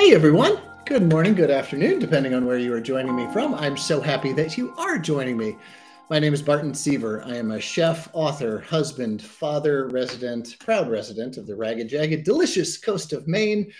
Hey 0.00 0.14
everyone, 0.14 0.58
good 0.86 1.02
morning, 1.10 1.34
good 1.34 1.50
afternoon, 1.50 1.98
depending 1.98 2.32
on 2.32 2.46
where 2.46 2.56
you 2.56 2.72
are 2.72 2.80
joining 2.80 3.14
me 3.14 3.30
from. 3.34 3.54
I'm 3.54 3.76
so 3.76 4.00
happy 4.00 4.32
that 4.32 4.56
you 4.56 4.72
are 4.78 4.96
joining 4.96 5.36
me. 5.36 5.58
My 6.08 6.18
name 6.18 6.32
is 6.32 6.40
Barton 6.40 6.72
Seaver. 6.72 7.22
I 7.26 7.36
am 7.36 7.50
a 7.50 7.60
chef, 7.60 8.08
author, 8.14 8.60
husband, 8.60 9.20
father, 9.20 9.88
resident, 9.88 10.56
proud 10.58 10.88
resident 10.88 11.36
of 11.36 11.46
the 11.46 11.54
ragged, 11.54 11.90
jagged, 11.90 12.24
delicious 12.24 12.78
coast 12.78 13.12
of 13.12 13.28
Maine, 13.28 13.70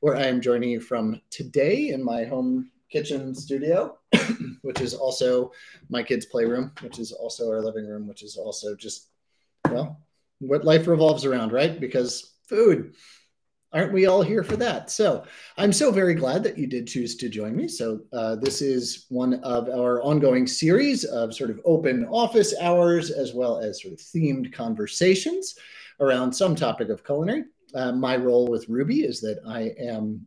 where 0.00 0.16
I 0.16 0.24
am 0.24 0.42
joining 0.42 0.68
you 0.68 0.82
from 0.82 1.18
today 1.30 1.88
in 1.88 2.04
my 2.04 2.24
home 2.24 2.70
kitchen 2.92 3.34
studio, 3.34 3.96
which 4.60 4.82
is 4.82 4.92
also 4.92 5.50
my 5.88 6.02
kids' 6.02 6.26
playroom, 6.26 6.72
which 6.82 6.98
is 6.98 7.10
also 7.10 7.48
our 7.48 7.62
living 7.62 7.86
room, 7.86 8.06
which 8.06 8.22
is 8.22 8.36
also 8.36 8.76
just, 8.76 9.08
well, 9.70 9.98
what 10.40 10.62
life 10.62 10.86
revolves 10.86 11.24
around, 11.24 11.52
right? 11.52 11.80
Because 11.80 12.34
food 12.50 12.92
aren't 13.72 13.92
we 13.92 14.06
all 14.06 14.22
here 14.22 14.42
for 14.42 14.56
that? 14.56 14.90
So 14.90 15.24
I'm 15.56 15.72
so 15.72 15.92
very 15.92 16.14
glad 16.14 16.42
that 16.44 16.58
you 16.58 16.66
did 16.66 16.86
choose 16.86 17.16
to 17.16 17.28
join 17.28 17.54
me. 17.54 17.68
So 17.68 18.00
uh, 18.12 18.36
this 18.36 18.62
is 18.62 19.06
one 19.08 19.34
of 19.44 19.68
our 19.68 20.02
ongoing 20.02 20.46
series 20.46 21.04
of 21.04 21.34
sort 21.34 21.50
of 21.50 21.60
open 21.64 22.06
office 22.06 22.54
hours 22.60 23.10
as 23.10 23.32
well 23.32 23.58
as 23.58 23.80
sort 23.80 23.94
of 23.94 24.00
themed 24.00 24.52
conversations 24.52 25.54
around 26.00 26.32
some 26.32 26.54
topic 26.54 26.88
of 26.88 27.04
culinary. 27.04 27.44
Uh, 27.74 27.92
my 27.92 28.16
role 28.16 28.48
with 28.48 28.68
Ruby 28.68 29.02
is 29.02 29.20
that 29.20 29.40
I 29.46 29.72
am 29.80 30.26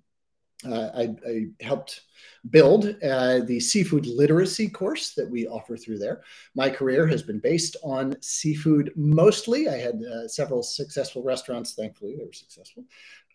uh, 0.65 0.89
I, 0.95 1.15
I, 1.27 1.47
helped 1.61 2.01
build 2.49 2.95
uh, 3.03 3.39
the 3.39 3.59
seafood 3.59 4.05
literacy 4.05 4.69
course 4.69 5.13
that 5.13 5.29
we 5.29 5.47
offer 5.47 5.77
through 5.77 5.97
there. 5.97 6.21
My 6.55 6.69
career 6.69 7.07
has 7.07 7.21
been 7.21 7.39
based 7.39 7.75
on 7.83 8.15
seafood 8.21 8.91
mostly. 8.95 9.67
I 9.67 9.77
had 9.77 10.01
uh, 10.03 10.27
several 10.27 10.63
successful 10.63 11.23
restaurants, 11.23 11.73
thankfully, 11.73 12.15
they 12.17 12.25
were 12.25 12.33
successful, 12.33 12.85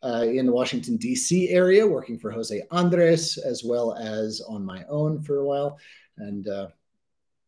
uh, 0.02 0.24
in 0.26 0.46
the 0.46 0.52
Washington, 0.52 0.96
D.C. 0.96 1.48
area, 1.50 1.86
working 1.86 2.18
for 2.18 2.30
Jose 2.30 2.62
Andres, 2.70 3.38
as 3.38 3.64
well 3.64 3.94
as 3.94 4.40
on 4.48 4.64
my 4.64 4.84
own 4.88 5.22
for 5.22 5.38
a 5.38 5.44
while. 5.44 5.78
And 6.16 6.48
uh, 6.48 6.68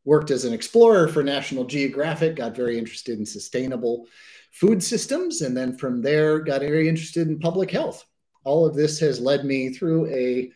worked 0.05 0.31
as 0.31 0.45
an 0.45 0.53
explorer 0.53 1.09
for 1.09 1.23
National 1.23 1.65
Geographic, 1.65 2.37
got 2.37 2.57
very 2.57 2.79
interested 2.79 3.19
in 3.19 3.27
sustainable 3.27 4.07
food 4.53 4.83
systems, 4.83 5.43
and 5.43 5.57
then 5.57 5.77
from 5.77 6.03
there 6.03 6.39
got 6.41 6.61
very 6.61 6.89
interested 6.89 7.29
in 7.29 7.39
public 7.39 7.71
health 7.71 8.05
all 8.45 8.67
of 8.67 8.75
this 8.75 8.99
has 9.01 9.21
led 9.21 9.45
me 9.45 9.71
through 9.71 10.07
a 10.07 10.51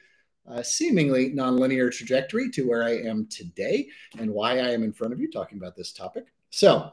uh, 0.46 0.62
seemingly 0.62 1.30
nonlinear 1.30 1.90
trajectory 1.90 2.50
to 2.50 2.68
where 2.68 2.84
I 2.84 2.98
am 2.98 3.26
today 3.30 3.88
and 4.18 4.30
why 4.30 4.58
I 4.58 4.70
am 4.70 4.82
in 4.82 4.92
front 4.92 5.12
of 5.12 5.20
you 5.20 5.30
talking 5.30 5.58
about 5.58 5.76
this 5.76 5.92
topic. 5.92 6.26
So, 6.50 6.90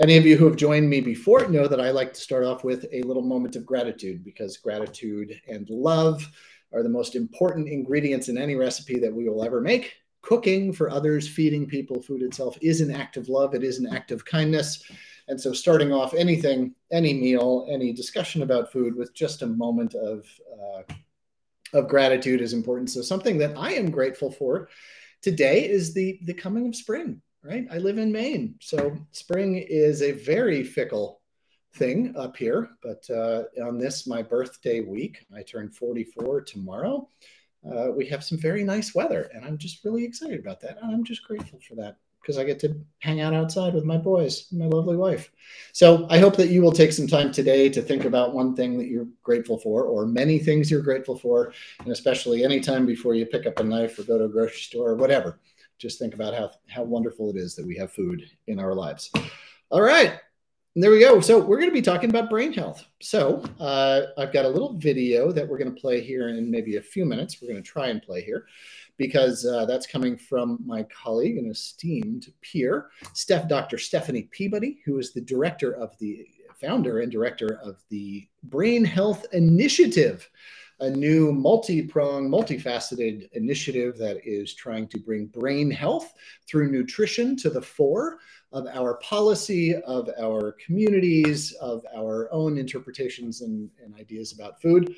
any 0.00 0.16
of 0.16 0.24
you 0.24 0.36
who 0.36 0.44
have 0.44 0.56
joined 0.56 0.88
me 0.88 1.00
before 1.00 1.48
know 1.48 1.66
that 1.66 1.80
I 1.80 1.90
like 1.90 2.14
to 2.14 2.20
start 2.20 2.44
off 2.44 2.62
with 2.62 2.86
a 2.92 3.02
little 3.02 3.22
moment 3.22 3.56
of 3.56 3.66
gratitude 3.66 4.24
because 4.24 4.56
gratitude 4.56 5.40
and 5.48 5.68
love 5.68 6.28
are 6.72 6.84
the 6.84 6.88
most 6.88 7.16
important 7.16 7.68
ingredients 7.68 8.28
in 8.28 8.38
any 8.38 8.54
recipe 8.54 9.00
that 9.00 9.12
we 9.12 9.28
will 9.28 9.44
ever 9.44 9.60
make. 9.60 9.94
Cooking 10.22 10.72
for 10.72 10.88
others, 10.88 11.26
feeding 11.26 11.66
people, 11.66 12.00
food 12.00 12.22
itself 12.22 12.56
is 12.62 12.80
an 12.80 12.94
act 12.94 13.16
of 13.16 13.28
love, 13.28 13.54
it 13.54 13.64
is 13.64 13.78
an 13.78 13.92
act 13.92 14.12
of 14.12 14.24
kindness. 14.24 14.84
And 15.26 15.40
so, 15.40 15.52
starting 15.52 15.92
off 15.92 16.14
anything, 16.14 16.74
any 16.92 17.14
meal, 17.14 17.66
any 17.70 17.92
discussion 17.92 18.42
about 18.42 18.72
food 18.72 18.94
with 18.96 19.14
just 19.14 19.42
a 19.42 19.46
moment 19.46 19.94
of 19.94 20.26
uh, 20.52 20.94
of 21.72 21.88
gratitude 21.88 22.40
is 22.40 22.52
important. 22.52 22.90
So, 22.90 23.02
something 23.02 23.38
that 23.38 23.56
I 23.56 23.72
am 23.72 23.90
grateful 23.90 24.30
for 24.30 24.68
today 25.22 25.68
is 25.68 25.92
the 25.92 26.18
the 26.22 26.34
coming 26.34 26.66
of 26.66 26.76
spring. 26.76 27.20
Right, 27.42 27.66
I 27.70 27.78
live 27.78 27.98
in 27.98 28.10
Maine, 28.10 28.56
so 28.60 28.98
spring 29.12 29.56
is 29.56 30.02
a 30.02 30.10
very 30.10 30.64
fickle 30.64 31.20
thing 31.74 32.12
up 32.16 32.36
here. 32.36 32.70
But 32.82 33.08
uh, 33.08 33.44
on 33.62 33.78
this, 33.78 34.08
my 34.08 34.22
birthday 34.22 34.80
week, 34.80 35.24
I 35.34 35.42
turn 35.42 35.70
44 35.70 36.42
tomorrow. 36.42 37.08
Uh, 37.64 37.92
we 37.94 38.06
have 38.06 38.24
some 38.24 38.38
very 38.38 38.64
nice 38.64 38.92
weather, 38.92 39.30
and 39.32 39.44
I'm 39.44 39.56
just 39.56 39.84
really 39.84 40.04
excited 40.04 40.40
about 40.40 40.60
that. 40.62 40.78
And 40.82 40.92
I'm 40.92 41.04
just 41.04 41.22
grateful 41.22 41.60
for 41.60 41.76
that 41.76 41.98
because 42.20 42.38
I 42.38 42.44
get 42.44 42.58
to 42.60 42.74
hang 42.98 43.20
out 43.20 43.34
outside 43.34 43.72
with 43.72 43.84
my 43.84 43.96
boys, 43.96 44.48
my 44.52 44.66
lovely 44.66 44.96
wife. 44.96 45.30
So 45.72 46.08
I 46.10 46.18
hope 46.18 46.36
that 46.36 46.50
you 46.50 46.60
will 46.60 46.72
take 46.72 46.92
some 46.92 47.06
time 47.06 47.30
today 47.30 47.68
to 47.68 47.80
think 47.80 48.04
about 48.04 48.34
one 48.34 48.56
thing 48.56 48.76
that 48.78 48.88
you're 48.88 49.08
grateful 49.22 49.58
for, 49.58 49.84
or 49.84 50.06
many 50.06 50.40
things 50.40 50.70
you're 50.70 50.82
grateful 50.82 51.16
for, 51.16 51.52
and 51.78 51.88
especially 51.88 52.44
anytime 52.44 52.84
before 52.84 53.14
you 53.14 53.26
pick 53.26 53.46
up 53.46 53.60
a 53.60 53.64
knife 53.64 53.96
or 53.98 54.02
go 54.02 54.18
to 54.18 54.24
a 54.24 54.28
grocery 54.28 54.60
store 54.60 54.90
or 54.90 54.96
whatever. 54.96 55.38
Just 55.78 55.98
think 55.98 56.14
about 56.14 56.34
how, 56.34 56.50
how 56.68 56.82
wonderful 56.82 57.30
it 57.30 57.36
is 57.36 57.54
that 57.56 57.66
we 57.66 57.76
have 57.76 57.92
food 57.92 58.22
in 58.46 58.58
our 58.58 58.74
lives. 58.74 59.10
All 59.70 59.82
right. 59.82 60.18
there 60.74 60.90
we 60.90 61.00
go. 61.00 61.20
So 61.20 61.38
we're 61.38 61.58
going 61.58 61.70
to 61.70 61.74
be 61.74 61.82
talking 61.82 62.10
about 62.10 62.30
brain 62.30 62.52
health. 62.52 62.84
So 63.00 63.42
uh, 63.58 64.02
I've 64.16 64.32
got 64.32 64.44
a 64.44 64.48
little 64.48 64.74
video 64.74 65.32
that 65.32 65.46
we're 65.48 65.58
going 65.58 65.74
to 65.74 65.80
play 65.80 66.00
here 66.00 66.28
in 66.28 66.50
maybe 66.50 66.76
a 66.76 66.82
few 66.82 67.04
minutes. 67.04 67.40
We're 67.40 67.48
going 67.48 67.62
to 67.62 67.68
try 67.68 67.88
and 67.88 68.02
play 68.02 68.22
here 68.22 68.46
because 68.96 69.46
uh, 69.46 69.64
that's 69.64 69.86
coming 69.86 70.16
from 70.16 70.58
my 70.64 70.82
colleague 70.84 71.38
and 71.38 71.50
esteemed 71.50 72.32
peer, 72.42 72.90
Steph, 73.12 73.48
Dr. 73.48 73.78
Stephanie 73.78 74.28
Peabody, 74.30 74.80
who 74.84 74.98
is 74.98 75.12
the 75.12 75.20
director 75.20 75.72
of 75.72 75.96
the 75.98 76.26
founder 76.60 77.00
and 77.00 77.10
director 77.10 77.60
of 77.62 77.82
the 77.88 78.26
Brain 78.44 78.84
Health 78.84 79.24
Initiative, 79.32 80.28
a 80.80 80.90
new 80.90 81.32
multi-pronged, 81.32 82.30
multifaceted 82.30 83.28
initiative 83.32 83.98
that 83.98 84.18
is 84.24 84.54
trying 84.54 84.86
to 84.88 84.98
bring 84.98 85.26
brain 85.26 85.70
health 85.70 86.12
through 86.46 86.70
nutrition 86.70 87.36
to 87.36 87.50
the 87.50 87.62
fore 87.62 88.18
of 88.52 88.66
our 88.68 88.94
policy, 88.98 89.74
of 89.74 90.08
our 90.20 90.52
communities, 90.64 91.52
of 91.60 91.84
our 91.96 92.32
own 92.32 92.58
interpretations 92.58 93.42
and, 93.42 93.68
and 93.82 93.94
ideas 93.96 94.32
about 94.32 94.60
food. 94.62 94.94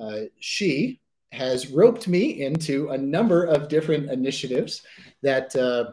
Uh, 0.00 0.20
she 0.38 1.00
has 1.32 1.68
roped 1.68 2.08
me 2.08 2.42
into 2.42 2.90
a 2.90 2.98
number 2.98 3.44
of 3.44 3.68
different 3.68 4.10
initiatives 4.10 4.82
that 5.22 5.54
uh, 5.56 5.92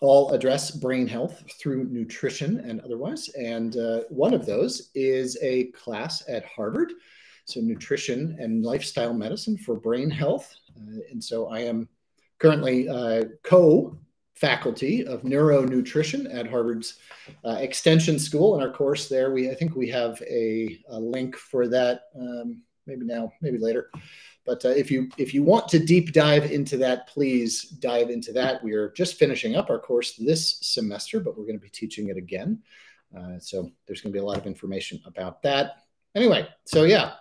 all 0.00 0.32
address 0.32 0.70
brain 0.70 1.06
health 1.06 1.42
through 1.60 1.84
nutrition 1.84 2.60
and 2.60 2.80
otherwise. 2.80 3.28
And 3.30 3.76
uh, 3.76 4.02
one 4.08 4.34
of 4.34 4.46
those 4.46 4.90
is 4.94 5.38
a 5.42 5.64
class 5.72 6.22
at 6.28 6.44
Harvard. 6.44 6.92
So, 7.48 7.60
nutrition 7.60 8.36
and 8.38 8.64
lifestyle 8.64 9.14
medicine 9.14 9.56
for 9.56 9.74
brain 9.74 10.10
health. 10.10 10.54
Uh, 10.76 11.00
and 11.10 11.22
so, 11.22 11.48
I 11.48 11.60
am 11.60 11.88
currently 12.38 12.88
uh, 12.88 13.24
co 13.42 13.98
faculty 14.34 15.04
of 15.04 15.22
neuronutrition 15.22 16.32
at 16.32 16.48
Harvard's 16.48 16.98
uh, 17.44 17.56
Extension 17.58 18.18
School. 18.18 18.54
In 18.56 18.62
our 18.62 18.72
course 18.72 19.08
there, 19.08 19.32
we 19.32 19.50
I 19.50 19.54
think 19.54 19.74
we 19.74 19.88
have 19.88 20.20
a, 20.22 20.78
a 20.88 20.98
link 20.98 21.36
for 21.36 21.66
that. 21.68 22.02
Um, 22.14 22.62
maybe 22.86 23.04
now, 23.04 23.32
maybe 23.40 23.58
later. 23.58 23.90
But 24.46 24.64
uh, 24.64 24.70
if 24.70 24.90
you 24.90 25.08
if 25.18 25.34
you 25.34 25.42
want 25.42 25.68
to 25.68 25.78
deep 25.78 26.12
dive 26.12 26.50
into 26.50 26.76
that, 26.78 27.08
please 27.08 27.62
dive 27.62 28.10
into 28.10 28.32
that. 28.32 28.62
We 28.62 28.72
are 28.74 28.90
just 28.92 29.18
finishing 29.18 29.56
up 29.56 29.70
our 29.70 29.78
course 29.78 30.14
this 30.16 30.58
semester, 30.62 31.20
but 31.20 31.36
we're 31.36 31.44
going 31.44 31.58
to 31.58 31.64
be 31.64 31.70
teaching 31.70 32.08
it 32.08 32.16
again. 32.16 32.62
Uh, 33.16 33.38
so 33.38 33.70
there's 33.86 34.00
going 34.00 34.12
to 34.12 34.16
be 34.16 34.22
a 34.22 34.24
lot 34.24 34.38
of 34.38 34.46
information 34.46 35.00
about 35.04 35.42
that. 35.42 35.84
Anyway, 36.14 36.48
so 36.64 36.84
yeah, 36.84 37.14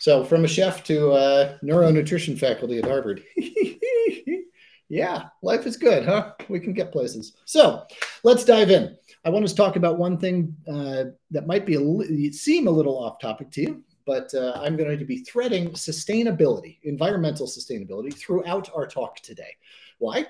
so 0.00 0.24
from 0.24 0.44
a 0.44 0.48
chef 0.48 0.82
to 0.84 1.12
uh, 1.12 1.58
neuronutrition 1.62 2.38
faculty 2.38 2.78
at 2.78 2.86
Harvard. 2.86 3.22
yeah, 4.88 5.24
life 5.42 5.66
is 5.66 5.76
good, 5.76 6.06
huh? 6.06 6.32
We 6.48 6.58
can 6.58 6.72
get 6.72 6.90
places. 6.90 7.34
So 7.44 7.84
let's 8.24 8.44
dive 8.44 8.70
in. 8.70 8.96
I 9.26 9.30
want 9.30 9.46
to 9.46 9.54
talk 9.54 9.76
about 9.76 9.98
one 9.98 10.16
thing 10.16 10.56
uh, 10.66 11.04
that 11.30 11.46
might 11.46 11.66
be 11.66 11.74
a, 11.74 12.32
seem 12.32 12.66
a 12.66 12.70
little 12.70 12.96
off 12.96 13.20
topic 13.20 13.50
to 13.52 13.60
you, 13.60 13.84
but 14.06 14.34
uh, 14.34 14.52
I'm 14.56 14.78
going 14.78 14.98
to 14.98 15.04
be 15.04 15.18
threading 15.18 15.70
sustainability, 15.72 16.78
environmental 16.82 17.46
sustainability, 17.46 18.14
throughout 18.14 18.70
our 18.74 18.86
talk 18.86 19.16
today. 19.20 19.54
Why? 19.98 20.24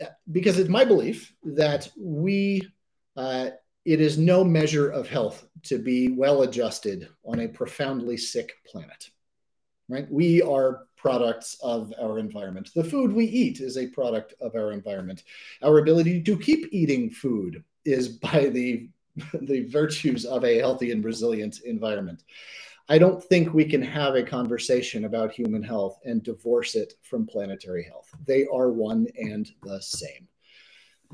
Uh, 0.00 0.06
because 0.30 0.60
it's 0.60 0.70
my 0.70 0.84
belief 0.84 1.34
that 1.42 1.90
we, 1.98 2.62
uh, 3.16 3.50
it 3.84 4.00
is 4.00 4.18
no 4.18 4.44
measure 4.44 4.90
of 4.90 5.08
health 5.08 5.46
to 5.64 5.78
be 5.78 6.10
well 6.10 6.42
adjusted 6.42 7.08
on 7.24 7.40
a 7.40 7.48
profoundly 7.48 8.16
sick 8.16 8.52
planet. 8.66 9.10
Right? 9.88 10.10
We 10.10 10.40
are 10.42 10.86
products 10.96 11.56
of 11.62 11.92
our 12.00 12.18
environment. 12.18 12.70
The 12.74 12.84
food 12.84 13.12
we 13.12 13.24
eat 13.24 13.60
is 13.60 13.76
a 13.76 13.88
product 13.88 14.34
of 14.40 14.54
our 14.54 14.72
environment. 14.72 15.24
Our 15.62 15.78
ability 15.78 16.22
to 16.22 16.38
keep 16.38 16.68
eating 16.72 17.10
food 17.10 17.64
is 17.84 18.08
by 18.18 18.46
the 18.46 18.88
the 19.42 19.66
virtues 19.66 20.24
of 20.24 20.42
a 20.44 20.58
healthy 20.58 20.90
and 20.90 21.04
resilient 21.04 21.60
environment. 21.66 22.22
I 22.88 22.98
don't 22.98 23.22
think 23.22 23.52
we 23.52 23.64
can 23.64 23.82
have 23.82 24.14
a 24.14 24.22
conversation 24.22 25.04
about 25.04 25.32
human 25.32 25.62
health 25.62 25.98
and 26.04 26.22
divorce 26.22 26.74
it 26.74 26.94
from 27.02 27.26
planetary 27.26 27.84
health. 27.84 28.08
They 28.26 28.46
are 28.46 28.70
one 28.70 29.06
and 29.16 29.50
the 29.62 29.80
same. 29.82 30.28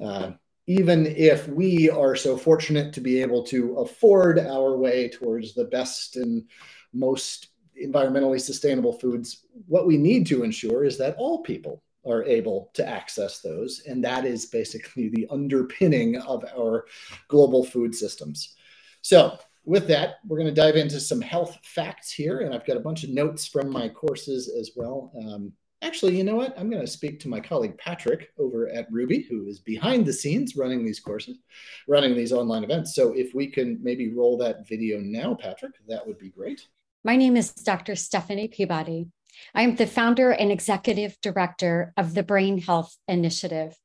Uh, 0.03 0.33
even 0.69 1.07
if 1.07 1.49
we 1.49 1.89
are 1.89 2.15
so 2.15 2.37
fortunate 2.37 2.93
to 2.93 3.01
be 3.01 3.23
able 3.23 3.43
to 3.43 3.75
afford 3.79 4.39
our 4.39 4.77
way 4.77 5.09
towards 5.09 5.55
the 5.55 5.65
best 5.65 6.17
and 6.17 6.45
most 6.93 7.49
environmentally 7.83 8.39
sustainable 8.39 8.93
foods, 8.93 9.47
what 9.67 9.87
we 9.87 9.97
need 9.97 10.27
to 10.27 10.43
ensure 10.43 10.85
is 10.85 10.99
that 10.99 11.17
all 11.17 11.43
people 11.43 11.83
are 12.07 12.23
able 12.25 12.71
to 12.75 12.87
access 12.87 13.41
those. 13.41 13.83
And 13.87 14.05
that 14.05 14.27
is 14.27 14.45
basically 14.45 15.09
the 15.09 15.27
underpinning 15.31 16.17
of 16.19 16.45
our 16.55 16.85
global 17.29 17.65
food 17.65 17.95
systems. 17.95 18.55
So, 19.01 19.39
with 19.65 19.87
that, 19.89 20.17
we're 20.27 20.39
going 20.39 20.55
to 20.55 20.61
dive 20.61 20.77
into 20.77 21.01
some 21.01 21.21
health 21.21 21.59
facts 21.63 22.11
here. 22.11 22.41
And 22.41 22.55
I've 22.55 22.67
got 22.67 22.79
a 22.79 22.81
bunch 22.81 23.05
of 23.05 23.11
notes 23.11 23.47
from 23.47 23.71
my 23.71 23.89
courses 23.89 24.51
as 24.59 24.73
well. 24.77 25.13
Um, 25.19 25.53
actually, 25.83 26.17
you 26.17 26.25
know 26.25 26.37
what? 26.37 26.59
I'm 26.59 26.71
going 26.71 26.85
to 26.85 26.91
speak 26.91 27.21
to 27.21 27.29
my 27.29 27.41
colleague 27.41 27.79
Patrick 27.79 28.31
over 28.39 28.69
at 28.69 28.91
Ruby, 28.91 29.27
who 29.29 29.47
is 29.47 29.59
behind 29.59 30.07
the 30.07 30.13
scenes 30.13 30.57
running 30.57 30.85
these 30.85 31.01
courses, 31.01 31.39
running 31.87 32.15
these 32.15 32.33
online 32.33 32.65
events. 32.65 32.95
So 32.95 33.13
if 33.15 33.35
we 33.35 33.47
can 33.47 33.79
maybe 33.83 34.13
roll 34.13 34.37
that 34.39 34.69
video 34.69 34.99
now, 35.01 35.35
Patrick, 35.35 35.73
that 35.89 36.07
would 36.07 36.19
be 36.19 36.31
great. 36.31 36.67
My 37.05 37.17
name 37.17 37.37
is 37.37 37.53
Dr. 37.53 37.97
Stephanie 37.97 38.49
Peabody. 38.49 39.09
I 39.55 39.63
am 39.63 39.77
the 39.77 39.87
founder 39.87 40.31
and 40.31 40.51
executive 40.51 41.17
director 41.23 41.93
of 41.97 42.15
the 42.15 42.23
Brain 42.23 42.59
Health 42.59 42.97
Initiative. 43.07 43.77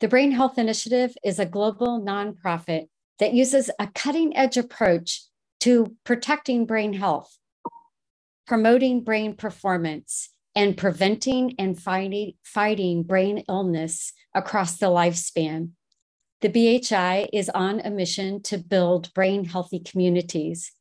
The 0.00 0.08
Brain 0.08 0.32
Health 0.32 0.58
Initiative 0.58 1.14
is 1.24 1.38
a 1.38 1.46
global 1.46 2.00
nonprofit 2.00 2.88
that 3.18 3.34
uses 3.34 3.70
a 3.78 3.88
cutting 3.94 4.36
edge 4.36 4.56
approach 4.56 5.22
to 5.60 5.96
protecting 6.04 6.66
brain 6.66 6.92
health, 6.92 7.36
promoting 8.46 9.02
brain 9.02 9.34
performance, 9.34 10.30
and 10.58 10.76
preventing 10.76 11.54
and 11.56 11.80
fighting, 11.80 12.32
fighting 12.42 13.04
brain 13.04 13.44
illness 13.48 14.12
across 14.34 14.78
the 14.78 14.86
lifespan. 14.86 15.70
The 16.40 16.48
BHI 16.48 17.28
is 17.32 17.48
on 17.48 17.78
a 17.78 17.92
mission 17.92 18.42
to 18.42 18.58
build 18.58 19.14
brain 19.14 19.44
healthy 19.44 19.78
communities, 19.78 20.72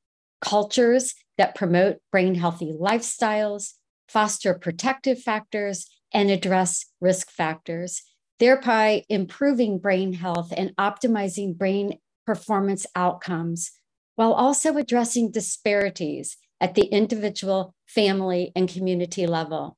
cultures 0.41 1.13
that 1.37 1.53
promote 1.53 1.97
brain 2.11 2.33
healthy 2.33 2.73
lifestyles, 2.73 3.73
foster 4.09 4.55
protective 4.55 5.21
factors, 5.21 5.85
and 6.11 6.31
address 6.31 6.87
risk 6.99 7.29
factors, 7.29 8.01
thereby 8.39 9.03
improving 9.09 9.77
brain 9.77 10.13
health 10.13 10.51
and 10.57 10.75
optimizing 10.77 11.55
brain 11.55 11.99
performance 12.25 12.87
outcomes 12.95 13.73
while 14.15 14.33
also 14.33 14.75
addressing 14.75 15.29
disparities 15.29 16.35
at 16.59 16.75
the 16.75 16.85
individual, 16.85 17.73
family, 17.85 18.51
and 18.55 18.69
community 18.69 19.27
level. 19.27 19.77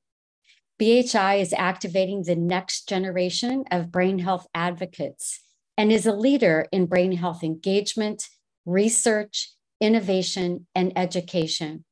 BHI 0.79 1.35
is 1.41 1.53
activating 1.53 2.23
the 2.23 2.35
next 2.35 2.87
generation 2.87 3.65
of 3.69 3.91
brain 3.91 4.19
health 4.19 4.47
advocates 4.55 5.41
and 5.77 5.91
is 5.91 6.05
a 6.05 6.13
leader 6.13 6.67
in 6.71 6.85
brain 6.85 7.13
health 7.13 7.43
engagement, 7.43 8.27
research, 8.65 9.51
innovation, 9.81 10.67
and 10.73 10.93
education. 10.97 11.83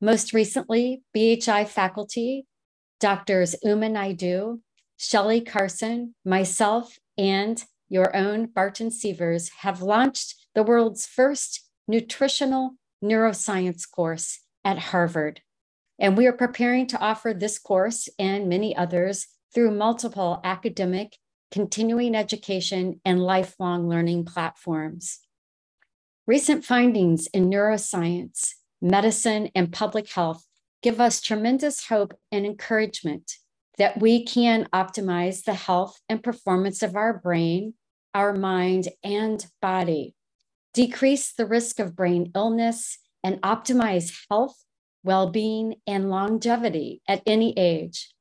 Most 0.00 0.32
recently, 0.32 1.02
BHI 1.14 1.64
faculty, 1.68 2.46
Doctors 3.00 3.56
Uma 3.62 3.88
Naidu, 3.88 4.60
Shelley 4.96 5.40
Carson, 5.40 6.14
myself, 6.24 6.98
and 7.18 7.62
your 7.88 8.14
own 8.14 8.46
Barton 8.46 8.90
Seavers, 8.90 9.50
have 9.60 9.82
launched 9.82 10.34
the 10.54 10.62
world's 10.62 11.06
first 11.06 11.68
nutritional 11.88 12.76
neuroscience 13.02 13.90
course 13.90 14.40
at 14.64 14.78
Harvard. 14.78 15.40
And 15.98 16.16
we 16.16 16.26
are 16.26 16.32
preparing 16.32 16.86
to 16.88 17.00
offer 17.00 17.34
this 17.34 17.58
course 17.58 18.08
and 18.18 18.48
many 18.48 18.76
others 18.76 19.26
through 19.54 19.72
multiple 19.72 20.40
academic, 20.44 21.16
continuing 21.50 22.14
education, 22.14 23.00
and 23.04 23.22
lifelong 23.22 23.88
learning 23.88 24.24
platforms. 24.24 25.20
Recent 26.26 26.64
findings 26.64 27.26
in 27.28 27.50
neuroscience, 27.50 28.52
medicine, 28.80 29.50
and 29.54 29.72
public 29.72 30.08
health 30.10 30.44
give 30.82 31.00
us 31.00 31.20
tremendous 31.20 31.86
hope 31.86 32.14
and 32.30 32.46
encouragement 32.46 33.32
that 33.78 34.00
we 34.00 34.24
can 34.24 34.68
optimize 34.72 35.44
the 35.44 35.54
health 35.54 36.00
and 36.08 36.22
performance 36.22 36.82
of 36.82 36.96
our 36.96 37.18
brain 37.18 37.74
our 38.14 38.34
mind, 38.34 38.88
and 39.04 39.44
body, 39.62 40.14
decrease 40.74 41.32
the 41.32 41.46
risk 41.46 41.78
of 41.78 41.96
brain 41.96 42.30
illness, 42.34 42.98
and 43.22 43.40
optimize 43.42 44.14
health, 44.30 44.64
well 45.02 45.30
being, 45.30 45.76
and 45.86 46.10
longevity 46.10 47.02
at 47.08 47.22
any 47.26 47.52
age. 47.58 48.12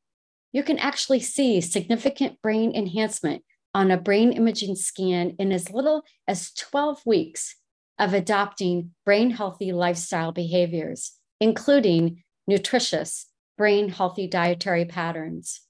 You 0.52 0.64
can 0.64 0.80
actually 0.80 1.20
see 1.20 1.62
significant 1.62 2.42
brain 2.42 2.76
enhancement 2.76 3.44
on 3.74 3.92
a 3.92 3.98
brain 3.98 4.32
imaging 4.32 4.76
scan 4.76 5.36
in 5.40 5.52
as 5.52 5.72
little 5.72 6.04
as 6.28 6.52
12 6.54 7.02
weeks 7.06 7.56
of 8.00 8.14
adopting 8.14 8.92
brain 9.06 9.32
healthy 9.32 9.72
lifestyle 9.72 10.32
behaviors, 10.32 11.14
including 11.40 12.24
nutritious, 12.48 13.28
brain 13.58 13.90
healthy 13.90 14.26
dietary 14.28 14.86
patterns. 14.86 15.62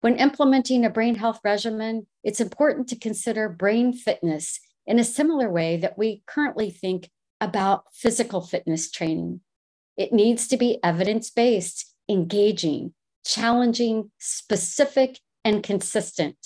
When 0.00 0.16
implementing 0.16 0.84
a 0.84 0.90
brain 0.90 1.16
health 1.16 1.40
regimen, 1.44 2.06
it's 2.24 2.40
important 2.40 2.88
to 2.88 2.98
consider 2.98 3.48
brain 3.48 3.92
fitness 3.92 4.60
in 4.88 4.98
a 4.98 5.04
similar 5.04 5.50
way 5.50 5.76
that 5.76 5.98
we 5.98 6.22
currently 6.26 6.70
think 6.70 7.10
about 7.42 7.84
physical 7.92 8.40
fitness 8.40 8.90
training. 8.90 9.40
It 9.98 10.14
needs 10.14 10.48
to 10.48 10.56
be 10.56 10.82
evidence 10.82 11.28
based, 11.28 11.94
engaging, 12.08 12.94
challenging, 13.24 14.10
specific, 14.18 15.20
and 15.44 15.62
consistent. 15.62 16.38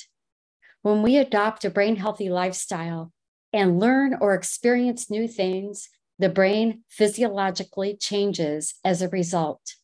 When 0.83 1.03
we 1.03 1.17
adopt 1.17 1.65
a 1.65 1.71
brain 1.71 1.97
healthy 1.97 2.29
lifestyle 2.29 3.13
and 3.53 3.79
learn 3.79 4.17
or 4.21 4.35
experience 4.35 5.09
new 5.09 5.29
things, 5.29 5.89
the 6.19 6.29
brain 6.29 6.83
physiologically 6.89 7.97
changes 7.97 8.75
as 8.85 9.03
a 9.03 9.09
result. 9.09 9.77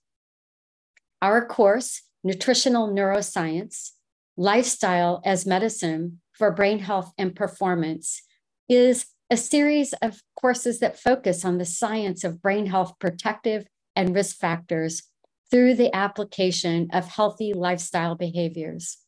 Our 1.22 1.46
course 1.46 2.02
nutritional 2.24 2.88
neuroscience, 2.88 3.92
lifestyle 4.36 5.22
as 5.24 5.46
medicine 5.46 6.20
for 6.32 6.50
brain 6.50 6.80
health 6.80 7.12
and 7.16 7.36
performance 7.36 8.22
is 8.68 9.06
a 9.30 9.36
series 9.36 9.92
of 9.94 10.22
courses 10.40 10.80
that 10.80 10.98
focus 10.98 11.44
on 11.44 11.58
the 11.58 11.64
science 11.64 12.24
of 12.24 12.42
brain 12.42 12.66
health 12.66 12.94
protective 12.98 13.66
and 13.94 14.14
risk 14.14 14.36
factors 14.36 15.02
through 15.50 15.74
the 15.74 15.94
application 15.94 16.88
of 16.92 17.06
healthy 17.06 17.52
lifestyle 17.52 18.14
behaviors. 18.14 18.98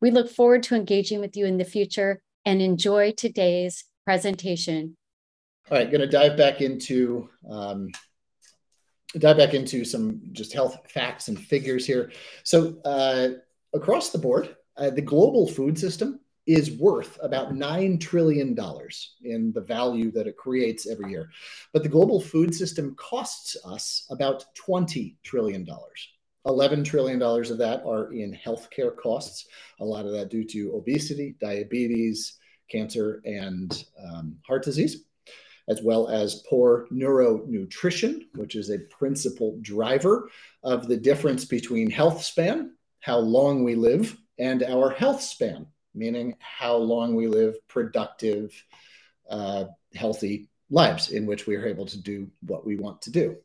We 0.00 0.10
look 0.10 0.30
forward 0.30 0.62
to 0.64 0.74
engaging 0.74 1.20
with 1.20 1.36
you 1.36 1.46
in 1.46 1.58
the 1.58 1.64
future 1.64 2.22
and 2.44 2.60
enjoy 2.60 3.12
today's 3.12 3.84
presentation. 4.04 4.96
All 5.70 5.78
right, 5.78 5.90
going 5.90 6.00
to 6.00 6.06
dive 6.08 6.36
back 6.36 6.60
into 6.60 7.28
um, 7.48 7.90
dive 9.18 9.36
back 9.36 9.54
into 9.54 9.84
some 9.84 10.20
just 10.32 10.52
health 10.52 10.78
facts 10.88 11.28
and 11.28 11.38
figures 11.38 11.86
here. 11.86 12.10
So, 12.42 12.78
uh, 12.84 13.28
across 13.72 14.10
the 14.10 14.18
board, 14.18 14.56
uh, 14.76 14.90
the 14.90 15.02
global 15.02 15.46
food 15.46 15.78
system 15.78 16.20
is 16.46 16.72
worth 16.72 17.18
about 17.22 17.54
$9 17.54 18.00
trillion 18.00 18.56
in 19.22 19.52
the 19.52 19.60
value 19.60 20.10
that 20.10 20.26
it 20.26 20.36
creates 20.36 20.88
every 20.88 21.10
year. 21.10 21.30
But 21.72 21.82
the 21.82 21.88
global 21.88 22.20
food 22.20 22.54
system 22.54 22.94
costs 22.96 23.56
us 23.64 24.06
about 24.10 24.44
$20 24.56 25.16
trillion. 25.22 25.66
$11 26.46 26.84
trillion 26.84 27.22
of 27.22 27.58
that 27.58 27.84
are 27.86 28.12
in 28.12 28.36
healthcare 28.44 28.96
costs, 28.96 29.46
a 29.80 29.84
lot 29.84 30.06
of 30.06 30.12
that 30.12 30.30
due 30.30 30.44
to 30.44 30.74
obesity, 30.74 31.36
diabetes, 31.40 32.38
cancer, 32.68 33.22
and 33.24 33.84
um, 34.04 34.36
heart 34.46 34.64
disease 34.64 35.04
as 35.68 35.80
well 35.82 36.08
as 36.08 36.42
poor 36.48 36.86
neuronutrition, 36.92 38.22
which 38.34 38.56
is 38.56 38.70
a 38.70 38.78
principal 38.90 39.58
driver 39.62 40.28
of 40.62 40.88
the 40.88 40.96
difference 40.96 41.44
between 41.44 41.90
health 41.90 42.22
span, 42.22 42.72
how 43.00 43.18
long 43.18 43.62
we 43.62 43.74
live, 43.74 44.16
and 44.38 44.62
our 44.62 44.90
health 44.90 45.22
span, 45.22 45.66
meaning 45.94 46.36
how 46.38 46.76
long 46.76 47.14
we 47.14 47.26
live 47.26 47.56
productive, 47.68 48.52
uh, 49.30 49.64
healthy 49.94 50.48
lives 50.70 51.10
in 51.10 51.26
which 51.26 51.46
we 51.46 51.56
are 51.56 51.66
able 51.66 51.86
to 51.86 52.00
do 52.00 52.30
what 52.46 52.64
we 52.64 52.76
want 52.76 53.02
to 53.02 53.10
do. 53.10 53.36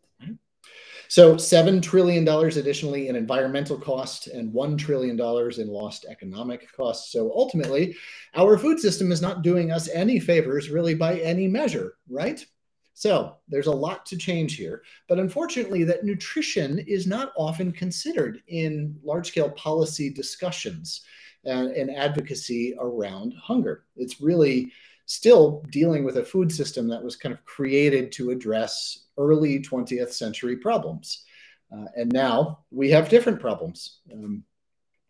So 1.09 1.35
$7 1.35 1.81
trillion 1.81 2.27
additionally 2.27 3.07
in 3.07 3.15
environmental 3.15 3.77
cost 3.77 4.27
and 4.27 4.53
$1 4.53 4.77
trillion 4.77 5.19
in 5.19 5.67
lost 5.67 6.05
economic 6.09 6.69
costs. 6.73 7.11
So 7.11 7.31
ultimately, 7.33 7.95
our 8.35 8.57
food 8.57 8.79
system 8.79 9.11
is 9.11 9.21
not 9.21 9.41
doing 9.41 9.71
us 9.71 9.87
any 9.89 10.19
favors 10.19 10.69
really 10.69 10.95
by 10.95 11.19
any 11.19 11.47
measure, 11.47 11.93
right? 12.09 12.45
So 12.93 13.35
there's 13.47 13.67
a 13.67 13.71
lot 13.71 14.05
to 14.07 14.17
change 14.17 14.55
here. 14.55 14.83
But 15.07 15.19
unfortunately, 15.19 15.83
that 15.85 16.03
nutrition 16.03 16.79
is 16.79 17.07
not 17.07 17.31
often 17.37 17.71
considered 17.71 18.41
in 18.47 18.97
large 19.03 19.27
scale 19.27 19.51
policy 19.51 20.09
discussions 20.09 21.03
and, 21.47 21.71
and 21.71 21.95
advocacy 21.95 22.75
around 22.79 23.33
hunger. 23.41 23.85
It's 23.95 24.21
really 24.21 24.71
still 25.05 25.63
dealing 25.71 26.03
with 26.03 26.17
a 26.17 26.25
food 26.25 26.51
system 26.51 26.87
that 26.89 27.03
was 27.03 27.15
kind 27.15 27.33
of 27.33 27.43
created 27.45 28.11
to 28.11 28.29
address 28.29 29.05
early 29.17 29.59
20th 29.59 30.11
century 30.11 30.57
problems. 30.57 31.23
Uh, 31.71 31.85
and 31.95 32.11
now 32.11 32.59
we 32.71 32.89
have 32.89 33.09
different 33.09 33.39
problems. 33.39 33.99
Um, 34.11 34.43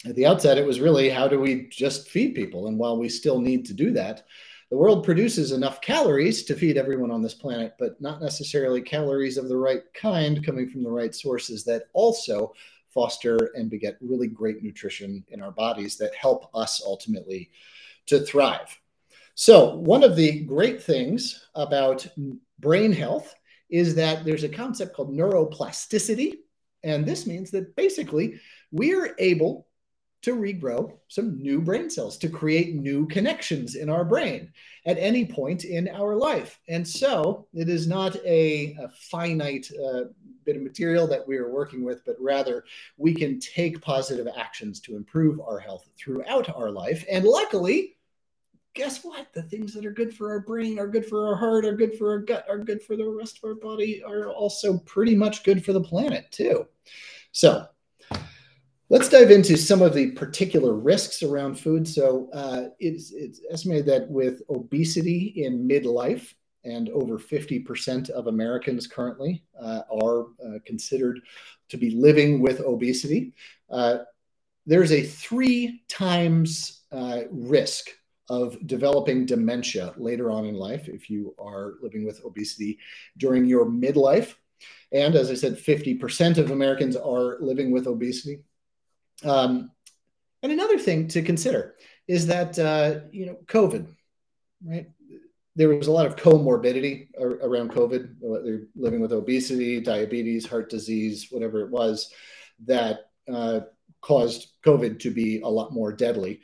at 0.06 0.16
the 0.16 0.26
outset, 0.26 0.58
it 0.58 0.66
was 0.66 0.80
really 0.80 1.10
how 1.10 1.28
do 1.28 1.40
we 1.40 1.68
just 1.70 2.10
feed 2.10 2.36
people? 2.36 2.68
And 2.68 2.78
while 2.78 2.98
we 2.98 3.10
still 3.10 3.42
need 3.42 3.66
to 3.66 3.74
do 3.74 3.92
that, 3.94 4.24
the 4.70 4.78
world 4.78 5.04
produces 5.04 5.52
enough 5.52 5.82
calories 5.82 6.44
to 6.44 6.56
feed 6.56 6.78
everyone 6.78 7.10
on 7.10 7.22
this 7.22 7.34
planet, 7.34 7.74
but 7.80 8.00
not 8.02 8.22
necessarily 8.22 8.82
calories 8.82 9.38
of 9.38 9.48
the 9.48 9.58
right 9.58 9.82
kind 9.94 10.46
coming 10.46 10.70
from 10.70 10.84
the 10.84 10.92
right 10.92 11.16
sources 11.16 11.64
that 11.64 11.84
also 11.94 12.54
foster 12.90 13.52
and 13.56 13.70
beget 13.70 13.98
really 14.02 14.28
great 14.28 14.64
nutrition 14.64 15.24
in 15.30 15.42
our 15.42 15.52
bodies 15.52 15.98
that 15.98 16.16
help 16.16 16.50
us 16.56 16.82
ultimately 16.86 17.50
to 18.08 18.20
thrive. 18.20 18.80
So, 19.36 19.76
one 19.76 20.04
of 20.04 20.16
the 20.16 20.40
great 20.42 20.82
things 20.82 21.48
about 21.54 22.08
brain 22.60 22.92
health 22.92 23.36
is 23.70 23.94
that 23.96 24.26
there's 24.26 24.44
a 24.44 24.50
concept 24.50 24.96
called 24.96 25.16
neuroplasticity. 25.16 26.38
And 26.84 27.06
this 27.06 27.28
means 27.28 27.52
that 27.52 27.76
basically 27.76 28.40
we 28.72 28.96
are 28.96 29.16
able 29.20 29.67
to 30.28 30.36
regrow 30.36 30.92
some 31.08 31.42
new 31.42 31.62
brain 31.62 31.90
cells 31.90 32.18
to 32.18 32.28
create 32.28 32.76
new 32.76 33.08
connections 33.08 33.76
in 33.76 33.90
our 33.90 34.04
brain 34.04 34.52
at 34.86 34.98
any 34.98 35.26
point 35.26 35.64
in 35.64 35.88
our 35.88 36.18
life. 36.18 36.60
And 36.68 36.86
so 36.86 37.48
it 37.54 37.70
is 37.70 37.88
not 37.88 38.18
a, 38.26 38.76
a 38.82 38.90
finite 38.90 39.72
uh, 39.72 40.02
bit 40.46 40.58
of 40.58 40.64
material 40.64 41.08
that 41.08 41.26
we 41.26 41.38
are 41.38 41.50
working 41.50 41.82
with, 41.82 42.04
but 42.06 42.18
rather 42.20 42.66
we 42.98 43.14
can 43.16 43.40
take 43.40 43.80
positive 43.80 44.28
actions 44.36 44.82
to 44.82 44.98
improve 44.98 45.40
our 45.40 45.60
health 45.60 45.88
throughout 45.98 46.54
our 46.54 46.72
life. 46.72 47.06
And 47.10 47.24
luckily, 47.24 47.96
guess 48.74 49.06
what? 49.06 49.32
The 49.32 49.44
things 49.44 49.74
that 49.76 49.86
are 49.86 49.94
good 49.94 50.14
for 50.14 50.30
our 50.30 50.42
brain 50.42 50.78
are 50.78 50.88
good 50.88 51.06
for 51.06 51.26
our 51.26 51.38
heart, 51.38 51.66
are 51.66 51.78
good 51.78 51.98
for 51.98 52.12
our 52.12 52.20
gut, 52.20 52.46
are 52.50 52.60
good 52.60 52.82
for 52.82 52.98
the 52.98 53.08
rest 53.08 53.38
of 53.38 53.46
our 53.46 53.56
body, 53.56 54.04
are 54.06 54.30
also 54.30 54.80
pretty 54.80 55.16
much 55.16 55.46
good 55.46 55.64
for 55.64 55.72
the 55.72 55.82
planet, 55.82 56.30
too. 56.32 56.68
So, 57.32 57.66
let's 58.90 59.10
dive 59.10 59.32
into 59.32 59.58
some 59.58 59.82
of 59.82 59.94
the 59.94 60.12
particular 60.12 60.74
risks 60.74 61.24
around 61.24 61.60
food. 61.60 61.88
So, 61.88 62.30
uh, 62.34 62.66
it's, 62.80 63.12
it's 63.12 63.42
estimated 63.52 63.86
that 63.88 64.10
with 64.10 64.42
obesity 64.50 65.34
in 65.36 65.68
midlife, 65.68 66.34
and 66.68 66.90
over 66.90 67.18
50% 67.18 68.10
of 68.10 68.28
Americans 68.28 68.88
currently 68.88 69.44
uh, 69.60 69.82
are 69.90 70.24
uh, 70.46 70.60
considered 70.66 71.22
to 71.70 71.78
be 71.78 71.92
living 71.92 72.42
with 72.42 72.60
obesity. 72.60 73.34
Uh, 73.70 74.00
there's 74.66 74.92
a 74.92 75.02
three 75.02 75.84
times 75.88 76.84
uh, 76.92 77.22
risk 77.32 77.90
of 78.30 78.58
developing 78.68 79.26
dementia 79.26 79.94
later 79.96 80.30
on 80.30 80.46
in 80.46 80.56
life 80.56 80.90
if 80.90 81.10
you 81.10 81.34
are 81.40 81.76
living 81.82 82.06
with 82.06 82.24
obesity 82.26 82.78
during 83.18 83.46
your 83.46 83.66
midlife. 83.66 84.36
And 84.92 85.16
as 85.16 85.32
I 85.32 85.36
said, 85.36 85.58
50% 85.58 86.38
of 86.38 86.52
Americans 86.52 86.98
are 86.98 87.38
living 87.40 87.72
with 87.72 87.88
obesity. 87.88 88.40
Um, 89.24 89.72
and 90.44 90.52
another 90.52 90.78
thing 90.78 91.08
to 91.10 91.22
consider 91.22 91.76
is 92.08 92.28
that, 92.28 92.58
uh, 92.58 93.02
you 93.12 93.26
know, 93.26 93.38
COVID, 93.46 93.88
right? 94.64 94.90
There 95.56 95.70
was 95.70 95.88
a 95.88 95.92
lot 95.92 96.06
of 96.06 96.16
comorbidity 96.16 97.08
around 97.20 97.72
COVID, 97.72 98.16
whether 98.20 98.68
living 98.76 99.02
with 99.02 99.12
obesity, 99.12 99.82
diabetes, 99.82 100.46
heart 100.46 100.70
disease, 100.70 101.28
whatever 101.32 101.62
it 101.62 101.72
was, 101.72 102.14
that 102.66 103.10
uh, 103.32 103.62
caused 104.02 104.54
COVID 104.64 105.00
to 105.00 105.10
be 105.10 105.42
a 105.42 105.48
lot 105.48 105.74
more 105.74 105.92
deadly 105.92 106.42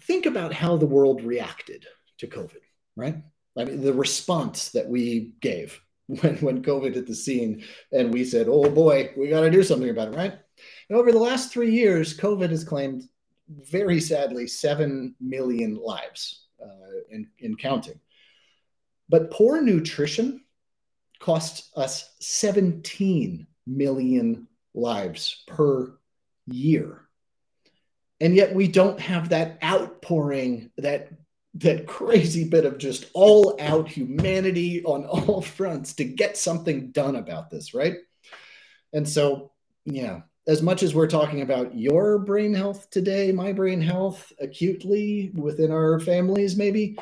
think 0.00 0.26
about 0.26 0.52
how 0.52 0.76
the 0.76 0.86
world 0.86 1.22
reacted 1.22 1.86
to 2.18 2.26
COVID, 2.26 2.60
right? 2.96 3.16
I 3.56 3.64
mean, 3.64 3.82
the 3.82 3.92
response 3.92 4.70
that 4.70 4.88
we 4.88 5.34
gave 5.40 5.80
when, 6.06 6.36
when 6.36 6.62
COVID 6.62 6.94
hit 6.94 7.06
the 7.06 7.14
scene 7.14 7.64
and 7.92 8.12
we 8.12 8.24
said, 8.24 8.46
oh 8.48 8.70
boy, 8.70 9.10
we 9.16 9.28
got 9.28 9.42
to 9.42 9.50
do 9.50 9.62
something 9.62 9.90
about 9.90 10.08
it, 10.08 10.16
right? 10.16 10.38
Over 10.90 11.12
the 11.12 11.18
last 11.18 11.52
three 11.52 11.72
years, 11.72 12.16
COVID 12.18 12.50
has 12.50 12.64
claimed 12.64 13.08
very 13.48 14.00
sadly 14.00 14.46
7 14.46 15.14
million 15.20 15.76
lives 15.76 16.46
uh, 16.62 17.00
in, 17.10 17.28
in 17.38 17.56
counting. 17.56 18.00
But 19.08 19.30
poor 19.30 19.60
nutrition 19.60 20.42
costs 21.20 21.70
us 21.76 22.14
17 22.20 23.46
million 23.66 24.48
lives 24.74 25.44
per 25.46 25.96
year 26.46 27.04
and 28.20 28.34
yet 28.34 28.54
we 28.54 28.68
don't 28.68 29.00
have 29.00 29.28
that 29.28 29.58
outpouring 29.62 30.70
that 30.78 31.08
that 31.56 31.86
crazy 31.86 32.48
bit 32.48 32.64
of 32.64 32.78
just 32.78 33.06
all 33.12 33.56
out 33.60 33.88
humanity 33.88 34.82
on 34.84 35.04
all 35.06 35.40
fronts 35.40 35.94
to 35.94 36.04
get 36.04 36.36
something 36.36 36.90
done 36.90 37.16
about 37.16 37.50
this 37.50 37.74
right 37.74 37.96
and 38.92 39.08
so 39.08 39.52
yeah 39.84 40.20
as 40.46 40.62
much 40.62 40.82
as 40.82 40.94
we're 40.94 41.06
talking 41.06 41.40
about 41.40 41.76
your 41.76 42.18
brain 42.18 42.52
health 42.52 42.90
today 42.90 43.32
my 43.32 43.52
brain 43.52 43.80
health 43.80 44.32
acutely 44.40 45.30
within 45.34 45.70
our 45.70 45.98
families 46.00 46.56
maybe 46.56 46.96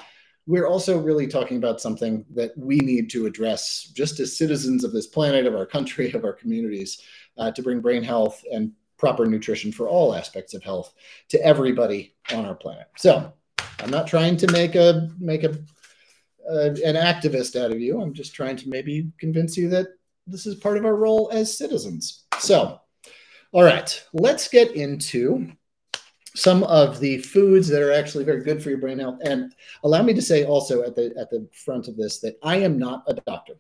we're 0.47 0.67
also 0.67 0.99
really 1.01 1.27
talking 1.27 1.57
about 1.57 1.81
something 1.81 2.25
that 2.35 2.51
we 2.57 2.77
need 2.79 3.09
to 3.09 3.27
address 3.27 3.93
just 3.95 4.19
as 4.19 4.37
citizens 4.37 4.83
of 4.83 4.93
this 4.93 5.07
planet 5.07 5.47
of 5.47 5.55
our 5.55 5.67
country 5.67 6.13
of 6.13 6.25
our 6.25 6.33
communities 6.33 7.01
uh, 7.39 7.51
to 7.51 7.63
bring 7.63 7.81
brain 7.81 8.03
health 8.03 8.43
and 8.53 8.73
proper 9.03 9.27
nutrition 9.27 9.73
for 9.73 9.89
all 9.89 10.15
aspects 10.15 10.55
of 10.55 10.63
health 10.63 10.95
to 11.29 11.45
everybody 11.45 12.15
on 12.33 12.47
our 12.47 12.55
planet. 12.55 12.87
So 12.97 13.33
I'm 13.81 13.91
not 13.91 14.07
trying 14.07 14.37
to 14.37 14.53
make 14.53 14.77
a 14.77 15.11
make 15.19 15.43
a 15.43 15.51
uh, 16.49 16.71
an 16.85 16.95
activist 16.95 17.61
out 17.61 17.73
of 17.73 17.81
you. 17.81 18.01
I'm 18.01 18.15
just 18.15 18.33
trying 18.33 18.57
to 18.59 18.69
maybe 18.69 19.11
convince 19.19 19.57
you 19.57 19.69
that 19.71 19.89
this 20.29 20.47
is 20.47 20.55
part 20.55 20.77
of 20.77 20.85
our 20.85 20.95
role 20.95 21.31
as 21.33 21.59
citizens. 21.59 22.27
So, 22.39 22.81
all 23.53 23.63
right, 23.63 24.03
let's 24.15 24.49
get 24.49 24.75
into 24.75 25.53
some 26.35 26.65
of 26.65 26.99
the 27.01 27.19
foods 27.19 27.69
that 27.69 27.83
are 27.83 27.93
actually 27.93 28.25
very 28.25 28.43
good 28.43 28.63
for 28.63 28.71
your 28.71 28.79
brain 28.79 28.99
health. 28.99 29.21
And 29.23 29.55
allow 29.85 30.03
me 30.03 30.15
to 30.15 30.23
say 30.23 30.45
also 30.45 30.83
at 30.83 30.97
the 30.97 31.13
at 31.19 31.31
the 31.31 31.47
front 31.53 31.87
of 31.87 31.97
this 31.97 32.19
that 32.21 32.39
I 32.43 32.57
am 32.57 32.79
not 32.79 33.05
a 33.07 33.15
doctor. 33.15 33.55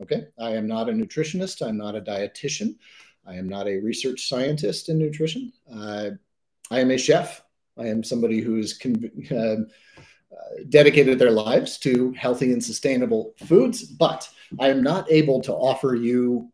Okay, 0.00 0.26
I 0.40 0.50
am 0.50 0.66
not 0.66 0.88
a 0.88 0.92
nutritionist. 0.92 1.66
I'm 1.66 1.76
not 1.76 1.94
a 1.94 2.00
dietitian. 2.00 2.76
I 3.26 3.34
am 3.34 3.48
not 3.48 3.68
a 3.68 3.78
research 3.78 4.28
scientist 4.28 4.88
in 4.88 4.98
nutrition. 4.98 5.52
Uh, 5.72 6.10
I 6.70 6.80
am 6.80 6.90
a 6.90 6.98
chef. 6.98 7.42
I 7.78 7.86
am 7.86 8.02
somebody 8.02 8.40
who's 8.40 8.76
con- 8.78 9.10
uh, 9.30 9.56
dedicated 10.68 11.18
their 11.18 11.30
lives 11.30 11.78
to 11.78 12.12
healthy 12.12 12.52
and 12.52 12.64
sustainable 12.64 13.34
foods, 13.46 13.84
but 13.84 14.28
I 14.58 14.68
am 14.68 14.82
not 14.82 15.10
able 15.10 15.40
to 15.42 15.52
offer 15.52 15.94
you 15.94 16.50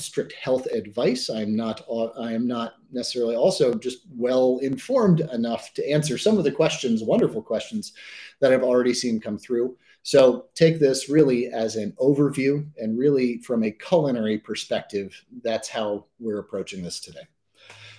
strict 0.00 0.32
health 0.32 0.66
advice. 0.66 1.30
I'm 1.30 1.54
not. 1.54 1.84
I 2.18 2.32
am 2.32 2.46
not 2.46 2.74
necessarily 2.90 3.36
also 3.36 3.74
just 3.74 4.06
well 4.10 4.58
informed 4.62 5.20
enough 5.32 5.72
to 5.74 5.90
answer 5.90 6.18
some 6.18 6.38
of 6.38 6.44
the 6.44 6.52
questions, 6.52 7.02
wonderful 7.02 7.42
questions, 7.42 7.92
that 8.40 8.52
I've 8.52 8.62
already 8.62 8.94
seen 8.94 9.20
come 9.20 9.38
through. 9.38 9.76
So 10.02 10.46
take 10.54 10.80
this 10.80 11.08
really 11.08 11.48
as 11.48 11.76
an 11.76 11.92
overview 11.98 12.66
and 12.78 12.98
really 12.98 13.38
from 13.38 13.62
a 13.64 13.70
culinary 13.70 14.38
perspective, 14.38 15.14
that's 15.42 15.68
how 15.68 16.06
we're 16.18 16.38
approaching 16.38 16.82
this 16.82 17.00
today. 17.00 17.28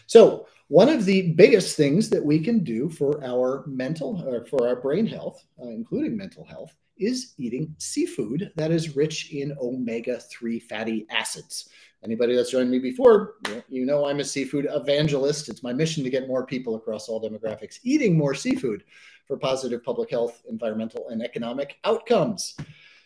So 0.08 0.48
one 0.68 0.90
of 0.90 1.06
the 1.06 1.34
biggest 1.34 1.78
things 1.78 2.10
that 2.10 2.24
we 2.24 2.40
can 2.40 2.64
do 2.64 2.90
for 2.90 3.24
our 3.24 3.64
mental 3.68 4.24
or 4.28 4.46
for 4.46 4.68
our 4.68 4.76
brain 4.76 5.06
health, 5.06 5.46
uh, 5.62 5.68
including 5.68 6.18
mental 6.18 6.46
health, 6.46 6.74
is 6.98 7.34
eating 7.38 7.76
seafood 7.78 8.52
that 8.56 8.72
is 8.72 8.96
rich 8.96 9.34
in 9.34 9.56
omega-3 9.62 10.62
fatty 10.64 11.06
acids. 11.10 11.70
Anybody 12.04 12.36
that's 12.36 12.50
joined 12.50 12.72
me 12.72 12.80
before, 12.80 13.36
you 13.70 13.86
know 13.86 14.08
I'm 14.08 14.20
a 14.20 14.24
seafood 14.24 14.68
evangelist. 14.72 15.50
It's 15.50 15.62
my 15.62 15.72
mission 15.72 16.04
to 16.04 16.10
get 16.10 16.28
more 16.28 16.44
people 16.46 16.76
across 16.76 17.08
all 17.08 17.22
demographics 17.22 17.78
eating 17.84 18.18
more 18.18 18.34
seafood 18.34 18.84
for 19.28 19.38
positive 19.38 19.84
public 19.84 20.10
health, 20.10 20.42
environmental, 20.50 21.10
and 21.10 21.22
economic 21.22 21.78
outcomes. 21.84 22.56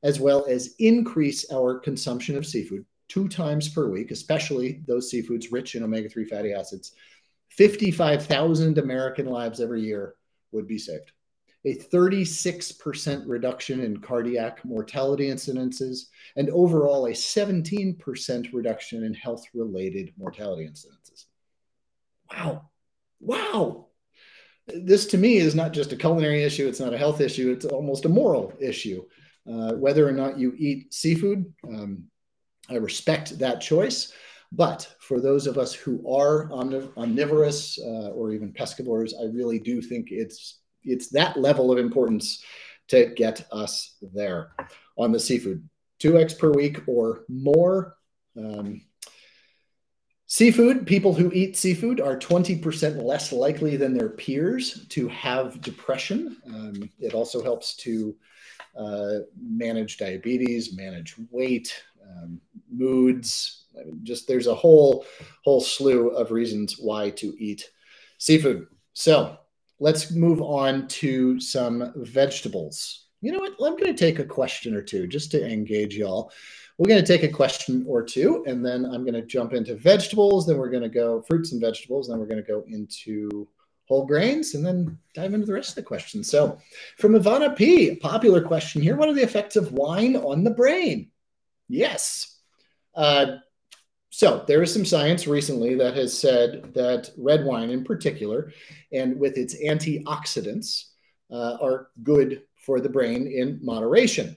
as 0.03 0.21
well 0.21 0.45
as 0.47 0.75
increase 0.79 1.51
our 1.51 1.79
consumption 1.79 2.37
of 2.37 2.45
seafood 2.45 2.85
two 3.09 3.27
times 3.27 3.71
per 3.71 3.89
week, 3.89 4.11
especially 4.11 4.83
those 4.87 5.11
seafoods 5.11 5.47
rich 5.51 5.77
in 5.77 5.83
omega 5.83 6.11
3 6.11 6.27
fatty 6.27 6.53
acids, 6.53 6.93
55,000 7.49 8.77
American 8.77 9.27
lives 9.27 9.61
every 9.61 9.81
year 9.81 10.17
would 10.53 10.67
be 10.67 10.79
saved. 10.79 11.13
A 11.67 11.75
36% 11.75 13.25
reduction 13.27 13.81
in 13.81 13.99
cardiac 13.99 14.65
mortality 14.65 15.29
incidences, 15.29 16.07
and 16.37 16.51
overall 16.51 17.07
a 17.07 17.13
17% 17.13 18.53
reduction 18.53 19.05
in 19.05 19.15
health 19.15 19.45
related 19.55 20.13
mortality 20.19 20.69
incidences. 20.69 21.25
Wow. 22.31 22.71
Wow 23.21 23.87
this 24.67 25.07
to 25.07 25.19
me 25.19 25.37
is 25.37 25.55
not 25.55 25.73
just 25.73 25.93
a 25.93 25.97
culinary 25.97 26.43
issue 26.43 26.67
it's 26.67 26.81
not 26.81 26.95
a 26.95 26.99
health 26.99 27.21
issue 27.21 27.53
it's 27.53 27.67
almost 27.67 28.05
a 28.05 28.09
moral 28.09 28.53
issue 28.61 29.05
uh, 29.51 29.73
whether 29.75 30.09
or 30.09 30.13
not 30.13 30.39
you 30.39 30.55
eat 30.57 30.93
seafood 30.93 31.45
um, 31.69 32.05
i 32.71 32.75
respect 32.75 33.39
that 33.39 33.61
choice 33.61 34.13
but 34.53 34.89
for 35.01 35.21
those 35.21 35.47
of 35.47 35.59
us 35.59 35.75
who 35.75 36.01
are 36.11 36.51
omnivorous 36.53 37.79
uh, 37.79 38.09
or 38.11 38.33
even 38.33 38.53
pescivores 38.53 39.13
i 39.21 39.25
really 39.25 39.59
do 39.59 39.83
think 39.83 40.09
it's 40.11 40.61
it's 40.85 41.09
that 41.09 41.37
level 41.37 41.73
of 41.73 41.79
importance 41.79 42.43
to 42.89 43.07
get 43.17 43.47
us 43.51 43.97
there 44.13 44.53
on 44.97 45.13
the 45.13 45.21
seafood 45.21 45.69
2x 46.01 46.39
per 46.39 46.51
week 46.53 46.81
or 46.87 47.25
more 47.29 47.97
um, 48.37 48.81
Seafood, 50.27 50.85
people 50.85 51.15
who 51.15 51.31
eat 51.33 51.57
seafood 51.57 52.01
are 52.01 52.19
20% 52.19 53.01
less 53.01 53.31
likely 53.31 53.77
than 53.77 53.97
their 53.97 54.09
peers 54.09 54.85
to 54.89 55.07
have 55.07 55.61
depression. 55.61 56.37
Um, 56.49 56.91
it 56.99 57.15
also 57.15 57.41
helps 57.41 57.77
to 57.77 58.17
uh, 58.77 59.19
manage 59.41 59.97
diabetes, 59.97 60.77
manage 60.77 61.15
weight, 61.31 61.81
um, 62.03 62.41
moods. 62.69 63.67
Just 64.03 64.27
there's 64.27 64.49
a 64.49 64.55
whole 64.57 65.05
whole 65.45 65.61
slew 65.61 66.09
of 66.09 66.33
reasons 66.33 66.79
why 66.81 67.11
to 67.11 67.33
eat 67.39 67.71
seafood. 68.19 68.67
So 68.93 69.39
let's 69.81 70.11
move 70.11 70.41
on 70.41 70.89
to 70.89 71.41
some 71.41 71.93
vegetables. 71.97 73.07
You 73.21 73.33
know 73.33 73.39
what? 73.39 73.53
I'm 73.53 73.77
going 73.77 73.95
to 73.95 73.95
take 73.95 74.19
a 74.19 74.25
question 74.25 74.75
or 74.75 74.83
two 74.83 75.07
just 75.07 75.31
to 75.33 75.47
engage 75.47 75.97
y'all. 75.97 76.31
We're 76.77 76.89
going 76.89 77.03
to 77.03 77.07
take 77.07 77.23
a 77.23 77.33
question 77.33 77.85
or 77.89 78.03
two, 78.03 78.45
and 78.47 78.65
then 78.65 78.85
I'm 78.85 79.03
going 79.03 79.15
to 79.15 79.23
jump 79.23 79.53
into 79.53 79.77
vegetables. 79.77 80.47
Then 80.47 80.59
we're 80.59 80.71
going 80.71 80.83
to 80.83 80.89
go 80.89 81.23
fruits 81.23 81.53
and 81.53 81.61
vegetables. 81.61 82.09
Then 82.09 82.19
we're 82.19 82.27
going 82.27 82.43
to 82.43 82.47
go 82.47 82.65
into 82.67 83.49
whole 83.87 84.07
grains, 84.07 84.55
and 84.55 84.65
then 84.65 84.99
dive 85.15 85.35
into 85.35 85.47
the 85.47 85.53
rest 85.53 85.71
of 85.71 85.75
the 85.77 85.83
questions. 85.83 86.29
So, 86.29 86.59
from 86.99 87.13
Ivana 87.13 87.57
P, 87.57 87.91
a 87.91 87.97
popular 87.97 88.41
question 88.43 88.83
here: 88.83 88.97
What 88.97 89.09
are 89.09 89.15
the 89.15 89.23
effects 89.23 89.57
of 89.57 89.73
wine 89.73 90.17
on 90.17 90.43
the 90.43 90.51
brain? 90.51 91.11
Yes. 91.69 92.39
Uh, 92.95 93.37
so 94.17 94.45
there 94.47 94.63
is 94.63 94.73
some 94.73 94.85
science 94.85 95.27
recently 95.27 95.75
that 95.77 95.97
has 95.97 96.19
said 96.19 96.75
that 96.75 97.11
red 97.17 97.45
wine, 97.45 97.71
in 97.71 97.85
particular, 97.85 98.53
and 98.93 99.19
with 99.19 99.37
its 99.37 99.55
antioxidants, 99.63 100.91
uh, 101.31 101.57
are 101.61 101.89
good 102.03 102.43
for 102.57 102.81
the 102.81 102.89
brain 102.89 103.27
in 103.27 103.59
moderation 103.63 104.37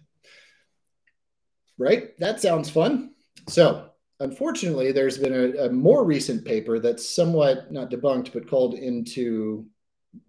right? 1.77 2.17
That 2.19 2.41
sounds 2.41 2.69
fun. 2.69 3.11
So, 3.47 3.89
unfortunately, 4.19 4.91
there's 4.91 5.17
been 5.17 5.33
a, 5.33 5.65
a, 5.65 5.69
more 5.69 6.03
recent 6.03 6.43
paper 6.43 6.79
that's 6.79 7.07
somewhat 7.07 7.71
not 7.71 7.91
debunked, 7.91 8.33
but 8.33 8.49
called 8.49 8.73
into 8.75 9.65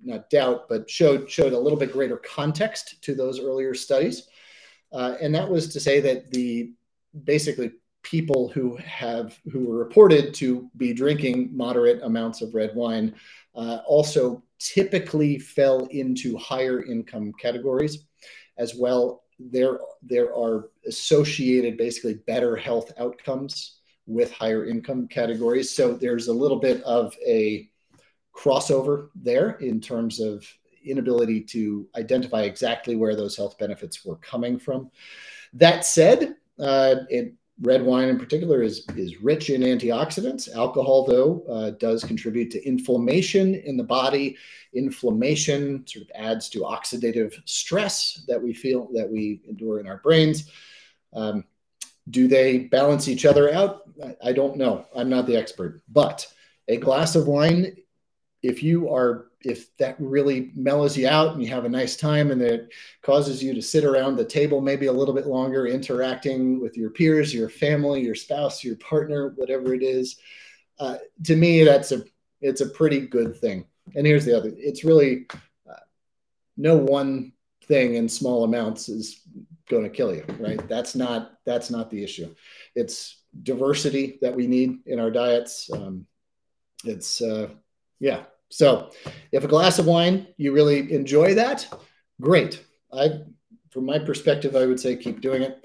not 0.02 0.28
doubt, 0.30 0.68
but 0.68 0.90
showed 0.90 1.30
showed 1.30 1.52
a 1.52 1.58
little 1.58 1.78
bit 1.78 1.92
greater 1.92 2.18
context 2.18 3.02
to 3.02 3.14
those 3.14 3.40
earlier 3.40 3.74
studies, 3.74 4.28
uh, 4.92 5.14
and 5.20 5.34
that 5.34 5.48
was 5.48 5.72
to 5.72 5.80
say 5.80 6.00
that 6.00 6.30
the 6.30 6.72
basically 7.24 7.72
people 8.08 8.48
who 8.48 8.76
have 8.76 9.38
who 9.52 9.66
were 9.66 9.78
reported 9.78 10.32
to 10.34 10.70
be 10.76 10.92
drinking 10.92 11.50
moderate 11.52 12.02
amounts 12.02 12.42
of 12.42 12.54
red 12.54 12.74
wine 12.74 13.14
uh, 13.54 13.78
also 13.86 14.42
typically 14.58 15.38
fell 15.38 15.86
into 15.86 16.36
higher 16.36 16.84
income 16.84 17.32
categories 17.40 18.06
as 18.56 18.74
well 18.74 19.22
there 19.38 19.78
there 20.02 20.34
are 20.34 20.70
associated 20.86 21.76
basically 21.76 22.14
better 22.26 22.56
health 22.56 22.92
outcomes 22.98 23.78
with 24.08 24.32
higher 24.32 24.64
income 24.64 25.06
categories. 25.06 25.74
So 25.74 25.92
there's 25.92 26.28
a 26.28 26.32
little 26.32 26.58
bit 26.58 26.82
of 26.82 27.14
a 27.24 27.68
crossover 28.34 29.10
there 29.14 29.50
in 29.60 29.80
terms 29.80 30.18
of 30.18 30.44
inability 30.84 31.42
to 31.42 31.86
identify 31.94 32.42
exactly 32.42 32.96
where 32.96 33.14
those 33.14 33.36
health 33.36 33.58
benefits 33.58 34.04
were 34.04 34.16
coming 34.16 34.58
from. 34.58 34.90
That 35.52 35.84
said, 35.84 36.36
uh, 36.58 36.96
it, 37.10 37.34
red 37.60 37.82
wine 37.82 38.08
in 38.08 38.18
particular 38.18 38.62
is, 38.62 38.84
is 38.96 39.20
rich 39.20 39.50
in 39.50 39.62
antioxidants. 39.62 40.54
Alcohol, 40.54 41.04
though, 41.04 41.42
uh, 41.48 41.70
does 41.70 42.04
contribute 42.04 42.50
to 42.52 42.64
inflammation 42.64 43.54
in 43.54 43.76
the 43.76 43.84
body. 43.84 44.36
Inflammation 44.74 45.86
sort 45.86 46.04
of 46.04 46.10
adds 46.14 46.48
to 46.50 46.60
oxidative 46.60 47.34
stress 47.46 48.22
that 48.28 48.40
we 48.40 48.52
feel 48.52 48.88
that 48.94 49.10
we 49.10 49.42
endure 49.48 49.80
in 49.80 49.88
our 49.88 49.98
brains. 49.98 50.50
Um, 51.12 51.44
do 52.10 52.28
they 52.28 52.58
balance 52.58 53.08
each 53.08 53.26
other 53.26 53.52
out? 53.52 53.82
I, 54.02 54.16
I 54.28 54.32
don't 54.32 54.56
know. 54.56 54.86
I'm 54.94 55.08
not 55.08 55.26
the 55.26 55.36
expert, 55.36 55.82
but 55.88 56.26
a 56.68 56.76
glass 56.76 57.16
of 57.16 57.26
wine, 57.26 57.76
if 58.42 58.62
you 58.62 58.88
are 58.92 59.26
if 59.42 59.76
that 59.76 59.96
really 59.98 60.50
mellows 60.56 60.96
you 60.96 61.06
out 61.06 61.32
and 61.32 61.42
you 61.42 61.48
have 61.48 61.64
a 61.64 61.68
nice 61.68 61.96
time 61.96 62.30
and 62.30 62.42
it 62.42 62.72
causes 63.02 63.42
you 63.42 63.54
to 63.54 63.62
sit 63.62 63.84
around 63.84 64.16
the 64.16 64.24
table 64.24 64.60
maybe 64.60 64.86
a 64.86 64.92
little 64.92 65.14
bit 65.14 65.26
longer 65.26 65.66
interacting 65.66 66.60
with 66.60 66.76
your 66.76 66.90
peers 66.90 67.32
your 67.34 67.48
family 67.48 68.00
your 68.00 68.14
spouse 68.14 68.64
your 68.64 68.76
partner 68.76 69.32
whatever 69.36 69.74
it 69.74 69.82
is 69.82 70.16
uh, 70.80 70.96
to 71.24 71.36
me 71.36 71.64
that's 71.64 71.92
a 71.92 72.02
it's 72.40 72.60
a 72.60 72.68
pretty 72.68 73.00
good 73.00 73.36
thing. 73.36 73.66
And 73.94 74.06
here's 74.06 74.24
the 74.24 74.36
other 74.36 74.52
it's 74.56 74.84
really 74.84 75.26
uh, 75.68 75.74
no 76.56 76.76
one 76.76 77.32
thing 77.66 77.94
in 77.94 78.08
small 78.08 78.44
amounts 78.44 78.88
is 78.88 79.20
going 79.68 79.84
to 79.84 79.90
kill 79.90 80.14
you 80.14 80.24
right? 80.38 80.66
That's 80.68 80.94
not 80.94 81.32
that's 81.44 81.70
not 81.70 81.90
the 81.90 82.02
issue. 82.02 82.34
It's 82.74 83.22
diversity 83.42 84.18
that 84.22 84.34
we 84.34 84.46
need 84.46 84.78
in 84.86 84.98
our 84.98 85.10
diets. 85.10 85.70
Um, 85.72 86.06
it's 86.84 87.20
uh, 87.20 87.48
yeah 88.00 88.24
so, 88.50 88.90
if 89.30 89.44
a 89.44 89.48
glass 89.48 89.78
of 89.78 89.86
wine 89.86 90.26
you 90.36 90.52
really 90.52 90.92
enjoy 90.92 91.34
that, 91.34 91.68
great. 92.20 92.64
I, 92.92 93.20
from 93.70 93.84
my 93.84 93.98
perspective, 93.98 94.56
I 94.56 94.66
would 94.66 94.80
say 94.80 94.96
keep 94.96 95.20
doing 95.20 95.42
it. 95.42 95.64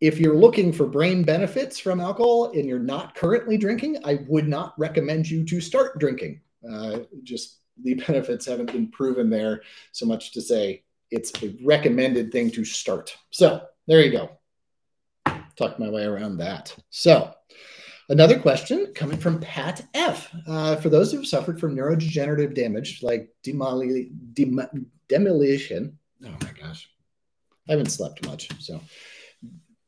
If 0.00 0.18
you're 0.18 0.36
looking 0.36 0.72
for 0.72 0.86
brain 0.86 1.22
benefits 1.22 1.78
from 1.78 2.00
alcohol 2.00 2.52
and 2.52 2.64
you're 2.64 2.78
not 2.78 3.14
currently 3.14 3.58
drinking, 3.58 3.98
I 4.04 4.20
would 4.28 4.48
not 4.48 4.72
recommend 4.78 5.28
you 5.28 5.44
to 5.44 5.60
start 5.60 5.98
drinking. 5.98 6.40
Uh, 6.68 7.00
just 7.22 7.58
the 7.82 7.94
benefits 8.06 8.46
haven't 8.46 8.72
been 8.72 8.90
proven 8.90 9.28
there 9.28 9.60
so 9.92 10.06
much 10.06 10.32
to 10.32 10.40
say 10.40 10.84
it's 11.10 11.42
a 11.42 11.54
recommended 11.62 12.32
thing 12.32 12.50
to 12.52 12.64
start. 12.64 13.14
So 13.30 13.62
there 13.86 14.00
you 14.00 14.12
go. 14.12 14.30
Talk 15.56 15.78
my 15.78 15.90
way 15.90 16.04
around 16.04 16.38
that. 16.38 16.74
So 16.88 17.34
Another 18.10 18.40
question 18.40 18.92
coming 18.92 19.16
from 19.16 19.38
Pat 19.38 19.86
F. 19.94 20.34
Uh, 20.44 20.74
for 20.74 20.88
those 20.88 21.12
who've 21.12 21.24
suffered 21.24 21.60
from 21.60 21.76
neurodegenerative 21.76 22.56
damage 22.56 23.04
like 23.04 23.30
demoli- 23.44 24.10
dem- 24.34 24.90
demolition, 25.08 25.96
oh 26.26 26.34
my 26.42 26.50
gosh, 26.60 26.90
I 27.68 27.72
haven't 27.72 27.90
slept 27.90 28.26
much, 28.26 28.50
so 28.58 28.80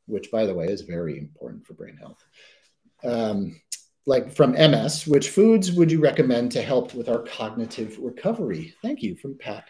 which 0.05 0.31
by 0.31 0.45
the 0.45 0.53
way 0.53 0.67
is 0.67 0.83
very 0.83 1.17
important 1.19 1.67
for 1.67 1.73
brain 1.73 1.97
health. 1.97 2.23
Um, 3.03 3.59
like 4.05 4.35
from 4.35 4.51
MS, 4.51 5.07
which 5.07 5.29
foods 5.29 5.71
would 5.71 5.91
you 5.91 6.01
recommend 6.01 6.51
to 6.51 6.61
help 6.61 6.93
with 6.93 7.07
our 7.07 7.23
cognitive 7.23 7.97
recovery? 7.99 8.73
Thank 8.81 9.01
you 9.01 9.15
from 9.15 9.37
Pat. 9.37 9.69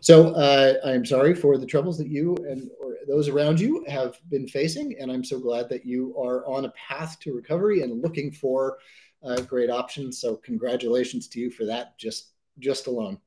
So 0.00 0.34
uh, 0.34 0.74
I'm 0.84 1.06
sorry 1.06 1.34
for 1.34 1.56
the 1.56 1.66
troubles 1.66 1.96
that 1.98 2.08
you 2.08 2.36
and 2.48 2.70
or 2.80 2.96
those 3.08 3.28
around 3.28 3.58
you 3.58 3.84
have 3.88 4.20
been 4.28 4.46
facing, 4.46 4.96
and 5.00 5.10
I'm 5.10 5.24
so 5.24 5.40
glad 5.40 5.68
that 5.70 5.86
you 5.86 6.14
are 6.18 6.46
on 6.46 6.66
a 6.66 6.72
path 6.72 7.18
to 7.20 7.34
recovery 7.34 7.82
and 7.82 8.02
looking 8.02 8.30
for 8.30 8.78
uh, 9.24 9.40
great 9.40 9.70
options. 9.70 10.20
So 10.20 10.36
congratulations 10.36 11.28
to 11.28 11.40
you 11.40 11.50
for 11.50 11.64
that. 11.64 11.96
Just 11.98 12.32
just 12.58 12.86
alone. 12.86 13.18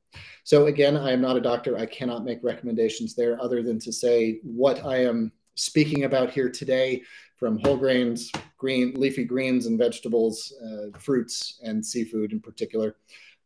So 0.44 0.66
again, 0.66 0.96
I 0.96 1.10
am 1.10 1.20
not 1.20 1.36
a 1.36 1.40
doctor. 1.40 1.76
I 1.76 1.86
cannot 1.86 2.24
make 2.24 2.44
recommendations 2.44 3.16
there 3.16 3.40
other 3.42 3.62
than 3.62 3.80
to 3.80 3.92
say 3.92 4.38
what 4.44 4.84
I 4.84 4.98
am 5.04 5.32
speaking 5.56 6.04
about 6.04 6.30
here 6.30 6.48
today 6.48 7.02
from 7.36 7.58
whole 7.58 7.76
grains, 7.76 8.30
green, 8.64 8.94
leafy 8.94 9.24
greens 9.24 9.66
and 9.66 9.78
vegetables, 9.78 10.54
uh, 10.64 10.98
fruits 10.98 11.60
and 11.62 11.84
seafood 11.84 12.32
in 12.32 12.40
particular, 12.40 12.96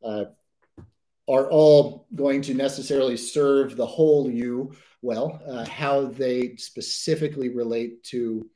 uh, 0.04 0.26
are 1.28 1.50
all 1.50 2.06
going 2.14 2.40
to 2.40 2.54
necessarily 2.54 3.16
serve 3.16 3.76
the 3.76 3.84
whole 3.84 4.30
you 4.30 4.72
well. 5.02 5.42
Uh, 5.44 5.64
how 5.64 6.06
they 6.06 6.54
specifically 6.54 7.48
relate 7.48 8.04
to 8.04 8.48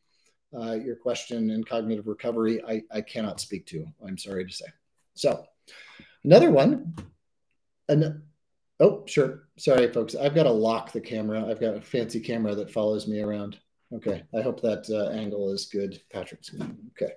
uh, 0.56 0.74
your 0.74 0.94
question 0.94 1.50
in 1.50 1.64
cognitive 1.64 2.06
recovery, 2.06 2.62
I, 2.64 2.82
I 2.92 3.00
cannot 3.00 3.40
speak 3.40 3.66
to. 3.66 3.84
I'm 4.06 4.16
sorry 4.16 4.46
to 4.46 4.52
say. 4.52 4.66
So, 5.14 5.44
another 6.22 6.52
one. 6.52 6.94
An, 7.88 8.22
oh, 8.78 9.02
sure. 9.06 9.48
Sorry, 9.58 9.92
folks. 9.92 10.14
I've 10.14 10.36
got 10.36 10.44
to 10.44 10.52
lock 10.52 10.92
the 10.92 11.00
camera. 11.00 11.44
I've 11.44 11.60
got 11.60 11.74
a 11.74 11.80
fancy 11.80 12.20
camera 12.20 12.54
that 12.54 12.70
follows 12.70 13.08
me 13.08 13.20
around. 13.20 13.58
Okay. 13.94 14.22
I 14.34 14.40
hope 14.40 14.60
that 14.62 14.88
uh, 14.88 15.14
angle 15.14 15.52
is 15.52 15.66
good. 15.66 16.00
Patrick's 16.10 16.50
good. 16.50 16.76
Okay. 16.92 17.12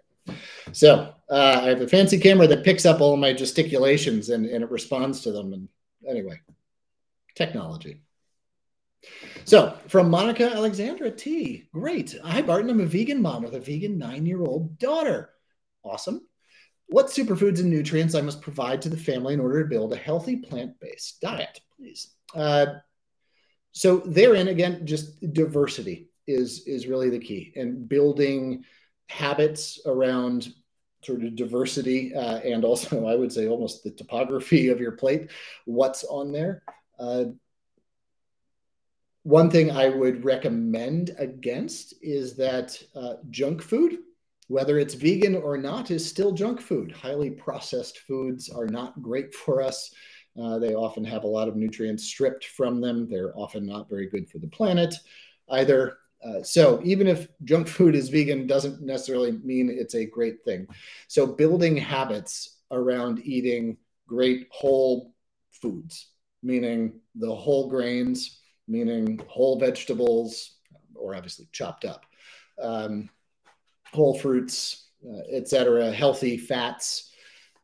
So 0.74 1.14
uh, 1.30 1.60
I 1.62 1.70
have 1.70 1.82
a 1.82 1.88
fancy 1.88 2.20
camera 2.20 2.48
that 2.48 2.64
picks 2.64 2.86
up 2.86 3.00
all 3.00 3.16
my 3.16 3.32
gesticulations 3.32 4.30
and, 4.30 4.46
and 4.46 4.64
it 4.64 4.72
responds 4.72 5.22
to 5.22 5.32
them. 5.32 5.54
And 5.54 5.70
anyway, 6.08 6.42
technology. 7.36 8.02
So 9.46 9.78
from 9.88 10.10
Monica 10.10 10.52
Alexandra 10.52 11.12
T. 11.12 11.70
Great. 11.72 12.16
Hi, 12.24 12.42
Barton. 12.42 12.72
I'm 12.72 12.80
a 12.80 12.86
vegan 12.86 13.22
mom 13.22 13.44
with 13.44 13.54
a 13.54 13.60
vegan 13.60 13.98
nine 13.98 14.26
year 14.26 14.42
old 14.42 14.80
daughter. 14.80 15.30
Awesome. 15.84 16.28
What 16.88 17.08
superfoods 17.08 17.60
and 17.60 17.70
nutrients 17.70 18.16
I 18.16 18.22
must 18.22 18.42
provide 18.42 18.82
to 18.82 18.90
the 18.90 18.98
family 18.98 19.34
in 19.34 19.40
order 19.40 19.64
to 19.64 19.70
build 19.70 19.94
a 19.94 19.98
healthy 19.98 20.38
plant 20.38 20.80
based 20.80 21.22
diet, 21.22 21.62
please? 21.78 22.14
Uh, 22.34 22.66
so 23.72 23.98
therein, 23.98 24.48
again, 24.48 24.86
just 24.86 25.20
diversity 25.34 26.10
is 26.28 26.64
is 26.68 26.88
really 26.88 27.10
the 27.10 27.20
key, 27.20 27.54
and 27.56 27.88
building 27.88 28.64
habits 29.08 29.80
around 29.86 30.54
sort 31.04 31.24
of 31.24 31.36
diversity 31.36 32.14
uh, 32.16 32.38
and 32.38 32.66
also, 32.66 33.06
I 33.08 33.16
would 33.16 33.32
say, 33.32 33.48
almost 33.48 33.84
the 33.84 33.92
topography 33.92 34.70
of 34.70 34.80
your 34.80 34.94
plate. 34.94 35.32
What's 35.66 36.04
on 36.04 36.32
there? 36.32 36.64
Uh, 37.00 37.26
one 39.24 39.50
thing 39.50 39.72
I 39.72 39.90
would 39.90 40.24
recommend 40.24 41.16
against 41.18 41.96
is 42.02 42.36
that 42.36 42.80
uh, 42.96 43.16
junk 43.32 43.62
food, 43.62 43.98
whether 44.50 44.78
it's 44.78 44.94
vegan 44.94 45.36
or 45.36 45.58
not, 45.58 45.90
is 45.90 46.08
still 46.08 46.32
junk 46.32 46.62
food. 46.62 46.92
Highly 46.92 47.32
processed 47.32 48.00
foods 48.00 48.50
are 48.50 48.68
not 48.68 49.02
great 49.02 49.34
for 49.34 49.64
us. 49.64 49.92
Uh, 50.40 50.60
they 50.60 50.76
often 50.76 51.04
have 51.04 51.24
a 51.24 51.28
lot 51.28 51.48
of 51.48 51.56
nutrients 51.56 52.04
stripped 52.04 52.46
from 52.46 52.82
them. 52.82 53.10
They're 53.10 53.36
often 53.36 53.66
not 53.66 53.90
very 53.90 54.08
good 54.08 54.30
for 54.30 54.38
the 54.38 54.48
planet 54.48 54.94
either. 55.50 55.98
Uh, 56.24 56.42
so 56.42 56.82
even 56.84 57.08
if 57.08 57.28
junk 57.44 57.68
food 57.68 57.96
is 57.96 58.10
vegan 58.10 58.48
doesn't 58.48 58.82
necessarily 58.82 59.34
mean 59.44 59.70
it's 59.70 59.96
a 59.96 60.06
great 60.06 60.44
thing. 60.44 60.68
So 61.08 61.26
building 61.26 61.78
habits 61.78 62.58
around 62.72 63.20
eating 63.24 63.78
great 64.08 64.48
whole 64.52 65.14
foods, 65.52 66.10
meaning 66.42 67.00
the 67.16 67.34
whole 67.34 67.70
grains, 67.70 68.42
meaning 68.68 69.20
whole 69.28 69.60
vegetables, 69.60 70.56
or 70.96 71.16
obviously 71.16 71.48
chopped 71.52 71.86
up, 71.86 72.06
um, 72.62 73.10
whole 73.94 74.18
fruits, 74.18 74.90
uh, 75.08 75.22
etc., 75.32 75.92
healthy 75.92 76.38
fats 76.38 77.12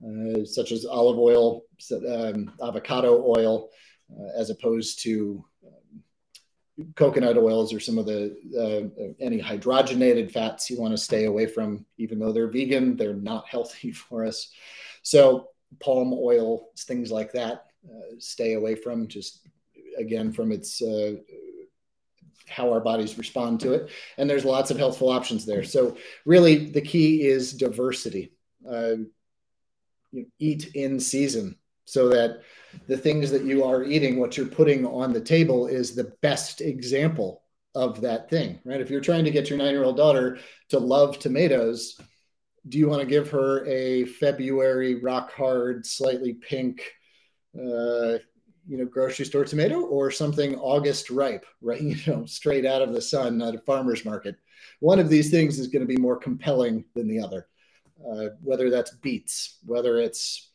uh, 0.06 0.44
such 0.46 0.72
as 0.72 0.86
olive 0.86 1.20
oil, 1.20 1.64
um, 2.08 2.52
avocado 2.64 3.24
oil, 3.24 3.70
uh, 4.12 4.40
as 4.40 4.50
opposed 4.50 5.04
to 5.04 5.46
coconut 6.96 7.38
oils 7.38 7.74
or 7.74 7.80
some 7.80 7.98
of 7.98 8.06
the 8.06 8.36
uh, 8.58 9.04
any 9.20 9.42
hydrogenated 9.42 10.32
fats 10.32 10.70
you 10.70 10.80
want 10.80 10.92
to 10.94 10.98
stay 10.98 11.26
away 11.26 11.46
from. 11.46 11.86
Even 11.98 12.20
though 12.20 12.32
they're 12.32 12.48
vegan, 12.48 12.96
they're 12.96 13.14
not 13.14 13.48
healthy 13.48 13.92
for 13.92 14.26
us. 14.26 14.50
So 15.04 15.50
palm 15.80 16.14
oil, 16.14 16.70
things 16.78 17.12
like 17.12 17.32
that, 17.34 17.66
uh, 17.90 18.16
stay 18.20 18.54
away 18.54 18.76
from. 18.76 19.08
Just 19.08 19.48
again 19.98 20.32
from 20.32 20.52
its 20.52 20.82
uh, 20.82 21.16
how 22.48 22.72
our 22.72 22.82
bodies 22.82 23.18
respond 23.18 23.60
to 23.62 23.74
it. 23.74 23.90
And 24.18 24.30
there's 24.30 24.46
lots 24.46 24.72
of 24.72 24.78
healthful 24.78 25.10
options 25.10 25.46
there. 25.46 25.64
So 25.64 25.98
really, 26.26 26.70
the 26.70 26.82
key 26.82 27.24
is 27.24 27.54
diversity. 27.54 28.34
Uh, 28.70 28.96
you 30.12 30.26
eat 30.40 30.76
in 30.76 31.00
season 31.00 31.56
so 31.86 32.10
that 32.10 32.42
the 32.88 32.98
things 32.98 33.32
that 33.32 33.44
you 33.44 33.64
are 33.64 33.84
eating, 33.84 34.20
what 34.20 34.38
you're 34.38 34.46
putting 34.46 34.86
on 34.86 35.14
the 35.14 35.22
table, 35.22 35.68
is 35.68 35.96
the 35.96 36.14
best 36.22 36.62
example 36.62 37.44
of 37.76 38.02
that 38.02 38.30
thing, 38.30 38.60
right? 38.66 38.82
If 38.82 38.90
you're 38.90 39.02
trying 39.02 39.26
to 39.26 39.32
get 39.32 39.50
your 39.50 39.58
nine 39.58 39.74
year 39.74 39.84
old 39.84 39.98
daughter 39.98 40.40
to 40.70 40.80
love 40.80 41.20
tomatoes, 41.20 42.00
do 42.68 42.78
you 42.78 42.88
want 42.88 43.02
to 43.02 43.08
give 43.08 43.30
her 43.32 43.66
a 43.66 44.06
February 44.06 44.96
rock 44.96 45.32
hard, 45.34 45.86
slightly 45.86 46.34
pink, 46.34 46.84
uh, 47.58 48.18
you 48.68 48.78
know 48.78 48.86
grocery 48.86 49.26
store 49.26 49.46
tomato 49.46 49.82
or 49.82 50.12
something 50.12 50.56
august 50.56 51.10
ripe 51.10 51.46
right 51.62 51.82
you 51.82 51.98
know 52.08 52.26
straight 52.26 52.66
out 52.66 52.82
of 52.82 52.94
the 52.94 53.02
sun 53.02 53.42
at 53.42 53.56
a 53.56 53.60
farmer's 53.60 54.06
market 54.06 54.36
one 54.80 55.00
of 55.00 55.10
these 55.10 55.30
things 55.30 55.60
is 55.60 55.68
going 55.68 55.86
to 55.86 55.94
be 55.94 56.02
more 56.02 56.18
compelling 56.18 56.86
than 56.96 57.08
the 57.08 57.20
other 57.20 57.48
uh, 58.10 58.28
whether 58.42 58.70
that's 58.70 58.92
beets 58.98 59.58
whether 59.66 59.98
it's 59.98 60.51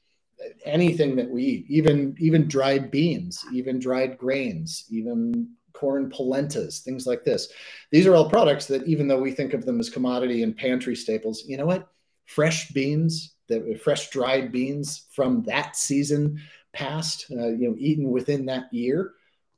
anything 0.64 1.16
that 1.16 1.31
we 1.31 1.42
eat 1.42 1.66
even 1.68 2.14
even 2.18 2.46
dried 2.46 2.90
beans 2.90 3.44
even 3.53 3.79
dried 3.79 4.18
grains 4.18 4.85
even 4.90 5.49
corn 5.72 6.11
polentas 6.11 6.81
things 6.81 7.07
like 7.07 7.22
this. 7.22 7.49
These 7.90 8.07
are 8.07 8.14
all 8.14 8.31
products 8.31 8.66
that 8.66 8.87
even 8.87 9.09
though 9.09 9.20
we 9.20 9.31
think 9.31 9.53
of 9.53 9.64
them 9.66 9.79
as 9.79 9.90
commodity 9.90 10.42
and 10.42 10.57
pantry 10.57 10.96
staples 10.96 11.44
you 11.46 11.57
know 11.57 11.66
what? 11.66 11.88
Fresh 12.27 12.70
beans 12.70 13.37
the 13.49 13.79
fresh 13.83 14.11
dried 14.11 14.53
beans 14.53 15.07
from 15.12 15.42
that 15.44 15.77
season 15.77 16.40
past, 16.72 17.27
uh, 17.31 17.49
you 17.49 17.68
know, 17.68 17.77
eaten 17.79 18.11
within 18.11 18.46
that 18.46 18.72
year, 18.72 19.12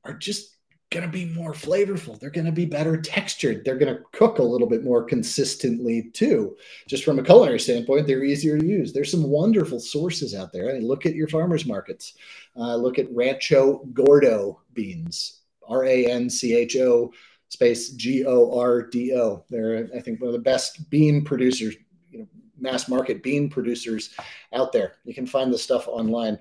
are 0.05 0.15
just 0.15 0.58
going 0.91 1.05
to 1.05 1.13
be 1.13 1.27
more 1.27 1.53
flavorful. 1.53 2.19
They're 2.19 2.31
going 2.31 2.47
to 2.47 2.53
be 2.53 2.65
better 2.65 2.97
textured. 2.97 3.65
They're 3.65 3.77
going 3.77 3.95
to 3.95 4.03
cook 4.13 4.39
a 4.39 4.43
little 4.43 4.67
bit 4.67 4.85
more 4.85 5.05
consistently 5.05 6.11
too. 6.15 6.57
Just 6.87 7.05
from 7.05 7.19
a 7.19 7.23
culinary 7.23 7.61
standpoint, 7.61 8.07
they're 8.07 8.25
easier 8.25 8.59
to 8.59 8.67
use. 8.67 8.93
There's 8.93 9.11
some 9.11 9.25
wonderful 9.25 9.81
sources 9.81 10.35
out 10.35 10.53
there. 10.53 10.71
I 10.71 10.75
mean, 10.75 10.87
look 10.87 11.05
at 11.05 11.15
your 11.15 11.29
farmers 11.29 11.67
markets. 11.67 12.15
Uh, 12.57 12.77
look 12.77 12.99
at 12.99 13.13
Rancho 13.15 13.85
Gordo 13.93 14.63
beans, 14.73 15.43
R 15.69 15.85
A 15.85 16.07
N 16.07 16.31
C 16.31 16.55
H 16.55 16.77
O 16.77 17.13
space 17.51 17.91
G 17.91 18.25
O 18.27 18.59
R 18.59 18.83
D 18.83 19.15
O. 19.15 19.45
They're, 19.51 19.89
I 19.95 20.01
think, 20.01 20.21
one 20.21 20.29
of 20.29 20.33
the 20.33 20.39
best 20.39 20.89
bean 20.89 21.23
producers, 21.23 21.77
you 22.11 22.21
know, 22.21 22.27
mass 22.59 22.89
market 22.89 23.23
bean 23.23 23.51
producers 23.51 24.15
out 24.55 24.73
there. 24.73 24.95
You 25.05 25.15
can 25.15 25.27
find 25.27 25.53
the 25.53 25.59
stuff 25.59 25.87
online 25.87 26.39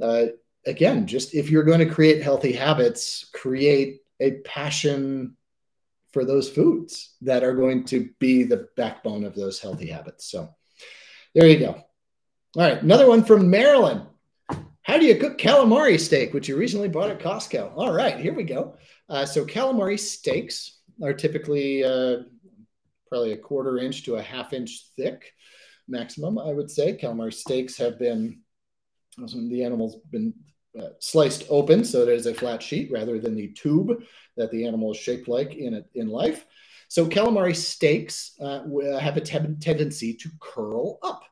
uh, 0.00 0.26
again, 0.66 1.06
just 1.06 1.34
if 1.34 1.50
you're 1.50 1.64
going 1.64 1.80
to 1.80 1.94
create 1.94 2.22
healthy 2.22 2.52
habits, 2.52 3.28
create 3.32 4.00
a 4.20 4.32
passion 4.40 5.36
for 6.12 6.24
those 6.24 6.48
foods 6.48 7.14
that 7.22 7.42
are 7.42 7.54
going 7.54 7.84
to 7.84 8.10
be 8.18 8.44
the 8.44 8.68
backbone 8.76 9.24
of 9.24 9.34
those 9.34 9.58
healthy 9.58 9.86
habits. 9.86 10.30
So 10.30 10.54
there 11.34 11.46
you 11.46 11.58
go. 11.58 11.72
All 12.56 12.62
right, 12.62 12.82
another 12.82 13.08
one 13.08 13.24
from 13.24 13.50
Maryland. 13.50 14.02
How 14.82 14.98
do 14.98 15.06
you 15.06 15.16
cook 15.16 15.38
calamari 15.38 15.98
steak, 15.98 16.34
which 16.34 16.48
you 16.48 16.56
recently 16.56 16.88
bought 16.88 17.10
at 17.10 17.20
Costco? 17.20 17.72
All 17.76 17.92
right, 17.92 18.18
here 18.18 18.34
we 18.34 18.42
go. 18.42 18.76
Uh, 19.08 19.24
so 19.24 19.44
calamari 19.44 19.98
steaks 19.98 20.80
are 21.02 21.14
typically 21.14 21.82
uh, 21.82 22.16
probably 23.08 23.32
a 23.32 23.36
quarter 23.36 23.78
inch 23.78 24.04
to 24.04 24.16
a 24.16 24.22
half 24.22 24.52
inch 24.52 24.86
thick, 24.96 25.32
maximum, 25.88 26.38
I 26.38 26.52
would 26.52 26.70
say. 26.70 26.96
Calamari 26.96 27.32
steaks 27.32 27.76
have 27.78 27.98
been 27.98 28.40
the 29.16 29.62
animal's 29.62 29.96
been 30.10 30.34
uh, 30.78 30.88
sliced 31.00 31.44
open 31.50 31.84
so 31.84 32.02
it 32.02 32.08
is 32.08 32.26
a 32.26 32.34
flat 32.34 32.62
sheet 32.62 32.90
rather 32.90 33.18
than 33.18 33.34
the 33.34 33.48
tube 33.48 34.02
that 34.36 34.50
the 34.50 34.66
animal 34.66 34.92
is 34.92 34.96
shaped 34.96 35.28
like 35.28 35.54
in 35.54 35.74
it 35.74 35.86
in 35.94 36.08
life. 36.08 36.46
So 36.88 37.06
calamari 37.06 37.56
steaks 37.56 38.32
uh, 38.40 38.64
have 38.98 39.16
a 39.16 39.20
te- 39.20 39.56
tendency 39.60 40.14
to 40.14 40.30
curl 40.40 40.98
up 41.02 41.24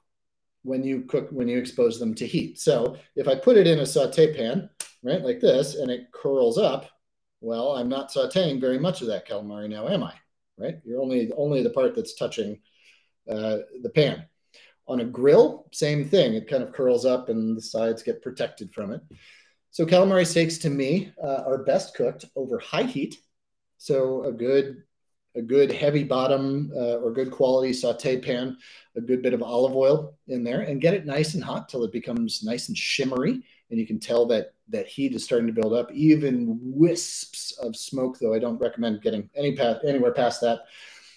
when 0.62 0.84
you 0.84 1.02
cook 1.02 1.28
when 1.30 1.48
you 1.48 1.58
expose 1.58 1.98
them 1.98 2.14
to 2.14 2.26
heat. 2.26 2.58
So 2.58 2.96
if 3.16 3.28
I 3.28 3.34
put 3.34 3.56
it 3.56 3.66
in 3.66 3.80
a 3.80 3.86
saute 3.86 4.34
pan, 4.34 4.70
right, 5.02 5.22
like 5.22 5.40
this, 5.40 5.74
and 5.74 5.90
it 5.90 6.12
curls 6.12 6.58
up, 6.58 6.86
well, 7.40 7.72
I'm 7.72 7.88
not 7.88 8.10
sautéing 8.10 8.60
very 8.60 8.78
much 8.78 9.00
of 9.00 9.08
that 9.08 9.28
calamari 9.28 9.68
now, 9.68 9.88
am 9.88 10.02
I? 10.02 10.14
Right? 10.58 10.78
You're 10.84 11.00
only 11.00 11.30
only 11.36 11.62
the 11.62 11.70
part 11.70 11.94
that's 11.94 12.14
touching 12.14 12.60
uh, 13.28 13.58
the 13.82 13.90
pan. 13.94 14.26
On 14.90 15.00
a 15.00 15.04
grill, 15.04 15.68
same 15.70 16.04
thing. 16.04 16.34
It 16.34 16.48
kind 16.48 16.64
of 16.64 16.72
curls 16.72 17.04
up 17.04 17.28
and 17.28 17.56
the 17.56 17.62
sides 17.62 18.02
get 18.02 18.22
protected 18.22 18.74
from 18.74 18.90
it. 18.90 19.00
So 19.70 19.86
calamari 19.86 20.26
steaks 20.26 20.58
to 20.58 20.70
me 20.70 21.12
uh, 21.22 21.44
are 21.46 21.62
best 21.62 21.94
cooked 21.94 22.24
over 22.34 22.58
high 22.58 22.82
heat. 22.82 23.16
So 23.78 24.24
a 24.24 24.32
good 24.32 24.82
a 25.36 25.42
good 25.42 25.70
heavy 25.70 26.02
bottom 26.02 26.72
uh, 26.74 26.96
or 26.96 27.12
good 27.12 27.30
quality 27.30 27.72
saute 27.72 28.20
pan, 28.20 28.56
a 28.96 29.00
good 29.00 29.22
bit 29.22 29.32
of 29.32 29.44
olive 29.44 29.76
oil 29.76 30.18
in 30.26 30.42
there, 30.42 30.62
and 30.62 30.80
get 30.80 30.94
it 30.94 31.06
nice 31.06 31.34
and 31.34 31.44
hot 31.44 31.68
till 31.68 31.84
it 31.84 31.92
becomes 31.92 32.42
nice 32.42 32.66
and 32.66 32.76
shimmery. 32.76 33.44
And 33.70 33.78
you 33.78 33.86
can 33.86 34.00
tell 34.00 34.26
that 34.26 34.54
that 34.70 34.88
heat 34.88 35.14
is 35.14 35.22
starting 35.22 35.46
to 35.46 35.52
build 35.52 35.72
up. 35.72 35.92
Even 35.92 36.58
wisps 36.60 37.52
of 37.62 37.76
smoke, 37.76 38.18
though, 38.18 38.34
I 38.34 38.40
don't 38.40 38.58
recommend 38.58 39.02
getting 39.02 39.30
any 39.36 39.54
past, 39.54 39.84
anywhere 39.86 40.12
past 40.12 40.40
that. 40.40 40.62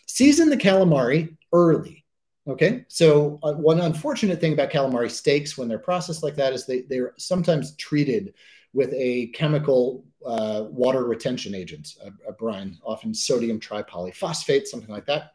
Season 0.06 0.50
the 0.50 0.58
calamari 0.58 1.36
early. 1.52 2.03
Okay, 2.46 2.84
so 2.90 3.40
uh, 3.42 3.54
one 3.54 3.80
unfortunate 3.80 4.42
thing 4.42 4.52
about 4.52 4.70
calamari 4.70 5.10
steaks 5.10 5.58
when 5.58 5.70
they're 5.70 5.80
processed 5.80 6.24
like 6.24 6.36
that 6.36 6.52
is 6.52 6.66
they 6.66 6.82
they're 6.82 7.14
sometimes 7.18 7.74
treated 7.78 8.34
with 8.74 8.94
a 8.94 9.28
chemical 9.28 10.04
uh, 10.26 10.66
water 10.70 11.06
retention 11.06 11.56
agent, 11.56 11.96
a, 12.04 12.30
a, 12.30 12.34
brine, 12.34 12.78
often 12.84 13.14
sodium 13.14 13.60
tripolyphosphate, 13.60 14.66
something 14.66 14.90
like 14.90 15.06
that. 15.06 15.34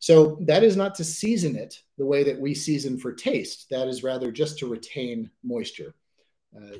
So 0.00 0.38
that 0.42 0.62
is 0.62 0.76
not 0.76 0.94
to 0.96 1.04
season 1.04 1.56
it 1.56 1.82
the 1.96 2.06
way 2.06 2.22
that 2.24 2.38
we 2.38 2.54
season 2.54 2.98
for 2.98 3.12
taste. 3.12 3.68
That 3.70 3.88
is 3.88 4.04
rather 4.04 4.30
just 4.30 4.58
to 4.58 4.68
retain 4.68 5.30
moisture. 5.42 5.94
Uh, 6.56 6.78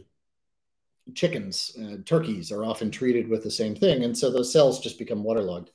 chickens, 1.14 1.76
uh, 1.82 1.96
turkeys 2.04 2.52
are 2.52 2.64
often 2.64 2.90
treated 2.90 3.28
with 3.28 3.42
the 3.42 3.50
same 3.50 3.74
thing, 3.74 4.04
and 4.04 4.16
so 4.16 4.30
those 4.30 4.52
cells 4.52 4.78
just 4.80 4.98
become 4.98 5.24
waterlogged. 5.24 5.70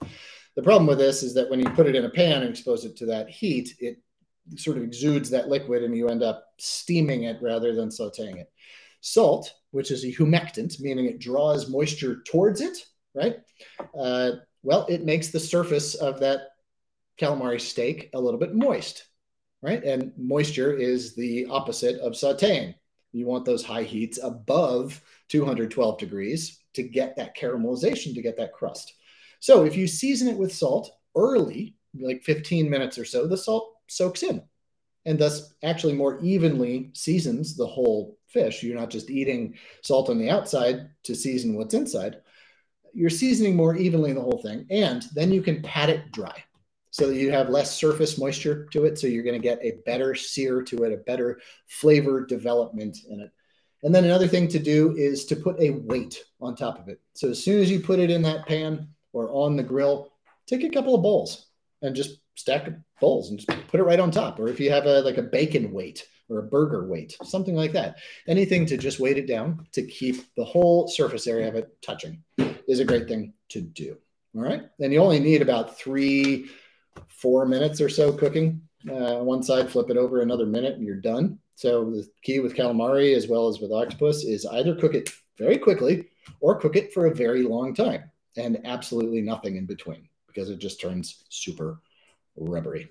The 0.56 0.64
problem 0.64 0.88
with 0.88 1.00
this 1.00 1.24
is 1.24 1.34
that 1.34 1.50
when 1.50 1.60
you 1.60 1.70
put 1.72 1.88
it 1.88 1.96
in 1.96 2.06
a 2.06 2.10
pan 2.10 2.42
and 2.42 2.50
expose 2.50 2.86
it 2.86 2.96
to 2.98 3.06
that 3.08 3.30
heat, 3.30 3.76
it 3.80 4.00
sort 4.56 4.78
of 4.78 4.84
exudes 4.84 5.30
that 5.30 5.50
liquid 5.50 5.84
and 5.84 5.96
you 5.96 6.10
end 6.10 6.22
up 6.22 6.46
steaming 6.60 7.24
it 7.24 7.38
rather 7.42 7.74
than 7.74 7.90
sauteing 7.90 8.38
it. 8.38 8.52
Salt, 9.02 9.54
which 9.72 9.92
is 9.92 10.04
a 10.04 10.12
humectant, 10.12 10.80
meaning 10.80 11.06
it 11.06 11.20
draws 11.20 11.70
moisture 11.70 12.22
towards 12.26 12.62
it, 12.62 12.78
right? 13.16 13.38
Uh, 13.98 14.32
well, 14.62 14.86
it 14.88 15.04
makes 15.04 15.30
the 15.30 15.40
surface 15.40 15.96
of 15.96 16.20
that 16.20 16.42
calamari 17.20 17.60
steak 17.60 18.10
a 18.14 18.20
little 18.20 18.40
bit 18.40 18.56
moist, 18.56 19.08
right? 19.62 19.84
And 19.84 20.14
moisture 20.18 20.74
is 20.74 21.16
the 21.16 21.46
opposite 21.50 22.00
of 22.00 22.14
sauteing. 22.14 22.76
You 23.12 23.26
want 23.26 23.46
those 23.46 23.64
high 23.64 23.84
heats 23.84 24.20
above 24.22 25.02
212 25.30 26.00
degrees 26.00 26.60
to 26.74 26.84
get 26.84 27.16
that 27.16 27.38
caramelization, 27.38 28.14
to 28.16 28.22
get 28.22 28.38
that 28.38 28.54
crust. 28.54 28.94
So 29.44 29.66
if 29.66 29.76
you 29.76 29.88
season 29.88 30.30
it 30.30 30.38
with 30.38 30.56
salt 30.56 30.90
early, 31.18 31.76
like 32.00 32.24
15 32.24 32.70
minutes 32.70 32.98
or 32.98 33.04
so, 33.04 33.28
the 33.28 33.36
salt 33.36 33.74
soaks 33.90 34.24
in 34.24 34.42
and 35.06 35.20
thus 35.20 35.54
actually 35.64 35.96
more 35.96 36.18
evenly 36.22 36.92
seasons 36.94 37.54
the 37.54 37.68
whole 37.68 38.18
fish. 38.30 38.64
You're 38.64 38.80
not 38.80 38.90
just 38.90 39.10
eating 39.10 39.56
salt 39.82 40.10
on 40.10 40.18
the 40.18 40.30
outside 40.30 40.92
to 41.04 41.14
season 41.14 41.56
what's 41.56 41.74
inside. 41.74 42.22
You're 42.94 43.10
seasoning 43.10 43.58
more 43.58 43.76
evenly 43.76 44.14
the 44.14 44.22
whole 44.22 44.42
thing. 44.42 44.66
And 44.70 45.04
then 45.14 45.30
you 45.30 45.42
can 45.42 45.62
pat 45.62 45.90
it 45.90 46.14
dry 46.14 46.42
so 46.92 47.10
that 47.10 47.18
you 47.18 47.30
have 47.30 47.50
less 47.50 47.76
surface 47.76 48.18
moisture 48.18 48.68
to 48.68 48.86
it. 48.86 48.98
So 48.98 49.08
you're 49.08 49.26
going 49.26 49.42
to 49.42 49.46
get 49.46 49.60
a 49.62 49.82
better 49.86 50.16
sear 50.16 50.62
to 50.62 50.86
it, 50.86 50.94
a 50.94 51.04
better 51.04 51.42
flavor 51.68 52.26
development 52.26 53.00
in 53.10 53.20
it. 53.20 53.32
And 53.84 53.94
then 53.94 54.06
another 54.06 54.30
thing 54.30 54.48
to 54.48 54.60
do 54.60 54.96
is 54.96 55.26
to 55.26 55.36
put 55.36 55.60
a 55.60 55.72
weight 55.72 56.24
on 56.40 56.56
top 56.56 56.80
of 56.80 56.88
it. 56.88 57.02
So 57.14 57.32
as 57.32 57.44
soon 57.44 57.60
as 57.60 57.70
you 57.70 57.82
put 57.82 58.00
it 58.00 58.10
in 58.10 58.22
that 58.22 58.48
pan, 58.48 58.88
or 59.14 59.30
on 59.32 59.56
the 59.56 59.64
grill, 59.64 60.12
take 60.48 60.64
a 60.64 60.70
couple 60.70 60.96
of 60.96 61.02
bowls 61.02 61.48
and 61.82 61.96
just 61.96 62.18
stack 62.36 62.70
bowls 63.00 63.30
and 63.30 63.40
just 63.40 63.68
put 63.68 63.80
it 63.80 63.84
right 63.84 64.00
on 64.00 64.12
top. 64.12 64.40
Or 64.40 64.50
if 64.50 64.60
you 64.60 64.72
have 64.72 64.86
a 64.86 65.02
like 65.02 65.18
a 65.18 65.24
bacon 65.24 65.72
weight 65.72 66.06
or 66.30 66.40
a 66.40 66.44
burger 66.44 66.88
weight, 66.88 67.16
something 67.24 67.56
like 67.56 67.74
that, 67.74 67.98
anything 68.28 68.66
to 68.66 68.78
just 68.78 69.00
weight 69.00 69.18
it 69.18 69.28
down 69.28 69.68
to 69.74 69.86
keep 69.86 70.34
the 70.36 70.44
whole 70.44 70.88
surface 70.88 71.28
area 71.28 71.48
of 71.48 71.56
it 71.56 71.70
touching 71.82 72.24
is 72.68 72.80
a 72.80 72.86
great 72.86 73.08
thing 73.08 73.34
to 73.50 73.62
do. 73.62 73.98
All 74.36 74.42
right. 74.42 74.64
And 74.80 74.92
you 74.92 75.00
only 75.00 75.20
need 75.20 75.42
about 75.42 75.78
three, 75.78 76.50
four 77.08 77.46
minutes 77.46 77.80
or 77.82 77.90
so 77.90 78.12
cooking. 78.12 78.62
Uh, 78.90 79.18
one 79.18 79.44
side, 79.44 79.70
flip 79.70 79.90
it 79.90 79.98
over 79.98 80.22
another 80.22 80.46
minute, 80.46 80.76
and 80.76 80.86
you're 80.86 80.96
done. 80.96 81.40
So 81.56 81.92
the 81.92 82.08
key 82.24 82.40
with 82.40 82.56
calamari 82.56 83.16
as 83.16 83.28
well 83.28 83.48
as 83.48 83.60
with 83.60 83.72
octopus 83.72 84.24
is 84.24 84.46
either 84.46 84.76
cook 84.76 84.96
it 84.96 85.10
very 85.38 85.58
quickly 85.58 86.08
or 86.40 86.60
cook 86.60 86.76
it 86.76 86.94
for 86.94 87.06
a 87.06 87.16
very 87.16 87.44
long 87.44 87.74
time 87.74 88.10
and 88.38 88.60
absolutely 88.66 89.22
nothing 89.22 89.56
in 89.56 89.66
between 89.66 90.08
because 90.28 90.50
it 90.50 90.60
just 90.60 90.82
turns 90.82 91.24
super 91.30 91.80
rubbery. 92.36 92.90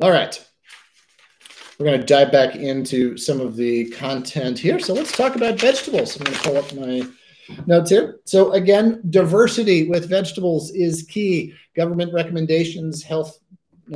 All 0.00 0.10
right. 0.10 0.44
We're 1.78 1.86
going 1.86 2.00
to 2.00 2.06
dive 2.06 2.32
back 2.32 2.56
into 2.56 3.16
some 3.16 3.40
of 3.40 3.54
the 3.54 3.90
content 3.90 4.58
here. 4.58 4.80
So 4.80 4.94
let's 4.94 5.16
talk 5.16 5.36
about 5.36 5.60
vegetables. 5.60 6.16
I'm 6.16 6.24
going 6.24 6.36
to 6.36 6.42
pull 6.42 6.56
up 6.56 6.74
my 6.74 7.02
notes 7.66 7.90
here. 7.90 8.18
So 8.24 8.52
again, 8.52 9.00
diversity 9.10 9.88
with 9.88 10.08
vegetables 10.08 10.70
is 10.72 11.04
key. 11.04 11.54
Government 11.76 12.12
recommendations, 12.12 13.02
health 13.02 13.38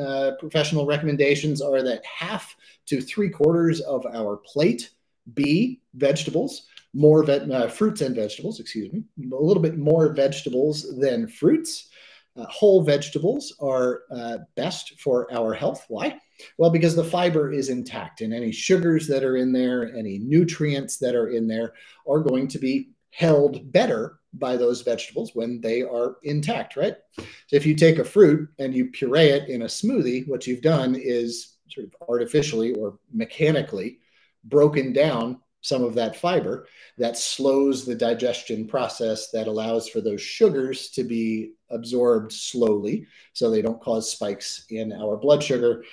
uh, 0.01 0.33
professional 0.39 0.87
recommendations 0.87 1.61
are 1.61 1.83
that 1.83 2.05
half 2.05 2.55
to 2.87 3.01
three 3.01 3.29
quarters 3.29 3.81
of 3.81 4.07
our 4.07 4.37
plate 4.37 4.91
be 5.35 5.81
vegetables 5.95 6.67
more 6.95 7.23
ve- 7.23 7.51
uh, 7.53 7.69
fruits 7.69 8.01
and 8.01 8.15
vegetables, 8.15 8.61
excuse 8.61 8.93
me, 8.93 9.03
a 9.33 9.43
little 9.43 9.63
bit 9.63 9.79
more 9.79 10.13
vegetables 10.13 10.99
than 10.99 11.27
fruits. 11.27 11.89
Uh, 12.35 12.45
whole 12.47 12.83
vegetables 12.83 13.55
are 13.61 14.03
uh, 14.11 14.39
best 14.57 14.99
for 14.99 15.33
our 15.33 15.53
health. 15.53 15.85
Why? 15.89 16.19
Well, 16.57 16.71
because 16.71 16.97
the 16.97 17.05
fiber 17.05 17.53
is 17.53 17.69
intact, 17.69 18.21
and 18.21 18.33
any 18.33 18.53
sugars 18.53 19.07
that 19.09 19.23
are 19.23 19.37
in 19.37 19.53
there, 19.53 19.95
any 19.95 20.19
nutrients 20.19 20.97
that 20.99 21.15
are 21.15 21.29
in 21.29 21.47
there, 21.47 21.75
are 22.09 22.21
going 22.21 22.49
to 22.49 22.59
be 22.59 22.91
held 23.11 23.71
better 23.71 24.19
by 24.33 24.57
those 24.57 24.81
vegetables 24.81 25.33
when 25.35 25.61
they 25.61 25.83
are 25.83 26.17
intact, 26.23 26.77
right? 26.77 26.97
So 27.19 27.57
if 27.57 27.67
you 27.67 27.75
take 27.75 27.99
a 27.99 28.05
fruit 28.05 28.49
and 28.59 28.75
you 28.75 28.87
puree 28.87 29.29
it 29.29 29.51
in 29.51 29.63
a 29.63 29.67
smoothie, 29.67 30.27
what 30.27 30.47
you've 30.47 30.63
done 30.63 30.95
is 30.95 31.59
sort 31.69 31.87
of 31.87 32.09
artificially 32.09 32.73
or 32.75 32.99
mechanically 33.13 33.99
broken 34.45 34.95
down 34.95 35.42
some 35.63 35.83
of 35.83 35.95
that 35.95 36.17
fiber 36.17 36.67
that 36.99 37.17
slows 37.17 37.87
the 37.87 37.95
digestion 37.95 38.67
process 38.67 39.31
that 39.31 39.47
allows 39.47 39.89
for 39.89 40.01
those 40.01 40.21
sugars 40.21 40.91
to 40.91 41.05
be 41.05 41.53
absorbed 41.71 42.33
slowly 42.33 43.07
so 43.33 43.49
they 43.49 43.63
don't 43.63 43.81
cause 43.81 44.13
spikes 44.13 44.67
in 44.69 44.93
our 44.93 45.17
blood 45.17 45.43
sugar 45.43 45.85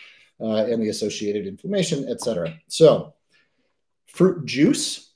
uh, 0.42 0.66
and 0.66 0.82
the 0.82 0.90
associated 0.90 1.48
inflammation 1.48 2.08
etc 2.10 2.54
so 2.68 3.14
fruit 4.08 4.46
juice 4.46 5.10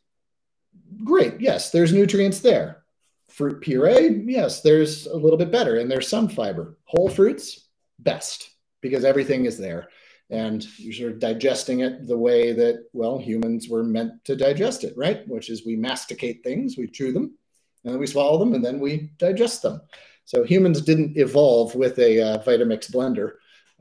great 1.03 1.39
yes 1.39 1.71
there's 1.71 1.93
nutrients 1.93 2.39
there. 2.39 2.83
Fruit 3.29 3.61
puree 3.61 4.23
yes 4.27 4.61
there's 4.61 5.07
a 5.07 5.15
little 5.15 5.37
bit 5.37 5.51
better 5.51 5.77
and 5.77 5.89
there's 5.89 6.07
some 6.07 6.29
fiber. 6.29 6.77
Whole 6.85 7.09
fruits 7.09 7.67
best 7.99 8.49
because 8.81 9.03
everything 9.03 9.45
is 9.45 9.57
there 9.57 9.89
and 10.33 10.67
you're 10.79 10.93
sort 10.93 11.11
of 11.11 11.19
digesting 11.19 11.81
it 11.81 12.07
the 12.07 12.17
way 12.17 12.53
that 12.53 12.85
well 12.93 13.19
humans 13.19 13.69
were 13.69 13.83
meant 13.83 14.11
to 14.25 14.35
digest 14.35 14.83
it 14.83 14.93
right? 14.97 15.27
Which 15.27 15.49
is 15.49 15.65
we 15.65 15.75
masticate 15.75 16.43
things 16.43 16.77
we 16.77 16.87
chew 16.87 17.11
them 17.11 17.37
and 17.83 17.93
then 17.93 17.99
we 17.99 18.07
swallow 18.07 18.37
them 18.39 18.53
and 18.53 18.65
then 18.65 18.79
we 18.79 19.11
digest 19.17 19.61
them. 19.61 19.81
So 20.25 20.43
humans 20.43 20.81
didn't 20.81 21.17
evolve 21.17 21.75
with 21.75 21.99
a 21.99 22.21
uh, 22.21 22.43
vitamix 22.43 22.91
blender 22.91 23.33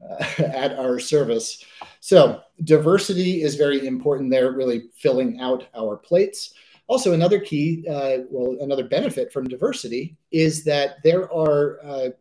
uh, 0.02 0.42
at 0.42 0.78
our 0.78 0.98
service. 0.98 1.64
So 2.00 2.40
diversity 2.64 3.42
is 3.42 3.54
very 3.54 3.86
important 3.86 4.30
there 4.30 4.52
really 4.52 4.90
filling 4.94 5.40
out 5.40 5.66
our 5.74 5.96
plates. 5.96 6.54
Also 6.88 7.12
another 7.12 7.40
key 7.40 7.86
uh, 7.88 8.24
well 8.28 8.58
another 8.60 8.84
benefit 8.84 9.32
from 9.32 9.48
diversity 9.48 10.16
is 10.30 10.64
that 10.64 10.96
there 11.02 11.32
are 11.32 12.12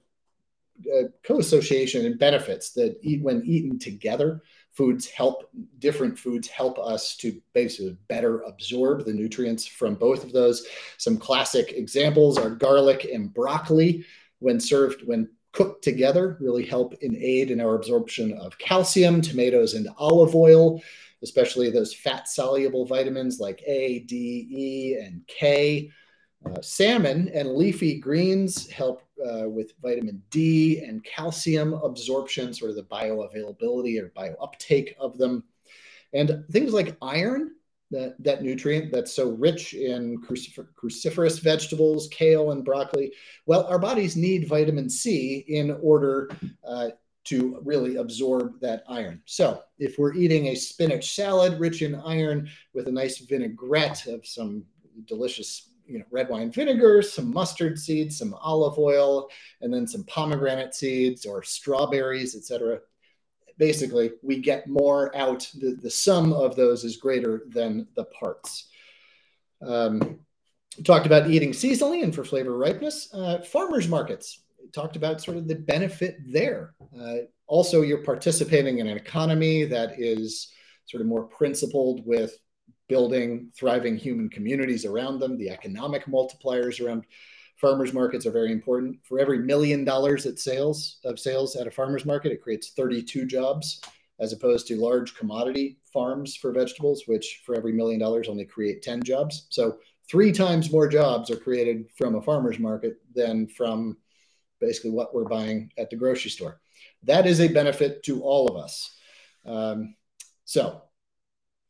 uh, 0.96 1.08
co-association 1.24 2.06
and 2.06 2.20
benefits 2.20 2.72
that 2.72 2.98
eat 3.02 3.22
when 3.22 3.44
eaten 3.46 3.80
together 3.80 4.41
foods 4.72 5.10
help 5.10 5.50
different 5.80 6.17
foods 6.17 6.48
help 6.48 6.80
us 6.80 7.15
to 7.17 7.41
basically 7.54 7.98
better 8.08 8.41
absorb 8.41 9.06
the 9.06 9.13
nutrients 9.13 9.65
from 9.65 9.96
both 9.96 10.24
of 10.24 10.32
those. 10.32 10.65
Some 10.98 11.17
classic 11.17 11.74
examples 11.74 12.38
are 12.38 12.50
garlic 12.50 13.06
and 13.12 13.34
broccoli. 13.34 14.06
When 14.39 14.60
served 14.60 15.06
when 15.06 15.30
cooked 15.52 15.84
together 15.84 16.38
really 16.39 16.65
help 16.65 16.94
in 17.02 17.15
aid 17.15 17.52
in 17.52 17.60
our 17.60 17.76
absorption 17.76 18.34
of 18.38 18.58
calcium 18.58 19.22
tomatoes 19.22 19.74
and 19.74 19.89
olive 19.98 20.34
oil 20.34 20.82
especially 21.24 21.70
those 21.70 21.94
fat 21.94 22.28
soluble 22.28 22.86
vitamins 22.86 23.39
like 23.39 23.62
a 23.67 24.00
d 24.00 24.48
e 24.50 24.96
and 25.04 25.22
k 25.28 25.91
uh, 26.46 26.62
salmon 26.62 27.30
and 27.34 27.56
leafy 27.56 28.00
greens 28.00 28.70
help 28.70 29.04
uh, 29.24 29.48
with 29.48 29.74
vitamin 29.82 30.22
D 30.30 30.84
and 30.84 31.04
calcium 31.04 31.74
absorption, 31.74 32.54
sort 32.54 32.72
of 32.72 32.78
the 32.78 32.84
bioavailability 32.84 34.02
or 34.02 34.10
biouptake 34.10 34.96
of 35.00 35.18
them. 35.18 35.44
And 36.14 36.44
things 36.52 36.74
like 36.74 36.98
iron, 37.02 37.52
that, 37.92 38.16
that 38.20 38.42
nutrient 38.42 38.92
that's 38.92 39.14
so 39.14 39.30
rich 39.32 39.74
in 39.74 40.22
cruciferous 40.22 41.42
vegetables, 41.42 42.08
kale 42.10 42.52
and 42.52 42.66
broccoli. 42.66 43.14
Well, 43.46 43.66
our 43.68 43.80
bodies 43.80 44.16
need 44.16 44.48
vitamin 44.48 44.90
C 44.90 45.44
in 45.48 45.78
order 45.82 46.30
uh, 46.64 46.90
to 47.26 47.60
really 47.64 47.98
absorb 47.98 48.60
that 48.62 48.84
iron. 48.88 49.22
So, 49.26 49.62
if 49.78 50.00
we're 50.00 50.16
eating 50.16 50.48
a 50.48 50.56
spinach 50.56 51.14
salad 51.14 51.60
rich 51.60 51.82
in 51.82 51.96
iron 51.96 52.50
with 52.74 52.88
a 52.88 52.92
nice 52.92 53.20
vinaigrette 53.20 54.08
of 54.08 54.26
some 54.26 54.66
delicious 55.06 55.71
you 55.92 56.00
know, 56.00 56.06
red 56.10 56.30
wine 56.30 56.52
vinegar, 56.52 57.02
some 57.02 57.34
mustard 57.34 57.78
seeds, 57.78 58.18
some 58.18 58.34
olive 58.36 58.78
oil, 58.80 59.30
and 59.62 59.74
then 59.74 59.86
some 59.86 60.04
pomegranate 60.06 60.74
seeds 60.74 61.26
or 61.26 61.44
strawberries, 61.44 62.36
etc. 62.36 62.80
Basically, 63.58 64.12
we 64.24 64.40
get 64.40 64.68
more 64.68 65.16
out. 65.16 65.50
The, 65.60 65.78
the 65.82 65.90
sum 65.90 66.32
of 66.34 66.56
those 66.56 66.84
is 66.84 66.98
greater 66.98 67.44
than 67.50 67.88
the 67.96 68.06
parts. 68.06 68.70
Um, 69.62 70.20
talked 70.86 71.06
about 71.06 71.30
eating 71.30 71.52
seasonally 71.52 72.04
and 72.04 72.16
for 72.16 72.24
flavor 72.24 72.58
ripeness. 72.58 73.14
Uh, 73.14 73.40
farmers 73.40 73.88
markets 73.88 74.42
talked 74.74 74.96
about 74.96 75.22
sort 75.22 75.38
of 75.38 75.48
the 75.48 75.56
benefit 75.56 76.18
there. 76.26 76.74
Uh, 76.98 77.18
also, 77.48 77.82
you're 77.82 78.04
participating 78.04 78.80
in 78.80 78.88
an 78.88 78.98
economy 78.98 79.66
that 79.66 80.00
is 80.00 80.54
sort 80.86 81.02
of 81.02 81.08
more 81.08 81.24
principled 81.24 82.06
with 82.06 82.38
building 82.92 83.50
thriving 83.56 83.96
human 83.96 84.28
communities 84.28 84.84
around 84.84 85.18
them. 85.18 85.38
The 85.38 85.50
economic 85.50 86.08
multipliers 86.08 86.86
around 86.86 87.06
farmers 87.56 87.94
markets 87.94 88.26
are 88.26 88.32
very 88.32 88.52
important. 88.52 88.98
For 89.06 89.18
every 89.18 89.40
million 89.40 89.86
dollars 89.86 90.26
at 90.26 90.40
sales 90.40 90.98
of 91.06 91.18
sales 91.18 91.56
at 91.56 91.68
a 91.68 91.72
farmers 91.72 92.04
market, 92.06 92.34
it 92.34 92.42
creates 92.42 92.72
32 92.72 93.28
jobs, 93.28 93.80
as 94.20 94.34
opposed 94.34 94.68
to 94.68 94.76
large 94.76 95.16
commodity 95.16 95.78
farms 95.94 96.36
for 96.36 96.52
vegetables, 96.52 97.04
which 97.06 97.44
for 97.46 97.56
every 97.56 97.72
million 97.72 97.98
dollars 97.98 98.28
only 98.28 98.44
create 98.44 98.82
10 98.82 99.04
jobs. 99.04 99.48
So 99.52 99.78
three 100.10 100.34
times 100.34 100.70
more 100.70 100.90
jobs 100.90 101.32
are 101.32 101.38
created 101.38 101.86
from 101.98 102.16
a 102.16 102.22
farmer's 102.22 102.60
market 102.60 102.98
than 103.16 103.48
from 103.48 103.96
basically 104.60 104.92
what 104.92 105.16
we're 105.16 105.30
buying 105.30 105.72
at 105.78 105.90
the 105.90 105.96
grocery 105.96 106.32
store. 106.32 106.60
That 107.04 107.26
is 107.26 107.40
a 107.40 107.48
benefit 107.48 108.04
to 108.04 108.22
all 108.22 108.50
of 108.50 108.62
us. 108.62 108.94
Um, 109.46 109.96
so 110.44 110.82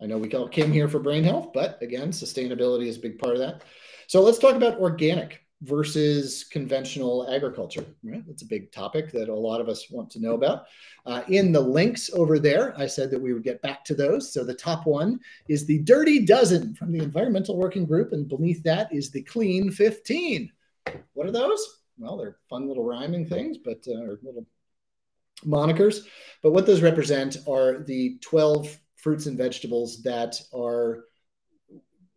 I 0.01 0.07
know 0.07 0.17
we 0.17 0.31
all 0.33 0.47
came 0.47 0.71
here 0.71 0.87
for 0.87 0.99
brain 0.99 1.23
health, 1.23 1.51
but 1.53 1.81
again, 1.81 2.09
sustainability 2.09 2.87
is 2.87 2.97
a 2.97 3.01
big 3.01 3.19
part 3.19 3.35
of 3.35 3.39
that. 3.39 3.63
So 4.07 4.21
let's 4.21 4.39
talk 4.39 4.55
about 4.55 4.79
organic 4.79 5.41
versus 5.61 6.43
conventional 6.43 7.29
agriculture. 7.31 7.85
Right? 8.03 8.23
That's 8.27 8.41
a 8.41 8.47
big 8.47 8.71
topic 8.71 9.11
that 9.11 9.29
a 9.29 9.35
lot 9.35 9.61
of 9.61 9.69
us 9.69 9.91
want 9.91 10.09
to 10.11 10.19
know 10.19 10.33
about. 10.33 10.65
Uh, 11.05 11.21
in 11.27 11.51
the 11.51 11.61
links 11.61 12.09
over 12.13 12.39
there, 12.39 12.73
I 12.79 12.87
said 12.87 13.11
that 13.11 13.21
we 13.21 13.33
would 13.33 13.43
get 13.43 13.61
back 13.61 13.85
to 13.85 13.95
those. 13.95 14.33
So 14.33 14.43
the 14.43 14.55
top 14.55 14.87
one 14.87 15.19
is 15.47 15.65
the 15.65 15.79
Dirty 15.79 16.25
Dozen 16.25 16.73
from 16.73 16.91
the 16.91 17.03
Environmental 17.03 17.57
Working 17.57 17.85
Group, 17.85 18.11
and 18.11 18.27
beneath 18.27 18.63
that 18.63 18.91
is 18.93 19.11
the 19.11 19.21
Clean 19.21 19.69
15. 19.69 20.51
What 21.13 21.27
are 21.27 21.31
those? 21.31 21.81
Well, 21.99 22.17
they're 22.17 22.37
fun 22.49 22.67
little 22.67 22.83
rhyming 22.83 23.27
things, 23.27 23.57
but 23.63 23.85
uh, 23.87 24.01
or 24.01 24.19
little 24.23 24.47
monikers. 25.45 26.05
But 26.41 26.51
what 26.51 26.65
those 26.65 26.81
represent 26.81 27.37
are 27.47 27.83
the 27.83 28.17
12 28.21 28.79
fruits 29.01 29.25
and 29.25 29.37
vegetables 29.37 30.01
that 30.03 30.41
are 30.53 31.05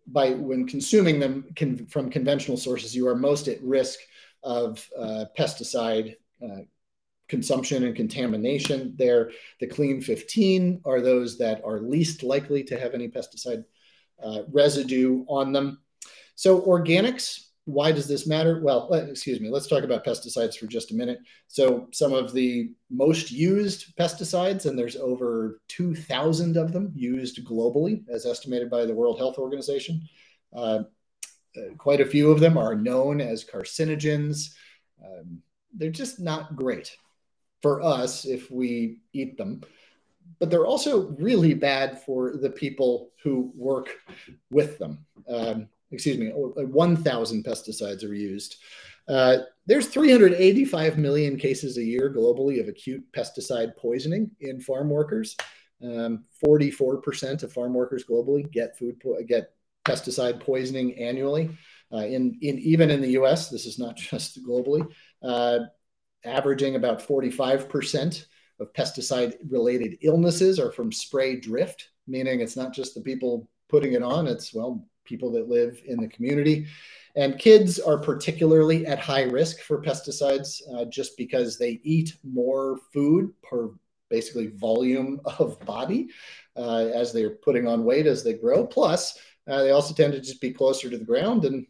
by 0.06 0.30
when 0.30 0.66
consuming 0.66 1.18
them 1.18 1.46
can, 1.56 1.86
from 1.86 2.10
conventional 2.10 2.56
sources, 2.56 2.94
you 2.94 3.08
are 3.08 3.14
most 3.14 3.48
at 3.48 3.62
risk 3.62 3.98
of 4.42 4.86
uh, 4.98 5.24
pesticide 5.36 6.14
uh, 6.44 6.60
consumption 7.28 7.84
and 7.84 7.96
contamination. 7.96 8.94
There, 8.98 9.30
the 9.60 9.66
clean 9.66 10.02
15 10.02 10.82
are 10.84 11.00
those 11.00 11.38
that 11.38 11.62
are 11.64 11.80
least 11.80 12.22
likely 12.22 12.62
to 12.64 12.78
have 12.78 12.92
any 12.92 13.08
pesticide 13.08 13.64
uh, 14.22 14.42
residue 14.52 15.24
on 15.26 15.52
them. 15.52 15.80
So 16.34 16.60
organics 16.60 17.46
why 17.66 17.92
does 17.92 18.06
this 18.06 18.26
matter? 18.26 18.60
Well, 18.62 18.92
excuse 18.92 19.40
me, 19.40 19.48
let's 19.48 19.66
talk 19.66 19.84
about 19.84 20.04
pesticides 20.04 20.56
for 20.56 20.66
just 20.66 20.90
a 20.90 20.94
minute. 20.94 21.20
So, 21.48 21.88
some 21.92 22.12
of 22.12 22.32
the 22.32 22.72
most 22.90 23.30
used 23.30 23.96
pesticides, 23.96 24.66
and 24.66 24.78
there's 24.78 24.96
over 24.96 25.60
2,000 25.68 26.56
of 26.56 26.72
them 26.72 26.92
used 26.94 27.44
globally, 27.46 28.04
as 28.08 28.26
estimated 28.26 28.70
by 28.70 28.84
the 28.84 28.94
World 28.94 29.18
Health 29.18 29.38
Organization. 29.38 30.02
Uh, 30.54 30.80
uh, 31.56 31.74
quite 31.78 32.00
a 32.00 32.06
few 32.06 32.30
of 32.30 32.40
them 32.40 32.58
are 32.58 32.74
known 32.74 33.20
as 33.20 33.44
carcinogens. 33.44 34.54
Um, 35.02 35.42
they're 35.74 35.90
just 35.90 36.20
not 36.20 36.56
great 36.56 36.96
for 37.62 37.80
us 37.80 38.26
if 38.26 38.50
we 38.50 38.98
eat 39.14 39.38
them, 39.38 39.62
but 40.38 40.50
they're 40.50 40.66
also 40.66 41.08
really 41.12 41.54
bad 41.54 42.02
for 42.02 42.36
the 42.36 42.50
people 42.50 43.10
who 43.22 43.52
work 43.56 43.96
with 44.50 44.78
them. 44.78 45.06
Um, 45.28 45.68
excuse 45.94 46.18
me, 46.18 46.30
1,000 46.34 47.44
pesticides 47.44 48.04
are 48.04 48.14
used. 48.14 48.56
Uh, 49.08 49.38
there's 49.66 49.88
385 49.88 50.98
million 50.98 51.36
cases 51.36 51.76
a 51.76 51.82
year 51.82 52.12
globally 52.14 52.60
of 52.60 52.68
acute 52.68 53.04
pesticide 53.12 53.76
poisoning 53.76 54.30
in 54.40 54.60
farm 54.60 54.88
workers. 54.88 55.36
Um, 55.82 56.24
44% 56.44 57.42
of 57.42 57.52
farm 57.52 57.74
workers 57.74 58.04
globally 58.08 58.50
get 58.50 58.78
food 58.78 59.00
po- 59.00 59.22
get 59.26 59.52
pesticide 59.84 60.40
poisoning 60.40 60.98
annually. 60.98 61.50
Uh, 61.92 61.98
in, 61.98 62.38
in 62.40 62.58
even 62.58 62.90
in 62.90 63.00
the 63.00 63.12
U.S., 63.12 63.50
this 63.50 63.66
is 63.66 63.78
not 63.78 63.96
just 64.10 64.42
globally, 64.44 64.86
uh, 65.22 65.58
averaging 66.24 66.76
about 66.76 67.06
45% 67.06 68.24
of 68.60 68.72
pesticide-related 68.72 69.98
illnesses 70.00 70.58
are 70.58 70.72
from 70.72 70.90
spray 70.90 71.36
drift, 71.38 71.90
meaning 72.06 72.40
it's 72.40 72.56
not 72.56 72.72
just 72.72 72.94
the 72.94 73.00
people 73.00 73.50
putting 73.68 73.92
it 73.92 74.02
on; 74.02 74.26
it's 74.26 74.54
well 74.54 74.86
people 75.04 75.30
that 75.32 75.48
live 75.48 75.80
in 75.86 76.00
the 76.00 76.08
community. 76.08 76.66
And 77.16 77.38
kids 77.38 77.78
are 77.78 77.98
particularly 77.98 78.86
at 78.86 78.98
high 78.98 79.22
risk 79.22 79.60
for 79.60 79.80
pesticides 79.80 80.60
uh, 80.74 80.84
just 80.86 81.16
because 81.16 81.58
they 81.58 81.80
eat 81.84 82.16
more 82.24 82.78
food 82.92 83.32
per 83.42 83.70
basically 84.10 84.48
volume 84.48 85.20
of 85.38 85.58
body 85.60 86.08
uh, 86.56 86.86
as 86.94 87.12
they're 87.12 87.36
putting 87.36 87.66
on 87.66 87.84
weight 87.84 88.06
as 88.06 88.22
they 88.22 88.34
grow. 88.34 88.66
Plus, 88.66 89.18
uh, 89.46 89.62
they 89.62 89.70
also 89.70 89.94
tend 89.94 90.12
to 90.12 90.20
just 90.20 90.40
be 90.40 90.52
closer 90.52 90.88
to 90.90 90.98
the 90.98 91.04
ground 91.04 91.44
and, 91.44 91.66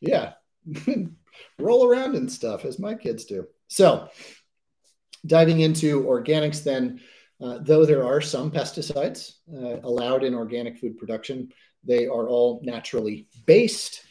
yeah, 0.00 0.32
roll 1.58 1.86
around 1.86 2.16
and 2.16 2.30
stuff 2.30 2.64
as 2.64 2.78
my 2.78 2.94
kids 2.94 3.24
do. 3.24 3.46
So, 3.68 4.08
diving 5.24 5.60
into 5.60 6.02
organics, 6.02 6.64
then, 6.64 7.00
uh, 7.40 7.58
though 7.60 7.86
there 7.86 8.04
are 8.04 8.20
some 8.20 8.50
pesticides 8.50 9.34
uh, 9.52 9.80
allowed 9.82 10.24
in 10.24 10.34
organic 10.34 10.78
food 10.78 10.98
production, 10.98 11.52
they 11.84 12.06
are 12.06 12.28
all 12.28 12.60
naturally 12.62 13.26
based. 13.46 14.04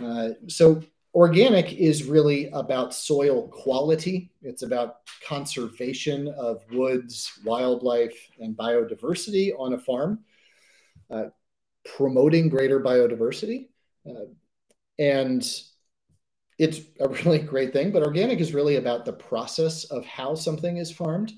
Uh, 0.00 0.30
so 0.46 0.82
organic 1.14 1.72
is 1.72 2.04
really 2.04 2.48
about 2.50 2.94
soil 2.94 3.48
quality. 3.48 4.30
It's 4.42 4.62
about 4.62 4.96
conservation 5.26 6.28
of 6.28 6.62
woods, 6.72 7.32
wildlife, 7.44 8.16
and 8.40 8.56
biodiversity 8.56 9.52
on 9.58 9.74
a 9.74 9.78
farm, 9.78 10.20
uh, 11.10 11.24
promoting 11.84 12.48
greater 12.48 12.80
biodiversity. 12.80 13.68
Uh, 14.08 14.26
and 14.98 15.44
it's 16.58 16.80
a 17.00 17.08
really 17.24 17.38
great 17.38 17.72
thing, 17.72 17.90
but 17.92 18.02
organic 18.02 18.40
is 18.40 18.54
really 18.54 18.76
about 18.76 19.04
the 19.04 19.12
process 19.12 19.84
of 19.84 20.04
how 20.04 20.34
something 20.34 20.78
is 20.78 20.90
farmed 20.90 21.32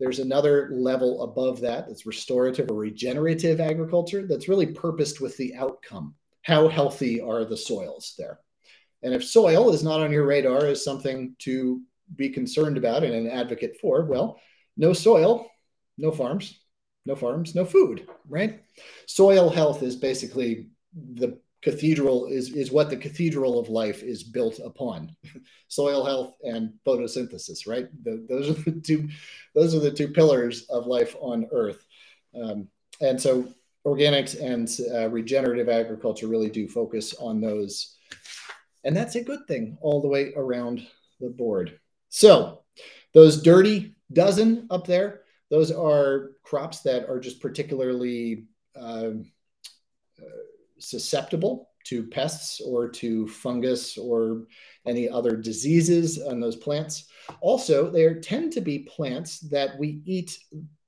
there's 0.00 0.18
another 0.18 0.70
level 0.72 1.22
above 1.22 1.60
that 1.60 1.86
that's 1.86 2.06
restorative 2.06 2.70
or 2.70 2.74
regenerative 2.74 3.60
agriculture 3.60 4.26
that's 4.26 4.48
really 4.48 4.66
purposed 4.66 5.20
with 5.20 5.36
the 5.36 5.54
outcome. 5.54 6.14
How 6.42 6.68
healthy 6.68 7.20
are 7.20 7.44
the 7.44 7.56
soils 7.56 8.14
there? 8.18 8.40
And 9.02 9.14
if 9.14 9.24
soil 9.24 9.72
is 9.72 9.82
not 9.82 10.00
on 10.00 10.12
your 10.12 10.26
radar 10.26 10.66
as 10.66 10.84
something 10.84 11.36
to 11.40 11.82
be 12.14 12.28
concerned 12.28 12.76
about 12.76 13.04
and 13.04 13.14
an 13.14 13.28
advocate 13.28 13.76
for, 13.80 14.04
well, 14.04 14.40
no 14.76 14.92
soil, 14.92 15.48
no 15.98 16.10
farms, 16.10 16.60
no 17.04 17.16
farms, 17.16 17.54
no 17.54 17.64
food, 17.64 18.06
right? 18.28 18.62
Soil 19.06 19.50
health 19.50 19.82
is 19.82 19.96
basically 19.96 20.68
the 21.14 21.38
cathedral 21.62 22.26
is 22.26 22.50
is 22.54 22.72
what 22.72 22.90
the 22.90 22.96
cathedral 22.96 23.58
of 23.58 23.68
life 23.68 24.02
is 24.02 24.22
built 24.22 24.58
upon. 24.64 25.14
Soil 25.68 26.04
health 26.04 26.36
and 26.42 26.74
photosynthesis 26.86 27.66
right? 27.66 27.88
The, 28.04 28.26
those 28.28 28.50
are 28.50 28.70
the 28.70 28.80
two 28.80 29.08
those 29.54 29.74
are 29.74 29.80
the 29.80 29.90
two 29.90 30.08
pillars 30.08 30.62
of 30.68 30.86
life 30.86 31.16
on 31.20 31.48
earth. 31.52 31.84
Um, 32.40 32.68
and 33.00 33.20
so 33.20 33.48
organics 33.86 34.40
and 34.40 34.68
uh, 34.94 35.08
regenerative 35.10 35.68
agriculture 35.68 36.28
really 36.28 36.50
do 36.50 36.68
focus 36.68 37.14
on 37.14 37.40
those. 37.40 37.96
And 38.84 38.96
that's 38.96 39.16
a 39.16 39.24
good 39.24 39.46
thing 39.48 39.76
all 39.80 40.00
the 40.00 40.08
way 40.08 40.32
around 40.36 40.86
the 41.20 41.30
board. 41.30 41.78
So 42.08 42.62
those 43.14 43.42
dirty 43.42 43.96
dozen 44.12 44.66
up 44.70 44.86
there 44.86 45.22
those 45.52 45.70
are 45.70 46.30
crops 46.42 46.80
that 46.80 47.06
are 47.10 47.20
just 47.20 47.42
particularly 47.42 48.46
uh, 48.74 49.10
susceptible 50.82 51.70
to 51.84 52.06
pests 52.06 52.60
or 52.60 52.88
to 52.88 53.26
fungus 53.28 53.98
or 53.98 54.46
any 54.86 55.08
other 55.08 55.36
diseases 55.36 56.20
on 56.20 56.40
those 56.40 56.56
plants. 56.56 57.06
Also, 57.40 57.90
they 57.90 58.12
tend 58.14 58.52
to 58.52 58.60
be 58.60 58.80
plants 58.80 59.40
that 59.40 59.78
we 59.78 60.00
eat 60.04 60.38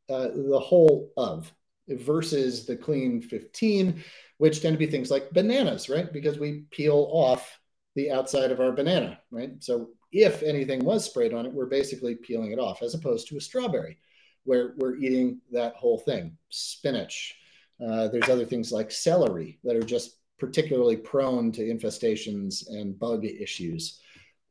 uh, 0.08 0.28
the 0.34 0.60
whole 0.60 1.10
of 1.16 1.52
versus 1.88 2.66
the 2.66 2.76
clean 2.76 3.20
15, 3.20 4.02
which 4.38 4.62
tend 4.62 4.74
to 4.74 4.78
be 4.78 4.86
things 4.86 5.10
like 5.10 5.30
bananas, 5.30 5.88
right? 5.88 6.12
Because 6.12 6.38
we 6.38 6.64
peel 6.70 7.08
off 7.12 7.58
the 7.94 8.10
outside 8.10 8.50
of 8.50 8.60
our 8.60 8.72
banana, 8.72 9.18
right? 9.30 9.52
So 9.62 9.90
if 10.12 10.42
anything 10.42 10.84
was 10.84 11.04
sprayed 11.04 11.34
on 11.34 11.46
it, 11.46 11.52
we're 11.52 11.66
basically 11.66 12.14
peeling 12.14 12.52
it 12.52 12.58
off, 12.58 12.82
as 12.82 12.94
opposed 12.94 13.28
to 13.28 13.36
a 13.36 13.40
strawberry, 13.40 13.98
where 14.44 14.74
we're 14.78 14.96
eating 14.96 15.40
that 15.52 15.74
whole 15.74 15.98
thing. 15.98 16.36
Spinach. 16.50 17.34
Uh, 17.80 18.08
there's 18.08 18.28
other 18.28 18.44
things 18.44 18.72
like 18.72 18.90
celery 18.90 19.58
that 19.64 19.76
are 19.76 19.82
just 19.82 20.16
particularly 20.38 20.96
prone 20.96 21.52
to 21.52 21.62
infestations 21.62 22.68
and 22.68 22.98
bug 22.98 23.24
issues, 23.24 24.00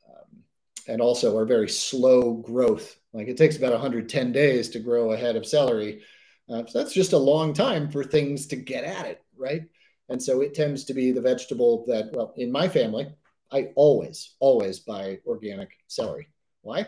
um, 0.10 0.44
and 0.88 1.02
also 1.02 1.38
are 1.38 1.46
very 1.46 1.70
slow 1.70 2.34
growth. 2.34 2.98
Like 3.14 3.28
it 3.28 3.38
takes 3.38 3.58
about 3.58 3.72
110 3.72 4.32
days 4.32 4.70
to 4.70 4.80
grow 4.80 5.12
a 5.12 5.18
head 5.18 5.36
of 5.36 5.46
celery. 5.46 6.02
Uh, 6.50 6.66
so 6.66 6.80
that's 6.80 6.94
just 6.94 7.14
a 7.14 7.18
long 7.18 7.54
time 7.54 7.90
for 7.90 8.04
things 8.04 8.48
to 8.48 8.56
get 8.56 8.84
at 8.84 9.06
it, 9.06 9.22
right? 9.38 9.64
And 10.10 10.22
so 10.22 10.42
it 10.42 10.54
tends 10.54 10.84
to 10.86 10.94
be 10.94 11.12
the 11.12 11.22
vegetable 11.22 11.86
that, 11.88 12.12
well, 12.14 12.34
in 12.36 12.52
my 12.52 12.68
family, 12.68 13.08
I 13.52 13.70
always, 13.76 14.36
always 14.40 14.80
buy 14.80 15.20
organic 15.26 15.70
celery. 15.88 16.28
Why? 16.62 16.88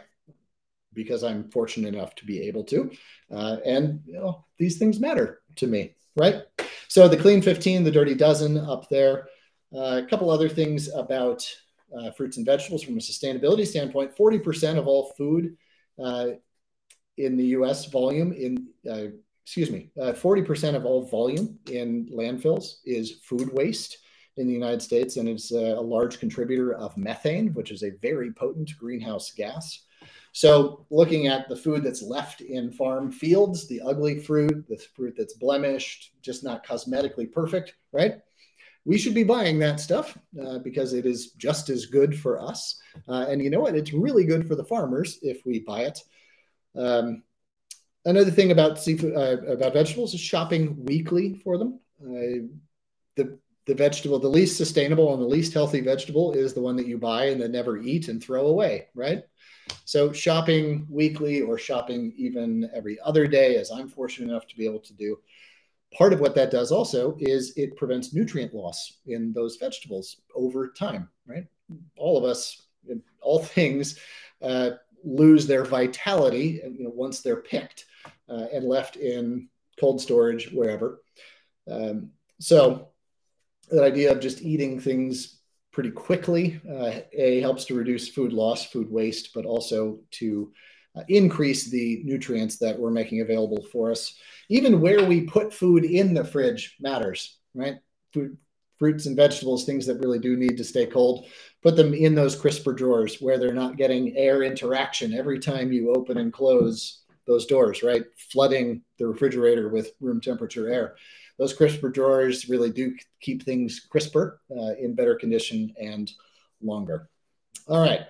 Because 0.94 1.24
I'm 1.24 1.50
fortunate 1.52 1.94
enough 1.94 2.16
to 2.16 2.26
be 2.26 2.42
able 2.48 2.64
to. 2.66 2.92
Uh, 3.32 3.58
and 3.66 4.02
you 4.06 4.14
know, 4.14 4.46
these 4.58 4.78
things 4.78 5.00
matter 5.00 5.42
to 5.58 5.68
me, 5.68 5.96
right? 6.16 6.44
So 6.88 7.08
the 7.08 7.18
Clean 7.18 7.42
15, 7.42 7.84
the 7.84 7.92
Dirty 7.92 8.16
Dozen 8.16 8.58
up 8.58 8.90
there. 8.90 9.28
Uh, 9.76 10.02
a 10.04 10.08
couple 10.08 10.30
other 10.30 10.48
things 10.48 10.90
about 10.94 11.46
uh, 11.98 12.12
fruits 12.12 12.38
and 12.38 12.46
vegetables 12.46 12.84
from 12.84 12.96
a 12.96 13.00
sustainability 13.00 13.66
standpoint 13.66 14.16
40% 14.16 14.78
of 14.78 14.88
all 14.88 15.14
food 15.18 15.58
uh, 16.04 16.28
in 17.18 17.38
the 17.38 17.46
US 17.48 17.86
volume 17.86 18.32
in 18.34 18.68
uh, 18.90 19.08
excuse 19.46 19.70
me, 19.70 19.92
uh, 20.02 20.12
40% 20.12 20.76
of 20.76 20.86
all 20.86 21.06
volume 21.06 21.60
in 21.70 22.08
landfills 22.08 22.78
is 22.84 23.20
food 23.22 23.54
waste 23.54 24.00
in 24.38 24.48
the 24.48 24.54
United 24.54 24.82
States, 24.82 25.18
and 25.18 25.30
it's 25.30 25.52
a, 25.52 25.76
a, 25.76 25.80
large 25.80 26.20
contributor 26.20 26.74
of 26.74 26.98
methane, 26.98 27.54
which 27.54 27.70
is 27.70 27.84
a 27.84 27.92
very 28.02 28.34
potent 28.34 28.72
greenhouse 28.78 29.32
gas. 29.32 29.85
So, 30.36 30.86
looking 30.90 31.28
at 31.28 31.48
the 31.48 31.56
food 31.56 31.82
that's 31.82 32.02
left 32.02 32.42
in 32.42 32.70
farm 32.70 33.10
fields, 33.10 33.70
the 33.70 33.80
ugly 33.80 34.20
fruit, 34.20 34.66
the 34.68 34.78
fruit 34.94 35.16
that's 35.18 35.36
blemished, 35.36 36.12
just 36.22 36.44
not 36.44 36.68
cosmetically 36.68 37.32
perfect, 37.32 37.76
right? 37.94 38.20
We 38.84 38.98
should 38.98 39.14
be 39.14 39.24
buying 39.24 39.60
that 39.60 39.80
stuff 39.80 40.18
uh, 40.46 40.60
because 40.60 40.92
it 40.92 41.06
is 41.06 41.32
just 41.38 41.70
as 41.70 41.86
good 41.86 42.20
for 42.20 42.42
us. 42.42 42.78
Uh, 43.08 43.28
and 43.30 43.42
you 43.42 43.50
know 43.50 43.62
what? 43.62 43.76
It's 43.76 43.94
really 43.94 44.26
good 44.26 44.46
for 44.46 44.56
the 44.56 44.66
farmers 44.66 45.20
if 45.22 45.46
we 45.46 45.60
buy 45.60 45.84
it. 45.84 46.04
Um, 46.76 47.24
another 48.04 48.30
thing 48.30 48.52
about 48.52 48.78
seafood 48.78 49.16
uh, 49.16 49.42
about 49.54 49.72
vegetables 49.72 50.14
is 50.14 50.20
shopping 50.20 50.84
weekly 50.84 51.36
for 51.46 51.58
them. 51.58 51.80
Uh, 52.04 52.52
the 53.16 53.40
the 53.66 53.74
vegetable, 53.74 54.20
the 54.20 54.28
least 54.28 54.58
sustainable 54.58 55.14
and 55.14 55.22
the 55.22 55.28
least 55.28 55.54
healthy 55.54 55.82
vegetable 55.82 56.34
is 56.34 56.54
the 56.54 56.62
one 56.62 56.76
that 56.76 56.88
you 56.88 56.98
buy 56.98 57.26
and 57.26 57.42
then 57.42 57.52
never 57.52 57.78
eat 57.78 58.08
and 58.08 58.24
throw 58.24 58.48
away, 58.48 58.88
right? 58.94 59.24
So 59.86 60.12
shopping 60.12 60.86
weekly 60.90 61.42
or 61.42 61.58
shopping 61.58 62.14
even 62.16 62.70
every 62.74 63.00
other 63.04 63.28
day, 63.28 63.56
as 63.58 63.72
I'm 63.72 63.88
fortunate 63.88 64.30
enough 64.30 64.48
to 64.48 64.58
be 64.58 64.66
able 64.66 64.82
to 64.82 64.94
do. 64.94 65.18
Part 65.98 66.14
of 66.14 66.20
what 66.20 66.36
that 66.36 66.52
does 66.52 66.72
also 66.72 67.16
is 67.20 67.54
it 67.56 67.78
prevents 67.78 68.14
nutrient 68.14 68.54
loss 68.54 69.00
in 69.08 69.34
those 69.34 69.56
vegetables 69.56 70.22
over 70.36 70.70
time, 70.70 71.10
right? 71.26 71.46
All 71.98 72.18
of 72.18 72.24
us, 72.24 72.68
all 73.22 73.40
things, 73.44 74.00
uh, 74.42 74.72
lose 75.04 75.48
their 75.48 75.64
vitality 75.64 76.62
you 76.78 76.84
know, 76.84 76.92
once 76.94 77.22
they're 77.22 77.42
picked 77.42 77.86
uh, 78.30 78.46
and 78.52 78.66
left 78.66 78.96
in 78.96 79.48
cold 79.80 80.02
storage 80.02 80.52
wherever. 80.52 81.02
Um, 81.70 82.12
so 82.40 82.90
that 83.72 83.84
idea 83.84 84.12
of 84.12 84.20
just 84.20 84.42
eating 84.42 84.80
things 84.80 85.40
pretty 85.72 85.92
quickly, 85.92 86.62
uh, 86.70 87.02
a 87.14 87.42
helps 87.42 87.66
to 87.66 87.76
reduce 87.76 88.08
food 88.08 88.32
loss, 88.32 88.66
food 88.68 88.90
waste, 88.90 89.32
but 89.34 89.46
also 89.46 90.00
to 90.12 90.52
uh, 90.96 91.02
increase 91.10 91.70
the 91.70 92.02
nutrients 92.06 92.58
that 92.58 92.80
we're 92.80 92.92
making 92.92 93.22
available 93.22 93.62
for 93.72 93.92
us. 93.92 94.16
Even 94.50 94.80
where 94.80 95.04
we 95.04 95.22
put 95.22 95.54
food 95.54 95.84
in 95.84 96.14
the 96.14 96.24
fridge 96.24 96.78
matters, 96.80 97.40
right? 97.54 97.76
Food, 98.14 98.38
fruits 98.78 99.06
and 99.06 99.16
vegetables, 99.16 99.66
things 99.66 99.86
that 99.86 100.00
really 100.00 100.20
do 100.20 100.36
need 100.36 100.58
to 100.58 100.64
stay 100.64 100.86
cold, 100.86 101.28
put 101.62 101.76
them 101.76 101.94
in 101.94 102.16
those 102.16 102.36
crisper 102.36 102.74
drawers 102.74 103.22
where 103.22 103.38
they're 103.38 103.54
not 103.54 103.78
getting 103.78 104.16
air 104.18 104.44
interaction 104.44 105.14
every 105.14 105.40
time 105.40 105.72
you 105.72 105.94
open 105.94 106.18
and 106.18 106.34
close 106.34 107.04
those 107.28 107.46
doors, 107.46 107.84
right? 107.84 108.04
Flooding 108.32 108.82
the 109.00 109.08
refrigerator 109.08 109.70
with 109.70 109.92
room 110.00 110.22
temperature 110.22 110.72
air. 110.72 110.96
Those 111.38 111.54
crisper 111.54 111.90
drawers 111.90 112.50
really 112.50 112.72
do 112.72 112.96
keep 113.22 113.44
things 113.44 113.86
crisper, 113.90 114.42
uh, 114.52 114.76
in 114.80 114.96
better 114.96 115.16
condition, 115.16 115.74
and 115.80 116.12
longer. 116.62 117.10
All 117.68 117.82
right. 117.82 118.02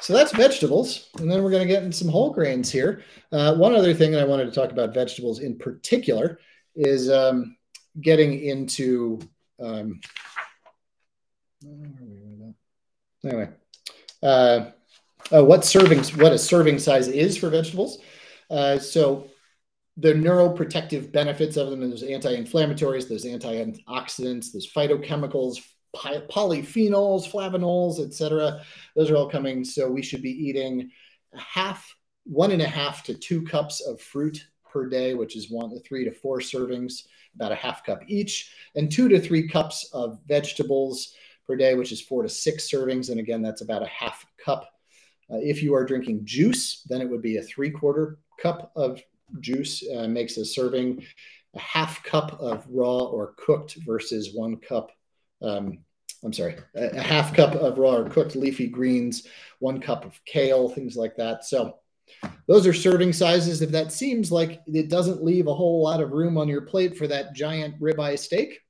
So 0.00 0.12
that's 0.12 0.32
vegetables. 0.32 1.08
And 1.18 1.30
then 1.30 1.42
we're 1.42 1.50
going 1.50 1.66
to 1.66 1.72
get 1.72 1.82
into 1.82 1.96
some 1.96 2.08
whole 2.08 2.32
grains 2.32 2.70
here. 2.70 3.02
Uh, 3.32 3.54
one 3.54 3.74
other 3.74 3.94
thing 3.94 4.12
that 4.12 4.20
I 4.20 4.24
wanted 4.24 4.44
to 4.44 4.52
talk 4.52 4.70
about 4.70 4.94
vegetables 4.94 5.40
in 5.40 5.56
particular 5.56 6.38
is 6.74 7.10
um, 7.10 7.56
getting 8.00 8.40
into. 8.40 9.18
Um, 9.60 10.00
anyway, 13.24 13.48
uh, 14.22 14.70
uh, 15.32 15.44
what 15.44 15.60
servings, 15.62 16.16
what 16.20 16.32
a 16.32 16.38
serving 16.38 16.78
size 16.78 17.08
is 17.08 17.36
for 17.36 17.48
vegetables. 17.48 17.98
Uh, 18.50 18.78
so 18.78 19.28
the 19.96 20.12
neuroprotective 20.12 21.10
benefits 21.10 21.56
of 21.56 21.70
them, 21.70 21.88
those 21.88 22.02
anti-inflammatories, 22.02 23.08
those 23.08 23.24
antioxidants, 23.24 24.52
those 24.52 24.70
phytochemicals, 24.70 25.58
polyphenols, 25.94 27.30
flavonols, 27.30 28.04
etc. 28.04 28.60
Those 28.94 29.10
are 29.10 29.16
all 29.16 29.30
coming. 29.30 29.64
So 29.64 29.90
we 29.90 30.02
should 30.02 30.22
be 30.22 30.30
eating 30.30 30.90
half, 31.34 31.94
one 32.24 32.50
and 32.50 32.60
a 32.60 32.68
half 32.68 33.02
to 33.04 33.14
two 33.14 33.42
cups 33.42 33.80
of 33.80 34.00
fruit 34.00 34.46
per 34.70 34.88
day, 34.88 35.14
which 35.14 35.36
is 35.36 35.50
one 35.50 35.70
to 35.70 35.80
three 35.80 36.04
to 36.04 36.12
four 36.12 36.40
servings, 36.40 37.04
about 37.34 37.52
a 37.52 37.56
half 37.56 37.84
cup 37.84 38.00
each, 38.06 38.52
and 38.74 38.92
two 38.92 39.08
to 39.08 39.20
three 39.20 39.48
cups 39.48 39.88
of 39.94 40.18
vegetables 40.26 41.14
per 41.46 41.56
day, 41.56 41.74
which 41.74 41.92
is 41.92 42.00
four 42.02 42.22
to 42.22 42.28
six 42.28 42.70
servings. 42.70 43.08
And 43.08 43.20
again, 43.20 43.40
that's 43.40 43.62
about 43.62 43.82
a 43.82 43.86
half 43.86 44.26
cup 44.44 44.70
uh, 45.30 45.38
if 45.38 45.62
you 45.62 45.74
are 45.74 45.84
drinking 45.84 46.24
juice, 46.24 46.82
then 46.88 47.00
it 47.00 47.08
would 47.08 47.22
be 47.22 47.36
a 47.36 47.42
three 47.42 47.70
quarter 47.70 48.18
cup 48.40 48.72
of 48.76 49.00
juice 49.40 49.84
uh, 49.96 50.08
makes 50.08 50.36
a 50.36 50.44
serving, 50.44 51.04
a 51.54 51.58
half 51.58 52.02
cup 52.02 52.38
of 52.40 52.66
raw 52.68 52.98
or 52.98 53.34
cooked 53.36 53.76
versus 53.86 54.30
one 54.34 54.56
cup. 54.56 54.90
Um, 55.42 55.78
I'm 56.24 56.32
sorry, 56.32 56.56
a, 56.74 56.88
a 56.96 57.00
half 57.00 57.34
cup 57.34 57.54
of 57.54 57.78
raw 57.78 57.96
or 57.96 58.08
cooked 58.08 58.36
leafy 58.36 58.66
greens, 58.66 59.26
one 59.58 59.80
cup 59.80 60.04
of 60.04 60.18
kale, 60.24 60.68
things 60.68 60.96
like 60.96 61.16
that. 61.16 61.44
So 61.44 61.78
those 62.46 62.66
are 62.66 62.72
serving 62.72 63.12
sizes. 63.12 63.62
If 63.62 63.70
that 63.70 63.92
seems 63.92 64.32
like 64.32 64.62
it 64.66 64.88
doesn't 64.88 65.24
leave 65.24 65.46
a 65.46 65.54
whole 65.54 65.82
lot 65.82 66.00
of 66.00 66.12
room 66.12 66.38
on 66.38 66.48
your 66.48 66.62
plate 66.62 66.96
for 66.96 67.06
that 67.08 67.34
giant 67.34 67.80
ribeye 67.80 68.18
steak, 68.18 68.60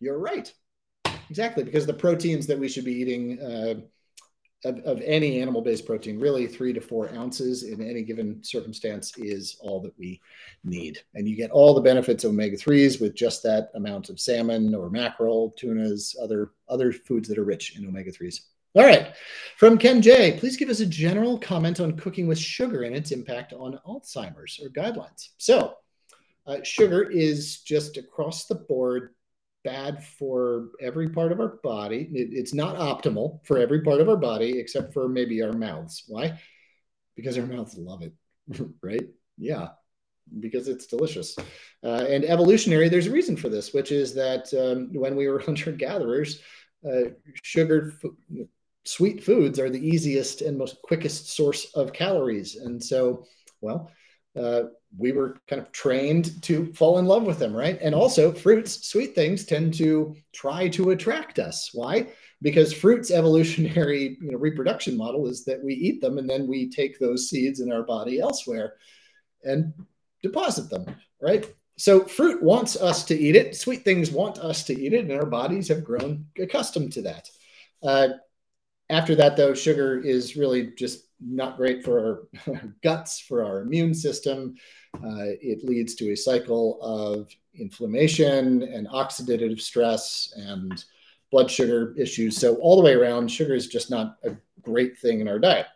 you're 0.00 0.18
right. 0.18 0.52
Exactly, 1.30 1.64
because 1.64 1.86
the 1.86 1.94
proteins 1.94 2.46
that 2.46 2.58
we 2.58 2.68
should 2.68 2.84
be 2.84 2.92
eating 2.92 3.40
uh, 3.40 3.74
of, 4.64 4.78
of 4.80 5.00
any 5.02 5.40
animal 5.40 5.62
based 5.62 5.86
protein, 5.86 6.18
really 6.18 6.46
three 6.46 6.72
to 6.72 6.80
four 6.80 7.10
ounces 7.14 7.64
in 7.64 7.82
any 7.82 8.02
given 8.02 8.42
circumstance 8.42 9.12
is 9.16 9.56
all 9.60 9.80
that 9.80 9.96
we 9.98 10.20
need. 10.64 11.00
And 11.14 11.28
you 11.28 11.36
get 11.36 11.50
all 11.50 11.74
the 11.74 11.80
benefits 11.80 12.24
of 12.24 12.30
omega 12.30 12.56
3s 12.56 13.00
with 13.00 13.14
just 13.14 13.42
that 13.42 13.70
amount 13.74 14.08
of 14.08 14.20
salmon 14.20 14.74
or 14.74 14.90
mackerel, 14.90 15.54
tunas, 15.56 16.16
other, 16.20 16.52
other 16.68 16.92
foods 16.92 17.28
that 17.28 17.38
are 17.38 17.44
rich 17.44 17.76
in 17.76 17.86
omega 17.86 18.10
3s. 18.10 18.40
All 18.76 18.84
right. 18.84 19.14
From 19.56 19.78
Ken 19.78 20.02
J, 20.02 20.36
please 20.38 20.56
give 20.56 20.68
us 20.68 20.80
a 20.80 20.86
general 20.86 21.38
comment 21.38 21.78
on 21.78 21.96
cooking 21.96 22.26
with 22.26 22.38
sugar 22.38 22.82
and 22.82 22.96
its 22.96 23.12
impact 23.12 23.52
on 23.52 23.78
Alzheimer's 23.86 24.60
or 24.60 24.68
guidelines. 24.68 25.28
So, 25.38 25.76
uh, 26.46 26.62
sugar 26.62 27.08
is 27.08 27.60
just 27.60 27.96
across 27.96 28.46
the 28.46 28.56
board 28.56 29.14
bad 29.64 30.04
for 30.04 30.68
every 30.80 31.08
part 31.08 31.32
of 31.32 31.40
our 31.40 31.58
body. 31.62 32.08
It, 32.12 32.28
it's 32.32 32.54
not 32.54 32.76
optimal 32.76 33.44
for 33.46 33.58
every 33.58 33.80
part 33.80 34.00
of 34.00 34.08
our 34.08 34.16
body 34.16 34.58
except 34.58 34.92
for 34.92 35.08
maybe 35.08 35.42
our 35.42 35.52
mouths. 35.52 36.04
Why? 36.06 36.38
Because 37.16 37.38
our 37.38 37.46
mouths 37.46 37.76
love 37.76 38.02
it, 38.02 38.12
right? 38.82 39.06
Yeah, 39.38 39.68
because 40.40 40.68
it's 40.68 40.86
delicious. 40.86 41.36
Uh, 41.82 42.06
and 42.08 42.24
evolutionary, 42.24 42.88
there's 42.88 43.06
a 43.06 43.12
reason 43.12 43.36
for 43.36 43.48
this, 43.48 43.72
which 43.72 43.90
is 43.90 44.14
that 44.14 44.52
um, 44.54 44.90
when 44.92 45.16
we 45.16 45.28
were 45.28 45.38
hunter 45.40 45.72
gatherers, 45.72 46.40
uh, 46.86 47.10
sugared, 47.42 47.94
sweet 48.84 49.24
foods 49.24 49.58
are 49.58 49.70
the 49.70 49.86
easiest 49.86 50.42
and 50.42 50.58
most 50.58 50.80
quickest 50.82 51.30
source 51.30 51.72
of 51.74 51.92
calories. 51.92 52.56
And 52.56 52.82
so, 52.82 53.26
well, 53.60 53.90
uh, 54.40 54.64
we 54.96 55.12
were 55.12 55.36
kind 55.48 55.60
of 55.60 55.72
trained 55.72 56.42
to 56.42 56.72
fall 56.74 56.98
in 56.98 57.06
love 57.06 57.24
with 57.24 57.38
them, 57.38 57.54
right? 57.54 57.78
And 57.80 57.94
also, 57.94 58.32
fruits, 58.32 58.88
sweet 58.88 59.14
things, 59.14 59.44
tend 59.44 59.74
to 59.74 60.14
try 60.32 60.68
to 60.68 60.90
attract 60.90 61.38
us. 61.38 61.70
Why? 61.72 62.08
Because 62.42 62.72
fruits' 62.72 63.10
evolutionary 63.12 64.16
you 64.20 64.32
know, 64.32 64.38
reproduction 64.38 64.96
model 64.96 65.26
is 65.26 65.44
that 65.44 65.62
we 65.62 65.74
eat 65.74 66.00
them 66.00 66.18
and 66.18 66.28
then 66.28 66.46
we 66.46 66.70
take 66.70 66.98
those 66.98 67.28
seeds 67.28 67.60
in 67.60 67.72
our 67.72 67.82
body 67.82 68.20
elsewhere 68.20 68.74
and 69.42 69.72
deposit 70.22 70.70
them, 70.70 70.86
right? 71.20 71.52
so 71.76 72.04
fruit 72.04 72.42
wants 72.42 72.76
us 72.76 73.04
to 73.04 73.18
eat 73.18 73.36
it. 73.36 73.56
Sweet 73.56 73.84
things 73.84 74.10
want 74.10 74.38
us 74.38 74.64
to 74.64 74.80
eat 74.80 74.92
it, 74.92 75.04
and 75.04 75.12
our 75.12 75.26
bodies 75.26 75.68
have 75.68 75.84
grown 75.84 76.26
accustomed 76.38 76.92
to 76.92 77.02
that. 77.02 77.28
Uh, 77.82 78.08
after 78.90 79.14
that, 79.16 79.36
though, 79.36 79.54
sugar 79.54 79.98
is 79.98 80.36
really 80.36 80.72
just 80.76 81.04
not 81.26 81.56
great 81.56 81.84
for 81.84 82.28
our 82.46 82.62
guts, 82.82 83.20
for 83.20 83.44
our 83.44 83.62
immune 83.62 83.94
system. 83.94 84.54
Uh, 84.94 85.34
it 85.40 85.64
leads 85.64 85.94
to 85.96 86.12
a 86.12 86.16
cycle 86.16 86.78
of 86.82 87.28
inflammation 87.54 88.62
and 88.62 88.88
oxidative 88.88 89.60
stress 89.60 90.32
and 90.36 90.84
blood 91.30 91.50
sugar 91.50 91.94
issues. 91.98 92.36
So, 92.36 92.56
all 92.56 92.76
the 92.76 92.82
way 92.82 92.94
around, 92.94 93.30
sugar 93.30 93.54
is 93.54 93.66
just 93.66 93.90
not 93.90 94.16
a 94.24 94.36
great 94.62 94.98
thing 94.98 95.20
in 95.20 95.28
our 95.28 95.38
diet. 95.38 95.66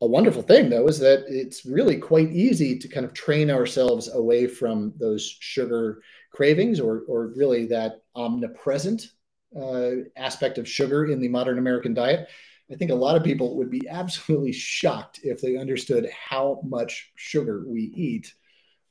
A 0.00 0.06
wonderful 0.06 0.42
thing, 0.42 0.70
though, 0.70 0.86
is 0.86 0.98
that 1.00 1.24
it's 1.28 1.66
really 1.66 1.98
quite 1.98 2.30
easy 2.30 2.78
to 2.78 2.88
kind 2.88 3.04
of 3.04 3.12
train 3.12 3.50
ourselves 3.50 4.08
away 4.08 4.46
from 4.46 4.94
those 4.98 5.36
sugar 5.40 6.00
cravings 6.32 6.80
or, 6.80 7.02
or 7.08 7.28
really 7.36 7.66
that 7.66 8.02
omnipresent 8.14 9.08
uh, 9.54 9.90
aspect 10.16 10.58
of 10.58 10.68
sugar 10.68 11.06
in 11.06 11.20
the 11.20 11.28
modern 11.28 11.58
American 11.58 11.94
diet. 11.94 12.28
I 12.70 12.74
think 12.74 12.90
a 12.90 12.94
lot 12.94 13.16
of 13.16 13.24
people 13.24 13.56
would 13.56 13.70
be 13.70 13.88
absolutely 13.88 14.52
shocked 14.52 15.20
if 15.22 15.40
they 15.40 15.56
understood 15.56 16.08
how 16.10 16.60
much 16.64 17.12
sugar 17.14 17.64
we 17.66 17.92
eat 17.94 18.34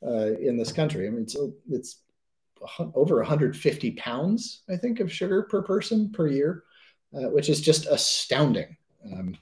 uh, 0.06 0.34
in 0.40 0.58
this 0.58 0.72
country. 0.72 1.08
I 1.08 1.10
mean, 1.10 1.28
so 1.28 1.54
it's 1.70 2.02
over 2.96 3.18
150 3.18 3.92
pounds, 3.92 4.62
I 4.70 4.78
think, 4.78 5.00
of 5.00 5.12
sugar 5.12 5.44
per 5.44 5.62
person 5.62 6.12
per 6.12 6.28
year, 6.28 6.64
uh, 7.16 7.30
which 7.30 7.50
is 7.50 7.62
just 7.62 7.86
astounding. 7.88 8.78
Um, 9.06 9.38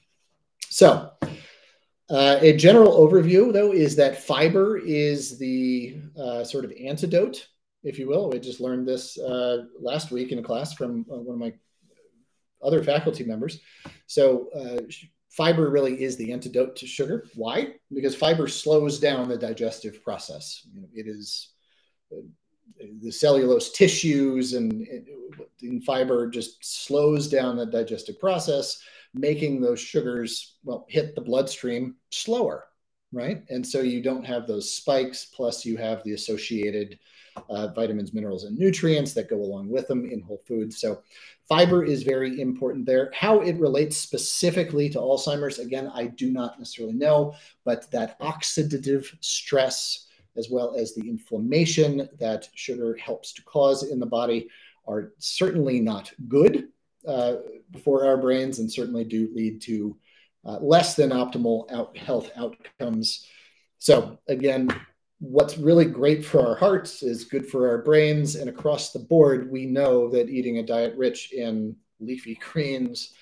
so, 0.67 1.11
uh, 2.09 2.37
a 2.41 2.57
general 2.57 2.93
overview, 2.97 3.53
though, 3.53 3.71
is 3.71 3.95
that 3.95 4.23
fiber 4.23 4.77
is 4.77 5.37
the 5.37 5.97
uh, 6.17 6.43
sort 6.43 6.65
of 6.65 6.73
antidote 6.83 7.47
if 7.83 7.99
you 7.99 8.07
will. 8.07 8.29
We 8.29 8.39
just 8.39 8.61
learned 8.61 8.87
this 8.87 9.19
uh, 9.19 9.65
last 9.79 10.11
week 10.11 10.31
in 10.31 10.39
a 10.39 10.43
class 10.43 10.73
from 10.73 11.05
uh, 11.11 11.17
one 11.17 11.35
of 11.35 11.39
my 11.39 11.53
other 12.63 12.83
faculty 12.83 13.23
members. 13.23 13.59
So 14.13 14.49
uh, 14.55 14.81
fiber 15.29 15.71
really 15.71 16.03
is 16.03 16.17
the 16.17 16.31
antidote 16.31 16.75
to 16.75 16.85
sugar. 16.85 17.25
Why? 17.33 17.75
Because 17.91 18.15
fiber 18.15 18.47
slows 18.47 18.99
down 18.99 19.27
the 19.27 19.37
digestive 19.37 20.03
process. 20.03 20.67
You 20.71 20.81
know, 20.81 20.87
it 20.93 21.07
is 21.07 21.49
uh, 22.11 22.21
the 23.01 23.11
cellulose 23.11 23.71
tissues 23.71 24.53
and, 24.53 24.87
and 25.61 25.83
fiber 25.83 26.29
just 26.29 26.63
slows 26.63 27.27
down 27.27 27.57
the 27.57 27.65
digestive 27.65 28.19
process, 28.19 28.83
making 29.15 29.61
those 29.61 29.79
sugars 29.79 30.57
well 30.63 30.85
hit 30.89 31.15
the 31.15 31.21
bloodstream 31.21 31.95
slower, 32.11 32.65
right? 33.11 33.43
And 33.49 33.65
so 33.65 33.81
you 33.81 34.03
don't 34.03 34.25
have 34.25 34.45
those 34.45 34.75
spikes. 34.75 35.25
Plus, 35.25 35.65
you 35.65 35.75
have 35.77 36.03
the 36.03 36.13
associated 36.13 36.99
uh, 37.49 37.67
vitamins, 37.67 38.13
minerals, 38.13 38.43
and 38.43 38.57
nutrients 38.57 39.13
that 39.13 39.29
go 39.29 39.37
along 39.37 39.69
with 39.69 39.87
them 39.87 40.05
in 40.05 40.21
whole 40.21 40.41
foods. 40.47 40.79
So, 40.79 41.01
fiber 41.47 41.83
is 41.83 42.03
very 42.03 42.41
important 42.41 42.85
there. 42.85 43.11
How 43.13 43.41
it 43.41 43.59
relates 43.59 43.97
specifically 43.97 44.89
to 44.89 44.99
Alzheimer's, 44.99 45.59
again, 45.59 45.91
I 45.93 46.07
do 46.07 46.31
not 46.31 46.59
necessarily 46.59 46.93
know, 46.93 47.35
but 47.65 47.89
that 47.91 48.19
oxidative 48.19 49.05
stress, 49.19 50.07
as 50.37 50.49
well 50.49 50.75
as 50.75 50.93
the 50.93 51.07
inflammation 51.09 52.09
that 52.19 52.49
sugar 52.53 52.95
helps 52.97 53.33
to 53.33 53.43
cause 53.43 53.83
in 53.83 53.99
the 53.99 54.05
body, 54.05 54.49
are 54.87 55.13
certainly 55.17 55.79
not 55.79 56.11
good 56.27 56.69
uh, 57.07 57.35
for 57.83 58.05
our 58.05 58.17
brains 58.17 58.59
and 58.59 58.71
certainly 58.71 59.03
do 59.03 59.29
lead 59.33 59.61
to 59.61 59.97
uh, 60.45 60.57
less 60.59 60.95
than 60.95 61.09
optimal 61.09 61.71
out 61.71 61.95
health 61.97 62.29
outcomes. 62.35 63.25
So, 63.79 64.17
again, 64.27 64.69
what's 65.23 65.57
really 65.57 65.85
great 65.85 66.25
for 66.25 66.45
our 66.45 66.55
hearts 66.55 67.01
is 67.01 67.23
good 67.23 67.47
for 67.47 67.69
our 67.69 67.77
brains. 67.77 68.35
And 68.35 68.49
across 68.49 68.91
the 68.91 68.99
board, 68.99 69.49
we 69.49 69.65
know 69.65 70.09
that 70.09 70.29
eating 70.29 70.57
a 70.57 70.63
diet 70.63 70.95
rich 70.97 71.31
in 71.31 71.77
leafy 72.01 72.35
greens, 72.51 73.13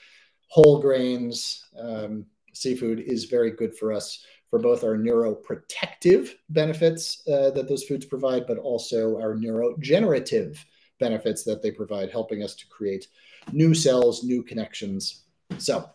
whole 0.48 0.82
grains, 0.82 1.64
um, 1.80 2.26
seafood 2.54 3.00
is 3.02 3.26
very 3.26 3.52
good 3.52 3.78
for 3.78 3.94
us 3.94 4.26
for 4.50 4.58
both 4.60 4.84
our 4.84 4.98
neuroprotective 4.98 6.32
benefits 6.50 7.26
uh, 7.28 7.52
that 7.52 7.70
those 7.70 7.84
foods 7.84 8.06
provide, 8.06 8.48
but 8.48 8.58
also 8.58 9.18
our 9.18 9.36
neurogenerative 9.36 10.58
benefits 11.00 11.44
that 11.44 11.62
they 11.62 11.72
provide, 11.72 12.10
helping 12.10 12.44
us 12.44 12.56
to 12.56 12.68
create 12.68 13.08
new 13.54 13.74
cells, 13.74 14.24
new 14.24 14.44
connections. 14.44 15.24
So 15.60 15.90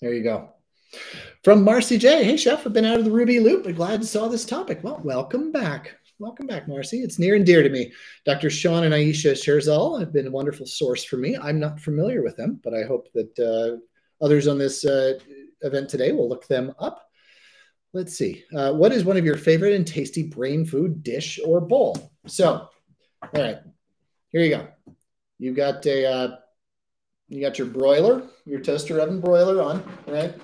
there 0.00 0.12
you 0.14 0.22
go. 0.22 0.57
From 1.44 1.64
Marcy 1.64 1.98
J. 1.98 2.24
Hey, 2.24 2.36
Chef, 2.36 2.66
I've 2.66 2.72
been 2.72 2.84
out 2.84 2.98
of 2.98 3.04
the 3.04 3.10
Ruby 3.10 3.40
Loop, 3.40 3.64
but 3.64 3.76
glad 3.76 4.00
to 4.00 4.06
saw 4.06 4.28
this 4.28 4.44
topic. 4.44 4.80
Well, 4.82 5.00
welcome 5.04 5.52
back. 5.52 5.96
Welcome 6.18 6.46
back, 6.46 6.66
Marcy. 6.66 6.98
It's 7.02 7.18
near 7.18 7.36
and 7.36 7.46
dear 7.46 7.62
to 7.62 7.68
me. 7.68 7.92
Dr. 8.24 8.48
Dean 8.48 8.84
and 8.84 8.94
Ayesha 8.94 9.32
Sherzai 9.32 10.00
have 10.00 10.12
been 10.12 10.26
a 10.26 10.32
wonderful 10.32 10.66
source 10.66 11.04
for 11.04 11.16
me. 11.16 11.36
I'm 11.36 11.60
not 11.60 11.78
familiar 11.78 12.22
with 12.22 12.36
them, 12.36 12.60
but 12.64 12.74
I 12.74 12.82
hope 12.82 13.08
that 13.14 13.38
uh, 13.38 14.24
others 14.24 14.48
on 14.48 14.58
this 14.58 14.84
uh, 14.84 15.18
event 15.60 15.88
today 15.88 16.12
will 16.12 16.28
look 16.28 16.48
them 16.48 16.74
up. 16.78 17.08
Let's 17.92 18.16
see. 18.16 18.44
Uh, 18.54 18.72
what 18.72 18.92
is 18.92 19.04
one 19.04 19.16
of 19.16 19.24
your 19.24 19.36
favorite 19.36 19.74
and 19.74 19.86
tasty 19.86 20.24
brain 20.24 20.64
food 20.64 21.02
dish 21.02 21.38
or 21.44 21.60
bowl? 21.60 22.10
So, 22.26 22.68
all 23.22 23.30
right, 23.32 23.58
here 24.30 24.42
you 24.42 24.50
go. 24.50 24.68
You 25.38 25.54
got 25.54 25.86
a, 25.86 26.04
uh, 26.04 26.36
you 27.28 27.40
got 27.40 27.58
your 27.58 27.68
broiler, 27.68 28.24
your 28.44 28.60
toaster 28.60 28.98
oven 29.00 29.20
broiler 29.20 29.62
on, 29.62 29.82
right? 30.06 30.34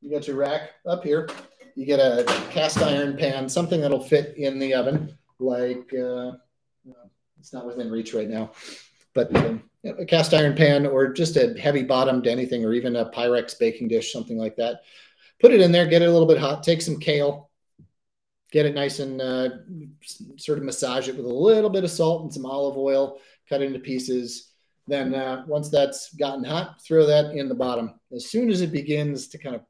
You 0.00 0.10
got 0.10 0.26
your 0.26 0.36
rack 0.36 0.70
up 0.86 1.04
here. 1.04 1.28
You 1.74 1.86
get 1.86 2.00
a 2.00 2.24
cast 2.50 2.78
iron 2.78 3.16
pan, 3.16 3.48
something 3.48 3.80
that'll 3.80 4.02
fit 4.02 4.36
in 4.36 4.58
the 4.58 4.74
oven, 4.74 5.16
like 5.38 5.92
uh, 5.94 6.32
it's 7.38 7.52
not 7.52 7.66
within 7.66 7.90
reach 7.90 8.14
right 8.14 8.28
now, 8.28 8.50
but 9.14 9.34
um, 9.36 9.62
a 9.84 10.04
cast 10.04 10.34
iron 10.34 10.56
pan 10.56 10.86
or 10.86 11.12
just 11.12 11.36
a 11.36 11.54
heavy 11.58 11.82
bottomed 11.82 12.26
anything, 12.26 12.64
or 12.64 12.72
even 12.72 12.96
a 12.96 13.10
Pyrex 13.10 13.58
baking 13.58 13.88
dish, 13.88 14.12
something 14.12 14.36
like 14.36 14.56
that. 14.56 14.80
Put 15.40 15.52
it 15.52 15.60
in 15.60 15.70
there, 15.70 15.86
get 15.86 16.02
it 16.02 16.08
a 16.08 16.12
little 16.12 16.26
bit 16.26 16.38
hot. 16.38 16.62
Take 16.64 16.82
some 16.82 16.98
kale, 16.98 17.50
get 18.50 18.66
it 18.66 18.74
nice 18.74 18.98
and 18.98 19.20
uh, 19.20 19.48
sort 20.36 20.58
of 20.58 20.64
massage 20.64 21.08
it 21.08 21.16
with 21.16 21.26
a 21.26 21.28
little 21.32 21.70
bit 21.70 21.84
of 21.84 21.90
salt 21.90 22.22
and 22.22 22.32
some 22.32 22.46
olive 22.46 22.76
oil. 22.76 23.18
Cut 23.48 23.62
into 23.62 23.78
pieces. 23.78 24.50
Then 24.88 25.14
uh, 25.14 25.44
once 25.46 25.68
that's 25.68 26.12
gotten 26.14 26.44
hot, 26.44 26.82
throw 26.82 27.06
that 27.06 27.36
in 27.36 27.48
the 27.48 27.54
bottom. 27.54 28.00
As 28.12 28.30
soon 28.30 28.50
as 28.50 28.62
it 28.62 28.72
begins 28.72 29.28
to 29.28 29.38
kind 29.38 29.54
of 29.54 29.62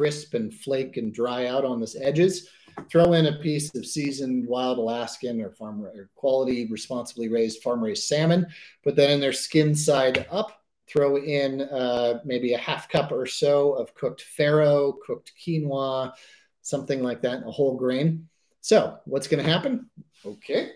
crisp 0.00 0.32
and 0.32 0.54
flake 0.54 0.96
and 0.96 1.12
dry 1.12 1.44
out 1.44 1.62
on 1.62 1.78
the 1.78 1.94
edges. 2.00 2.48
Throw 2.90 3.12
in 3.12 3.26
a 3.26 3.38
piece 3.40 3.74
of 3.74 3.84
seasoned 3.84 4.48
wild 4.48 4.78
Alaskan 4.78 5.42
or 5.42 5.50
farm 5.50 5.84
or 5.84 6.08
quality 6.14 6.66
responsibly 6.70 7.28
raised 7.28 7.62
farm 7.62 7.84
raised 7.84 8.04
salmon. 8.04 8.46
Put 8.82 8.96
that 8.96 9.10
in 9.10 9.20
their 9.20 9.34
skin 9.34 9.74
side 9.74 10.26
up. 10.30 10.62
Throw 10.88 11.18
in 11.18 11.60
uh, 11.60 12.20
maybe 12.24 12.54
a 12.54 12.58
half 12.58 12.88
cup 12.88 13.12
or 13.12 13.26
so 13.26 13.74
of 13.74 13.94
cooked 13.94 14.24
farro, 14.38 14.94
cooked 15.06 15.32
quinoa, 15.38 16.14
something 16.62 17.02
like 17.02 17.20
that, 17.20 17.42
a 17.46 17.50
whole 17.50 17.76
grain. 17.76 18.26
So 18.62 18.96
what's 19.04 19.28
going 19.28 19.44
to 19.44 19.50
happen? 19.50 19.90
Okay. 20.24 20.70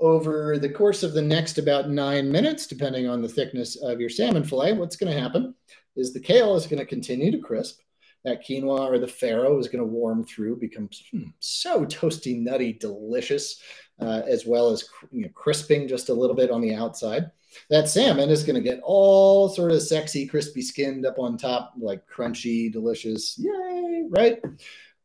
Over 0.00 0.58
the 0.58 0.68
course 0.68 1.04
of 1.04 1.12
the 1.12 1.22
next 1.22 1.58
about 1.58 1.90
nine 1.90 2.32
minutes, 2.32 2.66
depending 2.66 3.06
on 3.06 3.22
the 3.22 3.28
thickness 3.28 3.76
of 3.76 4.00
your 4.00 4.10
salmon 4.10 4.42
fillet, 4.42 4.72
what's 4.72 4.96
going 4.96 5.14
to 5.14 5.20
happen 5.20 5.54
is 5.94 6.12
the 6.12 6.18
kale 6.18 6.56
is 6.56 6.66
going 6.66 6.80
to 6.80 6.86
continue 6.86 7.30
to 7.30 7.38
crisp 7.38 7.78
that 8.24 8.44
quinoa 8.44 8.80
or 8.80 8.98
the 8.98 9.06
farro 9.06 9.58
is 9.58 9.68
going 9.68 9.80
to 9.80 9.84
warm 9.84 10.24
through, 10.24 10.56
become 10.56 10.88
hmm, 11.10 11.24
so 11.40 11.84
toasty, 11.84 12.40
nutty, 12.40 12.72
delicious, 12.72 13.60
uh, 14.00 14.22
as 14.26 14.46
well 14.46 14.70
as 14.70 14.88
you 15.10 15.22
know, 15.22 15.28
crisping 15.34 15.88
just 15.88 16.08
a 16.08 16.14
little 16.14 16.36
bit 16.36 16.50
on 16.50 16.60
the 16.60 16.74
outside. 16.74 17.30
That 17.68 17.88
salmon 17.88 18.30
is 18.30 18.44
going 18.44 18.56
to 18.56 18.68
get 18.68 18.80
all 18.82 19.48
sort 19.48 19.72
of 19.72 19.82
sexy, 19.82 20.26
crispy 20.26 20.62
skinned 20.62 21.04
up 21.04 21.18
on 21.18 21.36
top, 21.36 21.74
like 21.78 22.02
crunchy, 22.08 22.72
delicious. 22.72 23.38
Yay, 23.38 24.06
right? 24.08 24.40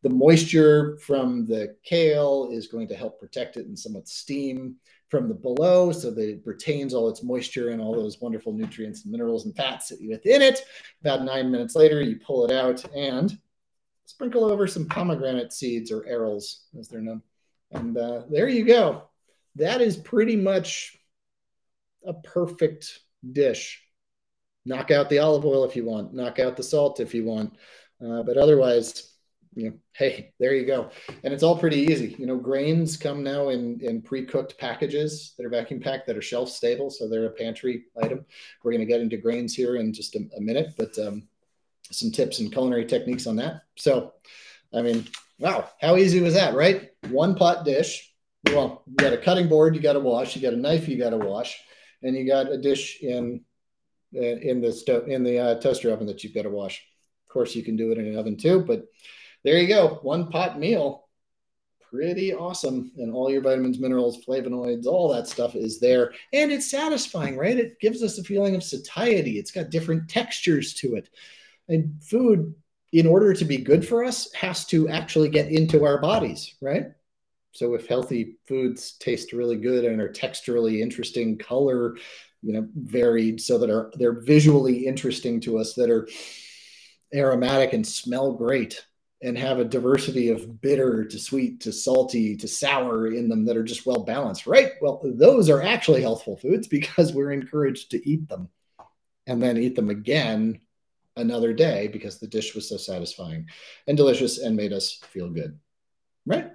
The 0.03 0.09
moisture 0.09 0.97
from 0.99 1.45
the 1.45 1.75
kale 1.83 2.49
is 2.51 2.67
going 2.67 2.87
to 2.89 2.95
help 2.95 3.19
protect 3.19 3.57
it 3.57 3.65
and 3.65 3.77
somewhat 3.77 4.07
steam 4.07 4.75
from 5.09 5.27
the 5.27 5.33
below 5.33 5.91
so 5.91 6.11
that 6.11 6.29
it 6.29 6.41
retains 6.45 6.93
all 6.93 7.09
its 7.09 7.23
moisture 7.23 7.69
and 7.69 7.81
all 7.81 7.93
those 7.93 8.19
wonderful 8.19 8.51
nutrients 8.51 9.03
and 9.03 9.11
minerals 9.11 9.45
and 9.45 9.55
fats 9.55 9.87
that 9.87 10.01
you 10.01 10.09
within 10.09 10.41
it. 10.41 10.65
About 11.01 11.23
nine 11.23 11.49
minutes 11.49 11.75
later, 11.75 12.01
you 12.01 12.17
pull 12.17 12.45
it 12.45 12.51
out 12.51 12.83
and 12.93 13.37
sprinkle 14.05 14.45
over 14.45 14.67
some 14.67 14.85
pomegranate 14.85 15.53
seeds 15.53 15.91
or 15.91 16.01
arils, 16.03 16.63
as 16.77 16.87
they're 16.87 17.01
known. 17.01 17.21
And 17.71 17.97
uh, 17.97 18.23
there 18.29 18.47
you 18.47 18.65
go. 18.65 19.03
That 19.55 19.81
is 19.81 19.97
pretty 19.97 20.35
much 20.35 20.97
a 22.05 22.13
perfect 22.13 22.99
dish. 23.31 23.83
Knock 24.65 24.91
out 24.91 25.09
the 25.09 25.19
olive 25.19 25.45
oil 25.45 25.63
if 25.63 25.75
you 25.75 25.85
want, 25.85 26.13
knock 26.13 26.39
out 26.39 26.57
the 26.57 26.63
salt 26.63 26.99
if 26.99 27.13
you 27.13 27.23
want. 27.23 27.53
Uh, 28.05 28.23
but 28.23 28.37
otherwise, 28.37 29.13
you 29.57 29.69
know, 29.69 29.75
hey, 29.93 30.33
there 30.39 30.53
you 30.53 30.65
go. 30.65 30.89
And 31.23 31.33
it's 31.33 31.43
all 31.43 31.57
pretty 31.57 31.79
easy. 31.79 32.15
You 32.17 32.25
know, 32.25 32.37
grains 32.37 32.95
come 32.95 33.23
now 33.23 33.49
in, 33.49 33.79
in 33.81 34.01
pre-cooked 34.01 34.57
packages 34.57 35.33
that 35.37 35.45
are 35.45 35.49
vacuum 35.49 35.79
packed 35.79 36.07
that 36.07 36.17
are 36.17 36.21
shelf 36.21 36.49
stable. 36.49 36.89
So 36.89 37.07
they're 37.09 37.25
a 37.25 37.31
pantry 37.31 37.85
item. 38.01 38.25
We're 38.63 38.71
going 38.71 38.85
to 38.85 38.91
get 38.91 39.01
into 39.01 39.17
grains 39.17 39.53
here 39.55 39.75
in 39.75 39.93
just 39.93 40.15
a, 40.15 40.19
a 40.37 40.41
minute, 40.41 40.73
but 40.77 40.97
um, 40.99 41.27
some 41.91 42.11
tips 42.11 42.39
and 42.39 42.51
culinary 42.51 42.85
techniques 42.85 43.27
on 43.27 43.35
that. 43.37 43.61
So, 43.75 44.13
I 44.73 44.81
mean, 44.81 45.07
Wow, 45.39 45.69
how 45.79 45.97
easy 45.97 46.19
was 46.19 46.33
that, 46.33 46.55
right? 46.55 46.89
One 47.09 47.35
pot 47.35 47.63
dish. 47.63 48.11
Well, 48.47 48.83
you 48.87 48.95
got 48.95 49.13
a 49.13 49.17
cutting 49.17 49.47
board, 49.47 49.75
you 49.75 49.81
got 49.81 49.93
to 49.93 49.99
wash. 49.99 50.35
You 50.35 50.41
got 50.41 50.53
a 50.53 50.57
knife, 50.57 50.87
you 50.87 50.97
got 50.97 51.11
to 51.11 51.17
wash, 51.17 51.59
and 52.01 52.15
you 52.15 52.25
got 52.25 52.51
a 52.51 52.57
dish 52.57 53.01
in 53.01 53.41
uh, 54.15 54.21
in 54.21 54.61
the 54.61 54.71
stove 54.71 55.07
in 55.07 55.23
the 55.23 55.39
uh, 55.39 55.59
toaster 55.59 55.91
oven 55.91 56.07
that 56.07 56.23
you've 56.23 56.33
got 56.33 56.43
to 56.43 56.49
wash. 56.49 56.83
Of 57.27 57.33
course, 57.33 57.55
you 57.55 57.63
can 57.63 57.75
do 57.75 57.91
it 57.91 57.99
in 57.99 58.07
an 58.07 58.17
oven 58.17 58.35
too, 58.35 58.61
but 58.61 58.85
there 59.47 59.59
you 59.61 59.67
go, 59.69 59.99
one 60.01 60.29
pot 60.29 60.59
meal. 60.59 61.05
Pretty 61.89 62.33
awesome, 62.33 62.91
and 62.97 63.13
all 63.13 63.31
your 63.31 63.39
vitamins, 63.39 63.79
minerals, 63.79 64.25
flavonoids, 64.25 64.85
all 64.85 65.07
that 65.13 65.25
stuff 65.25 65.55
is 65.55 65.79
there, 65.79 66.11
and 66.33 66.51
it's 66.51 66.69
satisfying, 66.69 67.37
right? 67.37 67.57
It 67.57 67.79
gives 67.79 68.03
us 68.03 68.17
a 68.17 68.25
feeling 68.25 68.57
of 68.57 68.63
satiety. 68.63 69.39
It's 69.39 69.51
got 69.51 69.69
different 69.69 70.09
textures 70.09 70.73
to 70.73 70.95
it, 70.95 71.09
and 71.69 71.95
food 72.03 72.53
in 72.91 73.07
order 73.07 73.33
to 73.33 73.45
be 73.45 73.55
good 73.55 73.87
for 73.87 74.03
us, 74.03 74.29
has 74.33 74.65
to 74.65 74.89
actually 74.89 75.29
get 75.29 75.49
into 75.49 75.85
our 75.85 76.01
bodies, 76.01 76.55
right? 76.59 76.87
So 77.53 77.73
if 77.73 77.87
healthy 77.87 78.35
foods 78.49 78.97
taste 78.97 79.31
really 79.31 79.55
good 79.55 79.85
and 79.85 80.01
are 80.01 80.11
texturally 80.11 80.81
interesting, 80.81 81.37
color, 81.37 81.95
you 82.43 82.51
know, 82.51 82.67
varied, 82.75 83.39
so 83.39 83.57
that 83.59 83.69
are 83.69 83.93
they're 83.95 84.19
visually 84.19 84.85
interesting 84.85 85.39
to 85.39 85.57
us, 85.57 85.73
that 85.75 85.89
are 85.89 86.05
aromatic 87.15 87.71
and 87.71 87.87
smell 87.87 88.33
great, 88.33 88.85
and 89.21 89.37
have 89.37 89.59
a 89.59 89.65
diversity 89.65 90.29
of 90.29 90.61
bitter 90.61 91.03
to 91.03 91.17
sweet 91.17 91.61
to 91.61 91.71
salty 91.71 92.35
to 92.37 92.47
sour 92.47 93.07
in 93.07 93.27
them 93.29 93.45
that 93.45 93.57
are 93.57 93.63
just 93.63 93.85
well 93.85 94.03
balanced, 94.03 94.45
right? 94.45 94.73
Well, 94.81 95.01
those 95.03 95.49
are 95.49 95.61
actually 95.61 96.01
healthful 96.01 96.37
foods 96.37 96.67
because 96.67 97.13
we're 97.13 97.31
encouraged 97.31 97.91
to 97.91 98.09
eat 98.09 98.27
them 98.29 98.49
and 99.25 99.41
then 99.41 99.57
eat 99.57 99.75
them 99.75 99.89
again 99.89 100.59
another 101.15 101.51
day 101.51 101.87
because 101.87 102.19
the 102.19 102.27
dish 102.27 102.53
was 102.53 102.69
so 102.69 102.77
satisfying 102.77 103.47
and 103.87 103.97
delicious 103.97 104.37
and 104.37 104.55
made 104.55 104.71
us 104.71 104.99
feel 105.09 105.29
good. 105.29 105.57
Right? 106.25 106.51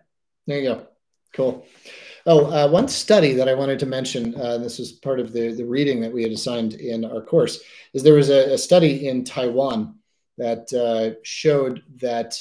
There 0.47 0.59
you 0.59 0.75
go. 0.75 0.87
Cool. 1.35 1.67
Oh, 2.27 2.47
uh, 2.47 2.69
one 2.69 2.87
study 2.87 3.33
that 3.35 3.49
I 3.49 3.55
wanted 3.55 3.81
to 3.81 3.87
mention, 3.87 4.37
uh, 4.41 4.59
this 4.59 4.79
was 4.79 4.93
part 4.93 5.19
of 5.19 5.33
the, 5.33 5.53
the 5.53 5.65
reading 5.65 6.01
that 6.03 6.13
we 6.13 6.23
had 6.23 6.31
assigned 6.31 6.75
in 6.75 7.05
our 7.05 7.23
course, 7.23 7.61
is 7.95 8.03
there 8.03 8.15
was 8.15 8.31
a, 8.31 8.53
a 8.53 8.59
study 8.59 9.09
in 9.09 9.25
Taiwan 9.25 9.97
that 10.39 10.73
uh, 10.73 11.19
showed 11.23 11.83
that 12.01 12.39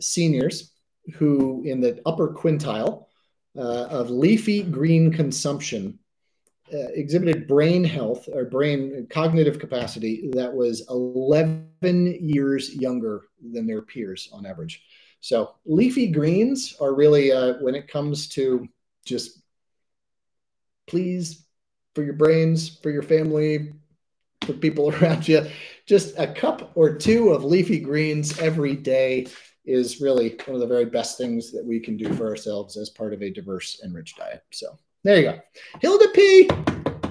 seniors 0.00 0.72
who, 1.14 1.62
in 1.64 1.80
the 1.80 2.00
upper 2.06 2.32
quintile 2.32 3.06
uh, 3.56 3.86
of 3.86 4.10
leafy 4.10 4.62
green 4.62 5.12
consumption, 5.12 5.98
uh, 6.72 6.88
exhibited 6.94 7.46
brain 7.46 7.84
health 7.84 8.28
or 8.32 8.44
brain 8.44 9.06
cognitive 9.10 9.58
capacity 9.58 10.30
that 10.32 10.52
was 10.52 10.86
11 10.88 12.18
years 12.20 12.74
younger 12.74 13.24
than 13.52 13.66
their 13.66 13.82
peers 13.82 14.30
on 14.32 14.46
average. 14.46 14.82
So 15.20 15.54
leafy 15.66 16.08
greens 16.08 16.74
are 16.80 16.94
really 16.94 17.30
uh, 17.30 17.54
when 17.60 17.74
it 17.74 17.88
comes 17.88 18.28
to 18.30 18.66
just 19.04 19.42
please 20.86 21.44
for 21.94 22.02
your 22.02 22.14
brains, 22.14 22.78
for 22.78 22.90
your 22.90 23.02
family, 23.02 23.72
for 24.46 24.54
people 24.54 24.90
around 24.94 25.28
you, 25.28 25.46
just 25.86 26.18
a 26.18 26.26
cup 26.26 26.72
or 26.74 26.96
two 26.96 27.30
of 27.30 27.44
leafy 27.44 27.80
greens 27.80 28.38
every 28.38 28.74
day 28.74 29.26
is 29.64 30.00
really 30.00 30.36
one 30.46 30.54
of 30.54 30.60
the 30.60 30.66
very 30.66 30.84
best 30.84 31.16
things 31.16 31.52
that 31.52 31.64
we 31.64 31.78
can 31.80 31.96
do 31.96 32.12
for 32.14 32.28
ourselves 32.28 32.76
as 32.76 32.90
part 32.90 33.14
of 33.14 33.22
a 33.22 33.30
diverse 33.30 33.80
and 33.82 33.94
rich 33.94 34.16
diet. 34.16 34.42
So 34.50 34.78
there 35.04 35.16
you 35.18 35.22
go. 35.22 35.40
Hilda 35.80 36.08
P. 36.14 36.48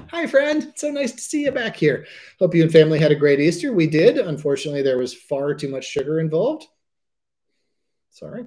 Hi, 0.09 0.27
friend. 0.27 0.73
So 0.75 0.91
nice 0.91 1.13
to 1.13 1.21
see 1.21 1.43
you 1.43 1.51
back 1.51 1.75
here. 1.75 2.05
Hope 2.39 2.53
you 2.53 2.63
and 2.63 2.71
family 2.71 2.99
had 2.99 3.11
a 3.11 3.15
great 3.15 3.39
Easter. 3.39 3.71
We 3.71 3.87
did. 3.87 4.17
Unfortunately, 4.17 4.81
there 4.81 4.97
was 4.97 5.13
far 5.13 5.53
too 5.53 5.69
much 5.69 5.85
sugar 5.85 6.19
involved. 6.19 6.65
Sorry. 8.09 8.45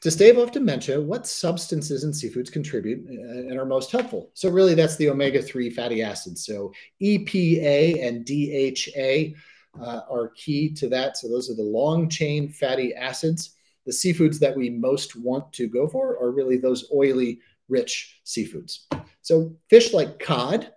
To 0.00 0.10
stave 0.10 0.38
off 0.38 0.50
dementia, 0.50 1.00
what 1.00 1.26
substances 1.26 2.02
and 2.02 2.12
seafoods 2.12 2.50
contribute 2.50 3.06
uh, 3.08 3.48
and 3.48 3.58
are 3.58 3.64
most 3.64 3.92
helpful? 3.92 4.30
So, 4.34 4.50
really, 4.50 4.74
that's 4.74 4.96
the 4.96 5.08
omega 5.08 5.40
3 5.40 5.70
fatty 5.70 6.02
acids. 6.02 6.44
So, 6.44 6.72
EPA 7.00 8.04
and 8.04 8.24
DHA 8.24 9.38
uh, 9.80 10.00
are 10.10 10.32
key 10.36 10.72
to 10.74 10.88
that. 10.88 11.16
So, 11.16 11.28
those 11.28 11.50
are 11.50 11.54
the 11.54 11.62
long 11.62 12.08
chain 12.08 12.48
fatty 12.48 12.94
acids. 12.94 13.54
The 13.86 13.92
seafoods 13.92 14.38
that 14.38 14.56
we 14.56 14.70
most 14.70 15.14
want 15.14 15.52
to 15.54 15.66
go 15.66 15.86
for 15.86 16.18
are 16.18 16.32
really 16.32 16.56
those 16.56 16.90
oily 16.92 17.40
rich 17.68 18.20
seafoods. 18.24 18.80
So 19.22 19.56
fish 19.70 19.92
like 19.92 20.18
cod, 20.18 20.70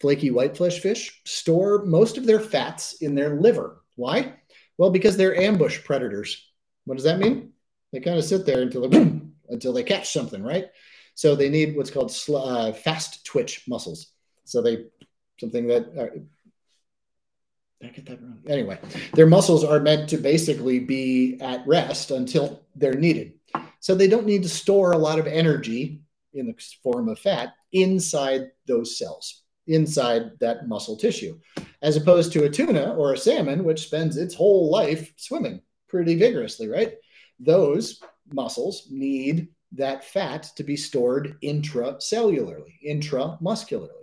flaky 0.00 0.30
whitefish 0.30 0.80
fish, 0.80 1.20
store 1.24 1.84
most 1.84 2.18
of 2.18 2.26
their 2.26 2.40
fats 2.40 2.94
in 3.02 3.14
their 3.14 3.40
liver. 3.40 3.82
Why? 3.96 4.34
Well, 4.78 4.90
because 4.90 5.16
they're 5.16 5.36
ambush 5.36 5.84
predators. 5.84 6.50
What 6.84 6.96
does 6.96 7.04
that 7.04 7.18
mean? 7.18 7.52
They 7.92 8.00
kind 8.00 8.18
of 8.18 8.24
sit 8.24 8.46
there 8.46 8.62
until 8.62 8.88
they, 8.88 8.98
until 9.48 9.72
they 9.72 9.82
catch 9.82 10.10
something, 10.10 10.42
right? 10.42 10.66
So 11.14 11.34
they 11.34 11.50
need 11.50 11.76
what's 11.76 11.90
called 11.90 12.16
uh, 12.34 12.72
fast 12.72 13.24
twitch 13.26 13.64
muscles. 13.68 14.12
So 14.44 14.62
they 14.62 14.86
something 15.38 15.66
that 15.68 15.86
uh, 15.98 16.18
did 17.80 17.90
I 17.90 17.92
get 17.92 18.06
that 18.06 18.22
wrong? 18.22 18.38
Anyway, 18.46 18.78
their 19.14 19.26
muscles 19.26 19.64
are 19.64 19.80
meant 19.80 20.08
to 20.10 20.18
basically 20.18 20.80
be 20.80 21.38
at 21.40 21.66
rest 21.66 22.10
until 22.10 22.62
they're 22.76 22.94
needed. 22.94 23.32
So 23.80 23.94
they 23.94 24.08
don't 24.08 24.26
need 24.26 24.42
to 24.42 24.48
store 24.48 24.92
a 24.92 24.98
lot 24.98 25.18
of 25.18 25.26
energy 25.26 26.02
in 26.34 26.46
the 26.46 26.54
form 26.82 27.08
of 27.08 27.18
fat 27.18 27.54
inside 27.72 28.50
those 28.66 28.98
cells, 28.98 29.42
inside 29.66 30.38
that 30.40 30.68
muscle 30.68 30.96
tissue, 30.96 31.38
as 31.82 31.96
opposed 31.96 32.32
to 32.32 32.44
a 32.44 32.50
tuna 32.50 32.94
or 32.94 33.12
a 33.12 33.18
salmon, 33.18 33.64
which 33.64 33.86
spends 33.86 34.16
its 34.16 34.34
whole 34.34 34.70
life 34.70 35.12
swimming 35.16 35.62
pretty 35.88 36.14
vigorously, 36.14 36.68
right? 36.68 36.94
Those 37.38 38.00
muscles 38.32 38.86
need 38.90 39.48
that 39.72 40.04
fat 40.04 40.50
to 40.56 40.64
be 40.64 40.76
stored 40.76 41.36
intracellularly, 41.42 42.74
intramuscularly. 42.86 43.99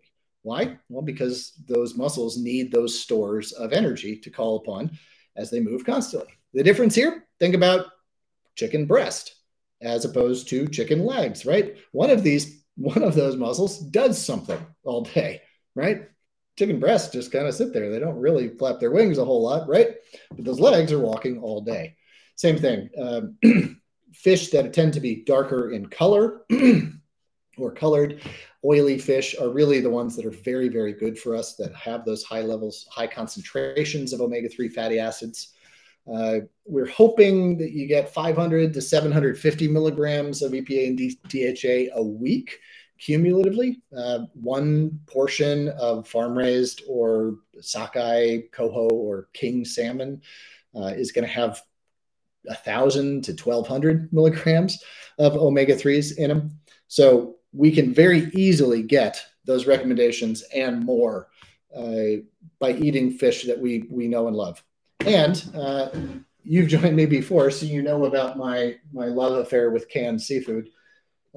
Why? 0.48 0.78
Well, 0.88 1.02
because 1.02 1.52
those 1.68 1.98
muscles 1.98 2.38
need 2.38 2.72
those 2.72 2.98
stores 2.98 3.52
of 3.52 3.74
energy 3.74 4.18
to 4.20 4.30
call 4.30 4.56
upon 4.56 4.98
as 5.36 5.52
they 5.52 5.60
move 5.60 5.84
constantly. 5.84 6.32
The 6.54 6.64
difference 6.64 6.96
here, 6.96 7.28
think 7.38 7.54
about 7.54 7.88
chicken 8.56 8.86
breast 8.86 9.36
as 9.82 10.06
opposed 10.06 10.48
to 10.48 10.70
chicken 10.70 11.06
legs, 11.06 11.46
right? 11.46 11.76
One 11.92 12.10
of 12.10 12.24
these, 12.24 12.64
one 12.78 13.04
of 13.04 13.14
those 13.14 13.36
muscles 13.36 13.80
does 13.80 14.24
something 14.24 14.66
all 14.86 15.02
day, 15.02 15.42
right? 15.76 16.04
Chicken 16.58 16.80
breasts 16.80 17.12
just 17.12 17.34
kind 17.34 17.46
of 17.46 17.54
sit 17.54 17.74
there. 17.74 17.92
They 17.92 18.00
don't 18.00 18.16
really 18.16 18.48
flap 18.48 18.80
their 18.80 18.92
wings 18.92 19.18
a 19.18 19.26
whole 19.26 19.44
lot, 19.44 19.68
right? 19.68 19.96
But 20.34 20.46
those 20.46 20.62
legs 20.62 20.94
are 20.94 21.00
walking 21.00 21.42
all 21.42 21.60
day. 21.60 21.98
Same 22.38 22.58
thing. 22.58 22.90
Um, 22.98 23.82
fish 24.14 24.52
that 24.52 24.72
tend 24.72 24.94
to 24.94 25.02
be 25.02 25.26
darker 25.26 25.72
in 25.72 25.88
color 25.88 26.46
or 27.58 27.72
colored, 27.72 28.22
oily 28.64 28.98
fish 28.98 29.36
are 29.40 29.50
really 29.50 29.80
the 29.80 29.90
ones 29.90 30.16
that 30.16 30.26
are 30.26 30.32
very, 30.32 30.70
very 30.70 30.94
good 30.94 31.18
for 31.18 31.36
us 31.36 31.56
that 31.56 31.74
have 31.76 32.06
those 32.06 32.24
high 32.24 32.42
levels, 32.42 32.88
high 32.92 33.08
concentrations 33.08 34.14
of 34.14 34.22
omega 34.22 34.50
3 34.50 34.70
fatty 34.70 35.00
acids. 35.00 35.54
Uh, 36.12 36.40
we're 36.66 36.88
hoping 36.88 37.58
that 37.58 37.72
you 37.72 37.88
get 37.88 38.14
500 38.14 38.74
to 38.74 38.82
750 38.82 39.68
milligrams 39.68 40.42
of 40.42 40.54
EPA 40.54 40.88
and 40.88 40.98
DHA 41.28 41.98
a 41.98 42.04
week 42.04 42.60
cumulatively. 42.98 43.82
Uh, 43.96 44.20
one 44.34 45.00
portion 45.06 45.70
of 45.70 46.08
farm 46.08 46.38
raised 46.38 46.82
or 46.88 47.36
sockeye, 47.60 48.40
coho, 48.52 48.88
or 48.90 49.28
king 49.34 49.66
salmon 49.66 50.22
uh, 50.76 50.94
is 50.96 51.12
going 51.12 51.28
to 51.28 51.34
have 51.34 51.62
1,000 52.44 53.24
to 53.26 53.32
1,200 53.32 54.12
milligrams 54.14 54.82
of 55.20 55.36
omega 55.36 55.76
3s 55.76 56.18
in 56.18 56.30
them. 56.30 56.60
So 56.88 57.37
we 57.54 57.72
can 57.72 57.94
very 57.94 58.30
easily 58.34 58.84
get 58.84 59.24
those 59.46 59.66
recommendations 59.66 60.44
and 60.54 60.84
more 60.84 61.30
uh, 61.76 62.22
by 62.60 62.74
eating 62.74 63.12
fish 63.12 63.46
that 63.46 63.60
we, 63.60 63.86
we 63.90 64.08
know 64.08 64.28
and 64.28 64.36
love. 64.36 64.64
And 65.06 65.44
uh, 65.56 65.90
you've 66.44 66.68
joined 66.68 66.96
me 66.96 67.06
before, 67.06 67.52
so 67.52 67.66
you 67.66 67.82
know 67.82 68.06
about 68.06 68.38
my 68.38 68.76
my 68.92 69.06
love 69.06 69.34
affair 69.34 69.70
with 69.70 69.90
canned 69.90 70.22
seafood 70.22 70.70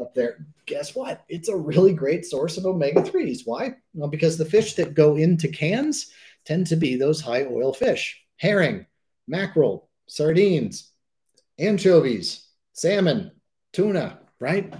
up 0.00 0.14
there. 0.14 0.46
Guess 0.66 0.94
what? 0.94 1.24
It's 1.28 1.48
a 1.48 1.56
really 1.56 1.92
great 1.92 2.24
source 2.24 2.56
of 2.56 2.64
omega 2.64 3.02
threes. 3.02 3.42
Why? 3.44 3.74
Well, 3.94 4.08
because 4.08 4.38
the 4.38 4.44
fish 4.44 4.74
that 4.74 4.94
go 4.94 5.16
into 5.16 5.48
cans 5.48 6.10
tend 6.44 6.66
to 6.68 6.76
be 6.76 6.96
those 6.96 7.20
high 7.20 7.44
oil 7.44 7.72
fish: 7.72 8.20
herring, 8.36 8.86
mackerel, 9.28 9.88
sardines, 10.08 10.90
anchovies, 11.58 12.48
salmon, 12.72 13.30
tuna. 13.72 14.20
Right? 14.40 14.72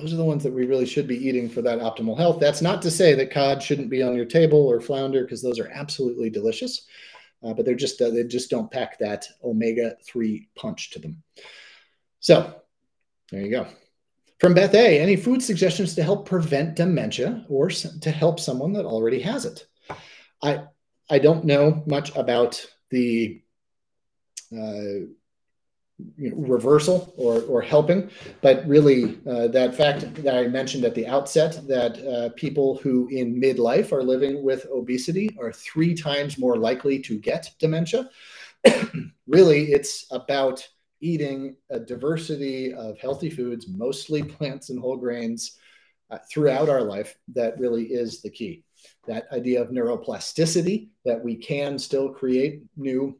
Those 0.00 0.12
are 0.12 0.16
the 0.16 0.24
ones 0.24 0.42
that 0.42 0.52
we 0.52 0.66
really 0.66 0.86
should 0.86 1.08
be 1.08 1.26
eating 1.28 1.48
for 1.48 1.62
that 1.62 1.80
optimal 1.80 2.16
health. 2.16 2.40
That's 2.40 2.62
not 2.62 2.82
to 2.82 2.90
say 2.90 3.14
that 3.14 3.30
cod 3.30 3.62
shouldn't 3.62 3.90
be 3.90 4.02
on 4.02 4.14
your 4.14 4.24
table 4.24 4.66
or 4.66 4.80
flounder, 4.80 5.22
because 5.22 5.42
those 5.42 5.58
are 5.58 5.70
absolutely 5.72 6.30
delicious 6.30 6.86
uh, 7.42 7.54
but 7.54 7.64
they're 7.64 7.74
just 7.74 8.00
uh, 8.00 8.10
they 8.10 8.24
just 8.24 8.50
don't 8.50 8.70
pack 8.70 8.98
that 8.98 9.26
omega 9.44 9.96
three 10.04 10.48
punch 10.56 10.90
to 10.90 10.98
them. 10.98 11.22
So 12.20 12.60
there 13.30 13.42
you 13.42 13.50
go. 13.50 13.66
From 14.40 14.54
Beth 14.54 14.74
A, 14.74 15.00
any 15.00 15.16
food 15.16 15.42
suggestions 15.42 15.94
to 15.94 16.02
help 16.02 16.26
prevent 16.26 16.76
dementia 16.76 17.44
or 17.48 17.68
to 17.70 18.10
help 18.10 18.38
someone 18.38 18.72
that 18.74 18.84
already 18.84 19.20
has 19.20 19.44
it? 19.44 19.66
I 20.42 20.64
I 21.08 21.18
don't 21.18 21.44
know 21.44 21.82
much 21.86 22.14
about 22.16 22.64
the 22.90 23.42
uh, 24.52 25.06
you 26.18 26.30
know, 26.30 26.36
reversal 26.36 27.14
or, 27.16 27.42
or 27.42 27.62
helping, 27.62 28.10
but 28.42 28.66
really 28.66 29.18
uh, 29.26 29.48
that 29.48 29.74
fact 29.74 30.14
that 30.22 30.36
I 30.36 30.46
mentioned 30.48 30.84
at 30.84 30.94
the 30.94 31.06
outset 31.06 31.66
that 31.68 31.98
uh, 32.06 32.28
people 32.36 32.76
who 32.76 33.08
in 33.08 33.40
midlife 33.40 33.92
are 33.92 34.02
living 34.02 34.42
with 34.42 34.66
obesity 34.70 35.34
are 35.40 35.52
three 35.52 35.94
times 35.94 36.38
more 36.38 36.56
likely 36.56 36.98
to 37.00 37.18
get 37.18 37.50
dementia. 37.58 38.10
really, 39.26 39.72
it's 39.72 40.06
about 40.10 40.66
eating 41.00 41.56
a 41.70 41.78
diversity 41.78 42.74
of 42.74 42.98
healthy 42.98 43.30
foods, 43.30 43.68
mostly 43.68 44.22
plants 44.22 44.70
and 44.70 44.80
whole 44.80 44.96
grains, 44.96 45.58
uh, 46.10 46.18
throughout 46.30 46.68
our 46.68 46.82
life 46.82 47.16
that 47.28 47.58
really 47.58 47.84
is 47.84 48.22
the 48.22 48.30
key. 48.30 48.64
That 49.06 49.26
idea 49.32 49.60
of 49.60 49.70
neuroplasticity, 49.70 50.88
that 51.04 51.22
we 51.22 51.36
can 51.36 51.78
still 51.78 52.10
create 52.10 52.62
new 52.76 53.18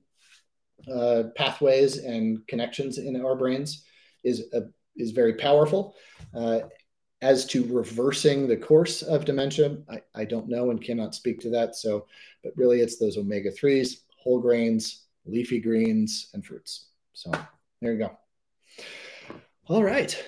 uh, 0.93 1.25
pathways 1.37 1.99
and 1.99 2.47
connections 2.47 2.99
in 2.99 3.21
our 3.25 3.37
brains, 3.37 3.85
is, 4.25 4.45
a, 4.53 4.63
is 4.97 5.11
very 5.13 5.35
powerful. 5.35 5.95
Uh, 6.35 6.61
as 7.23 7.47
to 7.47 7.65
reversing 7.65 8.47
the 8.47 8.57
course 8.57 9.03
of 9.03 9.25
dementia, 9.25 9.79
I, 9.91 10.03
I 10.15 10.25
don't 10.25 10.49
know 10.49 10.71
and 10.71 10.83
cannot 10.83 11.15
speak 11.15 11.41
to 11.41 11.51
that. 11.51 11.75
So, 11.75 12.07
but 12.45 12.53
really, 12.57 12.81
it's 12.81 12.99
those 12.99 13.17
omega 13.17 13.51
3s, 13.51 14.01
whole 14.23 14.41
grains, 14.41 15.07
leafy 15.25 15.59
greens, 15.59 16.29
and 16.35 16.45
fruits. 16.45 16.89
So, 17.15 17.33
there 17.81 17.93
you 17.93 17.99
go. 17.99 18.19
All 19.69 19.83
right. 19.83 20.23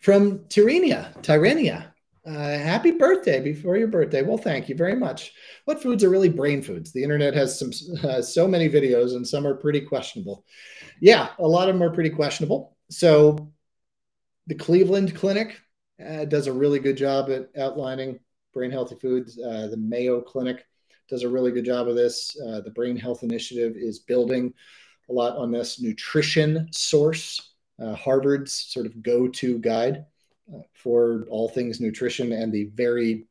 From 0.00 0.40
Tyrenia, 0.48 1.14
Tyrenia, 1.22 1.89
uh, 2.26 2.32
happy 2.32 2.90
birthday 2.90 3.40
before 3.40 3.76
your 3.76 3.88
birthday. 3.88 4.22
Well, 4.22 4.36
thank 4.36 4.68
you 4.68 4.74
very 4.74 4.94
much. 4.94 5.32
What 5.64 5.82
foods 5.82 6.04
are 6.04 6.10
really 6.10 6.28
brain 6.28 6.62
foods? 6.62 6.92
The 6.92 7.02
internet 7.02 7.34
has 7.34 7.58
some 7.58 7.70
uh, 8.04 8.20
so 8.20 8.46
many 8.46 8.68
videos, 8.68 9.16
and 9.16 9.26
some 9.26 9.46
are 9.46 9.54
pretty 9.54 9.80
questionable. 9.80 10.44
Yeah, 11.00 11.28
a 11.38 11.46
lot 11.46 11.68
of 11.68 11.74
them 11.74 11.82
are 11.82 11.94
pretty 11.94 12.10
questionable. 12.10 12.76
So, 12.90 13.52
the 14.46 14.54
Cleveland 14.54 15.14
Clinic 15.14 15.60
uh, 16.04 16.26
does 16.26 16.46
a 16.46 16.52
really 16.52 16.78
good 16.78 16.96
job 16.96 17.30
at 17.30 17.48
outlining 17.58 18.20
brain 18.52 18.70
healthy 18.70 18.96
foods. 18.96 19.38
Uh, 19.38 19.68
the 19.70 19.76
Mayo 19.76 20.20
Clinic 20.20 20.66
does 21.08 21.22
a 21.22 21.28
really 21.28 21.52
good 21.52 21.64
job 21.64 21.88
of 21.88 21.96
this. 21.96 22.36
Uh, 22.40 22.60
the 22.60 22.70
Brain 22.70 22.96
Health 22.96 23.22
Initiative 23.22 23.76
is 23.76 23.98
building 23.98 24.52
a 25.08 25.12
lot 25.12 25.36
on 25.36 25.50
this. 25.50 25.80
Nutrition 25.80 26.68
Source, 26.72 27.54
uh, 27.82 27.94
Harvard's 27.94 28.52
sort 28.52 28.86
of 28.86 29.02
go-to 29.02 29.58
guide 29.58 30.04
for 30.74 31.26
all 31.30 31.48
things 31.48 31.80
nutrition 31.80 32.32
and 32.32 32.52
the 32.52 32.70
very 32.74 33.26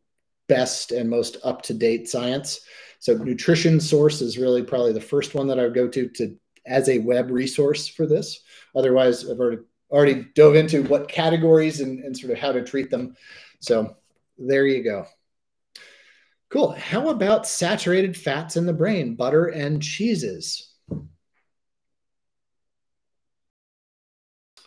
best 0.47 0.91
and 0.91 1.09
most 1.09 1.37
up 1.43 1.61
to 1.63 1.73
date 1.73 2.09
science. 2.09 2.61
So, 2.99 3.13
Nutrition 3.13 3.79
Source 3.79 4.21
is 4.21 4.37
really 4.37 4.63
probably 4.63 4.93
the 4.93 5.01
first 5.01 5.35
one 5.35 5.47
that 5.47 5.59
I 5.59 5.63
would 5.63 5.75
go 5.75 5.87
to 5.87 6.09
to 6.09 6.35
as 6.65 6.89
a 6.89 6.99
web 6.99 7.31
resource 7.31 7.87
for 7.87 8.05
this. 8.05 8.41
Otherwise, 8.75 9.29
I've 9.29 9.39
already 9.39 9.61
already 9.91 10.27
dove 10.35 10.55
into 10.55 10.83
what 10.83 11.07
categories 11.07 11.79
and, 11.79 12.03
and 12.03 12.15
sort 12.15 12.31
of 12.31 12.37
how 12.37 12.51
to 12.51 12.63
treat 12.63 12.89
them. 12.89 13.15
So, 13.59 13.95
there 14.37 14.65
you 14.65 14.83
go. 14.83 15.05
Cool. 16.49 16.71
How 16.71 17.09
about 17.09 17.47
saturated 17.47 18.17
fats 18.17 18.57
in 18.57 18.65
the 18.65 18.73
brain, 18.73 19.15
butter 19.15 19.45
and 19.45 19.81
cheeses? 19.81 20.73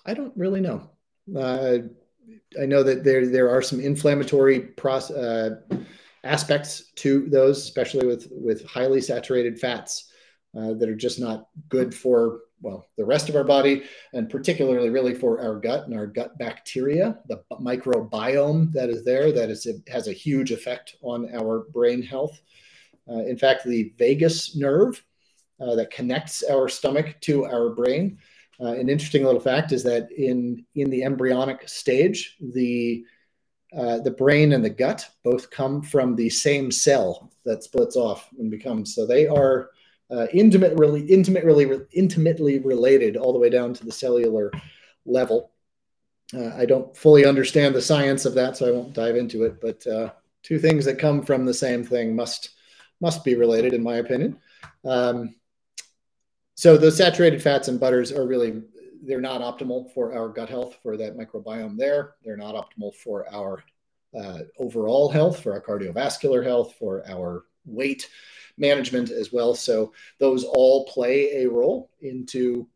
I 0.04 0.14
don't 0.14 0.36
really 0.36 0.60
know. 0.60 0.90
Uh, 1.36 1.78
I 2.60 2.66
know 2.66 2.82
that 2.82 3.04
there 3.04 3.26
there 3.26 3.50
are 3.50 3.62
some 3.62 3.80
inflammatory 3.80 4.60
process, 4.60 5.16
uh, 5.16 5.56
aspects 6.24 6.92
to 6.96 7.28
those, 7.28 7.58
especially 7.58 8.06
with 8.06 8.28
with 8.30 8.64
highly 8.66 9.00
saturated 9.00 9.58
fats 9.58 10.10
uh, 10.56 10.74
that 10.74 10.88
are 10.88 10.94
just 10.94 11.18
not 11.18 11.48
good 11.68 11.94
for 11.94 12.40
well 12.60 12.86
the 12.96 13.04
rest 13.04 13.28
of 13.28 13.36
our 13.36 13.44
body, 13.44 13.84
and 14.12 14.30
particularly 14.30 14.90
really 14.90 15.14
for 15.14 15.40
our 15.40 15.58
gut 15.58 15.86
and 15.86 15.94
our 15.94 16.06
gut 16.06 16.36
bacteria, 16.38 17.18
the 17.28 17.42
microbiome 17.52 18.72
that 18.72 18.88
is 18.90 19.04
there 19.04 19.32
that 19.32 19.50
is 19.50 19.66
has 19.88 20.08
a 20.08 20.12
huge 20.12 20.52
effect 20.52 20.96
on 21.02 21.34
our 21.34 21.66
brain 21.72 22.02
health. 22.02 22.40
Uh, 23.10 23.24
in 23.24 23.36
fact, 23.36 23.64
the 23.64 23.92
vagus 23.98 24.54
nerve 24.54 25.02
uh, 25.60 25.74
that 25.74 25.90
connects 25.90 26.42
our 26.44 26.68
stomach 26.68 27.16
to 27.20 27.44
our 27.44 27.70
brain 27.70 28.18
uh, 28.62 28.72
an 28.72 28.88
interesting 28.88 29.24
little 29.24 29.40
fact 29.40 29.72
is 29.72 29.82
that 29.82 30.10
in 30.12 30.64
in 30.74 30.90
the 30.90 31.02
embryonic 31.02 31.68
stage, 31.68 32.36
the 32.40 33.04
uh, 33.76 33.98
the 33.98 34.10
brain 34.10 34.52
and 34.52 34.64
the 34.64 34.70
gut 34.70 35.08
both 35.24 35.50
come 35.50 35.82
from 35.82 36.14
the 36.14 36.28
same 36.28 36.70
cell 36.70 37.32
that 37.44 37.64
splits 37.64 37.96
off 37.96 38.28
and 38.38 38.50
becomes 38.50 38.94
so 38.94 39.06
they 39.06 39.26
are 39.26 39.70
uh, 40.12 40.26
intimately, 40.34 41.64
re, 41.64 41.80
intimately 41.92 42.58
related 42.58 43.16
all 43.16 43.32
the 43.32 43.38
way 43.38 43.48
down 43.48 43.72
to 43.72 43.84
the 43.84 43.92
cellular 43.92 44.52
level. 45.06 45.50
Uh, 46.34 46.54
I 46.54 46.66
don't 46.66 46.94
fully 46.96 47.24
understand 47.24 47.74
the 47.74 47.82
science 47.82 48.24
of 48.24 48.34
that, 48.34 48.56
so 48.56 48.68
I 48.68 48.72
won't 48.72 48.92
dive 48.92 49.16
into 49.16 49.44
it. 49.44 49.60
But 49.60 49.86
uh, 49.86 50.10
two 50.42 50.58
things 50.58 50.84
that 50.84 50.98
come 50.98 51.22
from 51.22 51.44
the 51.44 51.54
same 51.54 51.82
thing 51.82 52.14
must 52.14 52.50
must 53.00 53.24
be 53.24 53.34
related, 53.34 53.72
in 53.72 53.82
my 53.82 53.96
opinion. 53.96 54.38
Um, 54.84 55.34
so 56.54 56.76
those 56.76 56.96
saturated 56.96 57.42
fats 57.42 57.68
and 57.68 57.80
butters 57.80 58.12
are 58.12 58.26
really 58.26 58.62
they're 59.04 59.20
not 59.20 59.40
optimal 59.40 59.92
for 59.92 60.14
our 60.14 60.28
gut 60.28 60.48
health 60.48 60.76
for 60.82 60.96
that 60.96 61.16
microbiome 61.16 61.76
there. 61.76 62.14
They're 62.24 62.36
not 62.36 62.54
optimal 62.54 62.94
for 62.94 63.26
our 63.32 63.64
uh, 64.16 64.40
overall 64.58 65.10
health, 65.10 65.42
for 65.42 65.52
our 65.52 65.60
cardiovascular 65.60 66.44
health, 66.44 66.74
for 66.78 67.02
our 67.08 67.44
weight 67.64 68.08
management 68.58 69.10
as 69.10 69.32
well. 69.32 69.54
So 69.54 69.92
those 70.18 70.44
all 70.44 70.86
play 70.86 71.42
a 71.42 71.48
role 71.48 71.90
into 72.00 72.68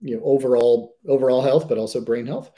you 0.00 0.16
know 0.16 0.22
overall 0.24 0.96
overall 1.06 1.42
health, 1.42 1.68
but 1.68 1.78
also 1.78 2.00
brain 2.00 2.26
health. 2.26 2.50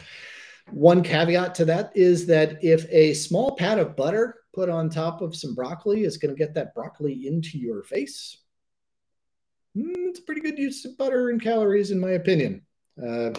One 0.70 1.03
caveat 1.03 1.55
to 1.57 1.64
that 1.66 1.92
is 1.96 2.26
that 2.26 2.62
if 2.62 2.86
a 2.90 3.14
small 3.14 3.57
pat 3.57 3.78
of 3.78 3.96
butter 3.96 4.36
put 4.53 4.68
on 4.68 4.88
top 4.88 5.20
of 5.20 5.34
some 5.34 5.55
broccoli 5.55 6.05
is 6.05 6.16
going 6.16 6.34
to 6.34 6.38
get 6.38 6.55
that 6.55 6.74
broccoli 6.74 7.26
into 7.26 7.59
your 7.59 7.82
face, 7.82 8.38
mm, 9.77 10.09
it's 10.09 10.18
a 10.18 10.23
pretty 10.23 10.41
good 10.41 10.59
use 10.59 10.85
of 10.85 10.97
butter 10.99 11.31
and 11.31 11.43
calories, 11.43 11.91
in 11.91 12.01
my 12.01 12.11
opinion. 12.11 12.62
Uh, 13.03 13.31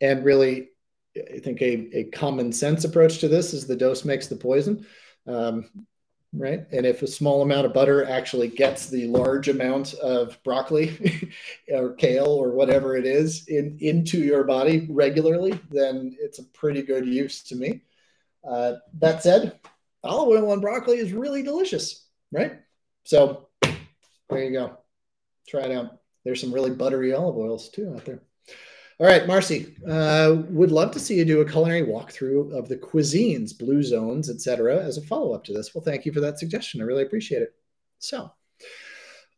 and 0.00 0.24
really, 0.24 0.70
I 1.16 1.38
think 1.38 1.60
a, 1.62 1.98
a 1.98 2.04
common 2.04 2.52
sense 2.52 2.84
approach 2.84 3.18
to 3.18 3.28
this 3.28 3.52
is 3.52 3.66
the 3.66 3.76
dose 3.76 4.04
makes 4.04 4.26
the 4.26 4.36
poison. 4.36 4.86
Um, 5.26 5.70
right? 6.34 6.66
And 6.72 6.86
if 6.86 7.02
a 7.02 7.06
small 7.06 7.42
amount 7.42 7.66
of 7.66 7.74
butter 7.74 8.04
actually 8.08 8.48
gets 8.48 8.88
the 8.88 9.06
large 9.06 9.48
amount 9.48 9.94
of 9.94 10.42
broccoli 10.44 11.30
or 11.72 11.94
kale 11.94 12.26
or 12.26 12.52
whatever 12.52 12.96
it 12.96 13.04
is 13.04 13.46
in, 13.48 13.76
into 13.80 14.18
your 14.18 14.44
body 14.44 14.86
regularly, 14.90 15.58
then 15.70 16.16
it's 16.18 16.38
a 16.38 16.44
pretty 16.44 16.82
good 16.82 17.06
use 17.06 17.42
to 17.44 17.56
me. 17.56 17.82
Uh, 18.48 18.74
that 18.94 19.22
said, 19.22 19.60
olive 20.02 20.28
oil 20.28 20.50
on 20.50 20.60
broccoli 20.60 20.96
is 20.96 21.12
really 21.12 21.42
delicious, 21.42 22.06
right? 22.32 22.60
So 23.04 23.48
there 24.30 24.44
you 24.44 24.52
go 24.52 24.81
try 25.52 25.62
it 25.64 25.72
out. 25.72 25.98
There's 26.24 26.40
some 26.40 26.52
really 26.52 26.70
buttery 26.70 27.12
olive 27.12 27.36
oils 27.36 27.68
too 27.68 27.92
out 27.94 28.04
there. 28.04 28.22
All 28.98 29.06
right, 29.06 29.26
Marcy, 29.26 29.74
uh, 29.88 30.42
would 30.48 30.70
love 30.70 30.92
to 30.92 31.00
see 31.00 31.16
you 31.16 31.24
do 31.24 31.40
a 31.40 31.48
culinary 31.48 31.82
walkthrough 31.82 32.56
of 32.56 32.68
the 32.68 32.76
cuisines, 32.76 33.56
blue 33.56 33.82
zones, 33.82 34.30
etc., 34.30 34.82
as 34.82 34.96
a 34.96 35.02
follow 35.02 35.34
up 35.34 35.44
to 35.44 35.52
this. 35.52 35.74
Well, 35.74 35.84
thank 35.84 36.06
you 36.06 36.12
for 36.12 36.20
that 36.20 36.38
suggestion. 36.38 36.80
I 36.80 36.84
really 36.84 37.02
appreciate 37.02 37.42
it. 37.42 37.54
So, 37.98 38.32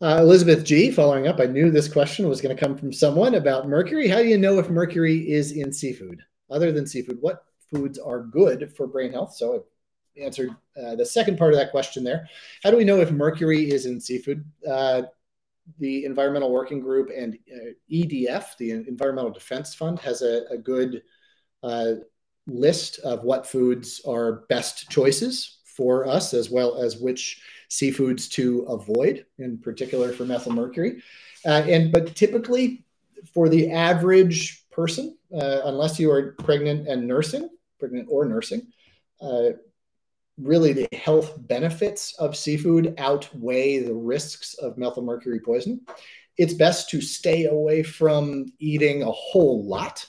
uh, 0.02 0.18
Elizabeth 0.20 0.64
G, 0.64 0.90
following 0.90 1.26
up, 1.26 1.40
I 1.40 1.46
knew 1.46 1.70
this 1.70 1.88
question 1.88 2.28
was 2.28 2.40
going 2.40 2.54
to 2.54 2.62
come 2.62 2.76
from 2.76 2.92
someone 2.92 3.36
about 3.36 3.68
mercury. 3.68 4.06
How 4.06 4.18
do 4.18 4.28
you 4.28 4.38
know 4.38 4.58
if 4.58 4.68
mercury 4.68 5.32
is 5.32 5.52
in 5.52 5.72
seafood? 5.72 6.20
Other 6.50 6.70
than 6.70 6.86
seafood, 6.86 7.18
what 7.20 7.44
foods 7.72 7.98
are 7.98 8.22
good 8.22 8.72
for 8.76 8.86
brain 8.86 9.12
health? 9.12 9.34
So, 9.34 9.64
I 10.16 10.20
answered 10.20 10.50
uh, 10.76 10.94
the 10.94 11.06
second 11.06 11.38
part 11.38 11.54
of 11.54 11.58
that 11.58 11.70
question 11.70 12.04
there. 12.04 12.28
How 12.62 12.70
do 12.70 12.76
we 12.76 12.84
know 12.84 13.00
if 13.00 13.10
mercury 13.10 13.70
is 13.70 13.86
in 13.86 14.00
seafood? 14.00 14.44
The 15.78 16.04
Environmental 16.04 16.52
Working 16.52 16.80
Group 16.80 17.10
and 17.14 17.38
uh, 17.52 17.70
EDF, 17.90 18.56
the 18.58 18.70
Environmental 18.72 19.30
Defense 19.30 19.74
Fund, 19.74 19.98
has 20.00 20.22
a, 20.22 20.44
a 20.50 20.58
good 20.58 21.02
uh, 21.62 21.92
list 22.46 22.98
of 23.00 23.24
what 23.24 23.46
foods 23.46 24.00
are 24.06 24.44
best 24.48 24.90
choices 24.90 25.58
for 25.64 26.06
us, 26.06 26.34
as 26.34 26.50
well 26.50 26.76
as 26.76 26.98
which 26.98 27.42
seafoods 27.70 28.30
to 28.30 28.60
avoid, 28.62 29.26
in 29.38 29.58
particular 29.58 30.12
for 30.12 30.24
methylmercury. 30.24 31.00
Uh, 31.44 31.62
and 31.66 31.90
but 31.90 32.14
typically, 32.14 32.84
for 33.32 33.48
the 33.48 33.70
average 33.70 34.68
person, 34.70 35.16
uh, 35.34 35.60
unless 35.64 35.98
you 35.98 36.10
are 36.10 36.32
pregnant 36.38 36.88
and 36.88 37.06
nursing, 37.06 37.48
pregnant 37.78 38.06
or 38.10 38.24
nursing, 38.26 38.66
uh, 39.20 39.50
really 40.38 40.72
the 40.72 40.88
health 40.92 41.34
benefits 41.36 42.14
of 42.18 42.36
seafood 42.36 42.94
outweigh 42.98 43.78
the 43.78 43.94
risks 43.94 44.54
of 44.54 44.76
methylmercury 44.76 45.42
poisoning. 45.42 45.80
It's 46.36 46.54
best 46.54 46.90
to 46.90 47.00
stay 47.00 47.44
away 47.44 47.82
from 47.82 48.46
eating 48.58 49.02
a 49.02 49.10
whole 49.10 49.64
lot 49.66 50.04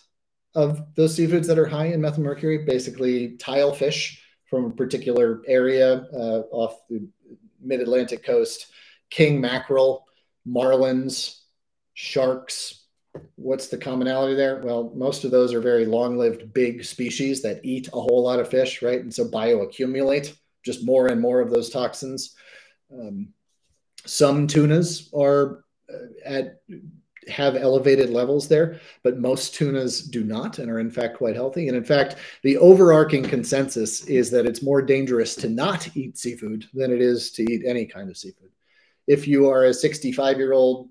of 0.56 0.82
those 0.96 1.18
seafoods 1.18 1.48
that 1.48 1.60
are 1.60 1.68
high 1.68 1.88
in 1.88 2.02
methylmercury, 2.02 2.66
basically 2.66 3.38
tilefish 3.38 4.18
from 4.50 4.66
a 4.66 4.72
particular 4.72 5.42
area 5.48 6.08
uh, 6.14 6.44
off 6.52 6.80
the 6.90 7.08
mid 7.62 7.82
Atlantic 7.82 8.24
coast, 8.24 8.68
king 9.10 9.40
mackerel, 9.40 10.06
marlins, 10.48 11.42
sharks, 11.94 12.85
what's 13.36 13.68
the 13.68 13.78
commonality 13.78 14.36
there? 14.36 14.62
Well, 14.64 14.92
most 14.96 15.24
of 15.24 15.32
those 15.32 15.54
are 15.54 15.62
very 15.62 15.86
long-lived, 15.86 16.54
big 16.54 16.84
species 16.84 17.42
that 17.42 17.62
eat 17.64 17.88
a 17.90 18.02
whole 18.02 18.24
lot 18.24 18.40
of 18.40 18.50
fish, 18.50 18.82
right? 18.82 19.00
And 19.00 19.14
so 19.14 19.26
bioaccumulate 19.26 20.36
just 20.64 20.86
more 20.86 21.08
and 21.08 21.22
more 21.22 21.40
of 21.40 21.52
those 21.52 21.70
toxins. 21.70 22.36
Um, 22.92 23.30
some 24.06 24.48
tunas 24.48 25.10
are 25.14 25.64
uh, 25.90 26.08
at 26.26 26.60
have 27.28 27.56
elevated 27.56 28.10
levels 28.10 28.48
there, 28.48 28.80
but 29.04 29.18
most 29.18 29.56
tunas 29.56 30.02
do 30.02 30.24
not 30.24 30.60
and 30.60 30.70
are 30.70 30.80
in 30.80 30.92
fact 30.92 31.18
quite 31.18 31.36
healthy. 31.36 31.68
And 31.68 31.76
in 31.76 31.84
fact, 31.84 32.18
the 32.44 32.58
overarching 32.58 33.24
consensus 33.24 34.06
is 34.06 34.30
that 34.32 34.46
it's 34.46 34.62
more 34.62 34.82
dangerous 34.82 35.36
to 35.38 35.50
not 35.50 35.96
eat 35.96 36.18
seafood 36.18 36.68
than 36.74 36.92
it 36.92 37.02
is 37.02 37.32
to 37.32 37.44
eat 37.44 37.64
any 37.66 37.86
kind 37.86 38.10
of 38.10 38.18
seafood. 38.18 38.52
If 39.08 39.28
you 39.28 39.50
are 39.50 39.66
a 39.66 39.74
65 39.74 40.38
year 40.38 40.54
old 40.54 40.90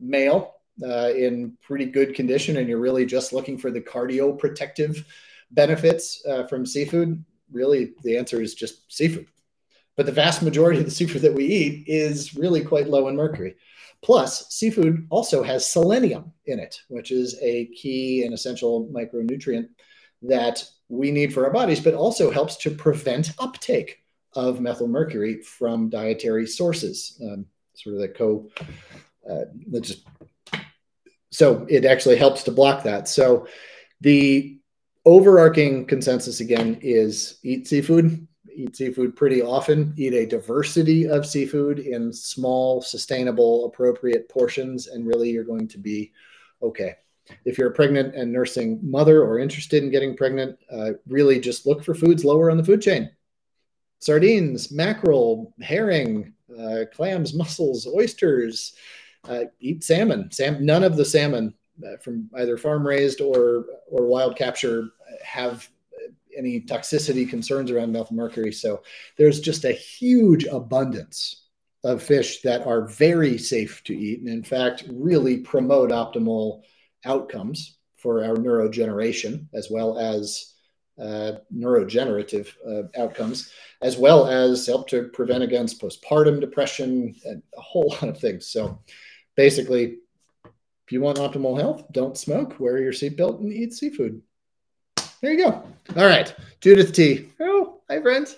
male 0.00 0.55
uh, 0.84 1.10
in 1.16 1.56
pretty 1.62 1.86
good 1.86 2.14
condition 2.14 2.56
and 2.56 2.68
you're 2.68 2.78
really 2.78 3.06
just 3.06 3.32
looking 3.32 3.56
for 3.56 3.70
the 3.70 3.80
cardio 3.80 4.38
protective 4.38 5.04
benefits 5.50 6.24
uh, 6.26 6.46
from 6.46 6.66
seafood, 6.66 7.24
really 7.50 7.92
the 8.02 8.16
answer 8.16 8.40
is 8.40 8.54
just 8.54 8.92
seafood. 8.92 9.26
But 9.96 10.06
the 10.06 10.12
vast 10.12 10.42
majority 10.42 10.78
of 10.78 10.84
the 10.84 10.90
seafood 10.90 11.22
that 11.22 11.34
we 11.34 11.46
eat 11.46 11.84
is 11.86 12.34
really 12.34 12.62
quite 12.62 12.88
low 12.88 13.08
in 13.08 13.16
mercury. 13.16 13.56
Plus, 14.02 14.50
seafood 14.50 15.06
also 15.08 15.42
has 15.42 15.66
selenium 15.66 16.32
in 16.44 16.58
it, 16.58 16.80
which 16.88 17.10
is 17.10 17.38
a 17.42 17.66
key 17.66 18.24
and 18.24 18.34
essential 18.34 18.88
micronutrient 18.92 19.68
that 20.22 20.64
we 20.88 21.10
need 21.10 21.32
for 21.32 21.44
our 21.46 21.52
bodies, 21.52 21.80
but 21.80 21.94
also 21.94 22.30
helps 22.30 22.56
to 22.56 22.70
prevent 22.70 23.32
uptake 23.38 24.00
of 24.34 24.58
methylmercury 24.58 25.42
from 25.42 25.88
dietary 25.88 26.46
sources. 26.46 27.20
Um, 27.22 27.46
sort 27.74 27.96
of 27.96 28.02
the 28.02 28.08
co, 28.08 28.50
uh, 29.28 29.46
just 29.80 30.04
so 31.36 31.66
it 31.68 31.84
actually 31.84 32.16
helps 32.16 32.42
to 32.44 32.50
block 32.50 32.82
that. 32.82 33.06
So 33.06 33.46
the 34.00 34.58
overarching 35.04 35.84
consensus 35.84 36.40
again 36.40 36.78
is 36.80 37.40
eat 37.44 37.68
seafood, 37.68 38.26
eat 38.54 38.74
seafood 38.74 39.14
pretty 39.14 39.42
often, 39.42 39.92
eat 39.98 40.14
a 40.14 40.24
diversity 40.24 41.06
of 41.06 41.26
seafood 41.26 41.80
in 41.80 42.10
small, 42.10 42.80
sustainable, 42.80 43.66
appropriate 43.66 44.30
portions, 44.30 44.86
and 44.86 45.06
really 45.06 45.28
you're 45.28 45.44
going 45.44 45.68
to 45.68 45.76
be 45.76 46.10
okay. 46.62 46.94
If 47.44 47.58
you're 47.58 47.68
a 47.68 47.74
pregnant 47.74 48.14
and 48.14 48.32
nursing 48.32 48.80
mother 48.82 49.22
or 49.22 49.38
interested 49.38 49.82
in 49.82 49.90
getting 49.90 50.16
pregnant, 50.16 50.58
uh, 50.72 50.92
really 51.06 51.38
just 51.38 51.66
look 51.66 51.84
for 51.84 51.94
foods 51.94 52.24
lower 52.24 52.50
on 52.50 52.56
the 52.56 52.64
food 52.64 52.80
chain. 52.80 53.10
Sardines, 53.98 54.72
mackerel, 54.72 55.52
herring, 55.60 56.32
uh, 56.58 56.84
clams, 56.94 57.34
mussels, 57.36 57.86
oysters, 57.86 58.74
uh, 59.28 59.44
eat 59.60 59.84
salmon. 59.84 60.30
Sam, 60.30 60.64
none 60.64 60.84
of 60.84 60.96
the 60.96 61.04
salmon 61.04 61.54
uh, 61.84 61.96
from 61.98 62.30
either 62.36 62.56
farm 62.56 62.86
raised 62.86 63.20
or 63.20 63.66
or 63.90 64.06
wild 64.06 64.36
capture 64.36 64.88
have 65.22 65.68
any 66.36 66.60
toxicity 66.60 67.28
concerns 67.28 67.70
around 67.70 67.94
methylmercury. 67.94 68.54
So 68.54 68.82
there's 69.16 69.40
just 69.40 69.64
a 69.64 69.72
huge 69.72 70.44
abundance 70.44 71.44
of 71.82 72.02
fish 72.02 72.42
that 72.42 72.66
are 72.66 72.86
very 72.88 73.38
safe 73.38 73.82
to 73.84 73.96
eat, 73.96 74.20
and 74.20 74.28
in 74.28 74.42
fact, 74.42 74.84
really 74.90 75.38
promote 75.38 75.90
optimal 75.90 76.62
outcomes 77.04 77.78
for 77.96 78.24
our 78.24 78.36
neurogeneration 78.36 79.46
as 79.54 79.68
well 79.70 79.98
as 79.98 80.54
uh, 81.00 81.32
neurogenerative 81.54 82.48
uh, 82.66 83.00
outcomes, 83.00 83.52
as 83.82 83.96
well 83.96 84.26
as 84.26 84.66
help 84.66 84.88
to 84.88 85.08
prevent 85.08 85.42
against 85.42 85.80
postpartum 85.80 86.40
depression 86.40 87.14
and 87.24 87.42
a 87.56 87.60
whole 87.60 87.88
lot 87.90 88.08
of 88.08 88.18
things. 88.18 88.46
So 88.46 88.80
basically, 89.36 89.98
if 90.44 90.92
you 90.92 91.00
want 91.00 91.18
optimal 91.18 91.58
health, 91.58 91.84
don't 91.92 92.16
smoke, 92.16 92.58
wear 92.58 92.78
your 92.78 92.92
seatbelt, 92.92 93.40
and 93.40 93.52
eat 93.52 93.74
seafood. 93.74 94.22
There 95.20 95.32
you 95.32 95.44
go. 95.44 95.62
All 95.96 96.06
right, 96.06 96.34
Judith 96.60 96.92
T. 96.92 97.28
Oh, 97.40 97.80
hi, 97.88 98.00
friends. 98.00 98.36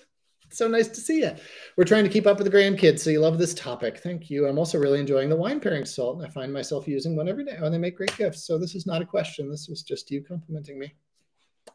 So 0.50 0.66
nice 0.66 0.88
to 0.88 1.00
see 1.00 1.20
you. 1.20 1.32
We're 1.76 1.84
trying 1.84 2.04
to 2.04 2.10
keep 2.10 2.26
up 2.26 2.38
with 2.38 2.50
the 2.50 2.56
grandkids, 2.56 3.00
so 3.00 3.10
you 3.10 3.20
love 3.20 3.38
this 3.38 3.52
topic. 3.52 3.98
Thank 3.98 4.30
you. 4.30 4.46
I'm 4.46 4.58
also 4.58 4.78
really 4.78 4.98
enjoying 4.98 5.28
the 5.28 5.36
wine 5.36 5.60
pairing 5.60 5.84
salt. 5.84 6.24
I 6.24 6.28
find 6.28 6.52
myself 6.52 6.88
using 6.88 7.16
one 7.16 7.28
every 7.28 7.44
day, 7.44 7.58
oh, 7.60 7.66
and 7.66 7.74
they 7.74 7.78
make 7.78 7.96
great 7.96 8.16
gifts. 8.16 8.46
So 8.46 8.58
this 8.58 8.74
is 8.74 8.86
not 8.86 9.02
a 9.02 9.06
question. 9.06 9.50
This 9.50 9.68
was 9.68 9.82
just 9.82 10.10
you 10.10 10.22
complimenting 10.22 10.78
me. 10.78 10.94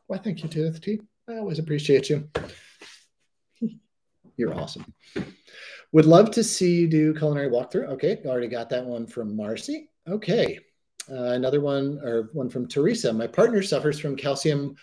Why, 0.07 0.17
thank 0.17 0.41
you, 0.41 0.49
Judith 0.49 0.82
T. 0.82 1.01
I 1.30 1.38
always 1.38 1.59
appreciate 1.59 2.09
you. 2.09 2.28
You're 4.38 4.55
awesome. 4.55 4.91
Would 5.94 6.08
love 6.08 6.32
to 6.32 6.44
see 6.44 6.74
you 6.74 6.88
do 6.88 7.14
culinary 7.14 7.50
walkthrough. 7.50 7.88
Okay, 7.89 8.20
already 8.26 8.48
got 8.48 8.68
that 8.72 8.84
one 8.84 9.06
from 9.06 9.36
Marcy. 9.36 9.91
Okay, 10.08 10.58
uh, 11.08 11.34
another 11.34 11.62
one 11.62 12.00
or 12.04 12.32
one 12.34 12.50
from 12.50 12.68
Teresa. 12.68 13.14
My 13.14 13.28
partner 13.28 13.62
suffers 13.62 14.00
from 14.00 14.16
calcium. 14.16 14.76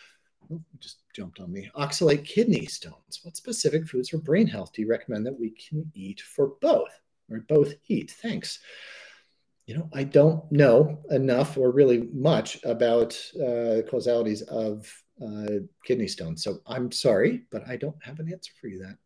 Oh, 0.52 0.60
just 0.78 0.98
jumped 1.12 1.40
on 1.40 1.52
me. 1.52 1.68
Oxalate 1.76 2.24
kidney 2.24 2.64
stones. 2.66 3.20
What 3.24 3.36
specific 3.36 3.88
foods 3.88 4.10
for 4.10 4.18
brain 4.18 4.46
health 4.46 4.72
do 4.72 4.82
you 4.82 4.88
recommend 4.88 5.26
that 5.26 5.38
we 5.38 5.50
can 5.50 5.90
eat 5.94 6.20
for 6.20 6.52
both 6.60 7.00
or 7.28 7.40
both 7.40 7.74
eat? 7.88 8.12
Thanks. 8.22 8.60
You 9.66 9.78
know, 9.78 9.88
I 9.92 10.04
don't 10.04 10.50
know 10.52 11.02
enough 11.10 11.58
or 11.58 11.72
really 11.72 12.08
much 12.12 12.62
about 12.64 13.20
uh, 13.34 13.82
causalities 13.90 14.42
of 14.42 14.88
uh, 15.20 15.58
kidney 15.84 16.06
stones. 16.06 16.44
So 16.44 16.60
I'm 16.68 16.92
sorry, 16.92 17.42
but 17.50 17.66
I 17.68 17.76
don't 17.76 18.00
have 18.00 18.20
an 18.20 18.32
answer 18.32 18.52
for 18.60 18.68
you 18.68 18.78
that. 18.78 18.96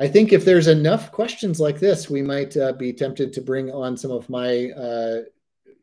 I 0.00 0.08
think 0.08 0.32
if 0.32 0.44
there's 0.44 0.68
enough 0.68 1.12
questions 1.12 1.60
like 1.60 1.78
this, 1.78 2.08
we 2.08 2.22
might 2.22 2.56
uh, 2.56 2.72
be 2.72 2.92
tempted 2.92 3.32
to 3.32 3.40
bring 3.40 3.70
on 3.70 3.96
some 3.96 4.10
of 4.10 4.28
my 4.28 4.70
uh, 4.70 5.22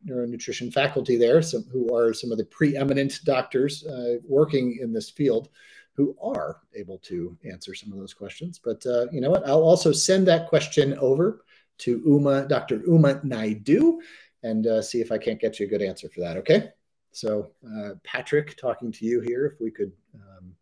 neuronutrition 0.07 0.71
faculty 0.71 1.17
there, 1.17 1.41
some, 1.41 1.63
who 1.71 1.93
are 1.95 2.13
some 2.13 2.31
of 2.31 2.37
the 2.37 2.45
preeminent 2.45 3.19
doctors 3.23 3.85
uh, 3.85 4.15
working 4.27 4.79
in 4.81 4.93
this 4.93 5.09
field 5.09 5.49
who 5.93 6.15
are 6.21 6.61
able 6.75 6.97
to 6.99 7.37
answer 7.43 7.75
some 7.75 7.91
of 7.91 7.99
those 7.99 8.13
questions. 8.13 8.59
But 8.63 8.85
uh, 8.85 9.07
you 9.11 9.21
know 9.21 9.29
what? 9.29 9.47
I'll 9.47 9.63
also 9.63 9.91
send 9.91 10.27
that 10.27 10.47
question 10.47 10.97
over 10.97 11.43
to 11.79 12.01
Uma, 12.05 12.47
Dr. 12.47 12.81
Uma 12.87 13.19
Naidu, 13.23 13.99
and 14.43 14.65
uh, 14.67 14.81
see 14.81 15.01
if 15.01 15.11
I 15.11 15.17
can't 15.17 15.39
get 15.39 15.59
you 15.59 15.65
a 15.65 15.69
good 15.69 15.81
answer 15.81 16.09
for 16.09 16.21
that. 16.21 16.37
Okay. 16.37 16.69
So, 17.11 17.51
uh, 17.65 17.95
Patrick, 18.03 18.55
talking 18.57 18.91
to 18.93 19.05
you 19.05 19.19
here, 19.19 19.45
if 19.45 19.59
we 19.59 19.71
could 19.71 19.91
um, 20.15 20.53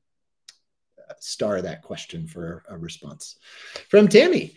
star 1.24 1.62
that 1.62 1.82
question 1.82 2.28
for 2.28 2.64
a 2.70 2.78
response. 2.78 3.38
From 3.90 4.08
Tammy, 4.08 4.56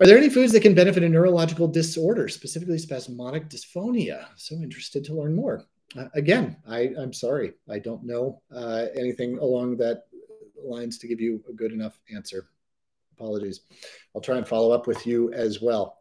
are 0.00 0.06
there 0.06 0.16
any 0.16 0.30
foods 0.30 0.52
that 0.52 0.62
can 0.62 0.74
benefit 0.74 1.02
a 1.02 1.08
neurological 1.08 1.68
disorder, 1.68 2.28
specifically 2.28 2.78
spasmodic 2.78 3.48
dysphonia? 3.48 4.28
So 4.36 4.54
interested 4.56 5.04
to 5.04 5.14
learn 5.14 5.34
more. 5.34 5.66
Uh, 5.96 6.06
again, 6.14 6.56
I, 6.66 6.90
am 6.98 7.12
sorry, 7.12 7.52
I 7.68 7.80
don't 7.80 8.04
know 8.04 8.40
uh, 8.54 8.86
anything 8.96 9.38
along 9.38 9.76
that 9.78 10.04
lines 10.62 10.98
to 10.98 11.08
give 11.08 11.20
you 11.20 11.42
a 11.48 11.52
good 11.52 11.72
enough 11.72 11.98
answer. 12.14 12.48
Apologies. 13.16 13.60
I'll 14.14 14.22
try 14.22 14.38
and 14.38 14.48
follow 14.48 14.72
up 14.72 14.86
with 14.86 15.06
you 15.06 15.32
as 15.32 15.60
well. 15.60 15.98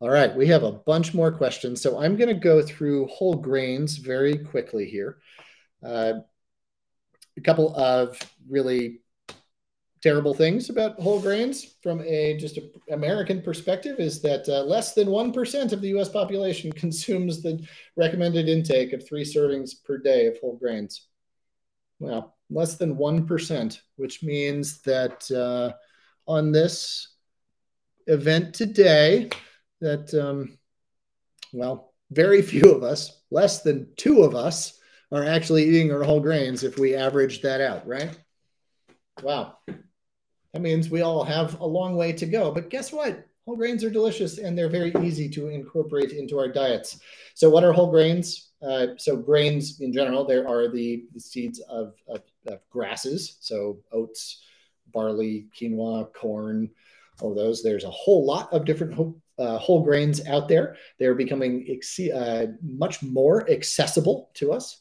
All 0.00 0.10
right, 0.10 0.34
we 0.34 0.46
have 0.46 0.62
a 0.62 0.72
bunch 0.72 1.14
more 1.14 1.30
questions. 1.30 1.80
So 1.80 2.00
I'm 2.00 2.16
going 2.16 2.28
to 2.28 2.34
go 2.34 2.62
through 2.62 3.06
whole 3.08 3.34
grains 3.34 3.96
very 3.96 4.38
quickly 4.38 4.86
here. 4.86 5.18
Uh, 5.82 6.14
a 7.36 7.40
couple 7.40 7.74
of 7.76 8.18
really 8.48 9.00
terrible 10.04 10.34
things 10.34 10.68
about 10.68 11.00
whole 11.00 11.18
grains 11.18 11.76
from 11.82 12.02
a 12.02 12.36
just 12.36 12.58
a 12.58 12.70
American 12.92 13.40
perspective 13.40 13.98
is 13.98 14.20
that 14.20 14.46
uh, 14.50 14.62
less 14.62 14.92
than 14.92 15.08
1% 15.08 15.72
of 15.72 15.80
the 15.80 15.98
US 15.98 16.10
population 16.10 16.70
consumes 16.84 17.40
the 17.40 17.66
recommended 17.96 18.46
intake 18.46 18.92
of 18.92 19.06
three 19.08 19.24
servings 19.24 19.82
per 19.82 19.96
day 19.96 20.26
of 20.26 20.38
whole 20.38 20.56
grains. 20.56 21.06
Well, 22.00 22.36
less 22.50 22.76
than 22.76 22.96
1%, 22.96 23.80
which 23.96 24.22
means 24.22 24.82
that 24.82 25.30
uh, 25.30 25.72
on 26.30 26.52
this 26.52 27.14
event 28.06 28.54
today, 28.54 29.30
that, 29.80 30.12
um, 30.12 30.58
well, 31.54 31.94
very 32.10 32.42
few 32.42 32.70
of 32.72 32.82
us, 32.82 33.22
less 33.30 33.62
than 33.62 33.88
two 33.96 34.22
of 34.22 34.34
us, 34.34 34.78
are 35.10 35.24
actually 35.24 35.64
eating 35.64 35.90
our 35.92 36.02
whole 36.02 36.20
grains 36.20 36.62
if 36.62 36.78
we 36.78 36.94
average 36.94 37.40
that 37.40 37.62
out, 37.62 37.86
right? 37.86 38.18
Wow. 39.22 39.56
That 40.54 40.62
means 40.62 40.88
we 40.88 41.02
all 41.02 41.24
have 41.24 41.58
a 41.58 41.66
long 41.66 41.96
way 41.96 42.12
to 42.12 42.26
go. 42.26 42.52
But 42.52 42.70
guess 42.70 42.92
what? 42.92 43.26
Whole 43.44 43.56
grains 43.56 43.82
are 43.82 43.90
delicious 43.90 44.38
and 44.38 44.56
they're 44.56 44.70
very 44.70 44.92
easy 45.02 45.28
to 45.30 45.48
incorporate 45.48 46.12
into 46.12 46.38
our 46.38 46.46
diets. 46.48 47.00
So, 47.34 47.50
what 47.50 47.64
are 47.64 47.72
whole 47.72 47.90
grains? 47.90 48.52
Uh, 48.62 48.86
so, 48.96 49.16
grains 49.16 49.80
in 49.80 49.92
general, 49.92 50.24
there 50.24 50.48
are 50.48 50.68
the, 50.68 51.06
the 51.12 51.18
seeds 51.18 51.58
of, 51.68 51.94
of, 52.08 52.22
of, 52.46 52.60
grasses, 52.70 53.36
so 53.40 53.80
oats, 53.92 54.44
barley, 54.92 55.48
quinoa, 55.60 56.14
corn, 56.14 56.70
all 57.20 57.34
those. 57.34 57.62
There's 57.62 57.84
a 57.84 57.90
whole 57.90 58.24
lot 58.24 58.52
of 58.52 58.64
different 58.64 58.94
whole, 58.94 59.20
uh, 59.38 59.58
whole 59.58 59.82
grains 59.82 60.24
out 60.28 60.48
there. 60.48 60.76
They're 61.00 61.16
becoming 61.16 61.80
uh, 62.14 62.46
much 62.62 63.02
more 63.02 63.50
accessible 63.50 64.30
to 64.34 64.52
us. 64.52 64.78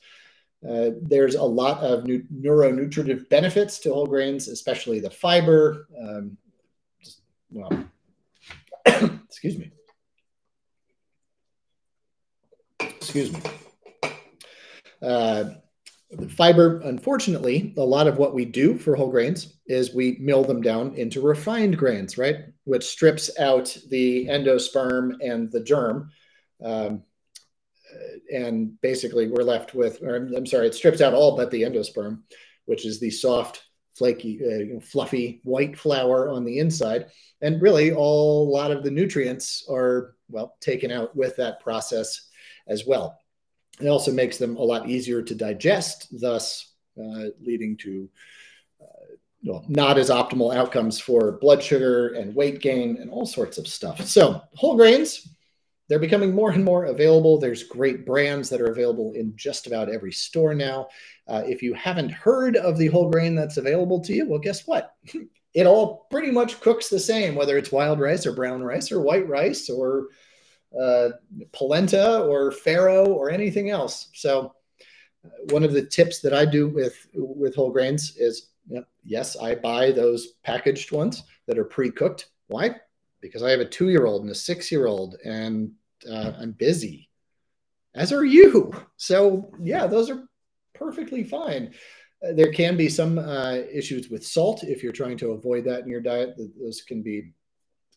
Uh, 0.68 0.92
there's 1.02 1.36
a 1.36 1.44
lot 1.44 1.80
of 1.80 2.06
new, 2.06 2.24
neuronutritive 2.34 3.28
benefits 3.30 3.80
to 3.80 3.94
whole 3.94 4.08
grains, 4.08 4.48
especially 4.48 5.00
the 5.00 5.10
fiber. 5.10 5.88
Um, 6.00 6.38
just, 7.04 7.22
well, 7.50 7.86
excuse 8.86 9.58
me. 9.58 9.72
Excuse 12.80 13.34
me. 13.34 13.42
Uh, 15.02 15.46
fiber, 16.30 16.80
unfortunately, 16.82 17.74
a 17.78 17.84
lot 17.84 18.08
of 18.08 18.18
what 18.18 18.34
we 18.34 18.46
do 18.46 18.78
for 18.78 18.96
whole 18.96 19.12
grains 19.12 19.58
is 19.68 19.94
we 19.94 20.18
mill 20.22 20.44
them 20.44 20.62
down 20.62 20.96
into 20.96 21.22
refined 21.22 21.78
grains, 21.78 22.18
right? 22.18 22.38
Which 22.64 22.86
strips 22.86 23.38
out 23.38 23.78
the 23.90 24.28
endosperm 24.28 25.16
and 25.22 25.52
the 25.52 25.62
germ. 25.62 26.12
Um, 26.64 27.04
and 28.34 28.80
basically, 28.82 29.28
we're 29.28 29.44
left 29.44 29.74
with, 29.74 30.02
or 30.02 30.16
I'm 30.16 30.46
sorry, 30.46 30.68
it 30.68 30.76
strips 30.76 31.02
out 31.02 31.14
all 31.14 31.38
but 31.38 31.52
the 31.52 31.64
endosperm, 31.64 32.22
which 32.66 32.86
is 32.86 33.00
the 33.00 33.10
soft, 33.10 33.64
flaky, 33.94 34.40
uh, 34.44 34.80
fluffy 34.80 35.42
white 35.44 35.78
flour 35.78 36.30
on 36.30 36.46
the 36.46 36.60
inside. 36.60 37.08
And 37.42 37.62
really, 37.62 37.92
all 37.92 38.48
a 38.48 38.52
lot 38.52 38.72
of 38.72 38.84
the 38.84 38.92
nutrients 38.92 39.66
are, 39.70 40.16
well, 40.30 40.56
taken 40.60 40.92
out 40.92 41.16
with 41.16 41.36
that 41.38 41.60
process 41.60 42.30
as 42.68 42.86
well. 42.86 43.20
It 43.80 43.88
also 43.88 44.12
makes 44.12 44.38
them 44.38 44.56
a 44.56 44.64
lot 44.64 44.90
easier 44.90 45.22
to 45.22 45.36
digest, 45.36 46.08
thus 46.20 46.74
uh, 46.98 47.26
leading 47.42 47.76
to 47.78 48.10
uh, 48.82 49.16
well, 49.44 49.66
not 49.68 49.98
as 49.98 50.10
optimal 50.10 50.56
outcomes 50.56 51.00
for 51.00 51.34
blood 51.34 51.62
sugar 51.62 52.10
and 52.10 52.34
weight 52.34 52.62
gain 52.62 52.98
and 52.98 53.10
all 53.10 53.26
sorts 53.26 53.58
of 53.58 53.68
stuff. 53.68 54.06
So, 54.06 54.42
whole 54.56 54.76
grains, 54.78 55.28
they're 55.90 56.00
becoming 56.00 56.34
more 56.34 56.52
and 56.52 56.64
more 56.64 56.86
available. 56.86 57.38
There's 57.38 57.64
great 57.64 58.06
brands 58.06 58.50
that 58.50 58.62
are 58.62 58.72
available 58.72 59.14
in 59.14 59.34
just 59.36 59.68
about 59.68 59.90
every 59.90 60.12
store 60.12 60.54
now. 60.54 60.88
Uh, 61.28 61.44
if 61.46 61.62
you 61.62 61.74
haven't 61.74 62.10
heard 62.10 62.56
of 62.56 62.78
the 62.78 62.88
whole 62.88 63.10
grain 63.10 63.36
that's 63.36 63.58
available 63.58 64.00
to 64.02 64.14
you, 64.14 64.28
well, 64.28 64.40
guess 64.40 64.66
what? 64.66 64.96
it 65.54 65.68
all 65.68 66.08
pretty 66.10 66.32
much 66.32 66.60
cooks 66.62 66.90
the 66.90 67.00
same, 67.00 67.36
whether 67.36 67.58
it's 67.58 67.72
wild 67.72 68.00
rice 68.00 68.26
or 68.26 68.34
brown 68.34 68.64
rice 68.64 68.92
or 68.92 69.02
white 69.02 69.28
rice 69.28 69.70
or 69.70 70.08
uh, 70.80 71.10
polenta 71.52 72.22
or 72.22 72.52
farro 72.52 73.08
or 73.08 73.30
anything 73.30 73.70
else. 73.70 74.10
So 74.14 74.56
uh, 75.26 75.30
one 75.50 75.64
of 75.64 75.74
the 75.74 75.86
tips 75.86 76.22
that 76.22 76.34
I 76.34 76.46
do 76.46 76.68
with 76.68 77.08
with 77.14 77.56
whole 77.56 77.72
grains 77.72 78.16
is 78.18 78.50
you 78.68 78.78
know, 78.78 78.86
yes, 79.04 79.36
I 79.36 79.56
buy 79.56 79.92
those 79.92 80.34
packaged 80.44 80.92
ones 80.92 81.24
that 81.48 81.60
are 81.60 81.66
pre-cooked. 81.66 82.30
Why? 82.48 82.76
Because 83.24 83.42
I 83.42 83.50
have 83.50 83.62
a 83.62 83.66
two-year-old 83.66 84.22
and 84.22 84.30
a 84.30 84.36
six-year-old, 84.36 85.16
and 85.26 85.72
uh, 86.08 86.34
I'm 86.38 86.52
busy, 86.52 87.10
as 87.96 88.12
are 88.12 88.26
you. 88.26 88.72
So 88.98 89.50
yeah, 89.60 89.88
those 89.88 90.12
are 90.12 90.28
perfectly 90.76 91.24
fine. 91.24 91.74
Uh, 92.24 92.34
there 92.34 92.52
can 92.52 92.76
be 92.78 92.90
some 92.90 93.18
uh, 93.18 93.54
issues 93.74 94.10
with 94.10 94.26
salt 94.26 94.64
if 94.64 94.84
you're 94.84 94.92
trying 94.92 95.18
to 95.20 95.32
avoid 95.32 95.64
that 95.66 95.84
in 95.84 95.90
your 95.90 96.02
diet. 96.02 96.38
Those 96.62 96.82
can 96.82 97.02
be 97.02 97.32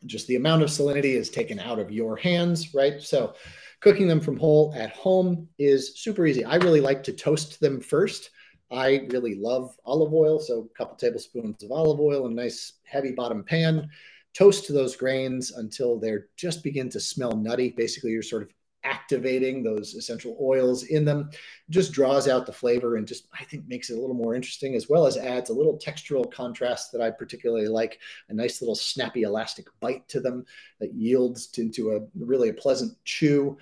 just 0.05 0.27
the 0.29 0.37
amount 0.37 0.62
of 0.62 0.68
salinity 0.68 1.14
is 1.16 1.29
taken 1.29 1.59
out 1.59 1.79
of 1.79 1.91
your 1.91 2.16
hands, 2.16 2.72
right? 2.72 3.03
So 3.03 3.35
cooking 3.81 4.07
them 4.07 4.20
from 4.20 4.37
whole 4.39 4.72
at 4.77 4.93
home 4.93 5.49
is 5.59 5.99
super 5.99 6.24
easy. 6.27 6.45
I 6.45 6.57
really 6.57 6.81
like 6.81 7.03
to 7.05 7.12
toast 7.12 7.61
them 7.61 7.81
first. 7.81 8.31
I 8.70 9.07
really 9.11 9.35
love 9.35 9.77
olive 9.85 10.12
oil, 10.12 10.39
so 10.39 10.68
a 10.72 10.79
couple 10.79 10.97
tablespoons 10.97 11.62
of 11.64 11.70
olive 11.72 12.01
oil 12.01 12.27
in 12.27 12.33
a 12.33 12.43
nice 12.43 12.74
heavy 12.85 13.12
bottom 13.12 13.43
pan. 13.43 13.89
Toast 14.37 14.66
to 14.66 14.74
those 14.74 14.97
grains 14.97 15.53
until 15.53 15.99
they're 15.99 16.26
just 16.37 16.62
begin 16.62 16.91
to 16.91 17.01
smell 17.01 17.32
nutty. 17.32 17.70
Basically, 17.70 18.11
you're 18.11 18.22
sort 18.22 18.43
of 18.43 18.51
activating 18.84 19.62
those 19.62 19.95
essential 19.95 20.37
oils 20.41 20.84
in 20.84 21.07
them. 21.07 21.30
Just 21.70 21.93
draws 21.93 22.28
out 22.28 22.45
the 22.45 22.53
flavor 22.53 22.97
and 22.97 23.07
just 23.07 23.26
i 23.39 23.43
think 23.45 23.66
makes 23.66 23.91
it 23.91 23.97
a 23.97 24.01
little 24.01 24.14
more 24.14 24.34
interesting 24.34 24.74
as 24.74 24.89
well 24.89 25.07
as 25.07 25.16
adds 25.16 25.51
a 25.51 25.55
little 25.55 25.78
textural 25.78 26.30
contrast 26.30 26.93
that 26.93 27.01
i 27.01 27.11
particularly 27.11 27.66
like 27.66 27.99
a 28.28 28.34
nice 28.34 28.62
little 28.62 28.76
snappy 28.76 29.22
elastic 29.22 29.66
bite 29.80 30.07
to 30.09 30.20
them 30.20 30.45
that 30.78 30.95
yields 30.95 31.51
into 31.59 31.97
a 31.97 32.01
really 32.14 32.51
a 32.51 32.55
pleasant 32.55 32.97
chew. 33.05 33.57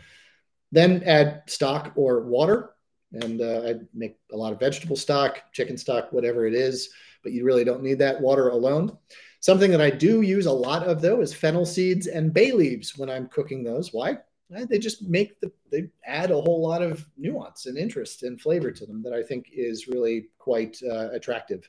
Then 0.72 1.02
add 1.04 1.42
stock 1.46 1.92
or 1.94 2.20
water 2.24 2.74
and 3.12 3.40
uh, 3.40 3.62
i 3.66 3.74
make 3.94 4.16
a 4.32 4.36
lot 4.36 4.52
of 4.52 4.60
vegetable 4.60 4.96
stock 4.96 5.40
chicken 5.52 5.78
stock 5.78 6.12
whatever 6.12 6.46
it 6.46 6.54
is 6.54 6.90
but 7.22 7.32
you 7.32 7.44
really 7.44 7.64
don't 7.64 7.82
need 7.82 7.98
that 7.98 8.20
water 8.20 8.48
alone 8.48 8.96
something 9.44 9.70
that 9.70 9.80
i 9.80 9.90
do 9.90 10.22
use 10.22 10.46
a 10.46 10.52
lot 10.52 10.86
of 10.86 11.00
though 11.00 11.20
is 11.20 11.34
fennel 11.34 11.66
seeds 11.66 12.06
and 12.06 12.32
bay 12.32 12.52
leaves 12.52 12.96
when 12.96 13.10
i'm 13.10 13.28
cooking 13.28 13.62
those 13.62 13.92
why 13.92 14.16
they 14.50 14.78
just 14.78 15.02
make 15.02 15.40
the 15.40 15.50
they 15.70 15.88
add 16.06 16.30
a 16.30 16.40
whole 16.40 16.62
lot 16.62 16.82
of 16.82 17.04
nuance 17.16 17.66
and 17.66 17.76
interest 17.76 18.22
and 18.22 18.40
flavor 18.40 18.70
to 18.70 18.86
them 18.86 19.02
that 19.02 19.12
I 19.12 19.22
think 19.22 19.48
is 19.52 19.88
really 19.88 20.28
quite 20.38 20.78
uh, 20.88 21.10
attractive. 21.10 21.68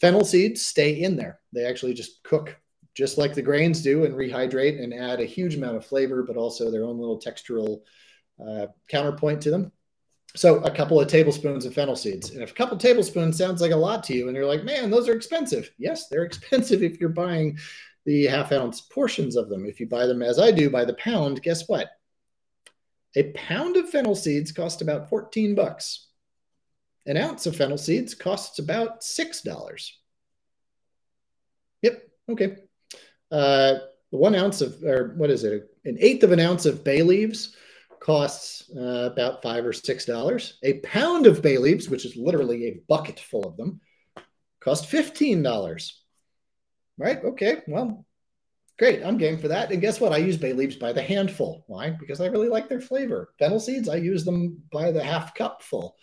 Fennel 0.00 0.24
seeds 0.24 0.64
stay 0.64 1.02
in 1.02 1.16
there. 1.16 1.40
They 1.52 1.64
actually 1.64 1.94
just 1.94 2.22
cook 2.22 2.56
just 2.94 3.18
like 3.18 3.34
the 3.34 3.42
grains 3.42 3.82
do 3.82 4.04
and 4.04 4.14
rehydrate 4.14 4.82
and 4.82 4.92
add 4.92 5.20
a 5.20 5.24
huge 5.24 5.54
amount 5.54 5.76
of 5.76 5.86
flavor, 5.86 6.22
but 6.22 6.36
also 6.36 6.70
their 6.70 6.84
own 6.84 6.98
little 6.98 7.20
textural 7.20 7.82
uh, 8.44 8.66
counterpoint 8.88 9.40
to 9.42 9.50
them. 9.50 9.72
So 10.36 10.58
a 10.58 10.70
couple 10.70 11.00
of 11.00 11.08
tablespoons 11.08 11.64
of 11.64 11.72
fennel 11.72 11.96
seeds. 11.96 12.30
And 12.30 12.42
if 12.42 12.50
a 12.50 12.54
couple 12.54 12.76
tablespoons 12.76 13.38
sounds 13.38 13.62
like 13.62 13.72
a 13.72 13.76
lot 13.76 14.04
to 14.04 14.14
you 14.14 14.28
and 14.28 14.36
you're 14.36 14.46
like, 14.46 14.64
man, 14.64 14.90
those 14.90 15.08
are 15.08 15.16
expensive. 15.16 15.70
Yes, 15.78 16.08
they're 16.08 16.24
expensive 16.24 16.82
if 16.82 17.00
you're 17.00 17.08
buying 17.08 17.58
the 18.04 18.26
half 18.26 18.52
ounce 18.52 18.82
portions 18.82 19.34
of 19.34 19.48
them. 19.48 19.64
If 19.64 19.80
you 19.80 19.88
buy 19.88 20.06
them 20.06 20.22
as 20.22 20.38
I 20.38 20.50
do 20.50 20.68
by 20.68 20.84
the 20.84 20.94
pound, 20.94 21.42
guess 21.42 21.66
what? 21.68 21.88
A 23.16 23.32
pound 23.32 23.78
of 23.78 23.88
fennel 23.88 24.14
seeds 24.14 24.52
cost 24.52 24.82
about 24.82 25.08
14 25.08 25.54
bucks. 25.54 26.08
An 27.06 27.16
ounce 27.16 27.46
of 27.46 27.56
fennel 27.56 27.78
seeds 27.78 28.14
costs 28.14 28.58
about 28.58 29.00
$6. 29.00 29.90
Yep, 31.80 32.08
okay. 32.28 32.56
Uh, 33.30 33.76
one 34.10 34.34
ounce 34.34 34.60
of, 34.60 34.82
or 34.84 35.14
what 35.16 35.30
is 35.30 35.44
it? 35.44 35.70
An 35.86 35.96
eighth 35.98 36.24
of 36.24 36.32
an 36.32 36.40
ounce 36.40 36.66
of 36.66 36.84
bay 36.84 37.02
leaves 37.02 37.56
costs 38.00 38.70
uh, 38.76 39.10
about 39.12 39.42
five 39.42 39.64
or 39.64 39.72
six 39.72 40.04
dollars. 40.04 40.58
A 40.62 40.80
pound 40.80 41.26
of 41.26 41.42
bay 41.42 41.58
leaves, 41.58 41.88
which 41.88 42.04
is 42.04 42.16
literally 42.16 42.66
a 42.66 42.80
bucket 42.88 43.20
full 43.20 43.44
of 43.44 43.56
them, 43.56 43.80
cost 44.60 44.86
fifteen 44.86 45.42
dollars. 45.42 46.02
Right? 46.98 47.22
Okay. 47.22 47.62
Well, 47.68 48.06
Great, 48.78 49.02
I'm 49.02 49.16
game 49.16 49.38
for 49.38 49.48
that. 49.48 49.72
And 49.72 49.80
guess 49.80 50.00
what? 50.00 50.12
I 50.12 50.18
use 50.18 50.36
bay 50.36 50.52
leaves 50.52 50.76
by 50.76 50.92
the 50.92 51.02
handful. 51.02 51.64
Why? 51.66 51.90
Because 51.90 52.20
I 52.20 52.26
really 52.26 52.48
like 52.48 52.68
their 52.68 52.80
flavor. 52.80 53.32
Fennel 53.38 53.58
seeds, 53.58 53.88
I 53.88 53.96
use 53.96 54.24
them 54.24 54.62
by 54.70 54.92
the 54.92 55.02
half 55.02 55.34
cup 55.34 55.62
full 55.62 55.96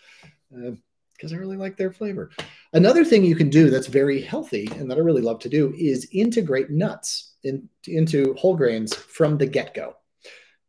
because 0.50 1.32
uh, 1.32 1.36
I 1.36 1.38
really 1.38 1.58
like 1.58 1.78
their 1.78 1.92
flavor. 1.92 2.32
Another 2.74 3.06
thing 3.06 3.24
you 3.24 3.36
can 3.36 3.52
do 3.52 3.70
that's 3.70 3.86
very 3.86 4.22
healthy 4.22 4.68
and 4.78 4.90
that 4.90 4.98
I 4.98 5.02
really 5.02 5.22
love 5.22 5.40
to 5.42 5.50
do 5.50 5.72
is 5.78 6.10
integrate 6.12 6.72
nuts 6.72 7.36
in, 7.44 7.70
into 7.86 8.34
whole 8.40 8.56
grains 8.56 8.96
from 8.96 9.38
the 9.38 9.46
get 9.46 9.76
go. 9.76 9.96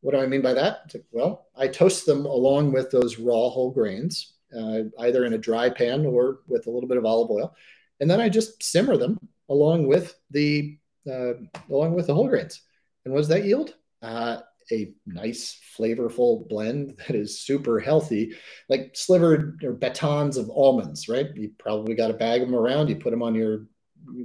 What 0.04 0.12
do 0.12 0.20
I 0.20 0.26
mean 0.26 0.42
by 0.42 0.52
that? 0.52 0.94
Well, 1.12 1.46
I 1.56 1.66
toast 1.66 2.04
them 2.04 2.26
along 2.26 2.72
with 2.72 2.90
those 2.90 3.18
raw 3.18 3.48
whole 3.48 3.70
grains, 3.70 4.34
uh, 4.54 4.80
either 4.98 5.24
in 5.24 5.32
a 5.32 5.38
dry 5.38 5.70
pan 5.70 6.04
or 6.04 6.40
with 6.46 6.66
a 6.66 6.70
little 6.70 6.86
bit 6.90 6.98
of 6.98 7.06
olive 7.06 7.30
oil. 7.30 7.56
And 8.00 8.10
then 8.10 8.20
I 8.20 8.28
just 8.28 8.62
simmer 8.62 8.98
them 8.98 9.18
along 9.48 9.86
with 9.86 10.14
the 10.30 10.76
uh, 11.10 11.32
along 11.70 11.94
with 11.94 12.08
the 12.08 12.14
whole 12.14 12.28
grains. 12.28 12.60
And 13.06 13.14
what 13.14 13.20
does 13.20 13.28
that 13.28 13.46
yield? 13.46 13.76
Uh, 14.02 14.40
a 14.70 14.92
nice, 15.06 15.58
flavorful 15.78 16.46
blend 16.50 16.98
that 17.08 17.16
is 17.16 17.40
super 17.40 17.80
healthy, 17.80 18.34
like 18.68 18.90
slivered 18.92 19.64
or 19.64 19.72
batons 19.72 20.36
of 20.36 20.50
almonds, 20.50 21.08
right? 21.08 21.34
You 21.34 21.50
probably 21.58 21.94
got 21.94 22.10
a 22.10 22.14
bag 22.14 22.42
of 22.42 22.48
them 22.48 22.58
around. 22.58 22.90
You 22.90 22.96
put 22.96 23.10
them 23.10 23.22
on 23.22 23.34
your 23.34 23.68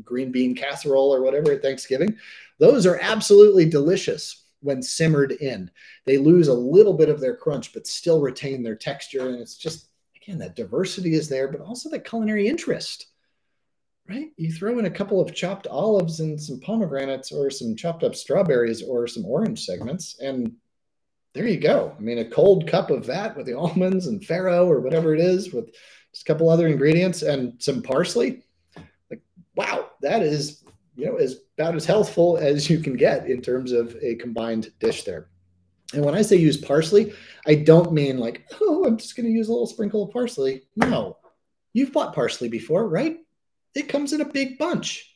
green 0.04 0.34
bean 0.34 0.56
casserole 0.56 1.14
or 1.14 1.24
whatever 1.24 1.54
at 1.54 1.62
Thanksgiving. 1.62 2.18
Those 2.60 2.86
are 2.86 3.00
absolutely 3.02 3.70
delicious 3.70 4.39
when 4.62 4.82
simmered 4.82 5.32
in. 5.34 5.70
They 6.06 6.18
lose 6.18 6.48
a 6.48 6.54
little 6.54 6.94
bit 6.94 7.10
of 7.10 7.20
their 7.20 7.36
crunch, 7.36 7.74
but 7.74 7.88
still 7.88 8.22
retain 8.22 8.64
their 8.64 8.76
texture. 8.76 9.30
And 9.30 9.40
it's 9.40 9.58
just, 9.58 9.90
again, 10.16 10.38
that 10.40 10.56
diversity 10.56 11.14
is 11.14 11.30
there, 11.30 11.48
but 11.48 11.62
also 11.62 11.90
the 11.90 12.00
culinary 12.00 12.48
interest 12.48 13.08
right? 14.10 14.32
You 14.38 14.52
throw 14.52 14.80
in 14.80 14.86
a 14.86 14.92
couple 14.92 15.22
of 15.22 15.36
chopped 15.36 15.68
olives 15.68 16.20
and 16.20 16.42
some 16.42 16.60
pomegranates 16.60 17.32
or 17.32 17.52
some 17.52 17.76
chopped 17.76 18.04
up 18.04 18.16
strawberries 18.16 18.82
or 18.82 19.08
some 19.08 19.24
orange 19.26 19.64
segments, 19.64 20.20
and 20.20 20.54
there 21.34 21.48
you 21.48 21.60
go. 21.60 21.96
I 21.96 22.02
mean, 22.02 22.18
a 22.18 22.30
cold 22.30 22.68
cup 22.68 22.90
of 22.90 23.06
that 23.06 23.38
with 23.38 23.46
the 23.46 23.54
almonds 23.58 24.08
and 24.08 24.22
farro 24.22 24.68
or 24.68 24.82
whatever 24.82 25.14
it 25.14 25.22
is 25.22 25.54
with 25.54 25.68
just 26.12 26.24
a 26.24 26.26
couple 26.26 26.50
other 26.50 26.68
ingredients 26.68 27.22
and 27.22 27.54
some 27.62 27.84
parsley. 27.84 28.44
Like, 29.12 29.22
wow, 29.56 29.92
that 30.02 30.24
is, 30.24 30.64
you 30.96 31.06
know, 31.06 31.18
as 31.18 31.42
about 31.60 31.76
as 31.76 31.86
healthful 31.86 32.38
as 32.38 32.70
you 32.70 32.80
can 32.80 32.96
get 32.96 33.28
in 33.28 33.42
terms 33.42 33.72
of 33.72 33.96
a 34.02 34.16
combined 34.16 34.72
dish 34.80 35.04
there. 35.04 35.30
And 35.94 36.06
when 36.06 36.16
I 36.16 36.22
say 36.22 36.36
use 36.36 36.58
parsley, 36.58 37.14
I 37.48 37.56
don't 37.56 37.92
mean 37.92 38.18
like, 38.18 38.46
oh, 38.62 38.86
I'm 38.86 38.98
just 38.98 39.16
going 39.16 39.26
to 39.26 39.32
use 39.32 39.50
a 39.50 39.52
little 39.52 39.68
sprinkle 39.68 40.04
of 40.04 40.12
parsley. 40.12 40.64
No, 40.76 41.18
you've 41.74 41.92
bought 41.92 42.16
parsley 42.16 42.48
before, 42.48 42.88
right? 42.88 43.18
it 43.76 43.90
comes 43.90 44.14
in 44.14 44.22
a 44.22 44.26
big 44.26 44.58
bunch. 44.58 45.16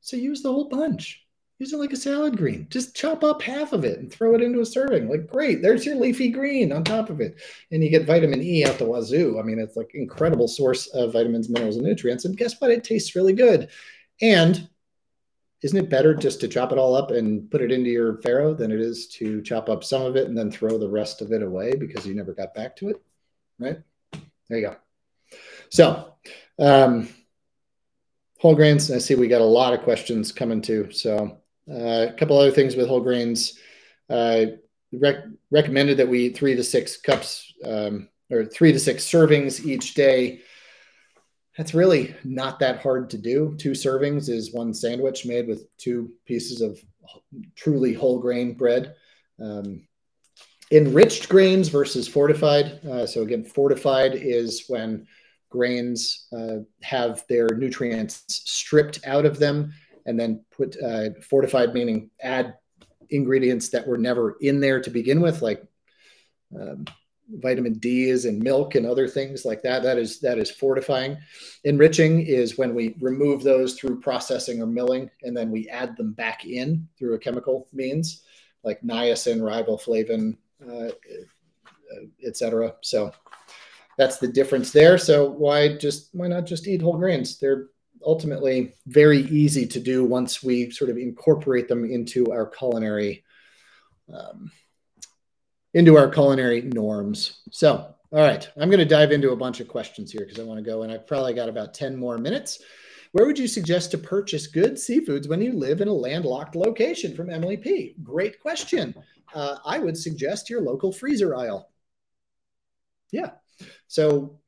So 0.00 0.16
use 0.16 0.42
the 0.42 0.52
whole 0.52 0.68
bunch. 0.68 1.24
Use 1.58 1.74
it 1.74 1.78
like 1.78 1.92
a 1.92 1.96
salad 1.96 2.38
green. 2.38 2.66
Just 2.70 2.96
chop 2.96 3.22
up 3.22 3.42
half 3.42 3.74
of 3.74 3.84
it 3.84 3.98
and 3.98 4.10
throw 4.10 4.34
it 4.34 4.40
into 4.40 4.60
a 4.60 4.66
serving. 4.66 5.10
Like, 5.10 5.26
great, 5.26 5.60
there's 5.60 5.84
your 5.84 5.96
leafy 5.96 6.30
green 6.30 6.72
on 6.72 6.84
top 6.84 7.10
of 7.10 7.20
it. 7.20 7.38
And 7.70 7.84
you 7.84 7.90
get 7.90 8.06
vitamin 8.06 8.42
E 8.42 8.64
out 8.64 8.78
the 8.78 8.86
wazoo. 8.86 9.38
I 9.38 9.42
mean, 9.42 9.58
it's 9.58 9.76
like 9.76 9.90
incredible 9.94 10.48
source 10.48 10.86
of 10.88 11.12
vitamins, 11.12 11.50
minerals, 11.50 11.76
and 11.76 11.84
nutrients. 11.84 12.24
And 12.24 12.36
guess 12.36 12.58
what? 12.58 12.70
It 12.70 12.82
tastes 12.82 13.14
really 13.14 13.34
good. 13.34 13.68
And 14.22 14.69
isn't 15.62 15.78
it 15.78 15.90
better 15.90 16.14
just 16.14 16.40
to 16.40 16.48
chop 16.48 16.72
it 16.72 16.78
all 16.78 16.94
up 16.94 17.10
and 17.10 17.50
put 17.50 17.60
it 17.60 17.70
into 17.70 17.90
your 17.90 18.14
farro 18.18 18.56
than 18.56 18.72
it 18.72 18.80
is 18.80 19.08
to 19.08 19.42
chop 19.42 19.68
up 19.68 19.84
some 19.84 20.02
of 20.02 20.16
it 20.16 20.26
and 20.26 20.36
then 20.36 20.50
throw 20.50 20.78
the 20.78 20.88
rest 20.88 21.20
of 21.20 21.32
it 21.32 21.42
away 21.42 21.74
because 21.76 22.06
you 22.06 22.14
never 22.14 22.32
got 22.32 22.54
back 22.54 22.76
to 22.76 22.88
it? 22.88 23.02
Right? 23.58 23.78
There 24.48 24.58
you 24.58 24.66
go. 24.66 24.76
So, 25.68 26.14
um, 26.58 27.08
whole 28.38 28.54
grains. 28.54 28.90
I 28.90 28.98
see 28.98 29.14
we 29.14 29.28
got 29.28 29.42
a 29.42 29.44
lot 29.44 29.74
of 29.74 29.82
questions 29.82 30.32
coming 30.32 30.62
too. 30.62 30.90
So, 30.92 31.38
uh, 31.70 32.06
a 32.08 32.14
couple 32.16 32.38
other 32.38 32.50
things 32.50 32.74
with 32.74 32.88
whole 32.88 33.00
grains. 33.00 33.58
Uh, 34.08 34.46
rec- 34.92 35.26
recommended 35.50 35.98
that 35.98 36.08
we 36.08 36.26
eat 36.26 36.36
three 36.36 36.56
to 36.56 36.64
six 36.64 36.96
cups 36.96 37.52
um, 37.64 38.08
or 38.30 38.44
three 38.44 38.72
to 38.72 38.78
six 38.78 39.04
servings 39.04 39.64
each 39.64 39.94
day. 39.94 40.40
That's 41.60 41.74
really 41.74 42.14
not 42.24 42.58
that 42.60 42.80
hard 42.80 43.10
to 43.10 43.18
do. 43.18 43.54
Two 43.58 43.72
servings 43.72 44.30
is 44.30 44.54
one 44.54 44.72
sandwich 44.72 45.26
made 45.26 45.46
with 45.46 45.66
two 45.76 46.10
pieces 46.24 46.62
of 46.62 46.82
truly 47.54 47.92
whole 47.92 48.18
grain 48.18 48.54
bread. 48.54 48.94
Um, 49.38 49.86
enriched 50.70 51.28
grains 51.28 51.68
versus 51.68 52.08
fortified. 52.08 52.82
Uh, 52.82 53.04
so, 53.04 53.20
again, 53.20 53.44
fortified 53.44 54.14
is 54.14 54.64
when 54.68 55.06
grains 55.50 56.28
uh, 56.32 56.60
have 56.80 57.26
their 57.28 57.48
nutrients 57.48 58.24
stripped 58.26 59.06
out 59.06 59.26
of 59.26 59.38
them 59.38 59.74
and 60.06 60.18
then 60.18 60.42
put 60.50 60.78
uh, 60.82 61.10
fortified, 61.28 61.74
meaning 61.74 62.08
add 62.22 62.54
ingredients 63.10 63.68
that 63.68 63.86
were 63.86 63.98
never 63.98 64.38
in 64.40 64.60
there 64.60 64.80
to 64.80 64.88
begin 64.88 65.20
with, 65.20 65.42
like 65.42 65.62
um, 66.58 66.86
vitamin 67.34 67.74
D 67.74 68.08
is 68.08 68.24
in 68.24 68.42
milk 68.42 68.74
and 68.74 68.86
other 68.86 69.08
things 69.08 69.44
like 69.44 69.62
that. 69.62 69.82
That 69.82 69.98
is 69.98 70.20
that 70.20 70.38
is 70.38 70.50
fortifying. 70.50 71.16
Enriching 71.64 72.26
is 72.26 72.58
when 72.58 72.74
we 72.74 72.96
remove 73.00 73.42
those 73.42 73.74
through 73.74 74.00
processing 74.00 74.60
or 74.60 74.66
milling, 74.66 75.10
and 75.22 75.36
then 75.36 75.50
we 75.50 75.68
add 75.68 75.96
them 75.96 76.12
back 76.12 76.44
in 76.44 76.88
through 76.98 77.14
a 77.14 77.18
chemical 77.18 77.68
means, 77.72 78.22
like 78.62 78.80
niacin, 78.82 79.40
riboflavin, 79.40 80.36
uh, 80.68 80.90
etc. 82.26 82.74
So 82.82 83.12
that's 83.96 84.18
the 84.18 84.28
difference 84.28 84.72
there. 84.72 84.98
So 84.98 85.30
why 85.30 85.76
just 85.76 86.10
why 86.12 86.28
not 86.28 86.46
just 86.46 86.66
eat 86.66 86.82
whole 86.82 86.96
grains? 86.98 87.38
They're 87.38 87.68
ultimately 88.04 88.74
very 88.86 89.22
easy 89.24 89.66
to 89.66 89.80
do 89.80 90.04
once 90.04 90.42
we 90.42 90.70
sort 90.70 90.90
of 90.90 90.96
incorporate 90.96 91.68
them 91.68 91.84
into 91.84 92.32
our 92.32 92.46
culinary 92.46 93.24
um, 94.12 94.50
into 95.74 95.96
our 95.96 96.08
culinary 96.08 96.62
norms. 96.62 97.40
So, 97.50 97.94
all 98.12 98.18
right, 98.18 98.48
I'm 98.56 98.68
going 98.68 98.80
to 98.80 98.84
dive 98.84 99.12
into 99.12 99.30
a 99.30 99.36
bunch 99.36 99.60
of 99.60 99.68
questions 99.68 100.10
here 100.10 100.22
because 100.22 100.40
I 100.40 100.44
want 100.44 100.58
to 100.58 100.68
go, 100.68 100.82
and 100.82 100.92
I've 100.92 101.06
probably 101.06 101.34
got 101.34 101.48
about 101.48 101.74
10 101.74 101.96
more 101.96 102.18
minutes. 102.18 102.60
Where 103.12 103.26
would 103.26 103.38
you 103.38 103.48
suggest 103.48 103.90
to 103.90 103.98
purchase 103.98 104.46
good 104.46 104.74
seafoods 104.74 105.28
when 105.28 105.42
you 105.42 105.52
live 105.52 105.80
in 105.80 105.88
a 105.88 105.92
landlocked 105.92 106.54
location? 106.54 107.14
From 107.14 107.30
Emily 107.30 107.56
P. 107.56 107.94
Great 108.02 108.40
question. 108.40 108.94
Uh, 109.34 109.56
I 109.64 109.78
would 109.78 109.96
suggest 109.96 110.50
your 110.50 110.60
local 110.60 110.92
freezer 110.92 111.36
aisle. 111.36 111.70
Yeah. 113.12 113.30
So 113.88 114.39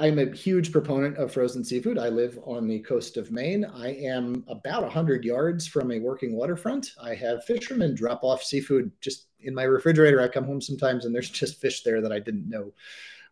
I'm 0.00 0.20
a 0.20 0.30
huge 0.30 0.70
proponent 0.70 1.16
of 1.16 1.32
frozen 1.32 1.64
seafood. 1.64 1.98
I 1.98 2.08
live 2.08 2.38
on 2.44 2.68
the 2.68 2.78
coast 2.80 3.16
of 3.16 3.32
Maine. 3.32 3.64
I 3.64 3.94
am 3.94 4.44
about 4.46 4.82
100 4.82 5.24
yards 5.24 5.66
from 5.66 5.90
a 5.90 5.98
working 5.98 6.36
waterfront. 6.36 6.92
I 7.02 7.16
have 7.16 7.44
fishermen 7.44 7.96
drop 7.96 8.22
off 8.22 8.44
seafood 8.44 8.92
just 9.00 9.26
in 9.40 9.54
my 9.54 9.64
refrigerator. 9.64 10.20
I 10.20 10.28
come 10.28 10.44
home 10.44 10.60
sometimes 10.60 11.04
and 11.04 11.12
there's 11.12 11.30
just 11.30 11.60
fish 11.60 11.82
there 11.82 12.00
that 12.00 12.12
I 12.12 12.20
didn't 12.20 12.48
know 12.48 12.72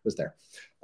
was 0.03 0.15
there. 0.15 0.35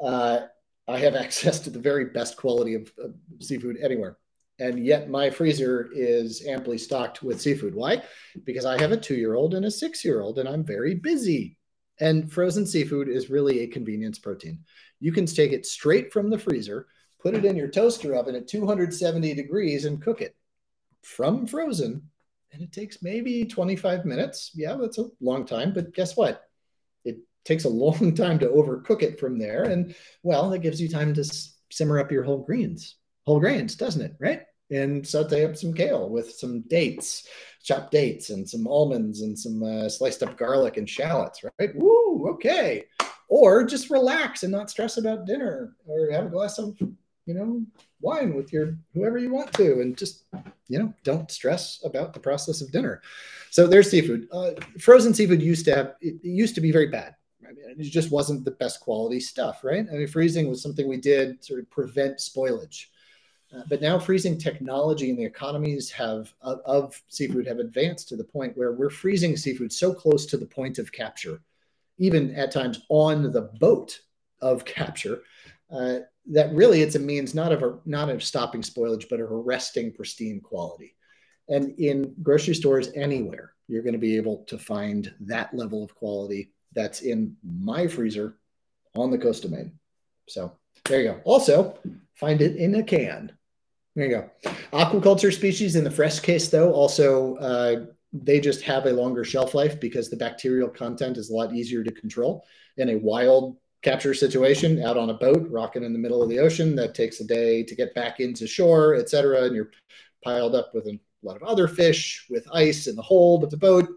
Uh, 0.02 0.42
I 0.88 1.00
have 1.00 1.16
access 1.16 1.60
to 1.60 1.70
the 1.70 1.80
very 1.80 2.06
best 2.06 2.38
quality 2.38 2.76
of, 2.76 2.90
of 2.98 3.14
seafood 3.42 3.78
anywhere. 3.82 4.18
And 4.60 4.86
yet 4.86 5.10
my 5.10 5.30
freezer 5.30 5.90
is 5.94 6.46
amply 6.48 6.78
stocked 6.78 7.24
with 7.24 7.42
seafood. 7.42 7.76
Why? 7.76 8.04
Because 8.46 8.66
I 8.66 8.80
have 8.80 8.94
a 8.94 8.98
two 8.98 9.16
year 9.16 9.36
old 9.36 9.54
and 9.54 9.66
a 9.66 9.72
six 9.72 10.06
year 10.06 10.22
old, 10.22 10.40
and 10.40 10.48
I'm 10.48 10.64
very 10.64 10.96
busy. 10.96 11.58
And 12.00 12.32
frozen 12.32 12.66
seafood 12.66 13.08
is 13.08 13.30
really 13.30 13.62
a 13.62 13.68
convenience 13.68 14.20
protein. 14.20 14.60
You 15.04 15.12
can 15.12 15.26
take 15.26 15.52
it 15.52 15.66
straight 15.66 16.14
from 16.14 16.30
the 16.30 16.40
freezer, 16.40 16.88
put 17.22 17.34
it 17.34 17.44
in 17.44 17.58
your 17.58 17.68
toaster 17.68 18.16
oven 18.16 18.36
at 18.36 18.48
270 18.48 19.34
degrees, 19.34 19.84
and 19.84 20.02
cook 20.02 20.22
it 20.22 20.34
from 21.02 21.46
frozen. 21.46 22.10
And 22.54 22.62
it 22.62 22.72
takes 22.72 23.04
maybe 23.04 23.44
25 23.44 24.06
minutes. 24.06 24.52
Yeah, 24.56 24.78
that's 24.80 25.00
a 25.00 25.10
long 25.20 25.46
time, 25.46 25.74
but 25.74 25.94
guess 25.94 26.16
what? 26.16 26.44
It 27.04 27.18
takes 27.44 27.66
a 27.66 27.70
long 27.70 28.16
time 28.16 28.40
to 28.40 28.48
overcook 28.48 29.02
it 29.02 29.20
from 29.20 29.38
there. 29.38 29.64
And 29.64 29.94
well, 30.24 30.50
that 30.52 30.60
gives 30.60 30.80
you 30.80 30.88
time 30.88 31.14
to 31.16 31.26
simmer 31.70 32.00
up 32.00 32.10
your 32.10 32.24
whole 32.24 32.46
greens, 32.46 32.96
whole 33.26 33.42
grains, 33.42 33.76
doesn't 33.76 34.02
it? 34.02 34.16
Right? 34.22 34.44
and 34.72 35.06
saute 35.06 35.46
up 35.46 35.56
some 35.56 35.74
kale 35.74 36.10
with 36.10 36.32
some 36.32 36.62
dates, 36.62 37.28
chopped 37.62 37.92
dates, 37.92 38.30
and 38.30 38.50
some 38.50 38.66
almonds 38.66 39.22
and 39.22 39.38
some 39.38 39.62
uh, 39.62 39.88
sliced 39.90 40.24
up 40.24 40.38
garlic 40.38 40.78
and 40.78 40.90
shallots, 40.90 41.44
right? 41.44 41.76
Woo, 41.76 42.30
okay. 42.32 42.86
Or 43.34 43.64
just 43.64 43.90
relax 43.90 44.44
and 44.44 44.52
not 44.52 44.70
stress 44.70 44.98
about 44.98 45.26
dinner 45.26 45.76
or 45.88 46.12
have 46.12 46.26
a 46.26 46.30
glass 46.30 46.60
of, 46.60 46.76
you 46.80 47.34
know, 47.34 47.66
wine 48.00 48.36
with 48.36 48.54
your 48.54 48.78
whoever 48.94 49.18
you 49.18 49.32
want 49.32 49.52
to 49.54 49.82
and 49.82 49.98
just, 49.98 50.26
you 50.68 50.78
know, 50.78 50.94
don't 51.04 51.32
stress 51.32 51.82
about 51.84 52.14
the 52.14 52.20
process 52.20 52.62
of 52.62 52.72
dinner. 52.72 53.02
So 53.50 53.66
there's 53.66 53.90
seafood. 53.90 54.28
Uh, 54.32 54.52
frozen 54.80 55.14
seafood 55.14 55.42
used 55.42 55.66
to 55.66 55.76
have, 55.76 55.96
it 56.02 56.24
used 56.24 56.56
to 56.56 56.62
be 56.62 56.72
very 56.72 56.90
bad. 56.90 57.16
I 57.44 57.54
mean, 57.54 57.80
it 57.80 57.84
just 57.84 58.12
wasn't 58.12 58.46
the 58.46 58.52
best 58.52 58.82
quality 58.82 59.20
stuff, 59.20 59.64
right? 59.64 59.86
I 59.92 59.96
mean, 59.96 60.08
freezing 60.08 60.48
was 60.48 60.62
something 60.62 60.88
we 60.88 60.98
did 60.98 61.44
sort 61.44 61.60
of 61.60 61.70
prevent 61.72 62.18
spoilage 62.20 62.86
uh, 63.54 63.62
but 63.70 63.82
now 63.82 64.00
freezing 64.00 64.38
technology 64.38 65.10
and 65.10 65.20
the 65.20 65.26
economies 65.26 65.92
have 65.92 66.34
of, 66.42 66.60
of, 66.66 67.02
seafood 67.08 67.46
have 67.46 67.60
advanced 67.60 68.10
to 68.10 68.16
the 68.16 68.24
point 68.24 68.58
where 68.58 68.74
we're 68.74 68.90
freezing 68.90 69.38
seafood 69.38 69.72
so 69.72 69.94
close 69.94 70.26
to 70.26 70.38
the 70.38 70.46
point 70.46 70.80
of 70.80 70.92
capture, 70.92 71.40
even 71.98 72.34
at 72.36 72.52
times 72.52 72.82
on 72.90 73.32
the 73.32 73.50
boat 73.60 74.00
of 74.42 74.66
capture, 74.66 75.22
uh, 75.72 76.00
that 76.32 76.54
really 76.54 76.82
it's 76.82 76.96
a 76.96 77.00
means 77.00 77.34
not 77.34 77.52
of 77.52 77.64
a, 77.64 77.80
not 77.86 78.10
of 78.10 78.24
stopping 78.24 78.62
spoilage, 78.62 79.10
but 79.10 79.20
of 79.20 79.32
arresting 79.32 79.92
pristine 79.92 80.40
quality. 80.40 80.96
And 81.50 81.78
in 81.80 82.16
grocery 82.22 82.56
stores 82.56 82.90
anywhere, 82.96 83.54
you're 83.68 83.84
going 83.84 83.94
to 83.94 84.00
be 84.00 84.16
able 84.16 84.46
to 84.46 84.58
find 84.58 85.14
that 85.22 85.54
level 85.54 85.84
of 85.84 85.94
quality 85.96 86.54
that's 86.74 87.02
in 87.02 87.36
my 87.44 87.88
freezer 87.88 88.38
on 88.96 89.12
the 89.12 89.18
coast 89.18 89.46
of 89.46 89.52
Maine. 89.52 89.74
So 90.30 90.54
there 90.86 91.02
you 91.02 91.12
go. 91.12 91.22
Also, 91.26 91.78
find 92.16 92.42
it 92.42 92.56
in 92.56 92.76
a 92.76 92.84
can. 92.84 93.32
There 93.96 94.06
you 94.06 94.12
go. 94.12 94.30
Aquaculture 94.72 95.34
species 95.34 95.76
in 95.76 95.84
the 95.84 95.92
fresh 95.92 96.20
case, 96.20 96.50
though, 96.50 96.74
also 96.74 97.36
uh, 97.36 97.86
they 98.14 98.40
just 98.40 98.62
have 98.62 98.86
a 98.86 98.94
longer 98.94 99.24
shelf 99.24 99.56
life 99.56 99.80
because 99.80 100.10
the 100.10 100.16
bacterial 100.16 100.70
content 100.70 101.18
is 101.18 101.30
a 101.30 101.34
lot 101.34 101.54
easier 101.54 101.84
to 101.84 101.92
control. 101.92 102.46
In 102.78 102.90
a 102.90 102.96
wild 102.96 103.58
capture 103.82 104.14
situation, 104.14 104.82
out 104.84 104.98
on 104.98 105.10
a 105.10 105.16
boat, 105.16 105.48
rocking 105.50 105.84
in 105.84 105.94
the 105.94 106.00
middle 106.00 106.22
of 106.22 106.30
the 106.30 106.40
ocean, 106.40 106.76
that 106.76 106.96
takes 106.96 107.20
a 107.20 107.26
day 107.26 107.64
to 107.64 107.76
get 107.76 107.96
back 107.96 108.20
into 108.20 108.48
shore, 108.48 108.96
et 108.96 109.10
cetera, 109.10 109.44
and 109.44 109.56
you're 109.56 109.72
piled 110.24 110.56
up 110.56 110.74
with 110.74 110.88
a 110.88 111.00
lot 111.22 111.36
of 111.36 111.44
other 111.44 111.68
fish 111.68 112.26
with 112.30 112.48
ice 112.54 112.88
in 112.88 112.96
the 112.96 113.02
hold 113.02 113.44
of 113.44 113.50
the 113.50 113.58
boat. 113.58 113.90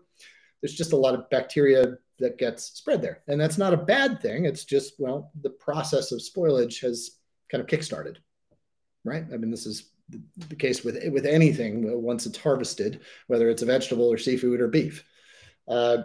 There's 0.60 0.74
just 0.74 0.92
a 0.92 0.96
lot 0.96 1.14
of 1.14 1.28
bacteria 1.30 1.98
that 2.18 2.38
gets 2.38 2.64
spread 2.64 3.02
there, 3.02 3.22
and 3.28 3.40
that's 3.40 3.58
not 3.58 3.74
a 3.74 3.76
bad 3.76 4.20
thing. 4.22 4.46
It's 4.46 4.64
just 4.64 4.94
well, 4.98 5.30
the 5.42 5.50
process 5.50 6.10
of 6.10 6.20
spoilage 6.20 6.80
has 6.80 7.18
kind 7.50 7.62
of 7.62 7.68
kickstarted 7.68 8.16
right? 9.06 9.24
I 9.32 9.36
mean, 9.38 9.50
this 9.50 9.64
is 9.64 9.92
the 10.08 10.56
case 10.56 10.84
with 10.84 11.02
with 11.10 11.26
anything 11.26 12.02
once 12.02 12.26
it's 12.26 12.38
harvested, 12.38 13.00
whether 13.26 13.48
it's 13.48 13.62
a 13.62 13.66
vegetable 13.66 14.06
or 14.12 14.18
seafood 14.18 14.60
or 14.60 14.68
beef. 14.68 15.04
Uh, 15.68 15.98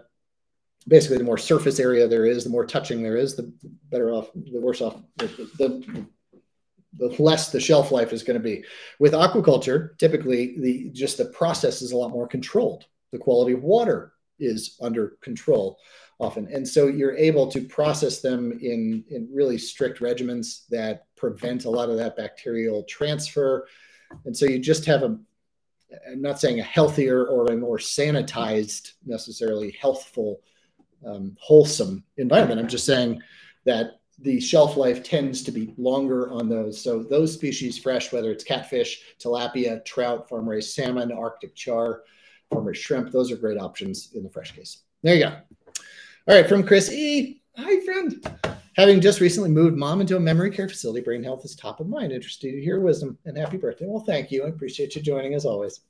basically, 0.88 1.18
the 1.18 1.23
more 1.23 1.38
surface 1.38 1.80
area 1.80 2.07
there 2.07 2.26
is, 2.26 2.44
the 2.44 2.49
more 2.49 2.65
touching 2.65 3.03
there 3.03 3.18
is, 3.18 3.36
the 3.36 3.53
better 3.90 4.11
off, 4.11 4.32
the 4.34 4.60
worse 4.60 4.82
off, 4.82 5.02
the, 5.18 5.28
the, 5.57 6.06
the 6.98 7.22
less 7.22 7.52
the 7.52 7.60
shelf 7.60 7.91
life 7.91 8.11
is 8.11 8.23
going 8.23 8.40
to 8.40 8.44
be. 8.44 8.64
With 8.99 9.14
aquaculture, 9.14 9.98
typically 9.98 10.60
the 10.60 10.90
just 10.91 11.18
the 11.18 11.26
process 11.26 11.82
is 11.82 11.91
a 11.91 11.98
lot 11.98 12.10
more 12.10 12.28
controlled. 12.28 12.86
The 13.11 13.19
quality 13.19 13.53
of 13.53 13.64
water 13.64 14.14
is 14.40 14.78
under 14.82 15.18
control 15.22 15.78
often. 16.19 16.48
And 16.53 16.68
so 16.68 16.88
you're 16.88 17.18
able 17.18 17.48
to 17.52 17.61
process 17.61 18.22
them 18.22 18.52
in, 18.52 19.03
in 19.10 19.28
really 19.34 19.57
strict 19.57 19.99
regimens 19.99 20.68
that 20.69 21.06
prevent 21.18 21.65
a 21.65 21.69
lot 21.69 21.90
of 21.90 21.98
that 21.98 22.15
bacterial 22.15 22.84
transfer. 22.84 23.68
And 24.25 24.35
so 24.35 24.45
you 24.45 24.59
just 24.59 24.85
have 24.85 25.03
a, 25.03 25.17
I'm 26.09 26.21
not 26.21 26.39
saying 26.39 26.59
a 26.59 26.63
healthier 26.63 27.25
or 27.25 27.45
a 27.47 27.57
more 27.57 27.77
sanitized, 27.77 28.93
necessarily 29.05 29.71
healthful, 29.79 30.41
um, 31.05 31.35
wholesome 31.39 32.03
environment. 32.17 32.59
I'm 32.59 32.67
just 32.67 32.85
saying 32.85 33.21
that 33.65 33.99
the 34.19 34.39
shelf 34.39 34.77
life 34.77 35.03
tends 35.03 35.43
to 35.43 35.51
be 35.51 35.73
longer 35.77 36.29
on 36.31 36.47
those. 36.47 36.81
So 36.81 37.03
those 37.03 37.33
species 37.33 37.77
fresh, 37.77 38.11
whether 38.11 38.31
it's 38.31 38.43
catfish, 38.43 39.01
tilapia, 39.19 39.83
trout, 39.83 40.29
farm 40.29 40.47
raised 40.47 40.73
salmon, 40.73 41.11
Arctic 41.11 41.55
char, 41.55 42.03
farm 42.51 42.65
raised 42.65 42.81
shrimp, 42.81 43.11
those 43.11 43.31
are 43.31 43.38
great 43.38 43.59
options 43.59 44.11
in 44.13 44.23
the 44.23 44.29
fresh 44.29 44.51
case. 44.51 44.83
There 45.01 45.15
you 45.15 45.25
go. 45.25 45.38
All 46.27 46.35
right, 46.35 46.47
from 46.47 46.63
Chris 46.63 46.91
E. 46.91 47.41
Hi, 47.57 47.79
friend. 47.83 48.57
Having 48.82 49.02
just 49.02 49.20
recently 49.20 49.52
moved 49.52 49.78
mom 49.78 50.02
into 50.02 50.18
a 50.18 50.20
memory 50.20 50.49
care 50.49 50.68
facility, 50.68 51.02
brain 51.02 51.24
health 51.24 51.45
is 51.45 51.56
top 51.56 51.80
of 51.80 51.88
mind. 51.88 52.12
Interested 52.12 52.52
to 52.52 52.62
hear 52.64 52.80
wisdom 52.80 53.16
and 53.26 53.38
happy 53.38 53.58
birthday. 53.58 53.86
Well, 53.88 54.03
thank 54.03 54.32
you. 54.32 54.44
I 54.44 54.48
appreciate 54.48 54.95
you 54.95 55.03
joining 55.03 55.36
as 55.36 55.45
always. 55.45 55.82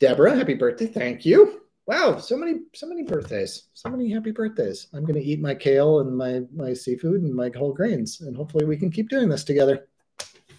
Deborah, 0.00 0.34
happy 0.34 0.54
birthday. 0.54 0.88
Thank 0.88 1.24
you. 1.24 1.60
Wow, 1.86 2.18
so 2.18 2.36
many, 2.36 2.62
so 2.74 2.88
many 2.88 3.04
birthdays, 3.04 3.68
so 3.74 3.88
many 3.88 4.10
happy 4.10 4.32
birthdays. 4.32 4.88
I'm 4.92 5.04
going 5.04 5.14
to 5.14 5.24
eat 5.24 5.40
my 5.40 5.54
kale 5.54 6.00
and 6.00 6.16
my 6.18 6.40
my 6.52 6.74
seafood 6.74 7.22
and 7.22 7.32
my 7.32 7.52
whole 7.56 7.72
grains, 7.72 8.20
and 8.20 8.36
hopefully 8.36 8.64
we 8.64 8.76
can 8.76 8.90
keep 8.90 9.08
doing 9.08 9.28
this 9.28 9.44
together. 9.44 9.86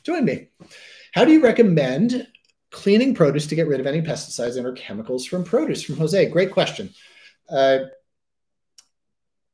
Join 0.03 0.23
me. 0.23 0.47
How 1.11 1.25
do 1.25 1.33
you 1.33 1.43
recommend 1.43 2.25
cleaning 2.69 3.13
produce 3.13 3.47
to 3.47 3.55
get 3.55 3.67
rid 3.67 3.81
of 3.81 3.85
any 3.85 4.01
pesticides 4.01 4.55
and 4.55 4.65
or 4.65 4.71
chemicals 4.71 5.25
from 5.25 5.43
produce? 5.43 5.83
From 5.83 5.97
Jose, 5.97 6.25
great 6.27 6.51
question. 6.51 6.89
Uh, 7.49 7.79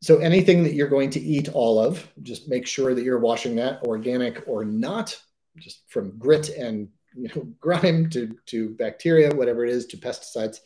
so 0.01 0.17
anything 0.19 0.63
that 0.63 0.73
you're 0.73 0.87
going 0.87 1.09
to 1.11 1.19
eat 1.19 1.49
all 1.49 1.79
of, 1.79 2.07
just 2.21 2.47
make 2.47 2.67
sure 2.67 2.93
that 2.93 3.03
you're 3.03 3.19
washing 3.19 3.55
that, 3.55 3.81
organic 3.83 4.47
or 4.47 4.63
not, 4.63 5.19
just 5.57 5.81
from 5.89 6.17
grit 6.19 6.49
and 6.49 6.89
you 7.15 7.29
know 7.35 7.47
grime 7.59 8.09
to 8.11 8.35
to 8.47 8.69
bacteria, 8.75 9.33
whatever 9.33 9.65
it 9.65 9.71
is, 9.71 9.85
to 9.87 9.97
pesticides. 9.97 10.59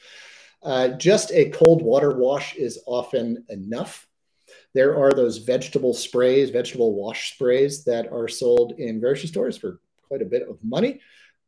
Uh, 0.64 0.90
just 0.90 1.32
a 1.32 1.49
cold 1.49 1.82
water 1.82 2.16
wash 2.18 2.56
is 2.56 2.80
often 2.86 3.44
enough. 3.49 4.06
There 4.74 4.98
are 4.98 5.12
those 5.12 5.38
vegetable 5.38 5.94
sprays, 5.94 6.49
vegetable 6.49 6.94
wash 6.94 7.34
sprays 7.34 7.84
that 7.86 8.12
are 8.12 8.28
sold 8.28 8.74
in 8.78 8.99
grocery 8.99 9.28
stores 9.28 9.58
for 9.58 9.80
quite 10.08 10.22
a 10.22 10.26
bit 10.26 10.48
of 10.48 10.64
money. 10.64 10.99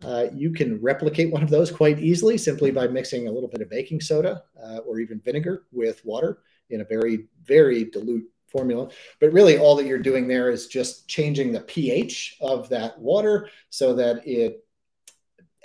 Uh, 0.03 0.27
you 0.33 0.51
can 0.51 0.81
replicate 0.81 1.31
one 1.31 1.43
of 1.43 1.49
those 1.49 1.69
quite 1.69 1.99
easily 1.99 2.37
simply 2.37 2.71
by 2.71 2.87
mixing 2.87 3.27
a 3.27 3.31
little 3.31 3.47
bit 3.47 3.61
of 3.61 3.69
baking 3.69 4.01
soda 4.01 4.43
uh, 4.61 4.77
or 4.79 4.99
even 4.99 5.19
vinegar 5.19 5.63
with 5.71 6.03
water 6.03 6.39
in 6.73 6.81
a 6.81 6.85
very, 6.85 7.27
very 7.45 7.85
dilute 7.85 8.25
formula. 8.47 8.89
But 9.19 9.33
really, 9.33 9.57
all 9.57 9.75
that 9.75 9.85
you're 9.85 9.99
doing 9.99 10.27
there 10.27 10.49
is 10.49 10.67
just 10.67 11.07
changing 11.07 11.51
the 11.51 11.61
pH 11.61 12.37
of 12.41 12.69
that 12.69 12.99
water 12.99 13.49
so 13.69 13.93
that 13.95 14.25
it 14.27 14.63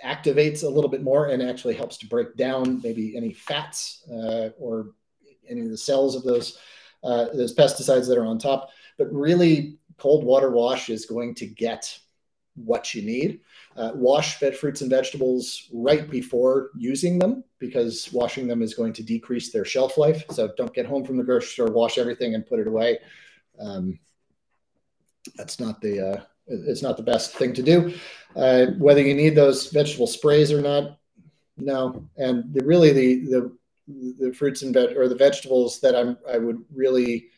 activates 0.05 0.63
a 0.63 0.69
little 0.69 0.91
bit 0.91 1.03
more 1.03 1.27
and 1.27 1.43
actually 1.43 1.75
helps 1.75 1.99
to 1.99 2.07
break 2.07 2.37
down 2.37 2.81
maybe 2.83 3.17
any 3.17 3.33
fats 3.33 4.05
uh, 4.11 4.51
or 4.59 4.93
any 5.49 5.63
of 5.63 5.71
the 5.71 5.79
cells 5.79 6.15
of 6.15 6.23
those 6.23 6.59
uh, 7.05 7.27
those 7.35 7.55
pesticides 7.55 8.09
that 8.09 8.19
are 8.19 8.27
on 8.27 8.39
top. 8.39 8.71
But 8.97 9.13
really, 9.13 9.79
cold 9.99 10.25
water 10.25 10.51
wash 10.51 10.89
is 10.89 11.07
going 11.07 11.35
to 11.37 11.47
get 11.47 11.97
what 12.55 12.95
you 12.95 13.03
need. 13.03 13.41
Uh, 13.79 13.93
wash 13.95 14.39
fed 14.39 14.57
fruits 14.57 14.81
and 14.81 14.91
vegetables 14.91 15.69
right 15.73 16.11
before 16.11 16.71
using 16.77 17.17
them 17.17 17.45
because 17.61 18.13
washing 18.13 18.49
them 18.49 18.61
is 18.61 18.75
going 18.75 18.93
to 18.93 19.05
decrease 19.05 19.53
their 19.53 19.65
shelf 19.65 19.97
life. 19.97 20.25
So 20.33 20.51
don't 20.57 20.75
get 20.75 20.85
home 20.85 21.05
from 21.05 21.17
the 21.17 21.23
grocery 21.23 21.51
store, 21.51 21.71
wash 21.71 21.97
everything 21.97 22.35
and 22.35 22.45
put 22.45 22.59
it 22.59 22.67
away. 22.67 22.99
Um, 23.61 24.01
that's 25.37 25.61
not 25.61 25.81
the 25.81 26.11
uh, 26.11 26.21
it's 26.49 26.83
not 26.83 26.97
the 26.97 27.05
best 27.05 27.37
thing 27.37 27.53
to 27.53 27.63
do. 27.63 27.95
Uh, 28.35 28.67
whether 28.79 29.01
you 29.01 29.15
need 29.15 29.37
those 29.37 29.71
vegetable 29.71 30.09
sprays 30.09 30.51
or 30.51 30.61
not, 30.61 30.99
no. 31.57 32.05
And 32.17 32.53
the, 32.53 32.65
really 32.65 32.93
the 32.93 33.25
the 33.27 33.59
the 34.19 34.33
fruits 34.33 34.63
and 34.63 34.75
veg 34.75 34.97
or 34.97 35.09
the 35.09 35.15
vegetables 35.15 35.79
that 35.83 35.95
I'm 35.95 36.19
I 36.29 36.39
would 36.39 36.65
really 36.75 37.29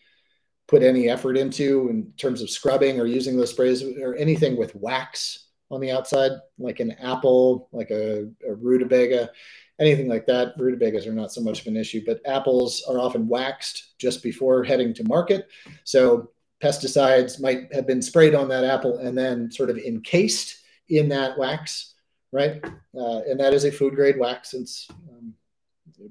put 0.69 0.83
any 0.83 1.11
effort 1.11 1.37
into 1.37 1.91
in 1.91 2.15
terms 2.17 2.41
of 2.41 2.49
scrubbing 2.49 2.99
or 2.99 3.05
using 3.05 3.37
those 3.37 3.51
sprays 3.51 3.83
or 3.83 4.15
anything 4.15 4.57
with 4.57 4.75
wax 4.75 5.49
on 5.71 5.81
the 5.81 5.91
outside, 5.91 6.33
like 6.59 6.81
an 6.81 6.93
apple, 6.93 7.69
like 7.73 7.91
a, 7.91 8.29
a 8.47 8.55
rutabaga, 8.55 9.31
anything 9.79 10.09
like 10.09 10.27
that. 10.27 10.55
Rutabagas 10.59 11.07
are 11.07 11.13
not 11.13 11.33
so 11.33 11.41
much 11.41 11.61
of 11.61 11.67
an 11.67 11.77
issue, 11.77 12.03
but 12.05 12.21
apples 12.27 12.85
are 12.89 12.99
often 12.99 13.29
waxed 13.29 13.99
just 13.99 14.23
before 14.23 14.65
heading 14.65 14.93
to 14.95 15.05
market. 15.05 15.49
So 15.85 16.31
pesticides 16.63 17.41
might 17.41 17.73
have 17.73 17.87
been 17.87 18.03
sprayed 18.03 18.35
on 18.35 18.49
that 18.49 18.65
apple 18.65 18.99
and 18.99 19.17
then 19.17 19.51
sort 19.51 19.71
of 19.71 19.79
encased 19.79 20.59
in 20.89 21.09
that 21.09 21.39
wax, 21.39 21.95
right? 22.33 22.63
Uh, 22.97 23.21
and 23.29 23.39
that 23.41 23.55
is 23.55 23.65
a 23.65 23.73
food 23.73 23.95
grade 23.95 24.19
wax. 24.19 24.55
It's 24.55 24.89
um, 25.09 25.35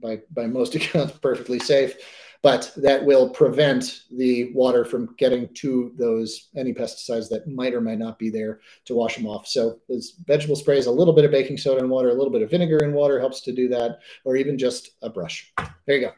by, 0.02 0.20
by 0.32 0.48
most 0.48 0.76
accounts 0.76 1.18
perfectly 1.20 1.60
safe 1.60 1.96
but 2.42 2.72
that 2.78 3.04
will 3.04 3.30
prevent 3.30 4.04
the 4.12 4.52
water 4.54 4.86
from 4.86 5.14
getting 5.18 5.54
to 5.56 5.92
those 5.98 6.50
any 6.56 6.74
pesticides 6.74 7.30
that 7.30 7.48
might 7.48 7.74
or 7.74 7.82
might 7.82 8.00
not 8.00 8.18
be 8.18 8.30
there 8.30 8.62
to 8.86 8.96
wash 8.96 9.16
them 9.16 9.28
off. 9.28 9.46
So 9.46 9.80
those 9.90 10.16
vegetable 10.26 10.56
sprays, 10.56 10.86
a 10.86 10.92
little 10.92 11.14
bit 11.14 11.26
of 11.26 11.32
baking 11.32 11.58
soda 11.58 11.82
and 11.82 11.90
water, 11.90 12.10
a 12.10 12.14
little 12.14 12.32
bit 12.32 12.42
of 12.42 12.50
vinegar 12.50 12.80
and 12.84 12.94
water 12.94 13.20
helps 13.20 13.42
to 13.42 13.52
do 13.52 13.68
that, 13.70 14.00
or 14.24 14.38
even 14.38 14.58
just 14.58 14.92
a 15.02 15.10
brush. 15.10 15.52
There 15.86 15.98
you 15.98 16.02
go. 16.02 16.14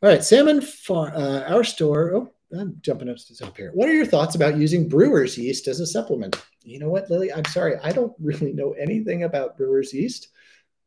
All 0.00 0.10
right, 0.10 0.22
salmon 0.22 0.60
farm, 0.60 1.12
uh, 1.14 1.40
our 1.48 1.64
store. 1.64 2.14
Oh, 2.14 2.30
I'm 2.56 2.78
jumping 2.82 3.08
up, 3.08 3.16
to 3.16 3.46
up 3.46 3.56
here. 3.56 3.70
What 3.74 3.88
are 3.88 3.94
your 3.94 4.06
thoughts 4.06 4.34
about 4.34 4.56
using 4.56 4.88
brewer's 4.88 5.36
yeast 5.36 5.68
as 5.68 5.80
a 5.80 5.86
supplement? 5.86 6.42
You 6.62 6.78
know 6.78 6.88
what, 6.88 7.10
Lily? 7.10 7.32
I'm 7.32 7.44
sorry, 7.46 7.76
I 7.82 7.92
don't 7.92 8.12
really 8.20 8.52
know 8.52 8.72
anything 8.72 9.24
about 9.24 9.56
brewer's 9.56 9.92
yeast. 9.92 10.28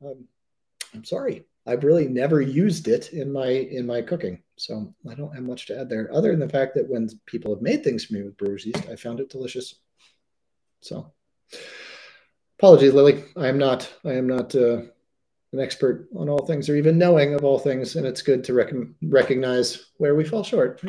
Um, 0.06 0.26
I'm 0.94 1.04
sorry. 1.04 1.44
I've 1.66 1.84
really 1.84 2.08
never 2.08 2.42
used 2.42 2.88
it 2.88 3.14
in 3.14 3.32
my 3.32 3.48
in 3.48 3.86
my 3.86 4.02
cooking, 4.02 4.42
so 4.58 4.94
I 5.10 5.14
don't 5.14 5.34
have 5.34 5.44
much 5.44 5.68
to 5.68 5.80
add 5.80 5.90
there, 5.90 6.10
other 6.12 6.32
than 6.32 6.40
the 6.40 6.50
fact 6.50 6.74
that 6.76 6.90
when 6.90 7.08
people 7.28 7.54
have 7.54 7.62
made 7.62 7.84
things 7.84 8.06
for 8.06 8.16
me 8.16 8.24
with 8.24 8.38
brewer's 8.38 8.66
yeast, 8.66 8.90
I 8.90 8.96
found 8.96 9.20
it 9.20 9.30
delicious. 9.30 9.76
So, 10.82 11.12
apologies, 12.58 12.94
Lily. 12.94 13.24
I 13.38 13.48
am 13.48 13.60
not 13.60 13.92
I 14.04 14.14
am 14.14 14.28
not 14.28 14.56
uh, 14.56 14.82
an 15.54 15.60
expert 15.60 16.08
on 16.16 16.30
all 16.30 16.46
things, 16.46 16.68
or 16.68 16.76
even 16.76 16.98
knowing 16.98 17.36
of 17.36 17.44
all 17.44 17.60
things, 17.60 17.96
and 17.96 18.08
it's 18.08 18.24
good 18.24 18.44
to 18.46 18.54
rec- 18.54 18.74
recognize 19.04 19.92
where 19.98 20.16
we 20.16 20.26
fall 20.26 20.44
short. 20.44 20.82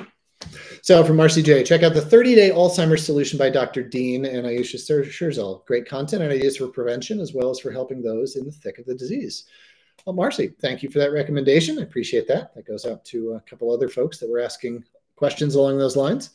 So 0.83 1.05
from 1.05 1.19
RCJ, 1.19 1.65
check 1.67 1.85
out 1.85 1.95
the 1.95 2.01
30-day 2.01 2.51
Alzheimer's 2.51 3.07
solution 3.07 3.39
by 3.39 3.49
Dr. 3.49 3.85
Dean 3.85 4.25
and 4.25 4.45
Ayesha 4.45 4.77
Sherzai. 4.77 5.65
Great 5.67 5.89
content 5.89 6.23
and 6.23 6.33
ideas 6.33 6.57
for 6.57 6.67
prevention 6.67 7.21
as 7.21 7.33
well 7.33 7.51
as 7.51 7.61
for 7.61 7.71
helping 7.71 8.03
those 8.03 8.35
in 8.35 8.45
the 8.45 8.51
thick 8.51 8.79
of 8.79 8.87
the 8.87 8.95
disease. 8.97 9.45
Well, 10.07 10.17
Marcy, 10.17 10.53
thank 10.61 10.83
you 10.83 10.91
for 10.91 10.99
that 10.99 11.13
recommendation. 11.13 11.79
I 11.79 11.83
appreciate 11.83 12.27
that. 12.29 12.55
That 12.55 12.67
goes 12.67 12.85
out 12.85 13.05
to 13.07 13.33
a 13.33 13.41
couple 13.41 13.73
other 13.73 13.89
folks 13.89 14.19
that 14.19 14.29
were 14.29 14.41
asking 14.41 14.85
questions 15.17 15.55
along 15.55 15.79
those 15.79 15.97
lines. 15.97 16.31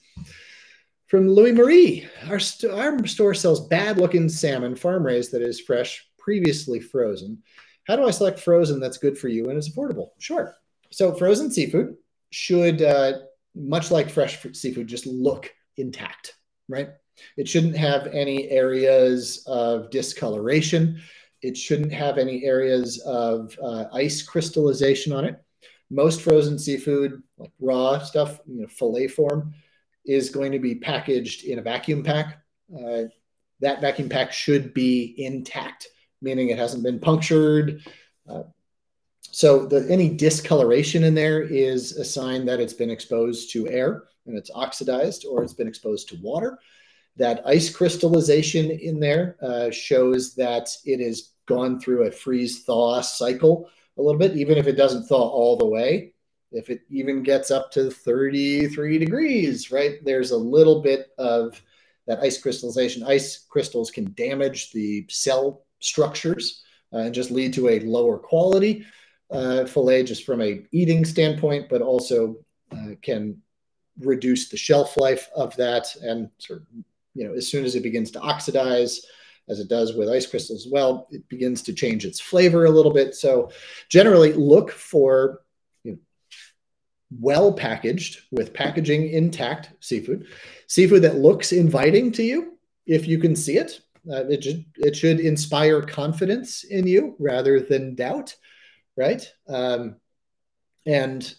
From 1.08 1.30
Louis 1.30 1.52
Marie, 1.52 2.08
our, 2.30 2.40
st- 2.40 2.72
our 2.72 3.06
store 3.06 3.34
sells 3.34 3.68
bad 3.68 3.98
looking 3.98 4.30
salmon, 4.30 4.76
farm 4.76 5.06
raised 5.06 5.32
that 5.32 5.42
is 5.42 5.60
fresh, 5.60 6.08
previously 6.18 6.80
frozen. 6.80 7.42
How 7.86 7.96
do 7.96 8.06
I 8.06 8.12
select 8.12 8.40
frozen 8.40 8.80
that's 8.80 8.98
good 8.98 9.18
for 9.18 9.30
you 9.30 9.50
and 9.50 9.58
is 9.58 9.74
affordable? 9.74 10.10
Sure. 10.20 10.56
So, 10.90 11.14
frozen 11.14 11.52
seafood 11.52 11.96
should, 12.32 12.82
uh, 12.82 13.20
much 13.56 13.92
like 13.92 14.10
fresh 14.10 14.38
seafood, 14.54 14.88
just 14.88 15.06
look 15.06 15.54
intact, 15.78 16.36
right? 16.68 16.90
It 17.38 17.48
shouldn't 17.48 17.78
have 17.78 18.08
any 18.08 18.50
areas 18.50 19.44
of 19.48 19.90
discoloration. 19.90 21.02
It 21.48 21.56
shouldn't 21.56 21.94
have 21.94 22.18
any 22.18 22.44
areas 22.44 23.00
of 23.06 23.58
uh, 23.64 23.86
ice 23.94 24.22
crystallization 24.22 25.14
on 25.14 25.24
it. 25.24 25.42
Most 25.90 26.22
frozen 26.22 26.60
seafood, 26.60 27.24
like 27.38 27.54
raw 27.62 28.00
stuff, 28.00 28.42
you 28.46 28.62
know, 28.62 28.68
fillet 28.68 29.08
form, 29.08 29.54
is 30.06 30.30
going 30.30 30.52
to 30.52 30.60
be 30.60 30.76
packaged 30.76 31.46
in 31.46 31.60
a 31.60 31.62
vacuum 31.62 32.04
pack. 32.04 32.44
Uh, 32.78 33.04
that 33.62 33.80
vacuum 33.80 34.10
pack 34.10 34.34
should 34.34 34.74
be 34.74 35.16
intact, 35.18 35.88
meaning 36.22 36.50
it 36.50 36.58
hasn't 36.58 36.84
been 36.84 37.00
punctured. 37.00 37.82
Uh, 38.30 38.44
so 39.22 39.66
the, 39.66 39.88
any 39.90 40.10
discoloration 40.10 41.06
in 41.06 41.16
there 41.16 41.42
is 41.42 41.94
a 41.94 42.04
sign 42.04 42.46
that 42.48 42.60
it's 42.60 42.74
been 42.74 42.90
exposed 42.90 43.52
to 43.54 43.70
air 43.70 44.04
and 44.26 44.38
it's 44.38 44.52
oxidized 44.54 45.26
or 45.26 45.44
it's 45.44 45.54
been 45.54 45.70
exposed 45.70 46.10
to 46.10 46.18
water. 46.22 46.60
That 47.16 47.42
ice 47.46 47.70
crystallization 47.70 48.70
in 48.70 49.00
there 49.00 49.38
uh, 49.42 49.72
shows 49.72 50.36
that 50.36 50.70
it 50.84 51.00
has 51.00 51.32
gone 51.48 51.80
through 51.80 52.04
a 52.04 52.12
freeze 52.12 52.64
thaw 52.64 53.02
cycle 53.02 53.70
a 53.98 54.02
little 54.02 54.20
bit, 54.20 54.38
even 54.38 54.58
if 54.58 54.68
it 54.68 54.78
doesn't 54.78 55.06
thaw 55.06 55.30
all 55.30 55.58
the 55.58 55.66
way. 55.66 56.14
If 56.52 56.70
it 56.70 56.82
even 56.90 57.24
gets 57.24 57.52
up 57.52 57.72
to 57.72 57.90
33 57.90 59.00
degrees, 59.00 59.72
right, 59.72 60.04
there's 60.04 60.32
a 60.32 60.38
little 60.38 60.82
bit 60.82 61.08
of 61.18 61.62
that 62.06 62.20
ice 62.20 62.38
crystallization. 62.38 63.04
Ice 63.04 63.46
crystals 63.50 63.92
can 63.92 64.14
damage 64.14 64.72
the 64.72 65.06
cell 65.10 65.66
structures 65.80 66.64
uh, 66.94 67.00
and 67.00 67.14
just 67.14 67.32
lead 67.32 67.54
to 67.54 67.68
a 67.70 67.80
lower 67.82 68.18
quality 68.18 68.86
uh, 69.30 69.66
fillet 69.66 70.04
just 70.04 70.26
from 70.26 70.42
a 70.42 70.64
eating 70.72 71.04
standpoint, 71.04 71.68
but 71.70 71.82
also 71.82 72.38
uh, 72.72 72.92
can 73.02 73.42
reduce 74.00 74.48
the 74.48 74.58
shelf 74.58 74.96
life 74.96 75.30
of 75.36 75.56
that 75.58 75.94
and 75.98 76.30
sort 76.38 76.62
of 76.62 76.68
you 77.18 77.28
know, 77.28 77.34
as 77.34 77.48
soon 77.48 77.66
as 77.66 77.76
it 77.76 77.82
begins 77.82 78.12
to 78.12 78.20
oxidize, 78.20 79.02
as 79.50 79.60
it 79.60 79.70
does 79.70 79.94
with 79.94 80.10
ice 80.10 80.26
crystals 80.26 80.66
as 80.66 80.72
well, 80.72 81.08
it 81.12 81.28
begins 81.30 81.62
to 81.64 81.74
change 81.74 82.06
its 82.06 82.20
flavor 82.20 82.66
a 82.66 82.70
little 82.70 82.94
bit. 82.94 83.16
So 83.16 83.52
generally 83.90 84.34
look 84.34 84.72
for 84.72 85.42
you 85.84 85.94
know, 85.94 85.98
well 87.20 87.54
packaged 87.54 88.22
with 88.32 88.54
packaging 88.54 89.10
intact 89.10 89.72
seafood, 89.80 90.28
seafood 90.68 91.04
that 91.04 91.18
looks 91.18 91.52
inviting 91.52 92.12
to 92.14 92.24
you 92.24 92.58
if 92.86 93.08
you 93.08 93.20
can 93.20 93.36
see 93.36 93.58
it. 93.58 93.82
Uh, 94.10 94.26
it, 94.28 94.44
should, 94.44 94.66
it 94.78 94.96
should 94.96 95.20
inspire 95.20 95.82
confidence 95.82 96.64
in 96.64 96.88
you 96.88 97.16
rather 97.20 97.60
than 97.60 97.96
doubt, 97.96 98.34
right? 98.96 99.30
Um, 99.50 99.98
and 100.86 101.36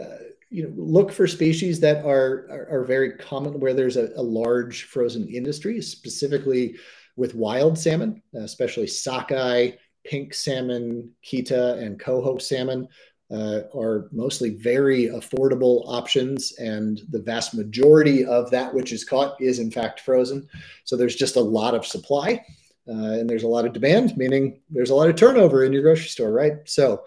uh, 0.00 0.04
you 0.50 0.62
know 0.62 0.72
look 0.76 1.12
for 1.12 1.26
species 1.26 1.80
that 1.80 2.04
are 2.04 2.46
are, 2.50 2.68
are 2.70 2.84
very 2.84 3.12
common 3.12 3.60
where 3.60 3.74
there's 3.74 3.96
a, 3.96 4.10
a, 4.16 4.22
large 4.22 4.84
frozen 4.84 5.28
industry 5.28 5.80
specifically 5.80 6.76
with 7.16 7.34
wild 7.34 7.78
salmon 7.78 8.22
especially 8.34 8.86
sockeye 8.86 9.70
pink 10.06 10.34
salmon, 10.34 11.10
Keta, 11.24 11.82
and 11.82 11.98
coho 11.98 12.38
salmon 12.38 12.88
uh, 13.30 13.62
are 13.74 14.08
mostly 14.12 14.50
very 14.50 15.06
affordable 15.06 15.82
options, 15.86 16.52
and 16.58 17.00
the 17.10 17.20
vast 17.20 17.54
majority 17.54 18.24
of 18.24 18.50
that 18.50 18.72
which 18.72 18.92
is 18.92 19.04
caught 19.04 19.40
is 19.40 19.58
in 19.58 19.70
fact 19.70 20.00
frozen. 20.00 20.48
So 20.84 20.96
there's 20.96 21.16
just 21.16 21.36
a 21.36 21.40
lot 21.40 21.74
of 21.74 21.84
supply, 21.84 22.44
uh, 22.88 22.92
and 23.18 23.28
there's 23.28 23.42
a 23.42 23.48
lot 23.48 23.66
of 23.66 23.72
demand, 23.72 24.16
meaning 24.16 24.60
there's 24.70 24.90
a 24.90 24.94
lot 24.94 25.10
of 25.10 25.16
turnover 25.16 25.64
in 25.64 25.72
your 25.72 25.82
grocery 25.82 26.08
store, 26.08 26.32
right? 26.32 26.54
So 26.66 27.02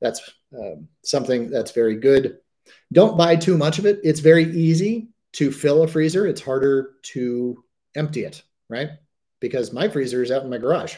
that's 0.00 0.32
um, 0.58 0.88
something 1.04 1.50
that's 1.50 1.72
very 1.72 1.96
good. 1.96 2.38
Don't 2.92 3.18
buy 3.18 3.36
too 3.36 3.58
much 3.58 3.78
of 3.78 3.84
it. 3.84 4.00
It's 4.02 4.20
very 4.20 4.44
easy 4.44 5.08
to 5.32 5.52
fill 5.52 5.82
a 5.82 5.88
freezer. 5.88 6.26
It's 6.26 6.40
harder 6.40 6.92
to 7.02 7.62
empty 7.94 8.24
it, 8.24 8.42
right? 8.70 8.90
Because 9.40 9.72
my 9.72 9.88
freezer 9.88 10.22
is 10.22 10.30
out 10.30 10.42
in 10.42 10.50
my 10.50 10.58
garage 10.58 10.96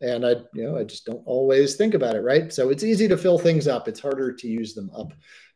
and 0.00 0.24
I, 0.26 0.30
you 0.54 0.64
know, 0.64 0.78
I 0.78 0.84
just 0.84 1.04
don't 1.04 1.22
always 1.26 1.76
think 1.76 1.94
about 1.94 2.16
it, 2.16 2.20
right? 2.20 2.52
So 2.52 2.70
it's 2.70 2.84
easy 2.84 3.06
to 3.08 3.18
fill 3.18 3.38
things 3.38 3.68
up. 3.68 3.86
It's 3.86 4.00
harder 4.00 4.32
to 4.32 4.48
use 4.48 4.74
them 4.74 4.90
up. 4.96 5.12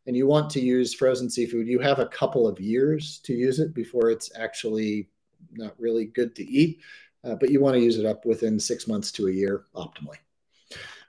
And 0.07 0.15
you 0.15 0.27
want 0.27 0.51
to 0.51 0.61
use 0.61 0.93
frozen 0.93 1.31
seafood. 1.31 1.67
You 1.67 1.79
have 1.79 1.99
a 1.99 2.07
couple 2.07 2.47
of 2.47 2.61
years 2.61 3.21
to 3.21 3.33
use 3.33 3.59
it 3.59 3.73
before 3.73 4.11
it's 4.11 4.31
actually 4.37 5.09
not 5.53 5.75
really 5.79 6.07
good 6.07 6.37
to 6.37 6.45
eat, 6.45 6.81
uh, 7.25 7.37
but 7.37 7.51
you 7.51 7.61
want 7.61 7.75
to 7.75 7.81
use 7.81 7.99
it 7.99 8.05
up 8.05 8.27
within 8.27 8.61
six 8.61 8.87
months 8.87 9.11
to 9.13 9.29
a 9.29 9.33
year 9.33 9.65
optimally. 9.75 10.19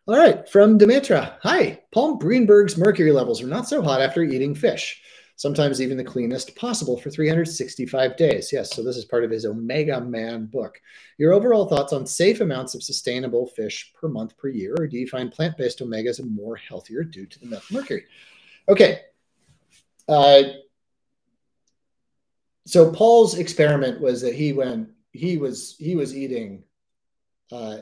All 0.08 0.16
right, 0.16 0.48
from 0.48 0.78
Demetra. 0.78 1.38
Hi, 1.42 1.82
Paul 1.92 2.18
Greenberg's 2.18 2.78
mercury 2.78 3.12
levels 3.12 3.42
are 3.42 3.48
not 3.48 3.68
so 3.68 3.82
hot 3.82 4.02
after 4.02 4.24
eating 4.24 4.56
fish 4.56 5.02
sometimes 5.36 5.82
even 5.82 5.98
the 5.98 6.04
cleanest 6.04 6.56
possible 6.56 6.98
for 6.98 7.10
365 7.10 8.16
days. 8.18 8.52
Yes, 8.54 8.74
so 8.74 8.84
this 8.84 8.98
is 8.98 9.06
part 9.06 9.24
of 9.24 9.32
his 9.32 9.46
Omega 9.46 10.00
Man 10.02 10.46
book. 10.46 10.82
Your 11.18 11.34
overall 11.34 11.68
thoughts 11.68 11.94
on 11.94 12.06
safe 12.06 12.42
amounts 12.42 12.76
of 12.76 12.84
sustainable 12.84 13.48
fish 13.48 13.92
per 13.94 14.08
month 14.08 14.38
per 14.38 14.48
year, 14.48 14.76
or 14.80 14.88
do 14.88 14.98
you 14.98 15.08
find 15.08 15.32
plant 15.32 15.58
based 15.58 15.80
omegas 15.80 16.24
more 16.24 16.56
healthier 16.56 17.04
due 17.04 17.26
to 17.26 17.40
the 17.40 17.48
methylmercury? 17.48 18.04
Okay. 18.70 19.02
Uh, 20.08 20.44
so 22.66 22.92
Paul's 22.92 23.38
experiment 23.38 24.02
was 24.02 24.22
that 24.22 24.36
he 24.36 24.54
went, 24.54 24.90
he 25.12 25.38
was 25.38 25.76
he 25.78 25.96
was 25.96 26.16
eating 26.16 26.64
uh, 27.52 27.78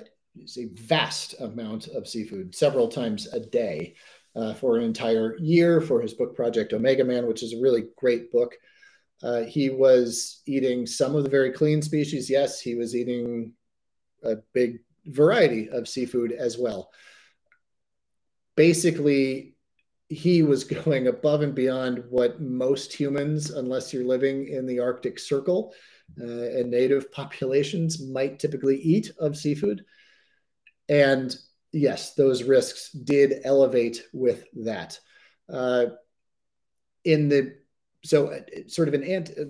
a 0.57 0.65
vast 0.73 1.39
amount 1.39 1.87
of 1.87 2.07
seafood 2.07 2.55
several 2.55 2.87
times 2.87 3.27
a 3.27 3.39
day 3.39 3.95
uh, 4.35 4.53
for 4.53 4.77
an 4.77 4.83
entire 4.83 5.37
year 5.37 5.81
for 5.81 6.01
his 6.01 6.13
book 6.13 6.35
Project 6.35 6.73
Omega 6.73 7.03
Man, 7.03 7.27
which 7.27 7.43
is 7.43 7.53
a 7.53 7.61
really 7.61 7.83
great 7.97 8.31
book. 8.31 8.55
Uh, 9.21 9.41
he 9.41 9.69
was 9.69 10.41
eating 10.45 10.85
some 10.85 11.15
of 11.15 11.23
the 11.23 11.29
very 11.29 11.51
clean 11.51 11.81
species. 11.81 12.29
Yes, 12.29 12.59
he 12.59 12.75
was 12.75 12.95
eating 12.95 13.53
a 14.23 14.37
big 14.53 14.79
variety 15.05 15.69
of 15.69 15.87
seafood 15.87 16.31
as 16.31 16.57
well. 16.57 16.89
Basically, 18.55 19.55
he 20.09 20.43
was 20.43 20.63
going 20.85 21.07
above 21.07 21.41
and 21.41 21.55
beyond 21.55 22.03
what 22.09 22.41
most 22.41 22.93
humans, 22.93 23.51
unless 23.51 23.93
you're 23.93 24.05
living 24.05 24.47
in 24.47 24.65
the 24.65 24.79
Arctic 24.79 25.19
Circle 25.19 25.73
uh, 26.19 26.25
and 26.25 26.69
native 26.69 27.11
populations, 27.11 28.01
might 28.01 28.39
typically 28.39 28.77
eat 28.77 29.11
of 29.19 29.37
seafood. 29.37 29.83
And 30.89 31.35
yes, 31.73 32.13
those 32.13 32.43
risks 32.43 32.91
did 32.91 33.41
elevate 33.43 34.03
with 34.13 34.45
that. 34.63 34.99
Uh, 35.51 35.87
in 37.03 37.27
the 37.27 37.55
so 38.05 38.27
uh, 38.27 38.39
sort 38.67 38.87
of 38.87 38.93
an 38.93 39.03
ant 39.03 39.31
uh, 39.31 39.45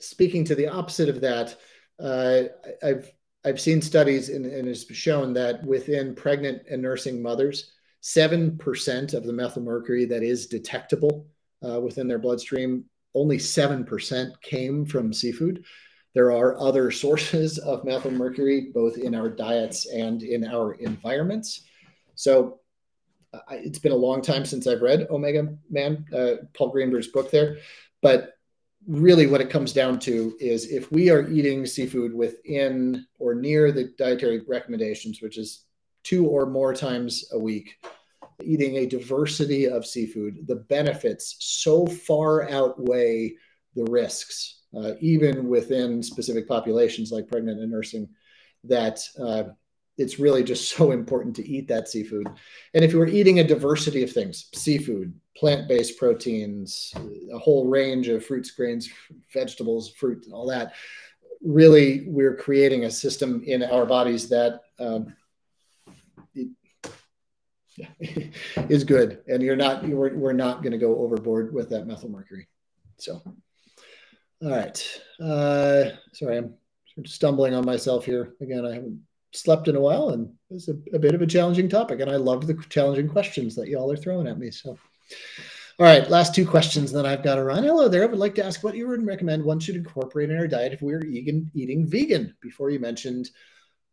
speaking 0.00 0.44
to 0.44 0.54
the 0.54 0.68
opposite 0.68 1.08
of 1.08 1.20
that, 1.20 1.56
uh, 2.00 2.44
I've 2.82 3.10
I've 3.44 3.60
seen 3.60 3.82
studies 3.82 4.30
and, 4.30 4.46
and 4.46 4.66
it's 4.66 4.90
shown 4.94 5.34
that 5.34 5.62
within 5.64 6.14
pregnant 6.14 6.62
and 6.70 6.80
nursing 6.80 7.20
mothers, 7.20 7.72
seven 8.00 8.56
percent 8.56 9.12
of 9.12 9.24
the 9.24 9.32
methylmercury 9.32 10.08
that 10.08 10.22
is 10.22 10.46
detectable 10.46 11.26
uh, 11.66 11.80
within 11.80 12.08
their 12.08 12.18
bloodstream, 12.18 12.84
only 13.14 13.38
seven 13.38 13.84
percent 13.84 14.40
came 14.40 14.86
from 14.86 15.12
seafood. 15.12 15.64
There 16.14 16.30
are 16.30 16.58
other 16.60 16.90
sources 16.90 17.58
of 17.58 17.82
methylmercury, 17.82 18.72
both 18.72 18.96
in 18.98 19.14
our 19.14 19.28
diets 19.28 19.86
and 19.86 20.22
in 20.22 20.46
our 20.46 20.74
environments. 20.74 21.62
So 22.14 22.60
it's 23.50 23.78
been 23.78 23.92
a 23.92 23.96
long 23.96 24.22
time 24.22 24.44
since 24.44 24.66
I've 24.66 24.82
read 24.82 25.08
Omega 25.10 25.56
Man, 25.70 26.06
uh, 26.14 26.46
Paul 26.54 26.70
Greenberg's 26.70 27.08
book 27.08 27.30
there. 27.30 27.58
But 28.00 28.34
really, 28.86 29.26
what 29.26 29.40
it 29.40 29.50
comes 29.50 29.72
down 29.72 29.98
to 30.00 30.36
is 30.40 30.70
if 30.70 30.90
we 30.92 31.10
are 31.10 31.28
eating 31.28 31.66
seafood 31.66 32.14
within 32.14 33.06
or 33.18 33.34
near 33.34 33.72
the 33.72 33.92
dietary 33.98 34.42
recommendations, 34.46 35.20
which 35.20 35.38
is 35.38 35.64
two 36.02 36.26
or 36.26 36.46
more 36.46 36.74
times 36.74 37.24
a 37.32 37.38
week, 37.38 37.78
eating 38.42 38.76
a 38.76 38.86
diversity 38.86 39.66
of 39.66 39.86
seafood, 39.86 40.46
the 40.46 40.56
benefits 40.56 41.36
so 41.40 41.86
far 41.86 42.48
outweigh 42.50 43.34
the 43.74 43.84
risks 43.84 44.60
uh, 44.76 44.92
even 45.00 45.48
within 45.48 46.02
specific 46.02 46.48
populations 46.48 47.12
like 47.12 47.28
pregnant 47.28 47.60
and 47.60 47.70
nursing, 47.70 48.08
that 48.64 49.00
uh, 49.20 49.44
it's 49.96 50.18
really 50.18 50.42
just 50.42 50.70
so 50.76 50.90
important 50.90 51.36
to 51.36 51.48
eat 51.48 51.68
that 51.68 51.88
seafood. 51.88 52.26
And 52.74 52.84
if 52.84 52.92
you 52.92 52.98
were 52.98 53.06
eating 53.06 53.38
a 53.38 53.46
diversity 53.46 54.02
of 54.02 54.12
things, 54.12 54.48
seafood, 54.54 55.14
plant 55.36 55.68
based 55.68 55.98
proteins, 55.98 56.92
a 57.32 57.38
whole 57.38 57.68
range 57.68 58.08
of 58.08 58.24
fruits, 58.24 58.50
grains, 58.50 58.88
vegetables, 59.32 59.90
fruit, 59.90 60.24
and 60.24 60.34
all 60.34 60.46
that, 60.48 60.74
really 61.42 62.04
we're 62.06 62.36
creating 62.36 62.84
a 62.84 62.90
system 62.90 63.42
in 63.46 63.62
our 63.62 63.84
bodies 63.84 64.28
that 64.28 64.60
um, 64.78 65.14
is 68.68 68.84
good. 68.84 69.22
And 69.28 69.42
you're 69.42 69.56
not, 69.56 69.84
we're, 69.84 70.14
we're 70.14 70.32
not 70.32 70.62
going 70.62 70.72
to 70.72 70.78
go 70.78 70.98
overboard 70.98 71.52
with 71.52 71.70
that 71.70 71.86
methyl 71.86 72.08
mercury. 72.08 72.48
So. 72.98 73.20
All 74.42 74.50
right. 74.50 75.00
Uh, 75.20 75.90
sorry, 76.12 76.38
I'm 76.38 76.54
stumbling 77.06 77.54
on 77.54 77.64
myself 77.64 78.04
here. 78.04 78.34
Again, 78.40 78.66
I 78.66 78.74
haven't 78.74 79.00
slept 79.32 79.68
in 79.68 79.76
a 79.76 79.80
while, 79.80 80.10
and 80.10 80.32
it's 80.50 80.68
a, 80.68 80.76
a 80.92 80.98
bit 80.98 81.14
of 81.14 81.22
a 81.22 81.26
challenging 81.26 81.68
topic. 81.68 82.00
And 82.00 82.10
I 82.10 82.16
love 82.16 82.46
the 82.46 82.54
challenging 82.68 83.08
questions 83.08 83.54
that 83.56 83.68
y'all 83.68 83.90
are 83.90 83.96
throwing 83.96 84.26
at 84.26 84.38
me. 84.38 84.50
So, 84.50 84.78
all 85.78 85.86
right, 85.86 86.08
last 86.08 86.34
two 86.34 86.46
questions, 86.46 86.92
that 86.92 87.06
I've 87.06 87.22
got 87.22 87.36
to 87.36 87.44
run. 87.44 87.64
Hello 87.64 87.88
there. 87.88 88.02
I 88.02 88.06
would 88.06 88.18
like 88.18 88.34
to 88.36 88.44
ask 88.44 88.62
what 88.62 88.76
you 88.76 88.88
would 88.88 89.06
recommend 89.06 89.42
one 89.42 89.60
should 89.60 89.76
incorporate 89.76 90.30
in 90.30 90.38
our 90.38 90.46
diet 90.46 90.72
if 90.72 90.82
we 90.82 90.92
were 90.92 91.04
eating, 91.04 91.50
eating 91.54 91.86
vegan. 91.86 92.34
Before 92.40 92.70
you 92.70 92.78
mentioned 92.78 93.30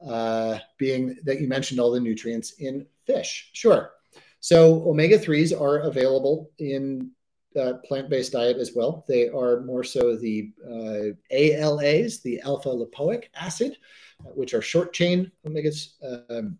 uh, 0.07 0.57
being 0.77 1.17
that 1.23 1.39
you 1.39 1.47
mentioned 1.47 1.79
all 1.79 1.91
the 1.91 1.99
nutrients 1.99 2.53
in 2.59 2.85
fish. 3.05 3.49
Sure. 3.53 3.91
So 4.39 4.89
omega 4.89 5.17
3s 5.19 5.59
are 5.59 5.79
available 5.79 6.49
in 6.57 7.11
uh, 7.59 7.73
plant-based 7.85 8.31
diet 8.31 8.57
as 8.57 8.73
well. 8.75 9.05
They 9.07 9.29
are 9.29 9.61
more 9.61 9.83
so 9.83 10.15
the 10.15 10.51
uh, 10.65 11.15
ALAs, 11.31 12.21
the 12.21 12.41
alpha 12.41 12.69
lipoic 12.69 13.25
acid, 13.35 13.77
uh, 14.25 14.29
which 14.29 14.53
are 14.53 14.61
short 14.61 14.93
chain 14.93 15.31
omegas. 15.45 15.93
Um, 16.29 16.57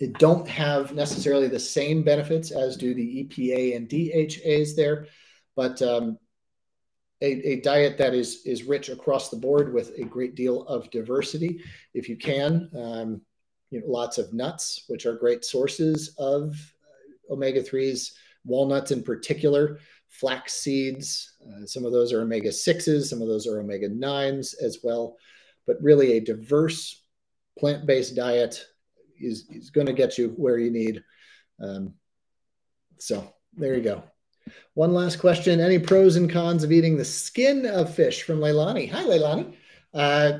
they 0.00 0.08
don't 0.08 0.48
have 0.48 0.94
necessarily 0.94 1.48
the 1.48 1.60
same 1.60 2.02
benefits 2.02 2.50
as 2.50 2.76
do 2.76 2.94
the 2.94 3.24
EPA 3.24 3.76
and 3.76 3.88
DHAs 3.88 4.74
there, 4.74 5.06
but 5.54 5.80
um, 5.82 6.18
a, 7.20 7.52
a, 7.52 7.60
diet 7.60 7.96
that 7.98 8.12
is 8.12 8.44
is 8.44 8.64
rich 8.64 8.88
across 8.88 9.30
the 9.30 9.36
board 9.36 9.72
with 9.72 9.96
a 9.96 10.04
great 10.04 10.34
deal 10.34 10.62
of 10.66 10.90
diversity, 10.90 11.60
if 11.94 12.08
you 12.08 12.16
can. 12.16 12.68
Um, 12.76 13.20
you 13.70 13.80
know, 13.80 13.86
lots 13.86 14.18
of 14.18 14.32
nuts, 14.32 14.84
which 14.88 15.06
are 15.06 15.14
great 15.14 15.44
sources 15.44 16.14
of 16.18 16.50
uh, 16.50 17.32
omega 17.32 17.62
threes, 17.62 18.14
walnuts 18.44 18.90
in 18.90 19.02
particular 19.02 19.78
flax 20.20 20.54
seeds. 20.54 21.34
Uh, 21.44 21.66
some 21.66 21.84
of 21.84 21.92
those 21.92 22.12
are 22.12 22.22
omega 22.22 22.48
6s, 22.48 23.04
some 23.04 23.20
of 23.20 23.28
those 23.28 23.46
are 23.46 23.60
omega 23.60 23.88
9s 23.88 24.54
as 24.62 24.78
well. 24.82 25.16
But 25.66 25.76
really, 25.80 26.12
a 26.12 26.20
diverse 26.20 27.02
plant 27.58 27.86
based 27.86 28.14
diet 28.14 28.64
is, 29.20 29.46
is 29.50 29.70
going 29.70 29.86
to 29.86 29.92
get 29.92 30.18
you 30.18 30.28
where 30.36 30.58
you 30.58 30.70
need. 30.70 31.02
Um, 31.60 31.94
so, 32.98 33.34
there 33.56 33.74
you 33.74 33.82
go. 33.82 34.02
One 34.74 34.92
last 34.92 35.16
question 35.16 35.60
Any 35.60 35.78
pros 35.78 36.16
and 36.16 36.30
cons 36.30 36.64
of 36.64 36.72
eating 36.72 36.96
the 36.96 37.04
skin 37.04 37.66
of 37.66 37.94
fish 37.94 38.22
from 38.22 38.40
Leilani? 38.40 38.90
Hi, 38.90 39.04
Leilani. 39.04 39.54
Uh, 39.92 40.38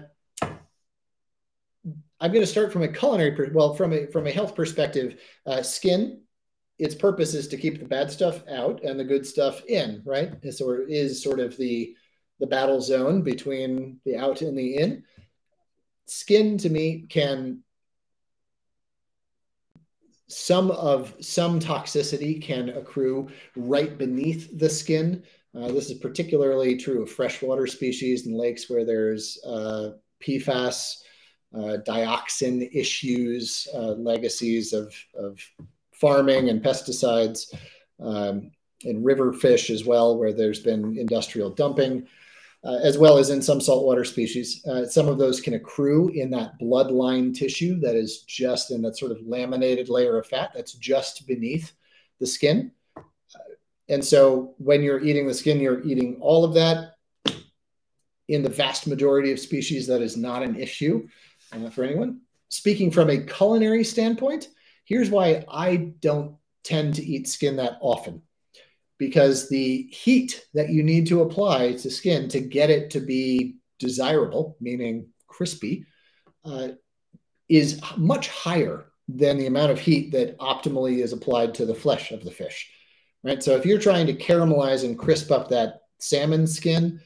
I'm 2.20 2.32
going 2.32 2.42
to 2.42 2.46
start 2.46 2.72
from 2.72 2.82
a 2.82 2.88
culinary, 2.88 3.50
well, 3.52 3.74
from 3.74 3.92
a 3.92 4.06
from 4.06 4.26
a 4.26 4.30
health 4.30 4.54
perspective. 4.54 5.20
Uh, 5.46 5.62
skin 5.62 6.23
its 6.78 6.94
purpose 6.94 7.34
is 7.34 7.48
to 7.48 7.56
keep 7.56 7.78
the 7.78 7.84
bad 7.84 8.10
stuff 8.10 8.42
out 8.48 8.82
and 8.82 8.98
the 8.98 9.04
good 9.04 9.26
stuff 9.26 9.64
in, 9.66 10.02
right? 10.04 10.32
It 10.42 10.52
sort 10.52 10.80
of 10.80 10.88
is 10.88 11.22
sort 11.22 11.40
of 11.40 11.56
the 11.56 11.94
the 12.40 12.46
battle 12.46 12.80
zone 12.80 13.22
between 13.22 14.00
the 14.04 14.16
out 14.16 14.42
and 14.42 14.58
the 14.58 14.76
in. 14.76 15.04
Skin 16.06 16.58
to 16.58 16.68
me 16.68 17.06
can 17.08 17.62
some 20.26 20.70
of 20.72 21.14
some 21.20 21.60
toxicity 21.60 22.42
can 22.42 22.70
accrue 22.70 23.28
right 23.54 23.96
beneath 23.96 24.58
the 24.58 24.68
skin. 24.68 25.22
Uh, 25.54 25.68
this 25.68 25.90
is 25.90 25.98
particularly 25.98 26.76
true 26.76 27.02
of 27.02 27.10
freshwater 27.10 27.68
species 27.68 28.26
and 28.26 28.36
lakes 28.36 28.68
where 28.68 28.84
there's 28.84 29.38
uh, 29.46 29.90
PFAS 30.20 30.96
uh, 31.54 31.76
dioxin 31.86 32.68
issues, 32.72 33.68
uh, 33.72 33.92
legacies 33.92 34.72
of, 34.72 34.92
of 35.14 35.38
farming 35.94 36.48
and 36.48 36.62
pesticides, 36.62 37.54
um, 38.00 38.50
and 38.84 39.04
river 39.04 39.32
fish 39.32 39.70
as 39.70 39.84
well, 39.84 40.18
where 40.18 40.32
there's 40.32 40.60
been 40.60 40.98
industrial 40.98 41.50
dumping. 41.50 42.06
Uh, 42.64 42.78
as 42.82 42.96
well 42.96 43.18
as 43.18 43.28
in 43.28 43.42
some 43.42 43.60
saltwater 43.60 44.04
species. 44.04 44.64
Uh, 44.64 44.86
some 44.86 45.06
of 45.06 45.18
those 45.18 45.38
can 45.38 45.52
accrue 45.52 46.08
in 46.14 46.30
that 46.30 46.58
bloodline 46.58 47.36
tissue 47.36 47.78
that 47.78 47.94
is 47.94 48.22
just 48.22 48.70
in 48.70 48.80
that 48.80 48.96
sort 48.96 49.12
of 49.12 49.18
laminated 49.26 49.90
layer 49.90 50.16
of 50.18 50.26
fat 50.26 50.50
that's 50.54 50.72
just 50.72 51.26
beneath 51.26 51.72
the 52.20 52.26
skin. 52.26 52.72
Uh, 52.96 53.02
and 53.90 54.02
so 54.02 54.54
when 54.56 54.82
you're 54.82 55.04
eating 55.04 55.26
the 55.26 55.34
skin, 55.34 55.60
you're 55.60 55.84
eating 55.84 56.16
all 56.22 56.42
of 56.42 56.54
that. 56.54 56.94
In 58.28 58.42
the 58.42 58.48
vast 58.48 58.86
majority 58.86 59.30
of 59.30 59.38
species, 59.38 59.86
that 59.88 60.00
is 60.00 60.16
not 60.16 60.42
an 60.42 60.56
issue 60.56 61.06
uh, 61.52 61.68
for 61.68 61.84
anyone. 61.84 62.22
Speaking 62.48 62.90
from 62.90 63.10
a 63.10 63.18
culinary 63.18 63.84
standpoint, 63.84 64.48
here's 64.84 65.10
why 65.10 65.44
I 65.48 65.76
don't 66.00 66.36
tend 66.62 66.94
to 66.94 67.04
eat 67.04 67.28
skin 67.28 67.56
that 67.56 67.78
often 67.80 68.22
because 68.98 69.48
the 69.48 69.82
heat 69.90 70.46
that 70.54 70.70
you 70.70 70.82
need 70.82 71.06
to 71.08 71.22
apply 71.22 71.72
to 71.72 71.90
skin 71.90 72.28
to 72.28 72.40
get 72.40 72.70
it 72.70 72.90
to 72.90 73.00
be 73.00 73.56
desirable, 73.78 74.56
meaning 74.60 75.08
crispy, 75.26 75.84
uh, 76.44 76.68
is 77.48 77.80
much 77.96 78.28
higher 78.28 78.86
than 79.08 79.36
the 79.36 79.46
amount 79.46 79.70
of 79.70 79.78
heat 79.78 80.12
that 80.12 80.38
optimally 80.38 81.02
is 81.02 81.12
applied 81.12 81.54
to 81.54 81.66
the 81.66 81.74
flesh 81.74 82.12
of 82.12 82.24
the 82.24 82.30
fish. 82.30 82.70
Right. 83.22 83.42
So 83.42 83.56
if 83.56 83.66
you're 83.66 83.78
trying 83.78 84.06
to 84.06 84.14
caramelize 84.14 84.84
and 84.84 84.98
crisp 84.98 85.30
up 85.30 85.48
that 85.48 85.80
salmon 85.98 86.46
skin, 86.46 87.00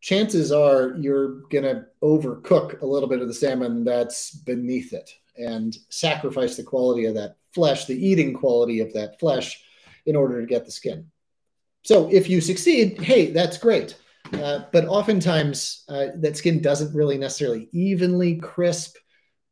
chances 0.00 0.52
are 0.52 0.94
you're 0.98 1.40
going 1.48 1.64
to 1.64 1.84
overcook 2.02 2.80
a 2.80 2.86
little 2.86 3.08
bit 3.08 3.20
of 3.20 3.28
the 3.28 3.34
salmon 3.34 3.84
that's 3.84 4.30
beneath 4.30 4.92
it 4.92 5.10
and 5.38 5.76
sacrifice 5.88 6.56
the 6.56 6.62
quality 6.62 7.04
of 7.06 7.14
that 7.14 7.36
flesh, 7.54 7.86
the 7.86 8.06
eating 8.06 8.34
quality 8.34 8.80
of 8.80 8.92
that 8.92 9.18
flesh 9.18 9.62
in 10.06 10.16
order 10.16 10.40
to 10.40 10.46
get 10.46 10.64
the 10.64 10.70
skin. 10.70 11.06
So 11.82 12.08
if 12.10 12.28
you 12.28 12.40
succeed, 12.40 13.00
hey, 13.00 13.30
that's 13.30 13.58
great. 13.58 13.96
Uh, 14.32 14.60
but 14.72 14.86
oftentimes 14.86 15.84
uh, 15.88 16.06
that 16.16 16.36
skin 16.36 16.60
doesn't 16.60 16.94
really 16.94 17.16
necessarily 17.16 17.68
evenly 17.72 18.36
crisp. 18.36 18.96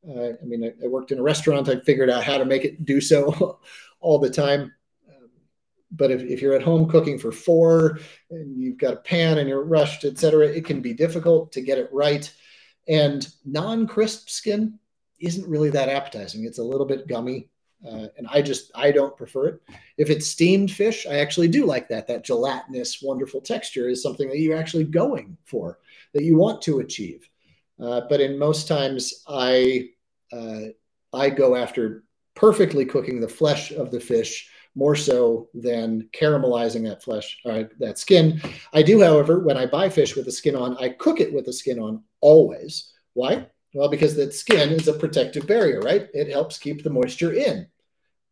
Uh, 0.06 0.32
I 0.40 0.44
mean, 0.44 0.64
I, 0.64 0.84
I, 0.84 0.88
worked 0.88 1.12
in 1.12 1.18
a 1.18 1.22
restaurant. 1.22 1.68
I 1.68 1.80
figured 1.80 2.10
out 2.10 2.24
how 2.24 2.38
to 2.38 2.44
make 2.44 2.64
it 2.64 2.84
do 2.84 3.00
so 3.00 3.58
all 4.00 4.18
the 4.18 4.30
time. 4.30 4.72
Um, 5.08 5.30
but 5.90 6.10
if, 6.10 6.22
if 6.22 6.42
you're 6.42 6.54
at 6.54 6.62
home 6.62 6.88
cooking 6.88 7.18
for 7.18 7.32
four 7.32 7.98
and 8.30 8.60
you've 8.60 8.76
got 8.76 8.92
a 8.92 8.98
pan 8.98 9.38
and 9.38 9.48
you're 9.48 9.64
rushed, 9.64 10.04
et 10.04 10.18
cetera, 10.18 10.46
it 10.46 10.66
can 10.66 10.82
be 10.82 10.92
difficult 10.92 11.52
to 11.52 11.62
get 11.62 11.78
it 11.78 11.88
right. 11.90 12.30
And 12.86 13.26
non-crisp 13.44 14.28
skin 14.28 14.78
isn't 15.18 15.48
really 15.48 15.70
that 15.70 15.88
appetizing. 15.88 16.44
It's 16.44 16.58
a 16.58 16.64
little 16.64 16.86
bit 16.86 17.08
gummy. 17.08 17.48
Uh, 17.86 18.06
and 18.16 18.26
I 18.30 18.40
just 18.40 18.70
I 18.74 18.90
don't 18.90 19.16
prefer 19.16 19.48
it. 19.48 19.62
If 19.98 20.08
it's 20.08 20.26
steamed 20.26 20.70
fish, 20.70 21.06
I 21.06 21.18
actually 21.18 21.48
do 21.48 21.66
like 21.66 21.88
that. 21.88 22.06
That 22.06 22.24
gelatinous, 22.24 23.02
wonderful 23.02 23.40
texture 23.40 23.88
is 23.88 24.02
something 24.02 24.28
that 24.28 24.38
you're 24.38 24.56
actually 24.56 24.84
going 24.84 25.36
for, 25.44 25.78
that 26.14 26.24
you 26.24 26.36
want 26.36 26.62
to 26.62 26.80
achieve. 26.80 27.28
Uh, 27.78 28.00
but 28.08 28.20
in 28.20 28.38
most 28.38 28.66
times, 28.66 29.22
I 29.28 29.90
uh, 30.32 30.68
I 31.12 31.30
go 31.30 31.54
after 31.54 32.04
perfectly 32.34 32.84
cooking 32.86 33.20
the 33.20 33.28
flesh 33.28 33.72
of 33.72 33.90
the 33.90 34.00
fish 34.00 34.50
more 34.74 34.96
so 34.96 35.48
than 35.54 36.08
caramelizing 36.12 36.84
that 36.84 37.02
flesh, 37.02 37.38
uh, 37.46 37.64
that 37.78 37.98
skin. 37.98 38.40
I 38.74 38.82
do, 38.82 39.02
however, 39.02 39.40
when 39.40 39.56
I 39.56 39.64
buy 39.66 39.88
fish 39.88 40.14
with 40.14 40.26
the 40.26 40.32
skin 40.32 40.54
on, 40.54 40.76
I 40.78 40.90
cook 40.90 41.20
it 41.20 41.32
with 41.32 41.46
the 41.46 41.52
skin 41.52 41.78
on 41.78 42.02
always. 42.20 42.92
Why? 43.14 43.46
Well, 43.76 43.90
because 43.90 44.16
the 44.16 44.32
skin 44.32 44.70
is 44.70 44.88
a 44.88 44.94
protective 44.94 45.46
barrier, 45.46 45.80
right? 45.80 46.08
It 46.14 46.30
helps 46.30 46.56
keep 46.56 46.82
the 46.82 46.88
moisture 46.88 47.34
in 47.34 47.66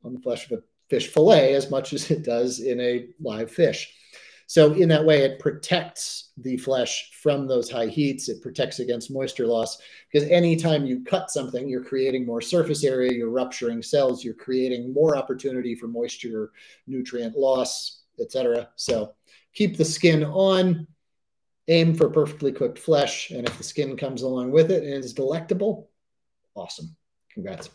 on 0.02 0.14
the 0.14 0.20
flesh 0.20 0.50
of 0.50 0.58
a 0.58 0.62
fish 0.88 1.08
fillet 1.08 1.52
as 1.52 1.70
much 1.70 1.92
as 1.92 2.10
it 2.10 2.24
does 2.24 2.60
in 2.60 2.80
a 2.80 3.08
live 3.20 3.50
fish. 3.50 3.92
So, 4.46 4.72
in 4.72 4.88
that 4.88 5.04
way, 5.04 5.20
it 5.20 5.38
protects 5.38 6.30
the 6.38 6.56
flesh 6.56 7.10
from 7.20 7.46
those 7.46 7.70
high 7.70 7.88
heats. 7.88 8.30
It 8.30 8.40
protects 8.40 8.78
against 8.78 9.10
moisture 9.10 9.46
loss 9.46 9.76
because 10.10 10.26
anytime 10.30 10.86
you 10.86 11.04
cut 11.04 11.30
something, 11.30 11.68
you're 11.68 11.84
creating 11.84 12.24
more 12.24 12.40
surface 12.40 12.82
area, 12.82 13.12
you're 13.12 13.28
rupturing 13.28 13.82
cells, 13.82 14.24
you're 14.24 14.32
creating 14.32 14.94
more 14.94 15.14
opportunity 15.14 15.74
for 15.74 15.88
moisture, 15.88 16.52
nutrient 16.86 17.36
loss, 17.36 18.04
etc. 18.18 18.70
So, 18.76 19.12
keep 19.52 19.76
the 19.76 19.84
skin 19.84 20.24
on, 20.24 20.86
aim 21.68 21.94
for 21.94 22.10
perfectly 22.10 22.52
cooked 22.52 22.78
flesh. 22.78 23.30
And 23.30 23.46
if 23.48 23.56
the 23.58 23.64
skin 23.64 23.96
comes 23.96 24.22
along 24.22 24.50
with 24.50 24.70
it 24.70 24.82
and 24.82 25.04
is 25.04 25.14
delectable, 25.14 25.90
awesome. 26.54 26.94
Congrats. 27.32 27.70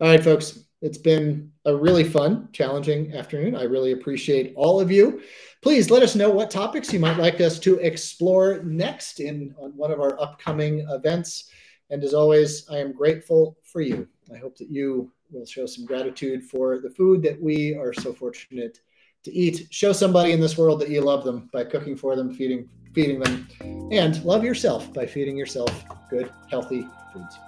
All 0.00 0.08
right, 0.08 0.22
folks. 0.22 0.60
It's 0.80 0.98
been 0.98 1.50
a 1.64 1.74
really 1.74 2.04
fun, 2.04 2.50
challenging 2.52 3.14
afternoon. 3.14 3.56
I 3.56 3.62
really 3.62 3.92
appreciate 3.92 4.52
all 4.54 4.80
of 4.80 4.90
you. 4.90 5.22
Please 5.62 5.90
let 5.90 6.02
us 6.02 6.14
know 6.14 6.28
what 6.28 6.50
topics 6.50 6.92
you 6.92 7.00
might 7.00 7.16
like 7.16 7.40
us 7.40 7.58
to 7.60 7.78
explore 7.78 8.62
next 8.64 9.18
in 9.18 9.54
on 9.58 9.70
one 9.76 9.90
of 9.90 10.00
our 10.00 10.20
upcoming 10.20 10.86
events. 10.90 11.48
And 11.88 12.04
as 12.04 12.12
always, 12.12 12.68
I 12.68 12.78
am 12.78 12.92
grateful 12.92 13.56
for 13.62 13.80
you. 13.80 14.06
I 14.30 14.36
hope 14.36 14.58
that 14.58 14.68
you 14.68 15.10
will 15.30 15.46
show 15.46 15.64
some 15.64 15.86
gratitude 15.86 16.44
for 16.44 16.80
the 16.80 16.90
food 16.90 17.22
that 17.22 17.40
we 17.40 17.74
are 17.74 17.94
so 17.94 18.12
fortunate 18.12 18.80
to 19.22 19.32
eat. 19.32 19.68
Show 19.70 19.92
somebody 19.92 20.32
in 20.32 20.40
this 20.40 20.58
world 20.58 20.80
that 20.80 20.90
you 20.90 21.00
love 21.00 21.24
them 21.24 21.48
by 21.50 21.64
cooking 21.64 21.96
for 21.96 22.14
them, 22.14 22.34
feeding 22.34 22.68
feeding 22.94 23.20
them, 23.20 23.48
and 23.90 24.22
love 24.24 24.44
yourself 24.44 24.92
by 24.92 25.06
feeding 25.06 25.36
yourself 25.36 25.84
good, 26.08 26.30
healthy 26.50 26.86
foods. 27.12 27.38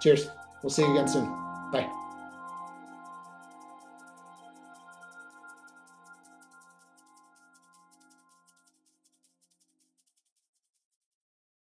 Cheers. 0.00 0.30
We'll 0.62 0.70
see 0.70 0.82
you 0.82 0.92
again 0.92 1.08
soon. 1.08 1.26
Bye. 1.72 2.01